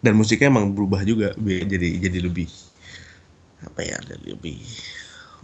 Dan 0.00 0.16
musiknya 0.16 0.48
emang 0.48 0.72
berubah 0.72 1.04
juga 1.04 1.36
jadi 1.38 1.88
jadi 2.00 2.18
lebih 2.24 2.48
apa 3.60 3.84
ya 3.84 4.00
jadi 4.00 4.32
lebih 4.32 4.56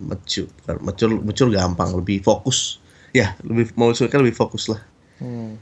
mature 0.00 0.48
mature 0.80 1.12
mature 1.20 1.50
gampang 1.52 1.92
lebih 1.94 2.24
fokus. 2.24 2.80
Ya 3.12 3.36
lebih 3.44 3.72
mau 3.78 3.92
suka 3.92 4.18
lebih 4.18 4.36
fokus 4.36 4.68
lah. 4.68 4.82
Hmm. 5.16 5.56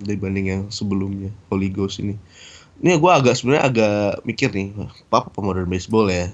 dibanding 0.00 0.46
yang 0.48 0.62
sebelumnya 0.72 1.28
Holy 1.50 1.68
Ghost 1.68 2.00
ini. 2.00 2.16
Ini 2.80 2.96
gue 2.96 3.12
agak 3.12 3.36
sebenarnya 3.36 3.64
agak 3.68 4.24
mikir 4.24 4.48
nih 4.48 4.72
apa 5.10 5.28
apa 5.28 5.38
modern 5.44 5.68
baseball 5.68 6.08
ya? 6.08 6.32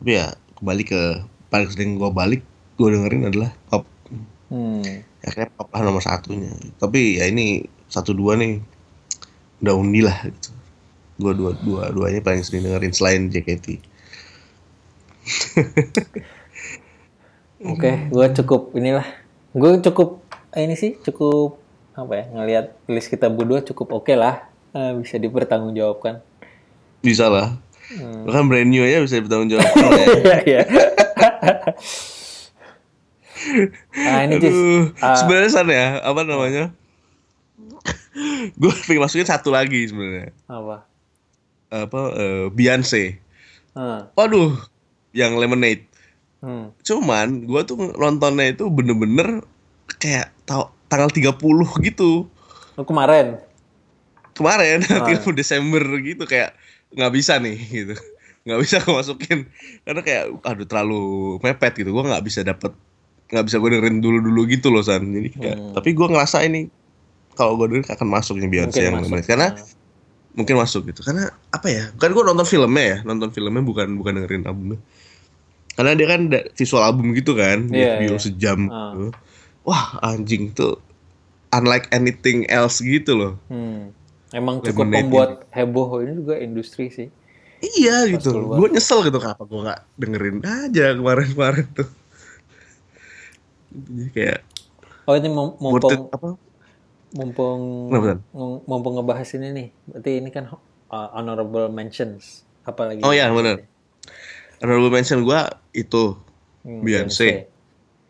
Tapi 0.00 0.10
ya 0.16 0.32
kembali 0.56 0.82
ke 0.86 1.00
paling 1.52 1.68
sering 1.68 2.00
gue 2.00 2.08
balik 2.08 2.40
gue 2.76 2.88
dengerin 2.90 3.26
adalah 3.26 3.50
pop 3.66 3.82
Hmm. 4.46 4.78
ya 5.18 5.26
kayak 5.26 5.50
pop 5.52 5.68
lah 5.68 5.82
nomor 5.82 5.98
satunya 5.98 6.46
tapi 6.78 7.18
ya 7.18 7.26
ini 7.26 7.66
satu 7.84 8.12
dua 8.12 8.34
nih 8.34 8.62
udah 9.58 9.74
undi 9.74 9.98
lah 9.98 10.14
gitu 10.22 10.48
dua 11.18 11.32
dua 11.34 11.50
dua 11.56 11.82
duanya 11.90 12.20
paling 12.20 12.40
sering 12.40 12.62
dengerin 12.62 12.92
selain 12.92 13.26
JKT 13.26 13.66
Oke, 17.66 18.06
gue 18.06 18.26
cukup 18.36 18.70
inilah. 18.70 19.02
Gue 19.50 19.80
cukup 19.80 20.22
eh, 20.52 20.62
ini 20.62 20.74
sih 20.74 20.94
cukup 20.94 21.58
apa 21.90 22.12
ya 22.12 22.24
ngelihat 22.30 22.64
list 22.86 23.08
kita 23.08 23.26
berdua 23.26 23.58
cukup 23.62 23.96
oke 23.96 24.12
lah 24.12 24.44
Eh, 24.70 24.92
bisa 24.94 25.16
dipertanggungjawabkan. 25.16 26.20
bisa 27.00 27.26
lah 27.26 27.56
Hmm. 27.86 28.26
bahkan 28.26 28.44
brand 28.44 28.66
new 28.66 28.82
aja 28.82 28.98
bisa 28.98 29.18
bertanggung 29.18 29.48
jawab 29.48 29.62
ya. 30.44 30.66
Nah 33.94 34.20
ini 34.24 34.34
Aduh, 34.36 34.92
ah. 34.98 35.16
sebenarnya 35.16 35.50
san 35.50 35.68
ya 35.68 36.00
apa 36.00 36.20
namanya 36.22 36.64
gue 38.56 38.72
pengen 38.84 39.02
masukin 39.02 39.28
satu 39.28 39.52
lagi 39.52 39.86
sebenarnya 39.86 40.32
apa? 40.48 40.84
apa 41.68 42.00
eh, 42.14 42.46
Beyonce 42.50 43.20
Hmm. 43.76 44.08
waduh 44.16 44.56
yang 45.12 45.36
Lemonade 45.36 45.84
Hmm. 46.40 46.72
cuman 46.80 47.44
gue 47.44 47.60
tuh 47.64 47.76
nontonnya 47.92 48.52
itu 48.52 48.68
bener-bener 48.68 49.44
kayak 49.96 50.32
tau, 50.44 50.72
tanggal 50.86 51.08
30 51.08 51.36
gitu 51.82 52.28
Oh, 52.74 52.84
kemarin. 52.84 53.40
kemarin 54.32 54.80
Ah. 54.92 55.04
30 55.04 55.32
Desember 55.32 55.80
gitu 56.00 56.24
kayak 56.24 56.56
nggak 56.92 57.12
bisa 57.12 57.36
nih 57.36 57.56
gitu 57.56 57.94
nggak 58.44 58.60
bisa 58.62 58.76
gue 58.80 58.94
masukin 58.94 59.38
karena 59.82 60.00
kayak 60.00 60.24
aduh 60.40 60.64
terlalu 60.64 61.02
mepet 61.40 61.72
gitu 61.76 61.90
gue 61.90 62.04
nggak 62.04 62.24
bisa 62.24 62.40
dapet 62.40 62.72
nggak 63.26 63.44
bisa 63.44 63.56
gue 63.56 63.70
dengerin 63.70 63.98
dulu 63.98 64.18
dulu 64.20 64.40
gitu 64.46 64.68
loh 64.68 64.80
san 64.80 65.02
jadi 65.04 65.28
kayak 65.30 65.56
Hmm. 65.56 65.72
tapi 65.72 65.88
gue 65.92 66.06
ngerasa 66.06 66.38
ini 66.42 66.70
kalau 67.32 67.56
gue 67.56 67.66
dengerin 67.68 67.90
akan 67.90 68.08
masuk 68.08 68.34
nih 68.36 68.48
Beyonce 68.48 68.78
yang 68.78 68.96
masuk. 68.98 69.22
Karena 69.22 69.48
Hmm. 69.50 69.66
mungkin 70.32 70.54
masuk 70.54 70.82
gitu 70.84 71.00
karena 71.00 71.26
apa 71.48 71.66
ya 71.66 71.84
kan 71.94 72.08
gue 72.08 72.20
nonton 72.22 72.44
filmnya 72.44 72.84
ya 72.84 72.96
nonton 73.02 73.28
filmnya 73.30 73.60
bukan 73.60 73.88
bukan 73.94 74.12
dengerin 74.16 74.44
albumnya 74.44 74.78
karena 75.72 75.92
dia 75.92 76.06
kan 76.06 76.20
visual 76.52 76.82
album 76.82 77.12
gitu 77.12 77.32
kan 77.32 77.66
di 77.66 77.76
Iya, 77.76 77.98
HBO 77.98 78.12
iya. 78.12 78.20
sejam 78.20 78.58
Ah. 78.66 78.92
gitu. 78.92 79.04
wah 79.62 79.86
anjing 80.02 80.50
tuh 80.50 80.76
unlike 81.50 81.88
anything 81.90 82.44
else 82.46 82.78
gitu 82.78 83.12
loh 83.12 83.34
Hmm. 83.46 83.90
Emang 84.28 84.58
cukup 84.58 84.84
Lemonade 84.84 85.02
membuat 85.02 85.30
heboh 85.50 85.88
ini 85.98 86.12
juga 86.16 86.34
industri 86.36 86.90
sih. 86.90 87.08
iya 87.58 88.04
Pas 88.04 88.12
gitu 88.12 88.36
gue 88.36 88.68
nyesel 88.68 89.00
gitu 89.02 89.16
kenapa 89.16 89.42
gue 89.42 89.60
nggak 89.62 89.80
dengerin 89.96 90.36
aja 90.42 90.86
kemarin-kemarin 90.92 91.66
tuh 91.72 91.88
jadi 93.84 94.10
kayak 94.12 94.40
Oh 95.06 95.14
ini 95.14 95.30
mumpung 95.30 96.10
apa 96.10 96.34
mumpung 97.14 97.60
Kenapa, 97.94 98.18
mumpung 98.66 98.94
ngebahas 98.98 99.28
ini 99.38 99.48
nih. 99.54 99.68
Berarti 99.86 100.10
ini 100.18 100.28
kan 100.34 100.50
uh, 100.50 101.08
honorable 101.14 101.70
mentions. 101.70 102.42
Apalagi? 102.66 103.06
Oh, 103.06 103.14
iya, 103.14 103.30
bener. 103.30 103.62
honorable 104.58 104.90
mention 104.90 105.22
gue 105.22 105.40
itu 105.78 106.18
Hmm, 106.66 106.82
Beyonce. 106.82 107.46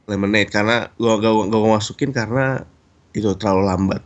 Lemonade 0.08 0.48
karena 0.48 0.88
gue 0.96 1.12
gak, 1.20 1.28
gak, 1.28 1.46
gak 1.52 1.72
masukin 1.76 2.10
karena 2.14 2.64
itu 3.12 3.28
terlalu 3.36 3.62
lambat 3.68 4.02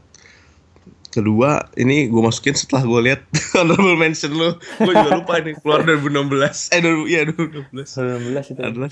kedua 1.11 1.67
ini 1.75 2.07
gue 2.07 2.23
masukin 2.23 2.55
setelah 2.55 2.87
gue 2.87 3.01
lihat 3.11 3.21
honorable 3.59 3.99
mention 3.99 4.31
lo 4.31 4.57
gue 4.79 4.95
juga 4.95 5.11
lupa 5.19 5.43
ini 5.43 5.59
keluar 5.59 5.83
2016 5.83 6.71
eh 6.71 6.81
2000 6.81 7.11
iya 7.11 7.21
2016 7.27 7.75
2016 7.75 8.55
itu. 8.55 8.61
adalah 8.63 8.91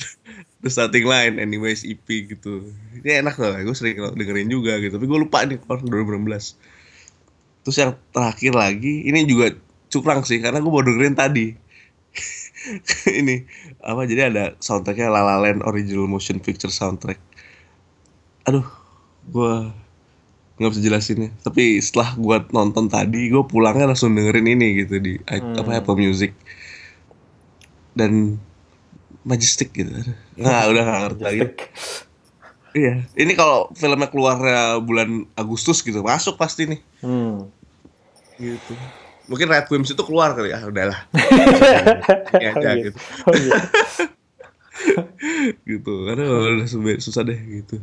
the 0.59 0.71
starting 0.71 1.07
line 1.07 1.39
anyways 1.39 1.87
EP 1.87 2.03
gitu. 2.03 2.67
Ini 2.99 3.23
enak 3.23 3.39
lah 3.39 3.63
gue 3.63 3.77
sering 3.79 4.03
dengerin 4.19 4.51
juga 4.51 4.83
gitu. 4.83 4.99
Tapi 4.99 5.07
gue 5.07 5.19
lupa 5.23 5.47
nih 5.47 5.63
keluar 5.63 5.79
2016 5.79 6.79
terus 7.67 7.85
yang 7.85 7.93
terakhir 8.17 8.57
lagi 8.57 9.05
ini 9.05 9.29
juga 9.29 9.53
curang 9.93 10.25
sih 10.25 10.41
karena 10.41 10.59
gue 10.59 10.73
baru 10.73 10.91
dengerin 10.95 11.17
tadi. 11.17 11.47
Ini 13.23 13.45
apa 13.85 14.09
jadi 14.09 14.33
ada 14.33 14.45
soundtracknya 14.59 15.13
La 15.13 15.23
La 15.23 15.37
Land 15.39 15.63
original 15.63 16.11
motion 16.11 16.43
picture 16.43 16.73
soundtrack. 16.73 17.21
Aduh 18.49 18.65
gue 19.29 19.55
nggak 20.59 20.71
bisa 20.71 20.83
jelasinnya 20.83 21.31
tapi 21.39 21.79
setelah 21.79 22.13
gue 22.13 22.37
nonton 22.51 22.87
tadi 22.87 23.29
gue 23.29 23.43
pulangnya 23.43 23.87
langsung 23.87 24.11
dengerin 24.11 24.47
ini 24.49 24.83
gitu 24.83 24.99
di 24.99 25.15
Hmm. 25.23 25.55
apa 25.57 25.79
Apple 25.79 25.95
Music. 25.95 26.35
Dan 27.93 28.39
Majestic 29.23 29.71
gitu. 29.71 29.91
Nggak 30.35 30.63
udah 30.71 30.83
nggak 30.83 31.01
ngerti 31.05 31.23
lagi. 31.23 31.41
Iya 32.69 32.95
ini 33.15 33.33
kalau 33.33 33.73
filmnya 33.73 34.07
keluarnya 34.07 34.79
bulan 34.79 35.27
Agustus 35.35 35.81
gitu 35.81 36.01
masuk 36.01 36.35
pasti 36.35 36.67
nih. 36.67 36.81
Hmm. 37.01 37.47
gitu. 38.37 38.75
Mungkin 39.27 39.47
Red 39.47 39.69
Wimps 39.69 39.93
itu 39.93 40.03
keluar 40.03 40.33
kali 40.33 40.51
ya 40.51 40.63
udahlah. 40.65 41.05
Ya 42.45 42.51
aja 42.51 42.69
Oh, 42.69 42.75
gitu. 42.79 42.99
Oh, 43.25 43.33
gitu. 43.37 43.57
gitu. 45.67 45.93
Karena 46.07 46.25
udah 46.25 46.67
susah 46.99 47.23
deh 47.23 47.37
gitu 47.37 47.83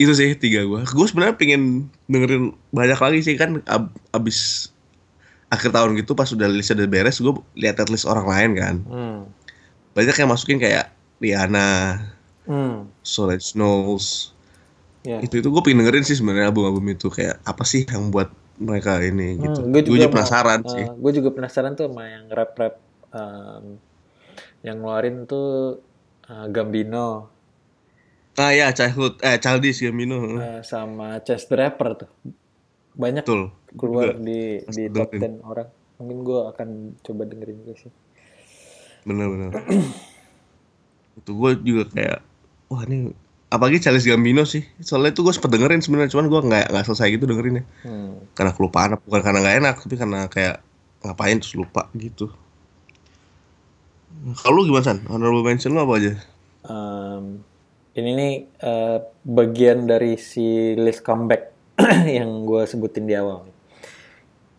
itu 0.00 0.12
sih 0.16 0.32
tiga 0.32 0.64
gue 0.64 0.80
gue 0.80 1.06
sebenarnya 1.06 1.36
pengen 1.36 1.92
dengerin 2.08 2.56
banyak 2.72 2.96
lagi 2.96 3.20
sih 3.20 3.36
kan 3.36 3.60
ab- 3.68 3.92
abis 4.16 4.72
akhir 5.52 5.76
tahun 5.76 5.98
gitu 6.00 6.16
pas 6.16 6.30
udah 6.32 6.48
listnya 6.48 6.80
udah 6.80 6.88
beres 6.88 7.20
gue 7.20 7.32
lihat 7.60 7.84
list 7.92 8.08
orang 8.08 8.24
lain 8.24 8.50
kan 8.56 8.76
Hmm. 8.88 9.20
banyak 9.92 10.16
yang 10.16 10.30
masukin 10.32 10.56
kayak 10.56 10.88
Rihanna 11.20 12.00
Hmm. 12.48 12.88
Solange 13.04 13.52
Knowles 13.52 14.32
Ya. 15.00 15.16
itu 15.24 15.40
itu 15.40 15.48
gue 15.48 15.62
pengen 15.64 15.84
dengerin 15.84 16.04
sih 16.04 16.16
sebenarnya 16.16 16.52
album-album 16.52 16.92
itu 16.92 17.08
kayak 17.08 17.40
apa 17.44 17.64
sih 17.64 17.88
yang 17.88 18.12
buat 18.12 18.28
mereka 18.60 19.00
ini 19.00 19.40
gitu 19.40 19.64
Hmm, 19.64 19.72
gue 19.72 19.80
gue 19.80 19.96
juga, 19.96 19.96
juga 20.08 20.12
penasaran 20.12 20.60
sih 20.64 20.84
gue 20.84 21.12
juga 21.16 21.30
penasaran 21.32 21.72
tuh 21.72 21.88
sama 21.88 22.04
yang 22.04 22.24
rap 22.28 22.52
rap 22.56 22.74
yang 24.60 24.76
ngeluarin 24.80 25.24
tuh 25.24 25.80
uh, 26.28 26.46
Gambino 26.52 27.32
ah 28.40 28.52
ya 28.56 28.72
childhood 28.72 29.20
eh 29.20 29.36
childish 29.36 29.84
Gambino 29.84 30.16
uh, 30.16 30.64
sama 30.64 31.20
Chance 31.20 31.44
the 31.52 31.56
Rapper 31.60 31.88
tuh. 32.00 32.10
Banyak 32.96 33.24
betul. 33.28 33.52
keluar 33.76 34.16
Juga. 34.16 34.24
di 34.24 34.40
di 34.64 34.84
Pasti 34.88 34.96
top 34.96 35.10
dengerin. 35.12 35.44
10 35.44 35.52
orang. 35.52 35.68
Mungkin 36.00 36.18
gue 36.24 36.40
akan 36.48 36.68
coba 37.04 37.22
dengerin 37.28 37.56
juga 37.60 37.74
sih. 37.76 37.92
Bener-bener 39.04 39.52
itu 41.20 41.30
gue 41.36 41.50
juga 41.60 41.84
kayak 41.92 42.18
wah 42.72 42.82
ini 42.88 43.12
apalagi 43.52 43.84
Charles 43.84 44.08
Gambino 44.08 44.48
sih. 44.48 44.64
Soalnya 44.80 45.12
itu 45.12 45.20
gue 45.20 45.34
sempet 45.36 45.52
dengerin 45.52 45.84
sebenarnya 45.84 46.16
cuman 46.16 46.26
gue 46.32 46.40
nggak 46.48 46.66
nggak 46.72 46.84
selesai 46.88 47.12
gitu 47.12 47.28
dengerinnya 47.28 47.68
hmm. 47.84 48.32
karena 48.32 48.56
kelupaan 48.56 48.96
bukan 49.04 49.20
karena 49.20 49.38
nggak 49.44 49.56
enak 49.60 49.74
tapi 49.84 49.94
karena 50.00 50.20
kayak 50.32 50.56
ngapain 51.04 51.36
terus 51.36 51.56
lupa 51.60 51.92
gitu. 51.92 52.32
Kalau 54.20 54.60
lu 54.60 54.68
gimana 54.68 54.84
san? 54.84 54.98
Honorable 55.08 55.44
mention 55.44 55.72
lu 55.72 55.80
apa 55.80 55.94
aja? 55.96 56.12
Um, 56.68 57.40
ini 58.00 58.10
nih 58.16 58.34
uh, 58.64 58.98
bagian 59.22 59.84
dari 59.84 60.16
si 60.16 60.72
list 60.74 61.04
comeback 61.04 61.52
yang 62.18 62.48
gue 62.48 62.64
sebutin 62.64 63.04
di 63.04 63.14
awal. 63.16 63.46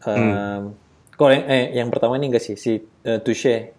Um, 0.05 0.73
Kalau 1.13 1.31
yang, 1.38 1.45
eh, 1.45 1.65
yang 1.77 1.89
pertama 1.93 2.18
ini 2.18 2.34
enggak 2.34 2.41
sih? 2.41 2.57
Si 2.57 2.81
uh, 2.81 3.19
Touche 3.22 3.77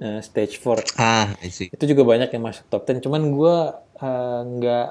uh, 0.00 0.20
Stage 0.24 0.56
4 0.60 0.96
ah 0.96 1.36
I 1.44 1.52
see. 1.52 1.68
Itu 1.68 1.84
juga 1.84 2.02
banyak 2.08 2.32
yang 2.32 2.44
masuk 2.44 2.64
top 2.72 2.88
10 2.88 3.04
cuman 3.04 3.22
gue 3.32 3.56
uh, 4.00 4.40
nggak 4.48 4.88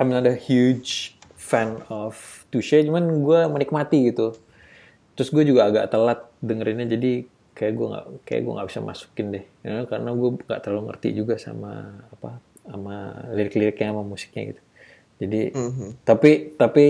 I'm 0.00 0.08
not 0.08 0.24
a 0.24 0.36
huge 0.36 1.16
fan 1.36 1.84
of 1.88 2.16
Touche. 2.52 2.84
Cuman 2.84 3.24
gue 3.24 3.40
menikmati 3.48 4.12
gitu. 4.12 4.36
Terus 5.16 5.32
gue 5.32 5.44
juga 5.48 5.68
agak 5.68 5.88
telat 5.88 6.20
dengerinnya 6.44 6.96
jadi 6.96 7.24
kayak 7.56 7.72
gue 7.72 7.86
nggak 7.88 8.06
kayak 8.28 8.40
gue 8.44 8.52
nggak 8.52 8.68
bisa 8.68 8.80
masukin 8.84 9.26
deh. 9.32 9.44
Ya, 9.64 9.88
karena 9.88 10.12
gue 10.12 10.30
nggak 10.36 10.60
terlalu 10.60 10.82
ngerti 10.92 11.08
juga 11.16 11.40
sama 11.40 12.04
apa 12.12 12.40
sama 12.66 12.96
lirik-liriknya 13.32 13.94
sama 13.94 14.02
musiknya 14.02 14.42
gitu. 14.50 14.62
Jadi 15.16 15.40
Mhm. 15.52 15.88
tapi 16.04 16.30
tapi 16.54 16.84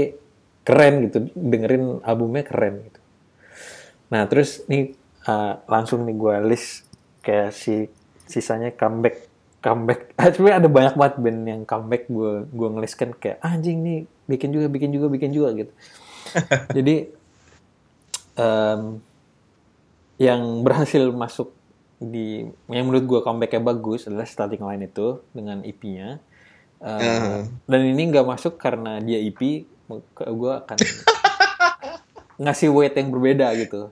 keren 0.66 1.06
gitu 1.06 1.30
dengerin 1.32 2.02
albumnya 2.02 2.42
keren 2.42 2.82
gitu. 2.82 3.00
Nah 4.10 4.26
terus 4.26 4.66
nih 4.66 4.96
uh, 5.24 5.62
langsung 5.66 6.02
nih 6.02 6.16
gue 6.16 6.34
list 6.50 6.86
kayak 7.22 7.50
si 7.50 7.86
sisanya 8.26 8.74
comeback 8.74 9.30
comeback. 9.62 10.10
Sebenarnya 10.34 10.58
ada 10.58 10.70
banyak 10.70 10.94
banget 10.94 11.14
band 11.18 11.40
yang 11.42 11.62
comeback 11.62 12.06
gue 12.06 12.46
gue 12.46 12.68
ngelis 12.70 12.94
kan 12.94 13.10
kayak 13.14 13.38
"Ah, 13.38 13.54
anjing 13.54 13.78
nih 13.82 13.98
bikin 14.26 14.50
juga 14.50 14.66
bikin 14.66 14.90
juga 14.90 15.06
bikin 15.06 15.30
juga 15.30 15.48
gitu. 15.54 15.72
Jadi 16.76 16.94
em, 18.36 18.80
yang 20.16 20.42
berhasil 20.62 21.12
masuk 21.12 21.52
di 21.97 22.44
yang 22.68 22.85
menurut 22.85 23.05
gue 23.05 23.20
comebacknya 23.20 23.59
bagus 23.59 24.05
adalah 24.05 24.24
starting 24.24 24.60
line 24.60 24.85
itu 24.85 25.20
dengan 25.31 25.60
EP-nya 25.60 26.20
Um, 26.77 26.93
Ah. 26.93 27.40
dan 27.64 27.81
ini 27.82 28.12
nggak 28.12 28.28
masuk 28.28 28.60
karena 28.60 29.01
dia 29.01 29.16
EP 29.16 29.64
gue 30.12 30.52
akan 30.52 30.77
ngasih 32.36 32.68
weight 32.68 32.93
yang 32.94 33.09
berbeda 33.09 33.48
gitu. 33.56 33.89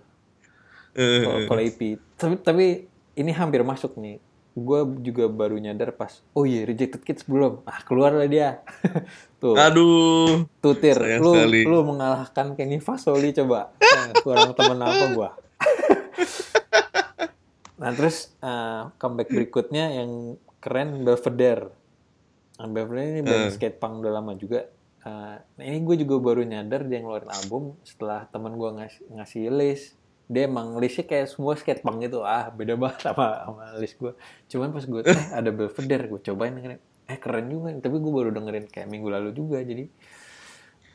Eh, 0.92 1.24
kalau 1.24 1.38
kalau 1.48 1.62
EP 1.64 1.80
tapi 2.14 2.34
tapi 2.36 2.66
ini 3.14 3.32
hampir 3.32 3.64
masuk 3.64 3.96
nih. 3.96 4.20
Gue 4.52 4.84
juga 5.00 5.26
baru 5.26 5.56
nyadar 5.56 5.90
pas 5.90 6.20
oh 6.30 6.44
iya 6.44 6.62
rejected 6.62 7.00
kids 7.00 7.24
belum. 7.24 7.64
Ah 7.64 7.80
keluar 7.82 8.12
lah 8.12 8.28
dia. 8.28 8.60
Tuh. 9.40 9.56
Aduh. 9.56 10.44
Tutir 10.60 11.00
lu 11.18 11.32
sekali. 11.34 11.64
lu 11.64 11.82
mengalahkan 11.82 12.52
Kenny 12.52 12.78
Fasoli 12.78 13.32
coba. 13.32 13.72
Eh, 13.80 14.12
kurang 14.20 14.52
temen 14.52 14.78
apa 14.78 15.04
gua 15.10 15.32
nah 17.74 17.90
terus 17.90 18.30
eh, 18.38 18.82
comeback 18.96 19.28
berikutnya 19.30 19.84
yang 19.90 20.38
keren 20.62 21.02
Belvedere. 21.02 21.74
Nah, 22.54 22.70
Belvedere 22.70 23.18
ini 23.18 23.22
band 23.26 23.44
Eh. 23.48 23.52
skate 23.52 23.76
punk 23.76 24.00
udah 24.00 24.12
lama 24.14 24.32
juga. 24.38 24.64
Eh, 25.04 25.36
nah 25.36 25.64
ini 25.66 25.84
gue 25.84 26.00
juga 26.00 26.16
baru 26.22 26.46
nyadar 26.46 26.86
dia 26.86 27.02
ngeluarin 27.02 27.28
album 27.28 27.76
setelah 27.84 28.24
teman 28.30 28.56
gue 28.56 28.70
ngasih, 28.78 29.02
ngasih 29.12 29.42
list. 29.52 29.86
Dia 30.24 30.48
emang 30.48 30.80
listnya 30.80 31.04
kayak 31.04 31.28
semua 31.28 31.52
skate 31.52 31.84
punk 31.84 32.00
gitu. 32.00 32.24
Ah 32.24 32.48
beda 32.48 32.80
banget 32.80 33.04
sama, 33.12 33.44
sama 33.44 33.64
list 33.76 34.00
gue 34.00 34.12
cuman 34.48 34.72
pas 34.72 34.84
gue 34.86 35.00
eh 35.04 35.24
ada 35.36 35.50
Belvedere 35.52 36.04
gue 36.08 36.20
cobain 36.24 36.54
dengerin. 36.56 36.80
Eh 37.04 37.18
keren 37.20 37.46
juga. 37.52 37.68
Tapi 37.76 37.96
gue 38.00 38.12
baru 38.14 38.30
dengerin 38.32 38.64
kayak 38.70 38.88
minggu 38.88 39.08
lalu 39.12 39.30
juga 39.36 39.60
jadi 39.60 39.84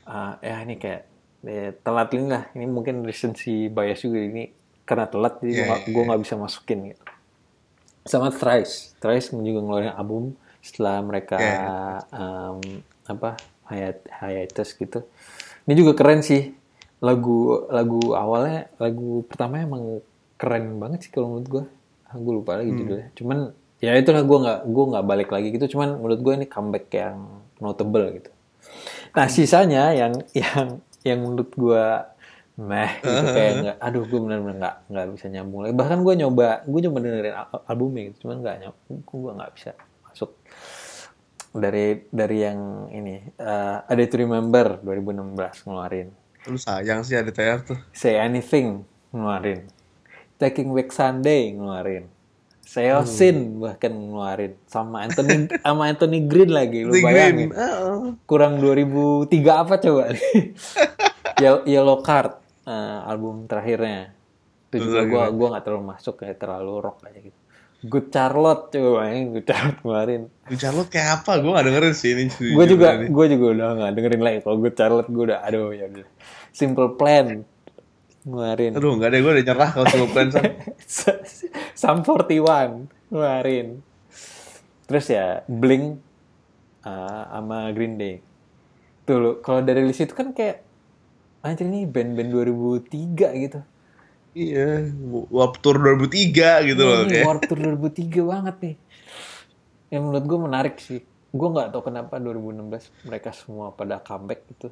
ah 0.09 0.41
ya 0.41 0.65
ini 0.65 0.81
kayak 0.81 1.01
eh, 1.45 1.71
telat 1.77 2.09
ini 2.17 2.25
lah. 2.25 2.43
Ini 2.57 2.65
mungkin 2.65 3.05
recency 3.05 3.69
bias 3.69 4.01
juga 4.01 4.17
ini 4.17 4.49
karena 4.89 5.05
telat 5.05 5.37
jadi 5.37 5.45
Iya, 5.45 5.53
gue 5.53 5.65
nggak- 5.67 5.83
iya, 5.83 5.93
gue 5.93 6.03
nggak 6.03 6.21
bisa 6.21 6.35
masukin 6.35 6.79
gitu. 6.89 7.03
Sama 8.01 8.33
Thrice. 8.33 8.97
Thrice 8.97 9.29
juga 9.29 9.59
ngeluarin 9.61 9.93
album 9.93 10.33
setelah 10.59 10.97
mereka 10.99 11.37
Iya, 11.37 11.61
em, 12.09 12.59
apa 13.05 13.37
hiat 13.69 13.97
hiatus 14.09 14.73
gitu. 14.73 15.05
Ini 15.63 15.73
juga 15.75 15.93
keren 15.93 16.19
sih. 16.19 16.49
Lagu 16.99 17.69
lagu 17.69 18.01
awalnya 18.11 18.65
lagu 18.75 19.21
pertama 19.23 19.61
emang 19.61 20.01
keren 20.35 20.75
banget 20.75 21.05
sih 21.05 21.11
kalau 21.13 21.37
menurut 21.37 21.47
gue 21.47 21.63
gue 22.09 22.33
lupa 22.33 22.57
lagi 22.57 22.73
Hmm. 22.73 22.79
judulnya. 22.81 23.07
Cuman 23.13 23.37
ya 23.77 23.93
itulah 23.93 24.19
gue 24.19 24.37
nggak 24.41 24.59
gue 24.65 24.85
nggak 24.89 25.05
balik 25.05 25.29
lagi 25.29 25.47
gitu. 25.53 25.77
Cuman 25.77 25.95
menurut 25.95 26.19
gue 26.19 26.33
ini 26.33 26.45
comeback 26.45 26.89
yang 26.91 27.17
notable 27.59 28.09
gitu. 28.11 28.31
Nah 29.13 29.27
sisanya 29.27 29.93
yang 29.93 30.17
yang 30.33 30.81
yang 31.05 31.19
menurut 31.21 31.53
gue 31.53 31.83
meh 32.59 32.91
gitu 33.01 33.23
kayak 33.31 33.53
nggak 33.57 33.77
aduh 33.79 34.03
gue 34.03 34.19
benar-benar 34.19 34.55
nggak 34.59 34.75
nggak 34.91 35.05
bisa 35.15 35.25
nyambung 35.27 35.59
lagi. 35.63 35.73
Bahkan 35.73 35.99
gue 36.03 36.13
nyoba 36.17 36.47
gue 36.63 36.79
coba 36.83 36.97
dengerin 36.99 37.33
al- 37.33 37.63
albumnya 37.65 38.01
gitu 38.07 38.27
cuman 38.27 38.37
nggak 38.43 38.55
nyambung 38.59 38.97
gue 39.01 39.31
nggak 39.33 39.51
bisa 39.53 39.71
masuk 40.03 40.31
dari 41.49 41.85
dari 42.09 42.37
yang 42.39 42.59
ini. 42.91 43.15
Eh 43.33 43.77
A 43.81 43.93
Day 43.95 44.05
to 44.05 44.19
Remember 44.19 44.77
2016 44.83 45.65
ngeluarin. 45.65 46.07
Lu 46.45 46.55
sayang 46.55 47.01
sih 47.01 47.15
ada 47.15 47.31
TR 47.31 47.63
tuh. 47.63 47.79
Say 47.89 48.15
Anything 48.15 48.83
ngeluarin. 49.09 49.65
Taking 50.35 50.71
Back 50.71 50.91
Sunday 50.91 51.51
ngeluarin. 51.51 52.07
Seosin 52.61 53.57
bahkan 53.57 53.89
ngeluarin. 53.89 54.53
Sama 54.67 55.01
Anthony 55.01 55.49
sama 55.65 55.89
Anthony 55.89 56.21
Green 56.21 56.51
lagi 56.51 56.85
lu 56.85 56.93
bayangin. 56.95 57.49
Green 57.49 57.57
ah, 57.57 58.13
kurang 58.23 58.61
2003 58.61 59.25
apa 59.49 59.73
coba? 59.79 60.13
Ye- 61.43 61.65
Yellow 61.65 62.03
Card 62.03 62.37
eh, 62.69 62.99
album 63.09 63.49
terakhirnya 63.49 64.13
itu 64.69 64.85
juga 64.85 65.01
Betul, 65.01 65.09
gua 65.09 65.23
gua 65.33 65.47
nggak 65.57 65.63
terlalu 65.65 65.83
masuk 65.97 66.15
kayak 66.21 66.37
terlalu 66.37 66.73
rock 66.77 67.01
aja 67.09 67.19
gitu 67.19 67.39
Good 67.79 68.11
Charlotte 68.11 68.75
coba 68.75 68.89
bayangin 68.99 69.39
Good 69.39 69.47
Charlotte 69.47 69.79
kemarin. 69.79 70.21
Good 70.51 70.59
Charlotte 70.59 70.91
kayak 70.91 71.23
apa? 71.23 71.31
Gue 71.39 71.51
gak 71.55 71.63
dengerin 71.63 71.95
sih 71.95 72.11
ini. 72.11 72.25
Gue 72.27 72.65
juga, 72.67 72.99
gue 73.07 73.25
juga 73.31 73.45
udah 73.55 73.69
gak 73.79 73.91
dengerin 73.95 74.19
lagi. 74.19 74.37
Kalau 74.43 74.57
Good 74.59 74.75
Charlotte 74.75 75.07
gue 75.07 75.23
udah, 75.31 75.39
aduh 75.47 75.71
ya 75.71 75.87
udah. 75.87 76.07
Simple 76.51 76.99
Plan 76.99 77.47
kemarin. 78.27 78.71
Aduh 78.75 78.99
nggak 78.99 79.09
deh, 79.15 79.19
gue 79.23 79.31
udah 79.31 79.45
nyerah 79.47 79.69
kalau 79.71 79.85
Simple 79.87 80.11
Plan. 80.11 80.27
Sam 81.71 82.03
41 82.03 82.91
kemarin. 83.07 83.67
Terus 84.83 85.05
ya 85.07 85.47
Blink 85.47 86.03
uh, 86.83 87.23
sama 87.31 87.71
Green 87.71 87.95
Day. 87.95 88.19
Tuh 89.07 89.15
lo, 89.23 89.31
kalau 89.39 89.63
dari 89.63 89.87
list 89.87 90.03
itu 90.03 90.11
kan 90.11 90.35
kayak 90.35 90.67
anjir 91.39 91.65
ini 91.67 91.87
band-band 91.87 92.29
2003 92.31 93.43
gitu. 93.47 93.59
Iya, 94.37 94.93
Warp 95.33 95.57
Tour 95.59 95.81
2003 95.81 96.69
gitu 96.69 96.81
loh. 96.85 97.01
Ini 97.09 97.25
Warp 97.25 97.43
Tour 97.49 97.59
2003 97.59 98.21
banget 98.23 98.55
nih. 98.61 98.75
Yang 99.89 100.01
menurut 100.05 100.25
gue 100.29 100.39
menarik 100.39 100.75
sih. 100.77 101.01
Gue 101.29 101.47
nggak 101.49 101.73
tahu 101.73 101.89
kenapa 101.89 102.21
2016 102.21 103.09
mereka 103.09 103.29
semua 103.33 103.73
pada 103.73 103.97
comeback 103.99 104.45
gitu. 104.53 104.69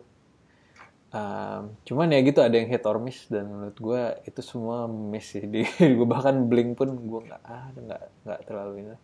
Um, 1.07 1.71
cuman 1.87 2.11
ya 2.11 2.19
gitu 2.19 2.43
ada 2.43 2.51
yang 2.51 2.67
hit 2.67 2.83
or 2.83 2.99
miss 2.99 3.31
dan 3.31 3.47
menurut 3.47 3.77
gue 3.79 4.01
itu 4.27 4.41
semua 4.45 4.85
miss 4.85 5.33
sih. 5.33 5.43
Di 5.51 5.65
gue 5.65 6.07
bahkan 6.07 6.45
Blink 6.45 6.77
pun 6.77 6.93
gue 6.93 7.21
nggak 7.25 7.41
ah 7.41 7.71
nggak 7.73 8.01
nggak 8.27 8.39
terlalu 8.45 8.73
ini. 8.85 8.97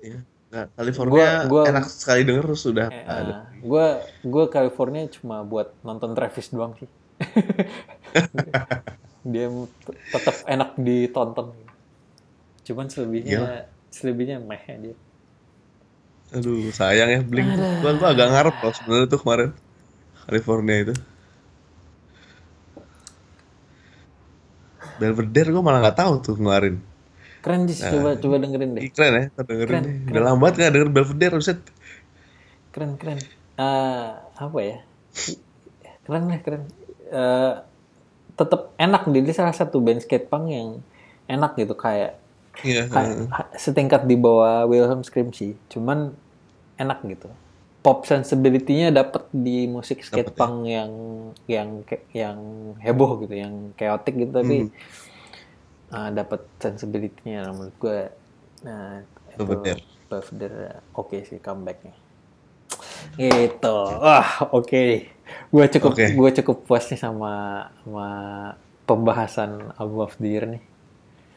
Iya. 0.00 0.20
Nah, 0.46 0.70
California 0.78 1.42
gua, 1.50 1.66
gua, 1.66 1.70
enak 1.74 1.90
sekali 1.90 2.22
denger 2.22 2.46
sudah 2.54 2.86
eh, 2.94 3.02
ada. 3.02 3.50
Gue 3.58 3.98
gue 4.22 4.44
California 4.46 5.02
cuma 5.10 5.42
buat 5.42 5.74
nonton 5.82 6.14
Travis 6.14 6.54
doang 6.54 6.78
sih. 6.78 6.86
dia 9.26 9.50
tetap 10.14 10.36
enak 10.46 10.78
ditonton. 10.78 11.50
Cuman 12.62 12.86
selebihnya 12.86 13.42
Gila. 13.42 13.58
selebihnya 13.90 14.38
meh 14.38 14.64
dia. 14.78 14.96
Aduh 16.30 16.70
sayang 16.70 17.10
ya 17.10 17.20
Blink. 17.26 17.50
Gua, 17.82 17.98
gua 17.98 18.08
agak 18.14 18.30
ngarep 18.30 18.56
loh 18.62 18.74
sebenarnya 18.74 19.06
tuh 19.10 19.18
kemarin 19.18 19.50
California 20.30 20.76
itu. 20.78 20.94
Belvedere 24.96 25.52
gue 25.52 25.60
malah 25.60 25.84
nggak 25.84 25.98
tahu 25.98 26.14
tuh 26.24 26.34
kemarin 26.40 26.80
keren 27.46 27.70
sih 27.70 27.78
nah, 27.78 27.94
coba 27.94 28.10
coba 28.18 28.34
dengerin 28.42 28.70
deh 28.74 28.82
keren 28.90 29.12
ya 29.14 29.24
dengerin 29.38 29.70
keren. 29.70 29.84
Keren. 29.86 30.10
udah 30.10 30.22
lama 30.26 30.38
banget 30.42 30.54
nggak 30.58 30.72
denger 30.74 30.90
Belvedere 30.90 31.34
Ruset 31.38 31.60
keren 32.74 32.98
keren 32.98 33.22
uh, 33.54 34.18
apa 34.34 34.58
ya 34.58 34.78
keren 36.02 36.26
lah 36.26 36.40
keren 36.42 36.62
uh, 37.14 37.62
tetap 38.34 38.74
enak 38.82 39.06
dia 39.14 39.30
salah 39.30 39.54
satu 39.54 39.78
band 39.78 40.02
skate 40.02 40.26
punk 40.26 40.50
yang 40.50 40.82
enak 41.30 41.54
gitu 41.54 41.78
kayak 41.78 42.18
yeah. 42.66 42.90
kayak, 42.90 43.30
setingkat 43.54 44.10
di 44.10 44.18
bawah 44.18 44.66
Wilhelm 44.66 45.06
Scream 45.06 45.30
sih 45.30 45.54
cuman 45.70 46.18
enak 46.82 46.98
gitu 47.06 47.30
pop 47.86 48.02
sensibility-nya 48.02 48.90
dapat 48.90 49.30
di 49.30 49.70
musik 49.70 50.02
skate 50.02 50.34
dapet, 50.34 50.34
ya. 50.34 50.40
punk 50.42 50.56
ya? 50.66 50.72
yang 50.74 50.92
yang 51.46 51.68
yang 52.10 52.38
heboh 52.82 53.22
gitu 53.22 53.38
yang 53.38 53.70
chaotic 53.78 54.18
gitu 54.18 54.34
tapi 54.34 54.66
hmm. 54.66 54.74
Uh, 55.92 56.10
dapat 56.10 56.40
sensibility-nya 56.62 57.50
menurut 57.52 57.76
gue 57.78 58.00
nah 58.64 59.04
itu 59.30 59.42
Belvedere 60.06 60.80
oke 60.94 61.12
okay 61.12 61.20
sih 61.26 61.38
comebacknya. 61.42 61.94
Gitu. 63.18 63.78
Wah 64.00 64.48
oke 64.50 64.66
okay 64.66 65.16
gue 65.26 65.64
cukup 65.78 65.92
okay. 65.94 66.10
gue 66.14 66.30
cukup 66.42 66.56
puas 66.66 66.84
nih 66.90 66.98
sama 66.98 67.66
sama 67.82 68.08
pembahasan 68.86 69.74
the 70.18 70.28
year 70.28 70.46
nih. 70.46 70.62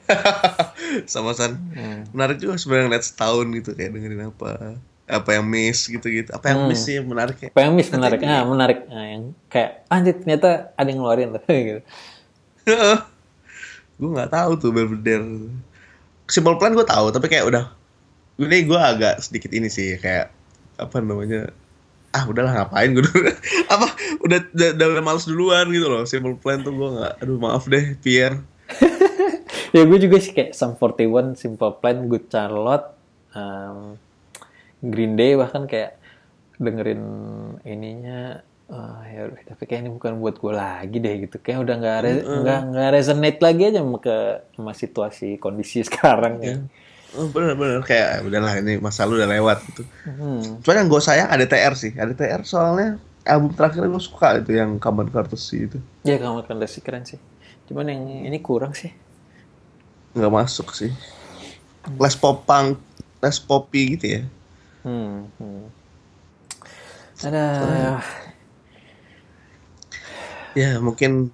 Sama 1.06 1.38
San. 1.38 1.54
Hmm. 1.54 2.02
menarik 2.18 2.42
juga 2.42 2.58
sebenarnya 2.58 2.98
lihat 2.98 3.06
setahun 3.06 3.46
gitu 3.54 3.78
kayak 3.78 3.94
dengerin 3.94 4.34
apa 4.34 4.82
apa 5.06 5.30
yang 5.38 5.46
miss 5.46 5.86
gitu 5.86 6.10
gitu 6.10 6.34
apa 6.34 6.50
yang 6.50 6.66
hmm. 6.66 6.70
miss 6.74 6.82
sih 6.82 6.98
menarik 6.98 7.38
ya? 7.38 7.50
Apa 7.54 7.62
yang 7.70 7.74
miss 7.78 7.94
menarik. 7.94 8.18
Ah 8.26 8.42
menarik. 8.42 8.90
Nah, 8.90 9.06
yang 9.06 9.24
kayak 9.54 9.86
anjir 9.86 10.18
ternyata 10.18 10.74
ada 10.74 10.88
yang 10.90 10.98
ngeluarin 11.02 11.30
gitu 11.70 11.82
gue 14.00 14.10
nggak 14.10 14.32
tahu 14.32 14.52
tuh 14.56 14.72
Belvedere 14.72 15.28
Simple 16.26 16.56
Plan 16.56 16.74
gue 16.74 16.88
tahu 16.88 17.12
tapi 17.12 17.28
kayak 17.28 17.46
udah 17.52 17.66
ini 18.40 18.64
gue 18.64 18.80
agak 18.80 19.20
sedikit 19.20 19.52
ini 19.52 19.68
sih 19.68 20.00
kayak 20.00 20.32
apa 20.80 21.04
namanya 21.04 21.52
ah 22.16 22.24
udahlah 22.26 22.56
ngapain 22.56 22.96
gue 22.96 23.04
apa 23.74 23.88
udah, 24.24 24.40
udah 24.56 24.88
udah 24.96 25.04
males 25.04 25.28
duluan 25.28 25.70
gitu 25.70 25.86
loh 25.92 26.08
simple 26.08 26.40
plan 26.40 26.64
tuh 26.66 26.74
gue 26.74 26.90
nggak 26.98 27.14
aduh 27.22 27.38
maaf 27.38 27.70
deh 27.70 27.94
Pierre. 28.02 28.42
Ya 29.70 29.86
gue 29.86 30.02
juga 30.02 30.18
sih 30.18 30.34
kayak 30.34 30.58
Sum 30.58 30.74
41 30.74 31.38
Simple 31.38 31.78
Plan 31.78 32.10
Good 32.10 32.34
Charlotte 32.34 32.90
um, 33.38 34.02
Green 34.82 35.14
Day 35.14 35.38
bahkan 35.38 35.70
kayak 35.70 36.02
dengerin 36.58 37.04
ininya 37.62 38.42
uh, 38.70 39.02
ya 39.10 39.22
tapi 39.50 39.64
kayak 39.66 39.82
ini 39.86 39.92
bukan 39.92 40.22
buat 40.22 40.38
gue 40.38 40.54
lagi 40.54 40.98
deh 41.02 41.16
gitu 41.28 41.38
kayak 41.42 41.60
udah 41.66 41.76
nggak 41.78 41.98
re 42.06 42.12
nggak 42.22 42.60
mm 42.66 42.72
-hmm. 42.74 42.92
resonate 42.94 43.40
lagi 43.42 43.62
aja 43.74 43.80
sama 43.82 43.98
ke 44.00 44.18
sama 44.56 44.72
situasi 44.78 45.28
kondisi 45.42 45.84
sekarang 45.90 46.42
yeah. 46.42 46.58
ya 46.58 46.88
Oh, 47.18 47.26
bener-bener 47.26 47.82
kayak 47.82 48.22
udahlah 48.22 48.62
ini 48.62 48.78
masa 48.78 49.02
lalu 49.02 49.26
udah 49.26 49.30
lewat 49.34 49.58
gitu. 49.66 49.82
Hmm. 50.06 50.62
Cuman 50.62 50.86
yang 50.86 50.90
gue 50.94 51.02
sayang 51.02 51.26
ada 51.26 51.42
TR 51.50 51.74
sih, 51.74 51.98
ada 51.98 52.14
TR 52.14 52.46
soalnya 52.46 53.02
album 53.26 53.58
terakhir 53.58 53.90
gue 53.90 54.04
suka 54.04 54.38
itu 54.38 54.54
yang 54.54 54.78
Kaman 54.78 55.10
Courtesy 55.10 55.66
itu. 55.66 55.82
Iya 56.06 56.22
Kaman 56.22 56.46
Courtesy 56.46 56.86
keren 56.86 57.10
sih. 57.10 57.18
Cuman 57.66 57.90
yang 57.90 58.30
ini 58.30 58.38
kurang 58.46 58.78
sih. 58.78 58.94
Nggak 60.14 60.34
masuk 60.38 60.70
sih. 60.78 60.94
Les 61.98 62.14
pop 62.14 62.46
punk, 62.46 62.78
les 63.26 63.38
poppy 63.42 63.98
gitu 63.98 64.06
ya. 64.06 64.22
Hmm. 64.86 65.34
hmm. 65.42 65.66
Ada. 67.26 67.46
Ya 70.58 70.82
mungkin 70.82 71.30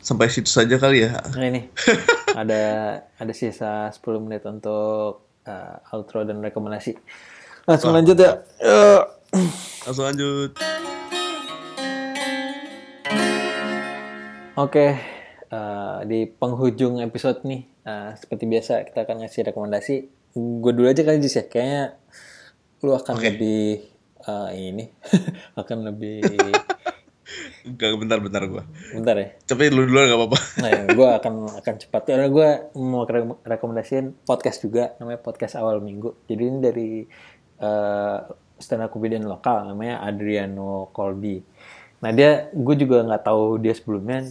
sampai 0.00 0.32
situ 0.32 0.48
saja 0.48 0.80
kali 0.80 1.04
ya. 1.04 1.20
Nah 1.36 1.46
ini 1.46 1.68
ada 2.40 2.62
ada 3.20 3.32
sisa 3.36 3.92
10 3.92 4.24
menit 4.24 4.42
untuk 4.48 5.28
uh, 5.44 5.76
outro 5.92 6.24
dan 6.24 6.40
rekomendasi. 6.40 6.96
Langsung 7.68 7.92
Wah. 7.92 8.00
lanjut 8.00 8.16
ya. 8.16 8.40
Uh. 8.64 9.02
Langsung 9.84 10.06
lanjut. 10.08 10.50
Oke, 14.52 14.68
okay. 14.68 14.90
uh, 15.48 16.04
di 16.04 16.28
penghujung 16.28 17.00
episode 17.00 17.40
nih, 17.48 17.64
uh, 17.88 18.12
seperti 18.12 18.44
biasa 18.44 18.84
kita 18.84 19.08
akan 19.08 19.24
ngasih 19.24 19.48
rekomendasi. 19.48 19.94
Gue 20.36 20.72
dulu 20.76 20.92
aja 20.92 21.00
kali 21.00 21.24
Jis 21.24 21.40
ya, 21.40 21.44
kayaknya 21.48 21.96
lu 22.84 22.92
akan 22.92 23.16
okay. 23.16 23.32
lebih 23.32 23.64
uh, 24.28 24.52
ini, 24.52 24.92
akan 25.60 25.88
lebih 25.88 26.20
Gak 27.62 27.94
bentar-bentar 27.98 28.42
gue. 28.46 28.62
Bentar 28.94 29.16
ya. 29.16 29.28
Tapi 29.46 29.70
lu 29.70 29.86
duluan 29.86 30.10
gak 30.10 30.18
apa-apa. 30.18 30.38
Nah, 30.60 30.70
ya, 30.70 30.84
gue 30.90 31.08
akan 31.22 31.32
akan 31.62 31.74
cepat. 31.78 32.02
Karena 32.08 32.26
gue 32.28 32.48
mau 32.78 33.06
rekomendasiin 33.42 34.26
podcast 34.26 34.58
juga, 34.64 34.92
namanya 34.98 35.20
podcast 35.22 35.54
awal 35.56 35.78
minggu. 35.78 36.26
Jadi 36.26 36.42
ini 36.42 36.58
dari 36.58 36.90
uh, 37.62 38.18
stand 38.58 38.82
up 38.86 38.90
comedian 38.94 39.26
lokal, 39.26 39.66
namanya 39.66 40.02
Adriano 40.02 40.90
Colby. 40.94 41.42
Nah 42.02 42.10
dia, 42.10 42.50
gue 42.50 42.74
juga 42.78 43.06
nggak 43.06 43.22
tahu 43.26 43.62
dia 43.62 43.74
sebelumnya, 43.74 44.26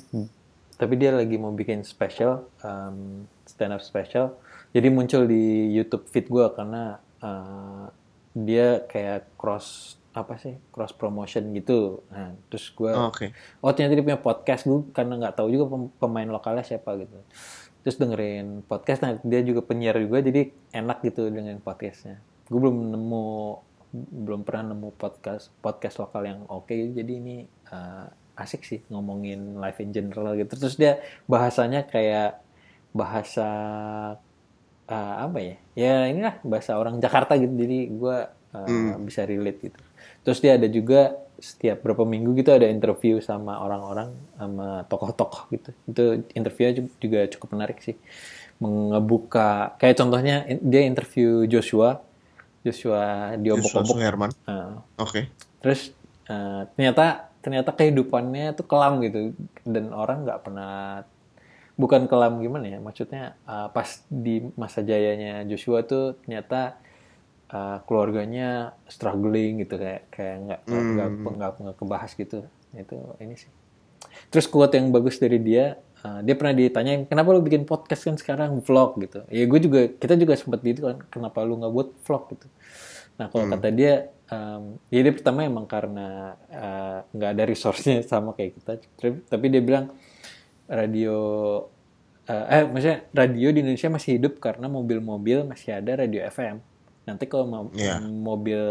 tapi 0.75 0.99
dia 0.99 1.15
lagi 1.15 1.39
mau 1.39 1.55
bikin 1.55 1.87
special, 1.87 2.47
um, 2.63 3.27
stand 3.47 3.71
up 3.75 3.83
special. 3.83 4.35
Jadi 4.71 4.87
muncul 4.87 5.27
di 5.27 5.71
YouTube 5.71 6.07
feed 6.07 6.31
gue 6.31 6.47
karena 6.55 6.99
uh, 7.23 7.87
dia 8.31 8.83
kayak 8.87 9.35
cross 9.35 9.99
apa 10.11 10.35
sih 10.35 10.59
cross 10.75 10.91
promotion 10.91 11.55
gitu. 11.55 12.03
Nah 12.11 12.35
terus 12.51 12.67
gue 12.75 12.91
oh, 12.91 13.11
okay. 13.11 13.31
oh 13.63 13.71
ternyata 13.71 13.95
dia 13.95 14.05
punya 14.05 14.19
podcast 14.19 14.67
gue 14.67 14.91
karena 14.91 15.15
nggak 15.15 15.35
tahu 15.39 15.47
juga 15.47 15.65
pemain 15.99 16.27
lokalnya 16.27 16.67
siapa 16.67 16.99
gitu. 16.99 17.15
Terus 17.81 17.95
dengerin 17.95 18.67
podcast 18.67 18.99
nah 19.01 19.15
dia 19.23 19.41
juga 19.41 19.63
penyiar 19.63 19.95
juga 20.03 20.19
jadi 20.19 20.51
enak 20.75 20.99
gitu 21.07 21.31
dengan 21.31 21.55
podcastnya. 21.63 22.19
Gue 22.51 22.59
belum 22.59 22.91
nemu 22.91 23.25
belum 23.91 24.41
pernah 24.47 24.75
nemu 24.75 24.95
podcast 24.95 25.51
podcast 25.59 25.99
lokal 25.99 26.23
yang 26.27 26.39
oke 26.47 26.71
okay, 26.71 26.91
jadi 26.95 27.11
ini 27.11 27.43
uh, 27.71 28.07
asik 28.39 28.63
sih 28.63 28.79
ngomongin 28.91 29.59
life 29.63 29.79
in 29.79 29.95
general 29.95 30.35
gitu. 30.35 30.59
Terus 30.59 30.75
dia 30.75 30.99
bahasanya 31.23 31.87
kayak 31.87 32.43
bahasa 32.91 33.47
uh, 34.91 35.15
apa 35.23 35.39
ya? 35.39 35.55
Ya 35.79 35.95
inilah 36.11 36.35
bahasa 36.43 36.75
orang 36.75 36.99
Jakarta 36.99 37.39
gitu 37.39 37.55
jadi 37.55 37.79
gue 37.87 38.17
uh, 38.27 38.67
hmm. 38.67 39.07
bisa 39.07 39.23
relate 39.23 39.71
gitu 39.71 39.79
Terus 40.21 40.39
dia 40.39 40.57
ada 40.57 40.67
juga 40.69 41.17
setiap 41.41 41.81
berapa 41.81 42.05
minggu 42.05 42.37
gitu 42.37 42.53
ada 42.53 42.69
interview 42.69 43.17
sama 43.17 43.57
orang-orang 43.57 44.13
sama 44.37 44.85
tokoh-tokoh 44.85 45.49
gitu. 45.53 45.69
Itu 45.89 46.03
interviewnya 46.37 46.85
juga 47.01 47.19
cukup 47.33 47.57
menarik 47.57 47.81
sih. 47.81 47.97
Mengebuka 48.61 49.73
kayak 49.81 49.97
contohnya 49.97 50.45
dia 50.61 50.81
interview 50.85 51.49
Joshua 51.49 52.05
Joshua 52.61 53.33
di 53.41 53.49
obok-obok 53.49 53.97
Herman. 53.97 54.31
Uh, 54.45 54.77
Oke. 55.01 55.09
Okay. 55.09 55.23
Terus 55.65 55.81
uh, 56.29 56.69
ternyata 56.77 57.33
ternyata 57.41 57.73
kehidupannya 57.73 58.53
tuh 58.53 58.65
kelam 58.69 59.01
gitu 59.01 59.33
dan 59.65 59.89
orang 59.89 60.29
nggak 60.29 60.45
pernah 60.45 61.01
bukan 61.73 62.05
kelam 62.05 62.37
gimana 62.37 62.69
ya 62.69 62.77
maksudnya 62.77 63.33
uh, 63.49 63.73
pas 63.73 64.05
di 64.05 64.45
masa 64.53 64.85
jayanya 64.85 65.41
Joshua 65.49 65.81
tuh 65.81 66.21
ternyata 66.21 66.77
uh, 67.51 67.77
keluarganya 67.85 68.71
struggling 68.87 69.61
gitu 69.61 69.75
kayak 69.75 70.07
kayak 70.09 70.35
nggak 70.43 70.59
Hmm. 70.65 70.91
nggak 70.95 71.09
nggak 71.37 71.51
nggak 71.61 71.77
kebahas 71.77 72.11
gitu. 72.15 72.37
Itu 72.73 72.95
ini 73.19 73.35
sih. 73.35 73.51
Terus 74.33 74.49
quote 74.49 74.73
yang 74.73 74.89
bagus 74.89 75.21
dari 75.21 75.37
dia 75.37 75.77
uh, 76.01 76.19
dia 76.25 76.33
pernah 76.33 76.51
ditanyain 76.51 77.05
kenapa 77.05 77.31
lu 77.31 77.43
bikin 77.43 77.63
podcast 77.63 78.07
kan 78.07 78.15
sekarang? 78.17 78.59
Vlog 78.59 78.97
gitu. 78.99 79.21
Ya 79.29 79.45
gue 79.45 79.59
juga 79.61 79.79
kita 79.87 80.17
juga 80.17 80.33
sempat 80.35 80.63
gitu 80.63 80.87
kan 80.87 80.97
kenapa 81.07 81.43
lu 81.43 81.59
nggak 81.61 81.73
buat 81.73 81.89
vlog? 82.01 82.23
gitu. 82.33 82.47
Nah 83.19 83.29
kalau 83.29 83.45
kata 83.45 83.69
dia 83.69 83.93
um, 84.31 84.81
ya 84.89 84.99
dia 85.05 85.13
pertama 85.13 85.45
emang 85.45 85.67
karena 85.67 86.33
uh, 86.49 86.99
nggak 87.13 87.29
ada 87.37 87.43
resource-nya 87.45 88.01
sama 88.11 88.33
kayak 88.33 88.57
kita. 88.57 88.71
Tapi- 89.29 89.51
dia 89.51 89.61
bilang 89.61 89.93
radio 90.71 91.17
eh, 92.25 92.45
eh 92.47 92.63
maksudnya 92.63 93.03
radio 93.11 93.51
di 93.51 93.59
Indonesia 93.59 93.91
masih 93.91 94.15
hidup 94.17 94.39
karena 94.39 94.71
mobil-mobil 94.71 95.43
masih 95.43 95.77
ada 95.77 95.99
radio 95.99 96.23
FM. 96.25 96.63
Nanti 97.01 97.25
kalau 97.25 97.45
mo- 97.45 97.73
Iya. 97.73 97.97
mobil 97.99 98.61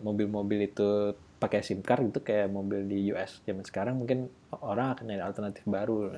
mobil-mobil 0.00 0.66
itu 0.66 0.88
pakai 1.36 1.60
SIM 1.60 1.80
card 1.80 2.08
gitu 2.08 2.20
kayak 2.20 2.48
mobil 2.48 2.82
di 2.82 3.12
US 3.12 3.38
zaman 3.42 3.62
sekarang 3.62 3.94
mungkin 3.96 4.26
orang 4.56 4.94
akan 4.94 5.04
nyari 5.06 5.22
alternatif 5.22 5.62
baru. 5.64 6.16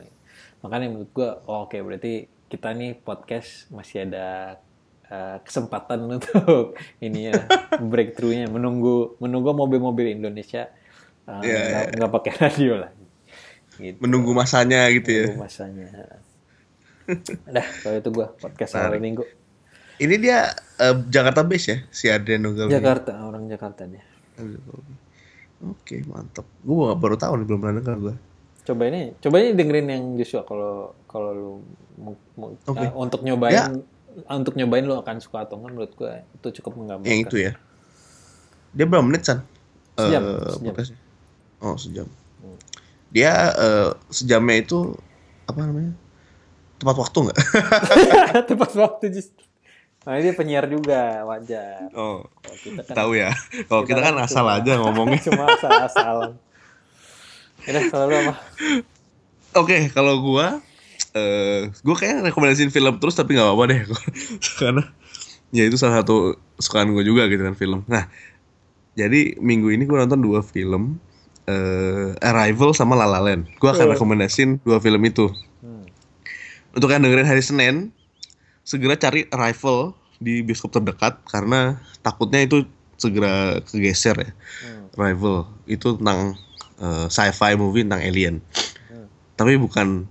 Makanya 0.60 0.86
menurut 0.88 1.10
gua 1.10 1.42
oh, 1.44 1.64
oke 1.64 1.76
berarti 1.76 2.12
kita 2.46 2.70
nih 2.70 2.96
podcast 2.96 3.68
masih 3.68 4.06
ada 4.06 4.56
eh, 5.04 5.36
kesempatan 5.42 6.06
untuk 6.14 6.72
ini 6.98 7.28
ya 7.28 7.44
breakthrough-nya 7.76 8.46
menunggu 8.46 9.18
menunggu 9.18 9.52
mobil-mobil 9.52 10.08
Indonesia 10.10 10.70
eh, 11.24 11.40
Iya, 11.42 11.58
nggak 11.60 11.86
nggak 11.94 12.12
pakai 12.14 12.32
radio 12.38 12.72
lagi. 12.78 13.04
Gitu 13.76 13.98
Menunggu 14.00 14.32
masanya 14.32 14.88
gitu 14.88 15.10
ya. 15.12 15.24
tunggu 15.28 15.44
masanya. 15.44 15.86
Dah, 17.44 17.66
kalau 17.80 17.96
itu 17.96 18.10
gua 18.10 18.26
podcast 18.34 18.76
awal 18.76 18.98
minggu. 18.98 19.24
Ini 19.96 20.14
dia 20.16 20.52
eh, 20.78 20.96
Jakarta 21.06 21.42
base 21.42 21.66
ya, 21.66 21.78
si 21.88 22.06
Adrian 22.06 22.40
Nunggal. 22.40 22.66
Jakarta, 22.68 23.12
orang 23.20 23.46
Jakarta 23.46 23.84
dia. 23.84 24.02
Oke, 25.60 26.02
mantap. 26.04 26.46
Gue 26.60 26.94
baru 26.94 27.14
tahu 27.14 27.34
nih, 27.34 27.46
belum 27.46 27.58
pernah 27.58 27.74
dengar 27.76 27.98
gue. 28.00 28.14
Coba 28.62 28.82
ini, 28.84 29.16
coba 29.18 29.36
ini 29.38 29.50
dengerin 29.52 29.86
yang 29.88 30.04
Joshua 30.14 30.44
kalau 30.44 30.72
kalau 31.04 31.30
lu 31.32 31.50
mau- 31.96 32.20
mau- 32.34 32.52
Oke. 32.62 32.78
eh, 32.78 32.92
untuk 32.92 33.22
nyobain 33.22 33.80
untuk 34.28 34.54
nyobain 34.54 34.82
lu 34.82 34.92
akan 34.94 35.18
suka 35.18 35.42
atau 35.42 35.56
enggak 35.56 35.72
menurut 35.72 35.92
gua 35.94 36.20
itu 36.20 36.48
cukup 36.60 36.76
menggambarkan. 36.76 37.08
Yang 37.08 37.20
itu 37.24 37.36
ya. 37.40 37.52
Dia 38.70 38.84
berapa 38.84 39.00
menit, 39.00 39.24
San? 39.24 39.40
Sejam, 39.94 40.20
Eh, 40.20 40.52
sejam. 40.52 40.68
podcastnya? 40.68 40.98
Oh, 41.58 41.76
sejam. 41.76 42.06
Dia 43.08 43.32
eh, 43.50 43.90
sejamnya 44.10 44.56
itu 44.60 44.92
apa 45.46 45.64
namanya? 45.64 45.96
Tepat 46.76 46.96
waktu 46.98 47.18
nggak? 47.24 47.38
Tepat 48.52 48.70
waktu 48.76 49.04
justru. 49.10 49.47
Nah, 50.06 50.14
dia 50.22 50.32
penyiar 50.32 50.64
juga, 50.70 51.26
wajar. 51.26 51.90
Oh, 51.92 52.24
Kalau 52.40 52.58
kita 52.62 52.80
kan 52.86 52.94
tahu 52.96 53.10
ya. 53.18 53.30
Kalau 53.66 53.82
kita, 53.84 54.00
kan 54.00 54.14
asal 54.22 54.44
cuma- 54.46 54.56
aja 54.62 54.72
ngomongnya. 54.78 55.20
Cuma 55.26 55.44
asal-asalan. 55.50 56.32
Udah, 57.68 57.82
kalau 57.90 58.04
lu 58.08 58.16
apa? 58.16 58.34
Oke, 59.58 59.90
kalau 59.90 60.22
gua 60.22 60.62
eh 61.16 61.72
gua 61.82 61.96
kayak 61.96 62.30
rekomendasiin 62.30 62.68
film 62.68 63.00
terus 63.00 63.16
tapi 63.16 63.32
nggak 63.32 63.48
apa-apa 63.48 63.64
deh 63.72 63.80
karena 64.60 64.84
ya 65.48 65.64
itu 65.64 65.80
salah 65.80 66.04
satu 66.04 66.36
sukaan 66.60 66.92
gue 66.92 67.00
juga 67.00 67.24
gitu 67.32 67.40
kan 67.42 67.56
film. 67.56 67.80
Nah, 67.88 68.06
jadi 68.92 69.36
minggu 69.40 69.72
ini 69.72 69.84
gua 69.88 70.04
nonton 70.04 70.20
dua 70.20 70.40
film 70.44 71.00
eh 71.48 72.12
Arrival 72.20 72.76
sama 72.76 72.92
La 72.96 73.08
La 73.08 73.20
Land. 73.20 73.48
Gua 73.56 73.72
akan 73.72 73.96
rekomendasiin 73.96 74.60
dua 74.62 74.78
film 74.80 75.00
itu. 75.04 75.32
Hmm. 75.64 75.84
Untuk 76.72 76.92
yang 76.92 77.00
dengerin 77.00 77.26
hari 77.26 77.40
Senin, 77.40 77.90
segera 78.68 79.00
cari 79.00 79.24
Arrival 79.32 79.96
di 80.20 80.44
bioskop 80.44 80.76
terdekat 80.76 81.24
karena 81.24 81.80
takutnya 82.04 82.44
itu 82.44 82.68
segera 83.00 83.64
kegeser 83.64 84.16
ya. 84.20 84.30
Hmm. 84.60 84.92
Arrival 85.00 85.48
itu 85.64 85.96
tentang 85.96 86.36
eh, 86.76 87.06
sci-fi 87.08 87.56
movie 87.56 87.88
tentang 87.88 88.04
alien. 88.04 88.44
Hmm. 88.92 89.08
Tapi 89.40 89.56
bukan 89.56 90.04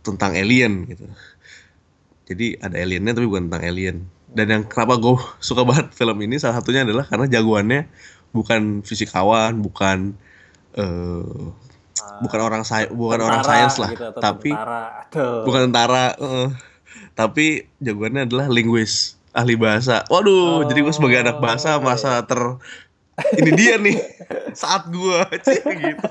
tentang 0.00 0.32
alien 0.32 0.88
gitu. 0.88 1.04
Jadi 2.32 2.56
ada 2.64 2.80
aliennya 2.80 3.12
tapi 3.12 3.28
bukan 3.28 3.52
tentang 3.52 3.64
alien. 3.68 4.08
Dan 4.32 4.46
yang 4.48 4.62
kenapa 4.64 4.96
gue 4.96 5.20
suka 5.52 5.68
banget 5.68 5.92
film 5.92 6.16
ini 6.24 6.40
salah 6.40 6.64
satunya 6.64 6.88
adalah 6.88 7.04
karena 7.04 7.28
jagoannya 7.28 7.92
bukan 8.32 8.80
fisikawan, 8.80 9.60
bukan 9.60 10.16
eh, 10.80 11.44
bukan 12.24 12.40
orang 12.40 12.62
sai 12.64 12.88
bukan 12.88 13.20
orang 13.20 13.44
Tentara 13.44 13.52
sains 13.52 13.76
lah, 13.76 13.90
gitu, 13.92 14.08
tapi 14.16 14.50
tentara, 14.54 14.82
atau 15.04 15.30
bukan 15.44 15.60
tentara, 15.68 16.04
eh, 16.16 16.48
tapi 17.12 17.68
jagoannya 17.84 18.28
adalah 18.28 18.46
linguis, 18.48 19.16
ahli 19.36 19.56
bahasa. 19.56 20.04
Waduh, 20.08 20.64
jadi 20.68 20.80
gue 20.84 20.94
sebagai 20.94 21.18
anak 21.24 21.38
bahasa 21.40 21.76
Oh, 21.76 21.82
merasa 21.84 22.20
ter 22.24 22.40
ini 23.36 23.50
dia 23.52 23.76
nih 23.76 23.96
saat 24.60 24.88
gue 24.88 25.18
gitu. 25.84 26.06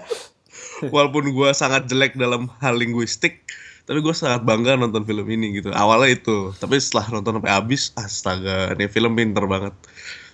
Walaupun 0.90 1.30
gue 1.34 1.50
sangat 1.54 1.86
jelek 1.90 2.18
dalam 2.18 2.50
hal 2.62 2.78
linguistik, 2.78 3.46
tapi 3.86 4.02
gue 4.02 4.14
sangat 4.14 4.42
bangga 4.46 4.78
nonton 4.78 5.06
film 5.06 5.26
ini 5.30 5.62
gitu. 5.62 5.70
Awalnya 5.74 6.18
itu, 6.18 6.54
tapi 6.58 6.82
setelah 6.82 7.22
nonton 7.22 7.38
sampai 7.38 7.54
habis, 7.54 7.94
astaga, 7.98 8.74
ini 8.74 8.90
film 8.90 9.14
pinter 9.14 9.46
banget. 9.46 9.74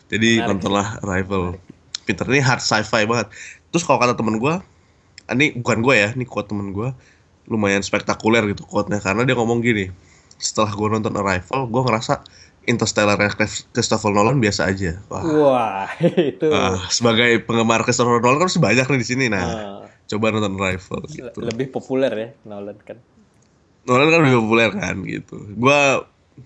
Jadi 0.07 0.39
Menarik. 0.39 0.47
nontonlah 0.47 0.87
Arrival. 1.03 1.59
Pinter 2.07 2.23
ini 2.31 2.39
hard 2.39 2.63
sci-fi 2.63 3.03
banget. 3.03 3.27
Terus 3.75 3.83
kalau 3.83 3.99
kata 3.99 4.15
temen 4.15 4.39
gue, 4.39 4.55
ini 5.35 5.51
bukan 5.59 5.83
gue 5.83 5.95
ya, 5.99 6.09
ini 6.15 6.23
quote 6.23 6.47
temen 6.47 6.71
gue, 6.71 6.95
lumayan 7.51 7.83
spektakuler 7.83 8.43
gitu 8.51 8.63
quote-nya 8.63 9.03
karena 9.03 9.27
dia 9.27 9.35
ngomong 9.35 9.59
gini. 9.59 9.91
Setelah 10.37 10.69
gue 10.69 10.87
nonton 10.89 11.13
Arrival, 11.13 11.61
gue 11.65 11.81
ngerasa 11.83 12.21
Interstellar 12.63 13.15
Christopher 13.71 14.11
Nolan 14.11 14.37
biasa 14.37 14.67
aja. 14.67 14.99
Wah, 15.07 15.23
Wah, 15.23 15.87
itu 16.35 16.51
ah, 16.51 16.83
sebagai 16.87 17.39
penggemar 17.41 17.81
Christopher 17.81 18.19
Nolan 18.19 18.37
kan 18.37 18.47
masih 18.47 18.59
banyak 18.59 18.85
nih 18.85 18.99
di 18.99 19.07
sini. 19.07 19.25
Nah, 19.27 19.43
eh, 19.43 19.87
coba 20.05 20.29
nonton 20.29 20.59
Arrival 20.59 20.99
gitu. 21.07 21.39
lebih 21.39 21.71
populer 21.71 22.11
ya 22.11 22.29
Nolan 22.43 22.75
kan. 22.77 22.99
Nolan 23.83 24.11
kan 24.11 24.19
lebih 24.19 24.35
populer 24.41 24.69
kan 24.69 24.95
gitu. 25.01 25.35
Gua 25.55 26.03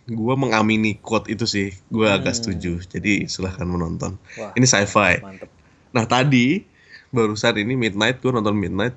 gua 0.07 0.35
mengamini 0.37 0.95
quote 0.95 1.25
itu 1.27 1.43
sih. 1.43 1.73
Gua 1.89 2.15
agak 2.15 2.31
Hmm. 2.31 2.39
setuju. 2.39 2.71
Jadi 2.85 3.25
silahkan 3.25 3.65
menonton. 3.65 4.21
Wah, 4.37 4.53
Ini 4.53 4.63
sci-fi. 4.63 5.19
mantep. 5.19 5.49
Nah 5.91 6.05
tadi 6.05 6.63
barusan 7.09 7.57
ini 7.57 7.73
Midnight 7.75 8.21
gue 8.21 8.31
nonton 8.31 8.55
Midnight 8.55 8.95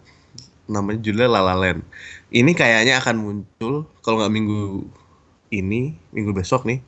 namanya 0.64 1.00
judulnya 1.00 1.26
La 1.26 1.40
La 1.42 1.56
Land. 1.56 1.82
Ini 2.34 2.50
kayaknya 2.50 2.98
akan 2.98 3.16
muncul 3.22 3.86
kalau 4.02 4.18
nggak 4.18 4.34
minggu 4.34 4.90
ini, 5.54 5.94
minggu 6.10 6.34
besok 6.34 6.66
nih, 6.66 6.82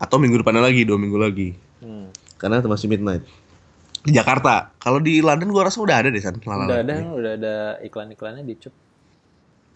atau 0.00 0.16
minggu 0.16 0.40
depannya 0.40 0.64
lagi, 0.64 0.88
dua 0.88 0.96
minggu 0.96 1.18
lagi. 1.20 1.52
Hmm. 1.84 2.08
Karena 2.40 2.64
itu 2.64 2.72
masih 2.72 2.88
Midnight 2.88 3.28
di 4.08 4.16
Jakarta. 4.16 4.72
Kalau 4.80 5.02
di 5.02 5.20
London 5.20 5.52
gua 5.52 5.68
rasa 5.68 5.84
udah 5.84 6.00
ada 6.00 6.08
deh 6.08 6.22
San. 6.22 6.40
Udah 6.40 6.80
ada, 6.80 6.94
ini. 6.96 7.04
udah 7.12 7.32
ada 7.36 7.54
iklan-iklannya 7.84 8.48
di 8.48 8.54
Cup. 8.56 8.72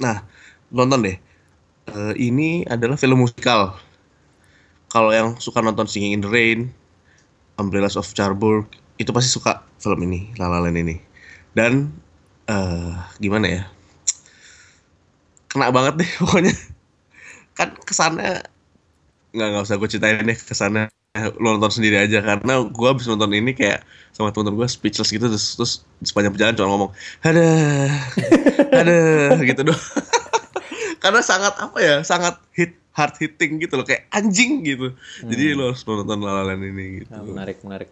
Nah, 0.01 0.25
nonton 0.73 1.05
deh. 1.05 1.17
Eh, 1.93 2.15
ini 2.17 2.65
adalah 2.65 2.97
film 2.97 3.21
musikal. 3.21 3.77
Kalau 4.89 5.13
yang 5.13 5.37
suka 5.37 5.61
nonton 5.61 5.89
Singing 5.89 6.17
in 6.17 6.23
the 6.25 6.31
Rain, 6.31 6.73
Umbrellas 7.61 8.01
of 8.01 8.09
Cherbourg, 8.13 8.69
itu 8.97 9.13
pasti 9.13 9.29
suka 9.33 9.65
film 9.77 10.01
ini, 10.09 10.33
La 10.41 10.49
La 10.49 10.65
Land 10.65 10.79
ini. 10.81 10.97
Dan 11.53 11.93
eh 12.49 12.93
gimana 13.21 13.47
ya? 13.49 13.63
Kena 15.53 15.69
banget 15.69 16.01
deh 16.01 16.11
pokoknya. 16.24 16.55
Kan 17.53 17.77
kesannya 17.85 18.41
nggak 19.33 19.49
nggak 19.49 19.65
usah 19.65 19.77
gue 19.81 19.89
ceritain 19.89 20.24
deh 20.24 20.37
kesannya 20.37 20.85
lo 21.37 21.49
nonton 21.61 21.69
sendiri 21.69 22.01
aja. 22.01 22.24
Karena 22.24 22.65
gue 22.65 22.89
habis 22.89 23.05
nonton 23.05 23.37
ini 23.37 23.53
kayak 23.53 23.85
sama 24.16 24.33
temen-temen 24.33 24.65
gue 24.65 24.69
speechless 24.69 25.12
gitu 25.12 25.29
terus 25.29 25.57
terus 25.61 25.73
sepanjang 26.01 26.33
perjalanan 26.33 26.57
cuma 26.57 26.69
ngomong 26.73 26.91
ada 27.20 27.49
ada 28.73 28.97
gitu 29.53 29.61
doang. 29.69 29.83
Karena 31.03 31.20
sangat 31.20 31.55
apa 31.61 31.79
ya 31.85 32.01
sangat 32.01 32.41
hit 32.57 32.81
hard 32.93 33.16
hitting 33.20 33.61
gitu 33.61 33.77
loh 33.77 33.85
kayak 33.85 34.09
anjing 34.12 34.65
gitu. 34.65 34.97
Jadi 35.20 35.53
lo 35.53 35.73
harus 35.73 35.85
nonton 35.85 36.20
La 36.24 36.33
La 36.41 36.43
Land 36.53 36.65
ini 36.65 37.05
gitu. 37.05 37.12
Nah, 37.12 37.24
menarik, 37.24 37.59
menarik. 37.65 37.89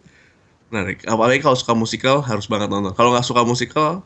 menarik. 0.71 0.97
Apalagi 1.05 1.41
kalau 1.43 1.57
suka 1.57 1.73
musikal 1.77 2.21
harus 2.25 2.45
banget 2.45 2.69
nonton. 2.69 2.93
Kalau 2.93 3.13
nggak 3.13 3.25
suka 3.25 3.41
musikal 3.45 4.05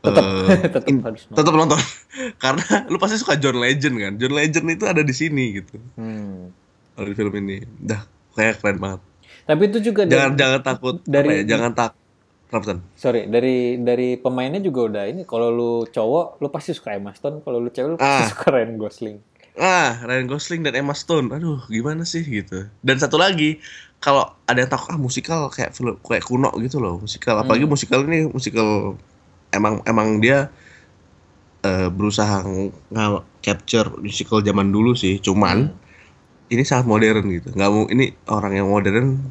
Tetap, 0.00 0.24
eh, 0.24 0.58
tetap 0.64 0.82
in- 0.86 1.00
harus 1.00 1.22
nonton. 1.24 1.36
tetap 1.36 1.54
nonton 1.54 1.80
karena 2.42 2.64
lu 2.86 2.96
pasti 2.96 3.16
suka 3.16 3.34
John 3.34 3.56
Legend 3.56 3.94
kan 3.96 4.12
John 4.16 4.32
Legend 4.32 4.66
itu 4.70 4.84
ada 4.84 5.00
di 5.00 5.12
sini 5.12 5.44
gitu 5.54 5.76
Hmm. 5.94 6.48
kalau 6.92 7.06
di 7.06 7.14
film 7.14 7.32
ini 7.36 7.60
dah 7.76 8.00
kayak 8.32 8.58
keren 8.58 8.78
banget 8.78 9.00
Tapi 9.42 9.62
itu 9.66 9.78
juga 9.82 10.04
jangan 10.04 10.30
dari, 10.30 10.38
jangan 10.38 10.60
takut 10.62 10.96
dari- 11.04 11.42
ya, 11.42 11.42
jangan 11.48 11.72
tak 11.72 11.90
San? 12.60 12.78
sorry 12.92 13.26
dari 13.26 13.78
dari 13.78 14.14
pemainnya 14.16 14.58
juga 14.58 14.80
udah 14.84 15.04
ini. 15.06 15.22
Kalau 15.22 15.48
lu 15.48 15.72
cowok, 15.84 16.38
lu 16.38 16.48
pasti 16.48 16.70
suka 16.70 16.90
Emma 16.92 17.10
Stone. 17.12 17.38
Kalau 17.40 17.58
lu 17.58 17.68
cewek, 17.68 17.88
lu 17.88 17.96
pasti 17.96 18.10
Ah. 18.16 18.28
suka 18.28 18.46
Ryan 18.50 18.74
Gosling. 18.76 19.16
ah 19.52 19.98
Ryan 20.00 20.26
Gosling 20.26 20.60
dan 20.60 20.74
Emma 20.74 20.90
Stone 20.92 21.28
aduh 21.28 21.62
gimana 21.66 22.02
sih 22.02 22.22
gitu 22.22 22.70
dan 22.80 22.96
satu 22.96 23.14
lagi 23.16 23.58
kalau 23.98 24.24
ada 24.44 24.56
yang 24.56 24.66
takut 24.68 24.88
ah 24.88 24.96
musikal 24.96 25.46
kayak 25.46 25.70
film 25.70 25.98
kayak 26.00 26.22
kuno 26.22 26.48
gitu 26.56 26.78
loh 26.78 26.98
musikal 26.98 27.34
apalagi 27.36 27.62
Hmm. 27.62 27.70
musikal 27.70 28.00
ini 28.00 28.24
musikal 28.26 28.94
emang 29.50 29.82
emang 29.86 30.18
dia 30.22 30.48
eh, 31.66 31.88
berusaha 31.92 32.42
nggak 32.90 33.10
capture 33.44 33.88
musical 34.00 34.40
zaman 34.44 34.68
dulu 34.72 34.92
sih 34.96 35.20
cuman 35.20 35.72
ini 36.50 36.62
sangat 36.66 36.86
modern 36.90 37.24
gitu. 37.30 37.54
Nggak 37.54 37.70
mau 37.70 37.86
ini 37.86 38.10
orang 38.26 38.52
yang 38.58 38.66
modern 38.66 39.22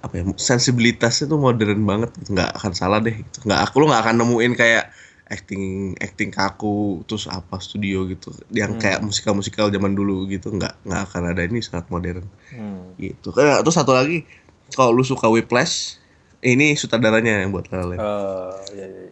apa 0.00 0.16
ya 0.16 0.24
sensibilitasnya 0.34 1.28
tuh 1.28 1.36
modern 1.36 1.84
banget 1.84 2.10
gitu. 2.18 2.32
nggak 2.32 2.56
akan 2.56 2.72
salah 2.72 2.98
deh 3.04 3.12
gitu. 3.12 3.44
nggak 3.44 3.60
aku 3.68 3.84
lo 3.84 3.92
nggak 3.92 4.02
akan 4.08 4.14
nemuin 4.16 4.52
kayak 4.56 4.84
acting 5.30 5.94
acting 6.00 6.34
kaku 6.34 7.06
terus 7.06 7.30
apa 7.30 7.62
studio 7.62 8.02
gitu. 8.10 8.34
Yang 8.50 8.82
kayak 8.82 8.98
musikal 9.06 9.32
musikal 9.36 9.70
zaman 9.70 9.94
dulu 9.94 10.26
gitu. 10.26 10.50
Nggak 10.50 10.74
nggak 10.82 11.00
akan 11.06 11.22
ada. 11.30 11.40
Ini 11.46 11.60
sangat 11.62 11.86
modern 11.92 12.26
Hmm. 12.50 12.98
gitu. 12.98 13.30
Terus 13.30 13.76
satu 13.78 13.94
lagi 13.94 14.26
kalau 14.74 14.90
lu 14.90 15.06
suka 15.06 15.30
Whiplash 15.30 15.99
ini 16.40 16.72
sutradaranya 16.74 17.44
yang 17.44 17.52
buat 17.52 17.68
La 17.70 17.80
La 17.80 17.84
Land. 17.94 18.00
Oh, 18.00 18.52
iya, 18.72 18.86
iya, 18.86 19.04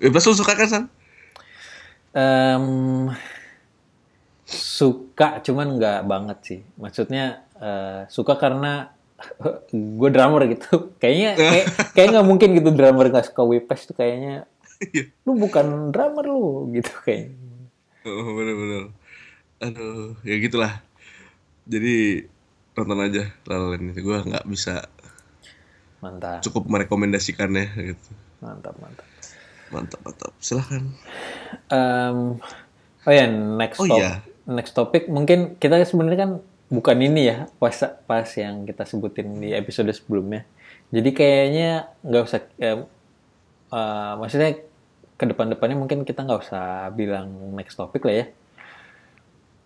iya. 0.00 0.10
Lu 0.10 0.32
suka 0.34 0.52
kan 0.56 0.68
San? 0.68 0.84
Em, 2.12 3.08
suka 4.44 5.40
cuman 5.40 5.80
nggak 5.80 6.00
banget 6.04 6.38
sih 6.44 6.60
maksudnya 6.76 7.40
eh, 7.56 8.04
suka 8.12 8.36
karena 8.36 8.92
gue 9.72 10.10
drummer 10.12 10.44
gitu 10.50 10.92
kayaknya 11.00 11.30
kayak 11.40 11.66
kayak 11.96 12.08
nggak 12.12 12.26
mungkin 12.28 12.48
gitu 12.60 12.68
drummer 12.74 13.08
nggak 13.08 13.32
suka 13.32 13.42
Whiplash 13.48 13.88
tuh 13.88 13.96
kayaknya 13.96 14.44
Iya. 14.82 15.14
lu 15.24 15.38
bukan 15.38 15.94
drummer 15.94 16.26
lu 16.26 16.68
gitu 16.74 16.90
kayaknya 17.06 17.38
Oh, 18.02 18.34
bener-bener. 18.34 18.90
Aduh, 19.62 20.18
ya 20.26 20.34
gitulah. 20.42 20.82
Jadi 21.70 22.26
nonton 22.74 22.98
aja 22.98 23.30
La 23.46 23.54
La 23.62 23.66
Land 23.70 23.94
itu. 23.94 24.02
Gue 24.02 24.18
nggak 24.26 24.42
bisa 24.50 24.90
mantap 26.02 26.42
cukup 26.42 26.66
merekomendasikannya 26.66 27.66
gitu. 27.88 28.10
mantap 28.38 28.74
mantap 28.76 29.06
Mantap, 29.72 30.04
mantap. 30.04 30.32
Silahkan. 30.36 30.84
Em, 31.66 32.36
oh 33.00 33.08
ya 33.10 33.24
next 33.56 33.80
Oh 33.80 33.88
top- 33.88 33.96
iya. 33.96 34.20
next 34.44 34.76
topik 34.76 35.08
mungkin 35.08 35.56
kita 35.56 35.80
sebenarnya 35.82 36.18
kan 36.20 36.30
bukan 36.68 36.98
ini 37.00 37.22
ya 37.24 37.36
pas 37.56 37.72
pas 38.04 38.28
yang 38.34 38.64
kita 38.64 38.84
sebutin 38.84 39.40
di 39.40 39.48
episode 39.50 39.88
sebelumnya 39.88 40.44
jadi 40.88 41.08
kayaknya 41.08 41.70
nggak 42.02 42.20
usah 42.22 42.40
eh, 42.58 42.84
maksudnya 44.18 44.60
ke 45.14 45.24
depan-depannya 45.24 45.76
mungkin 45.78 46.02
kita 46.02 46.20
nggak 46.20 46.42
usah 46.42 46.64
bilang 46.90 47.32
next 47.54 47.72
topik 47.74 48.04
lah 48.04 48.12
ya 48.14 48.26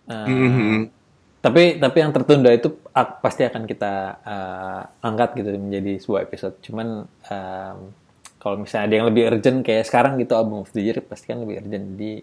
Eh, 0.07 0.23
Mhm. 0.23 0.87
Tapi 1.47 1.79
tapi 1.79 1.97
yang 2.03 2.11
tertunda 2.11 2.51
itu 2.51 2.75
pasti 3.23 3.47
akan 3.47 3.63
kita 3.63 3.93
eh, 4.21 4.81
angkat 5.07 5.39
gitu 5.39 5.49
menjadi 5.55 5.93
sebuah 6.03 6.21
episode 6.27 6.55
cuman 6.59 7.07
em, 7.07 7.77
kalau 8.37 8.55
misalnya 8.59 8.85
ada 8.91 8.95
yang 8.99 9.07
lebih 9.07 9.23
urgent 9.31 9.59
kayak 9.63 9.87
sekarang 9.87 10.19
gitu 10.19 10.35
album 10.35 10.61
of 10.67 10.71
the 10.75 10.83
year 10.83 10.99
pasti 10.99 11.31
kan 11.31 11.39
lebih 11.39 11.63
urgent 11.63 11.95
jadi 11.95 12.13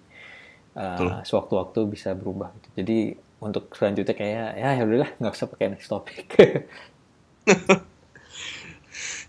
eh, 0.76 1.18
sewaktu-waktu 1.24 1.80
bisa 1.88 2.12
berubah 2.12 2.52
gitu. 2.60 2.68
jadi 2.84 2.98
untuk 3.40 3.72
selanjutnya 3.72 4.14
kayak 4.16 4.48
ya 4.60 4.68
ya 4.76 4.82
udahlah 4.84 5.10
nggak 5.16 5.32
usah 5.32 5.48
pakai 5.48 5.72
next 5.72 5.88
topic 5.88 6.28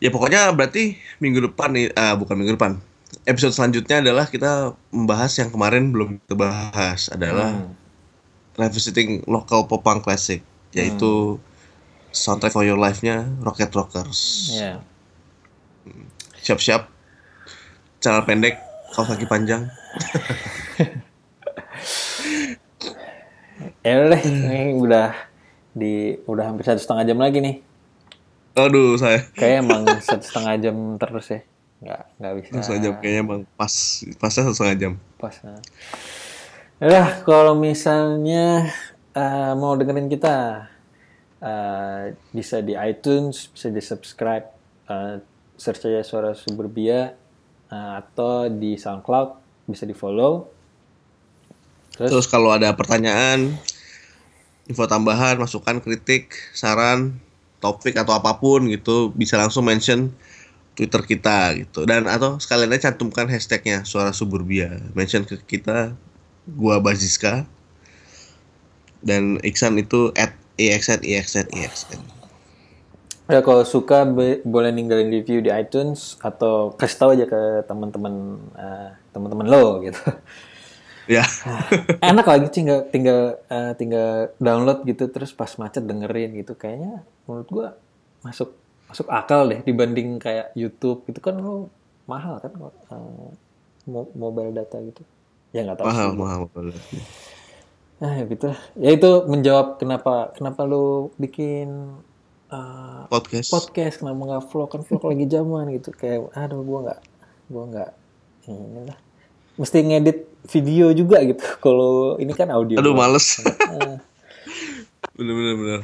Ya 0.04 0.12
pokoknya 0.12 0.52
berarti 0.52 1.00
minggu 1.24 1.52
depan 1.52 1.72
nih, 1.72 1.88
ah, 1.96 2.14
bukan 2.20 2.36
minggu 2.36 2.60
depan. 2.60 2.84
Episode 3.24 3.56
selanjutnya 3.56 4.04
adalah 4.04 4.28
kita 4.28 4.76
membahas 4.92 5.32
yang 5.40 5.50
kemarin 5.50 5.90
belum 5.90 6.20
kita 6.20 6.36
bahas 6.36 7.08
adalah 7.10 7.56
Hmm. 7.56 7.85
Revisiting 8.56 9.24
local 9.28 9.68
pop 9.68 9.84
punk 9.84 10.04
classic 10.04 10.42
yaitu 10.76 11.40
soundtrack 12.12 12.52
for 12.56 12.64
your 12.64 12.80
life-nya 12.80 13.28
Rocket 13.44 13.72
Rockers. 13.76 14.52
ya 14.56 14.80
Siap-siap. 16.44 16.88
Celana 18.00 18.22
pendek, 18.22 18.60
kaos 18.94 19.10
kaki 19.10 19.26
panjang. 19.26 19.66
ya 23.86 23.94
udah 24.02 24.10
deh 24.18 24.22
ini 24.26 24.74
udah 24.76 25.14
di 25.76 26.18
udah 26.26 26.44
hampir 26.50 26.66
satu 26.66 26.82
setengah 26.82 27.14
jam 27.14 27.20
lagi 27.22 27.40
nih 27.40 27.56
Aduh, 28.56 28.96
saya 28.96 29.28
kayak 29.36 29.68
emang 29.68 29.84
satu 30.08 30.24
setengah 30.24 30.56
jam 30.58 30.76
terus 30.98 31.28
ya 31.30 31.40
nggak 31.86 32.02
nggak 32.18 32.34
bisa 32.40 32.50
satu 32.50 32.64
setengah 32.64 32.82
jam 32.82 32.94
kayaknya 33.04 33.22
emang 33.22 33.40
pas 33.60 33.74
pasnya 34.18 34.42
satu 34.48 34.56
setengah 34.58 34.78
jam. 34.80 34.94
pas 35.20 35.36
nah. 35.44 35.60
Udah, 36.76 37.24
kalau 37.24 37.56
misalnya 37.56 38.68
eh, 39.16 39.54
mau 39.56 39.80
dengerin 39.80 40.12
kita 40.12 40.68
eh, 41.40 42.20
bisa 42.36 42.60
di 42.60 42.76
iTunes, 42.76 43.48
bisa 43.48 43.72
di 43.72 43.80
subscribe, 43.80 44.44
eh, 44.92 45.24
search 45.56 45.88
aja 45.88 46.04
suara 46.04 46.36
suburbia 46.36 47.16
eh, 47.72 47.92
atau 48.04 48.52
di 48.52 48.76
SoundCloud 48.76 49.30
bisa 49.72 49.88
di 49.88 49.96
follow. 49.96 50.52
Terus, 51.96 52.12
Terus 52.12 52.28
kalau 52.28 52.52
ada 52.52 52.76
pertanyaan, 52.76 53.56
info 54.68 54.84
tambahan, 54.84 55.40
masukan, 55.40 55.80
kritik, 55.80 56.36
saran, 56.52 57.16
topik 57.64 57.96
atau 57.96 58.20
apa 58.20 58.36
pun 58.36 58.68
gitu 58.68 59.16
bisa 59.16 59.40
langsung 59.40 59.64
mention 59.64 60.12
Twitter 60.76 61.08
kita 61.08 61.56
gitu. 61.56 61.88
Dan 61.88 62.12
atau 62.12 62.36
sekalian 62.36 62.76
aja 62.76 62.92
cantumkan 62.92 63.32
hashtagnya 63.32 63.88
suara 63.88 64.12
suburbia 64.12 64.76
mention 64.92 65.24
ke 65.24 65.40
kita 65.40 65.96
gua 66.50 66.78
Baziska. 66.78 67.50
Dan 69.06 69.38
Iksan 69.46 69.78
itu 69.78 70.10
at 70.18 70.34
exn 70.56 71.04
exn 71.04 71.46
exn 71.52 72.00
ya 73.26 73.42
kalau 73.42 73.66
suka 73.66 74.06
be- 74.06 74.42
boleh 74.46 74.70
ninggalin 74.70 75.10
review 75.10 75.42
di 75.42 75.50
iTunes 75.50 76.18
atau 76.22 76.74
kasih 76.78 76.98
tahu 76.98 77.10
aja 77.18 77.26
ke 77.26 77.42
teman-teman 77.66 78.38
eh, 78.54 78.90
teman-teman 79.10 79.48
lo 79.50 79.82
gitu. 79.82 79.98
ya. 81.10 81.26
Enak 82.14 82.26
lagi 82.26 82.48
tinggal 82.54 82.86
tinggal 82.94 83.42
eh, 83.50 83.74
tinggal 83.78 84.30
download 84.38 84.86
gitu 84.86 85.10
terus 85.10 85.34
pas 85.34 85.50
macet 85.58 85.82
dengerin 85.82 86.38
gitu. 86.38 86.54
Kayaknya 86.54 87.02
menurut 87.26 87.50
gua 87.50 87.68
masuk 88.22 88.54
masuk 88.86 89.10
akal 89.10 89.50
deh 89.50 89.66
dibanding 89.66 90.22
kayak 90.22 90.54
YouTube 90.54 91.02
gitu. 91.10 91.18
Kan 91.18 91.42
lo 91.42 91.74
mahal 92.06 92.38
kan 92.38 92.54
mo- 93.90 94.14
mobile 94.14 94.54
data 94.54 94.78
gitu 94.86 95.02
ya 95.56 95.64
nggak 95.64 95.78
tahu 95.80 95.88
mahal 95.88 96.10
sih. 96.12 96.20
mahal 96.20 96.42
ah 98.04 98.12
ya 98.12 98.24
gitu. 98.28 98.52
Lah. 98.52 98.60
ya 98.76 98.90
itu 98.92 99.10
menjawab 99.32 99.80
kenapa 99.80 100.36
kenapa 100.36 100.68
lo 100.68 101.16
bikin 101.16 101.96
eh, 102.52 103.04
podcast. 103.08 103.56
podcast 103.56 103.96
kenapa 104.04 104.20
nggak 104.20 104.44
vlog? 104.52 104.68
Kan 104.68 104.82
vlog 104.84 105.04
lagi 105.08 105.26
zaman 105.32 105.72
gitu. 105.72 105.96
Kayak 105.96 106.28
aduh 106.36 106.60
gua 106.60 106.92
nggak 106.92 107.00
gua 107.48 107.64
nggak 107.72 107.92
ini 108.52 108.82
lah. 108.84 109.00
Mesti 109.56 109.78
ngedit 109.80 110.20
video 110.52 110.92
juga 110.92 111.24
gitu. 111.24 111.40
Kalau 111.64 112.20
ini 112.20 112.36
kan 112.36 112.52
audio. 112.52 112.76
Aduh 112.76 112.92
males. 112.92 113.40
Bener 115.16 115.32
bener 115.32 115.56
bener. 115.56 115.82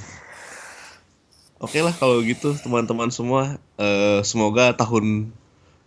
Oke 1.62 1.80
lah 1.80 1.96
kalau 1.96 2.20
gitu 2.20 2.52
teman-teman 2.60 3.08
semua 3.14 3.56
eh, 3.80 4.20
semoga 4.28 4.76
tahun 4.76 5.32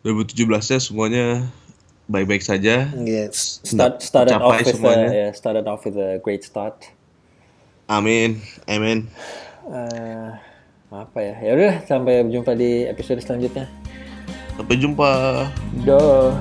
2017 0.00 0.48
nya 0.48 0.78
semuanya 0.80 1.26
baik-baik 2.06 2.40
saja 2.40 2.92
Yes. 2.94 3.60
Start 3.62 4.00
started 4.00 4.36
off 4.36 4.58
with 4.58 4.70
semuanya. 4.70 5.08
a, 5.08 5.14
yeah, 5.14 5.30
started 5.30 5.64
off 5.64 5.82
with 5.82 5.96
a 5.96 6.18
great 6.18 6.42
start. 6.42 6.76
amin 7.86 8.38
amin 8.64 9.08
Eh, 9.64 10.30
apa 10.90 11.18
ya? 11.18 11.34
Ya 11.38 11.52
udah 11.52 11.72
sampai 11.82 12.20
jumpa 12.24 12.52
di 12.52 12.84
episode 12.84 13.18
selanjutnya. 13.18 13.64
sampai 14.54 14.76
jumpa 14.76 15.10
Doh. 15.82 16.36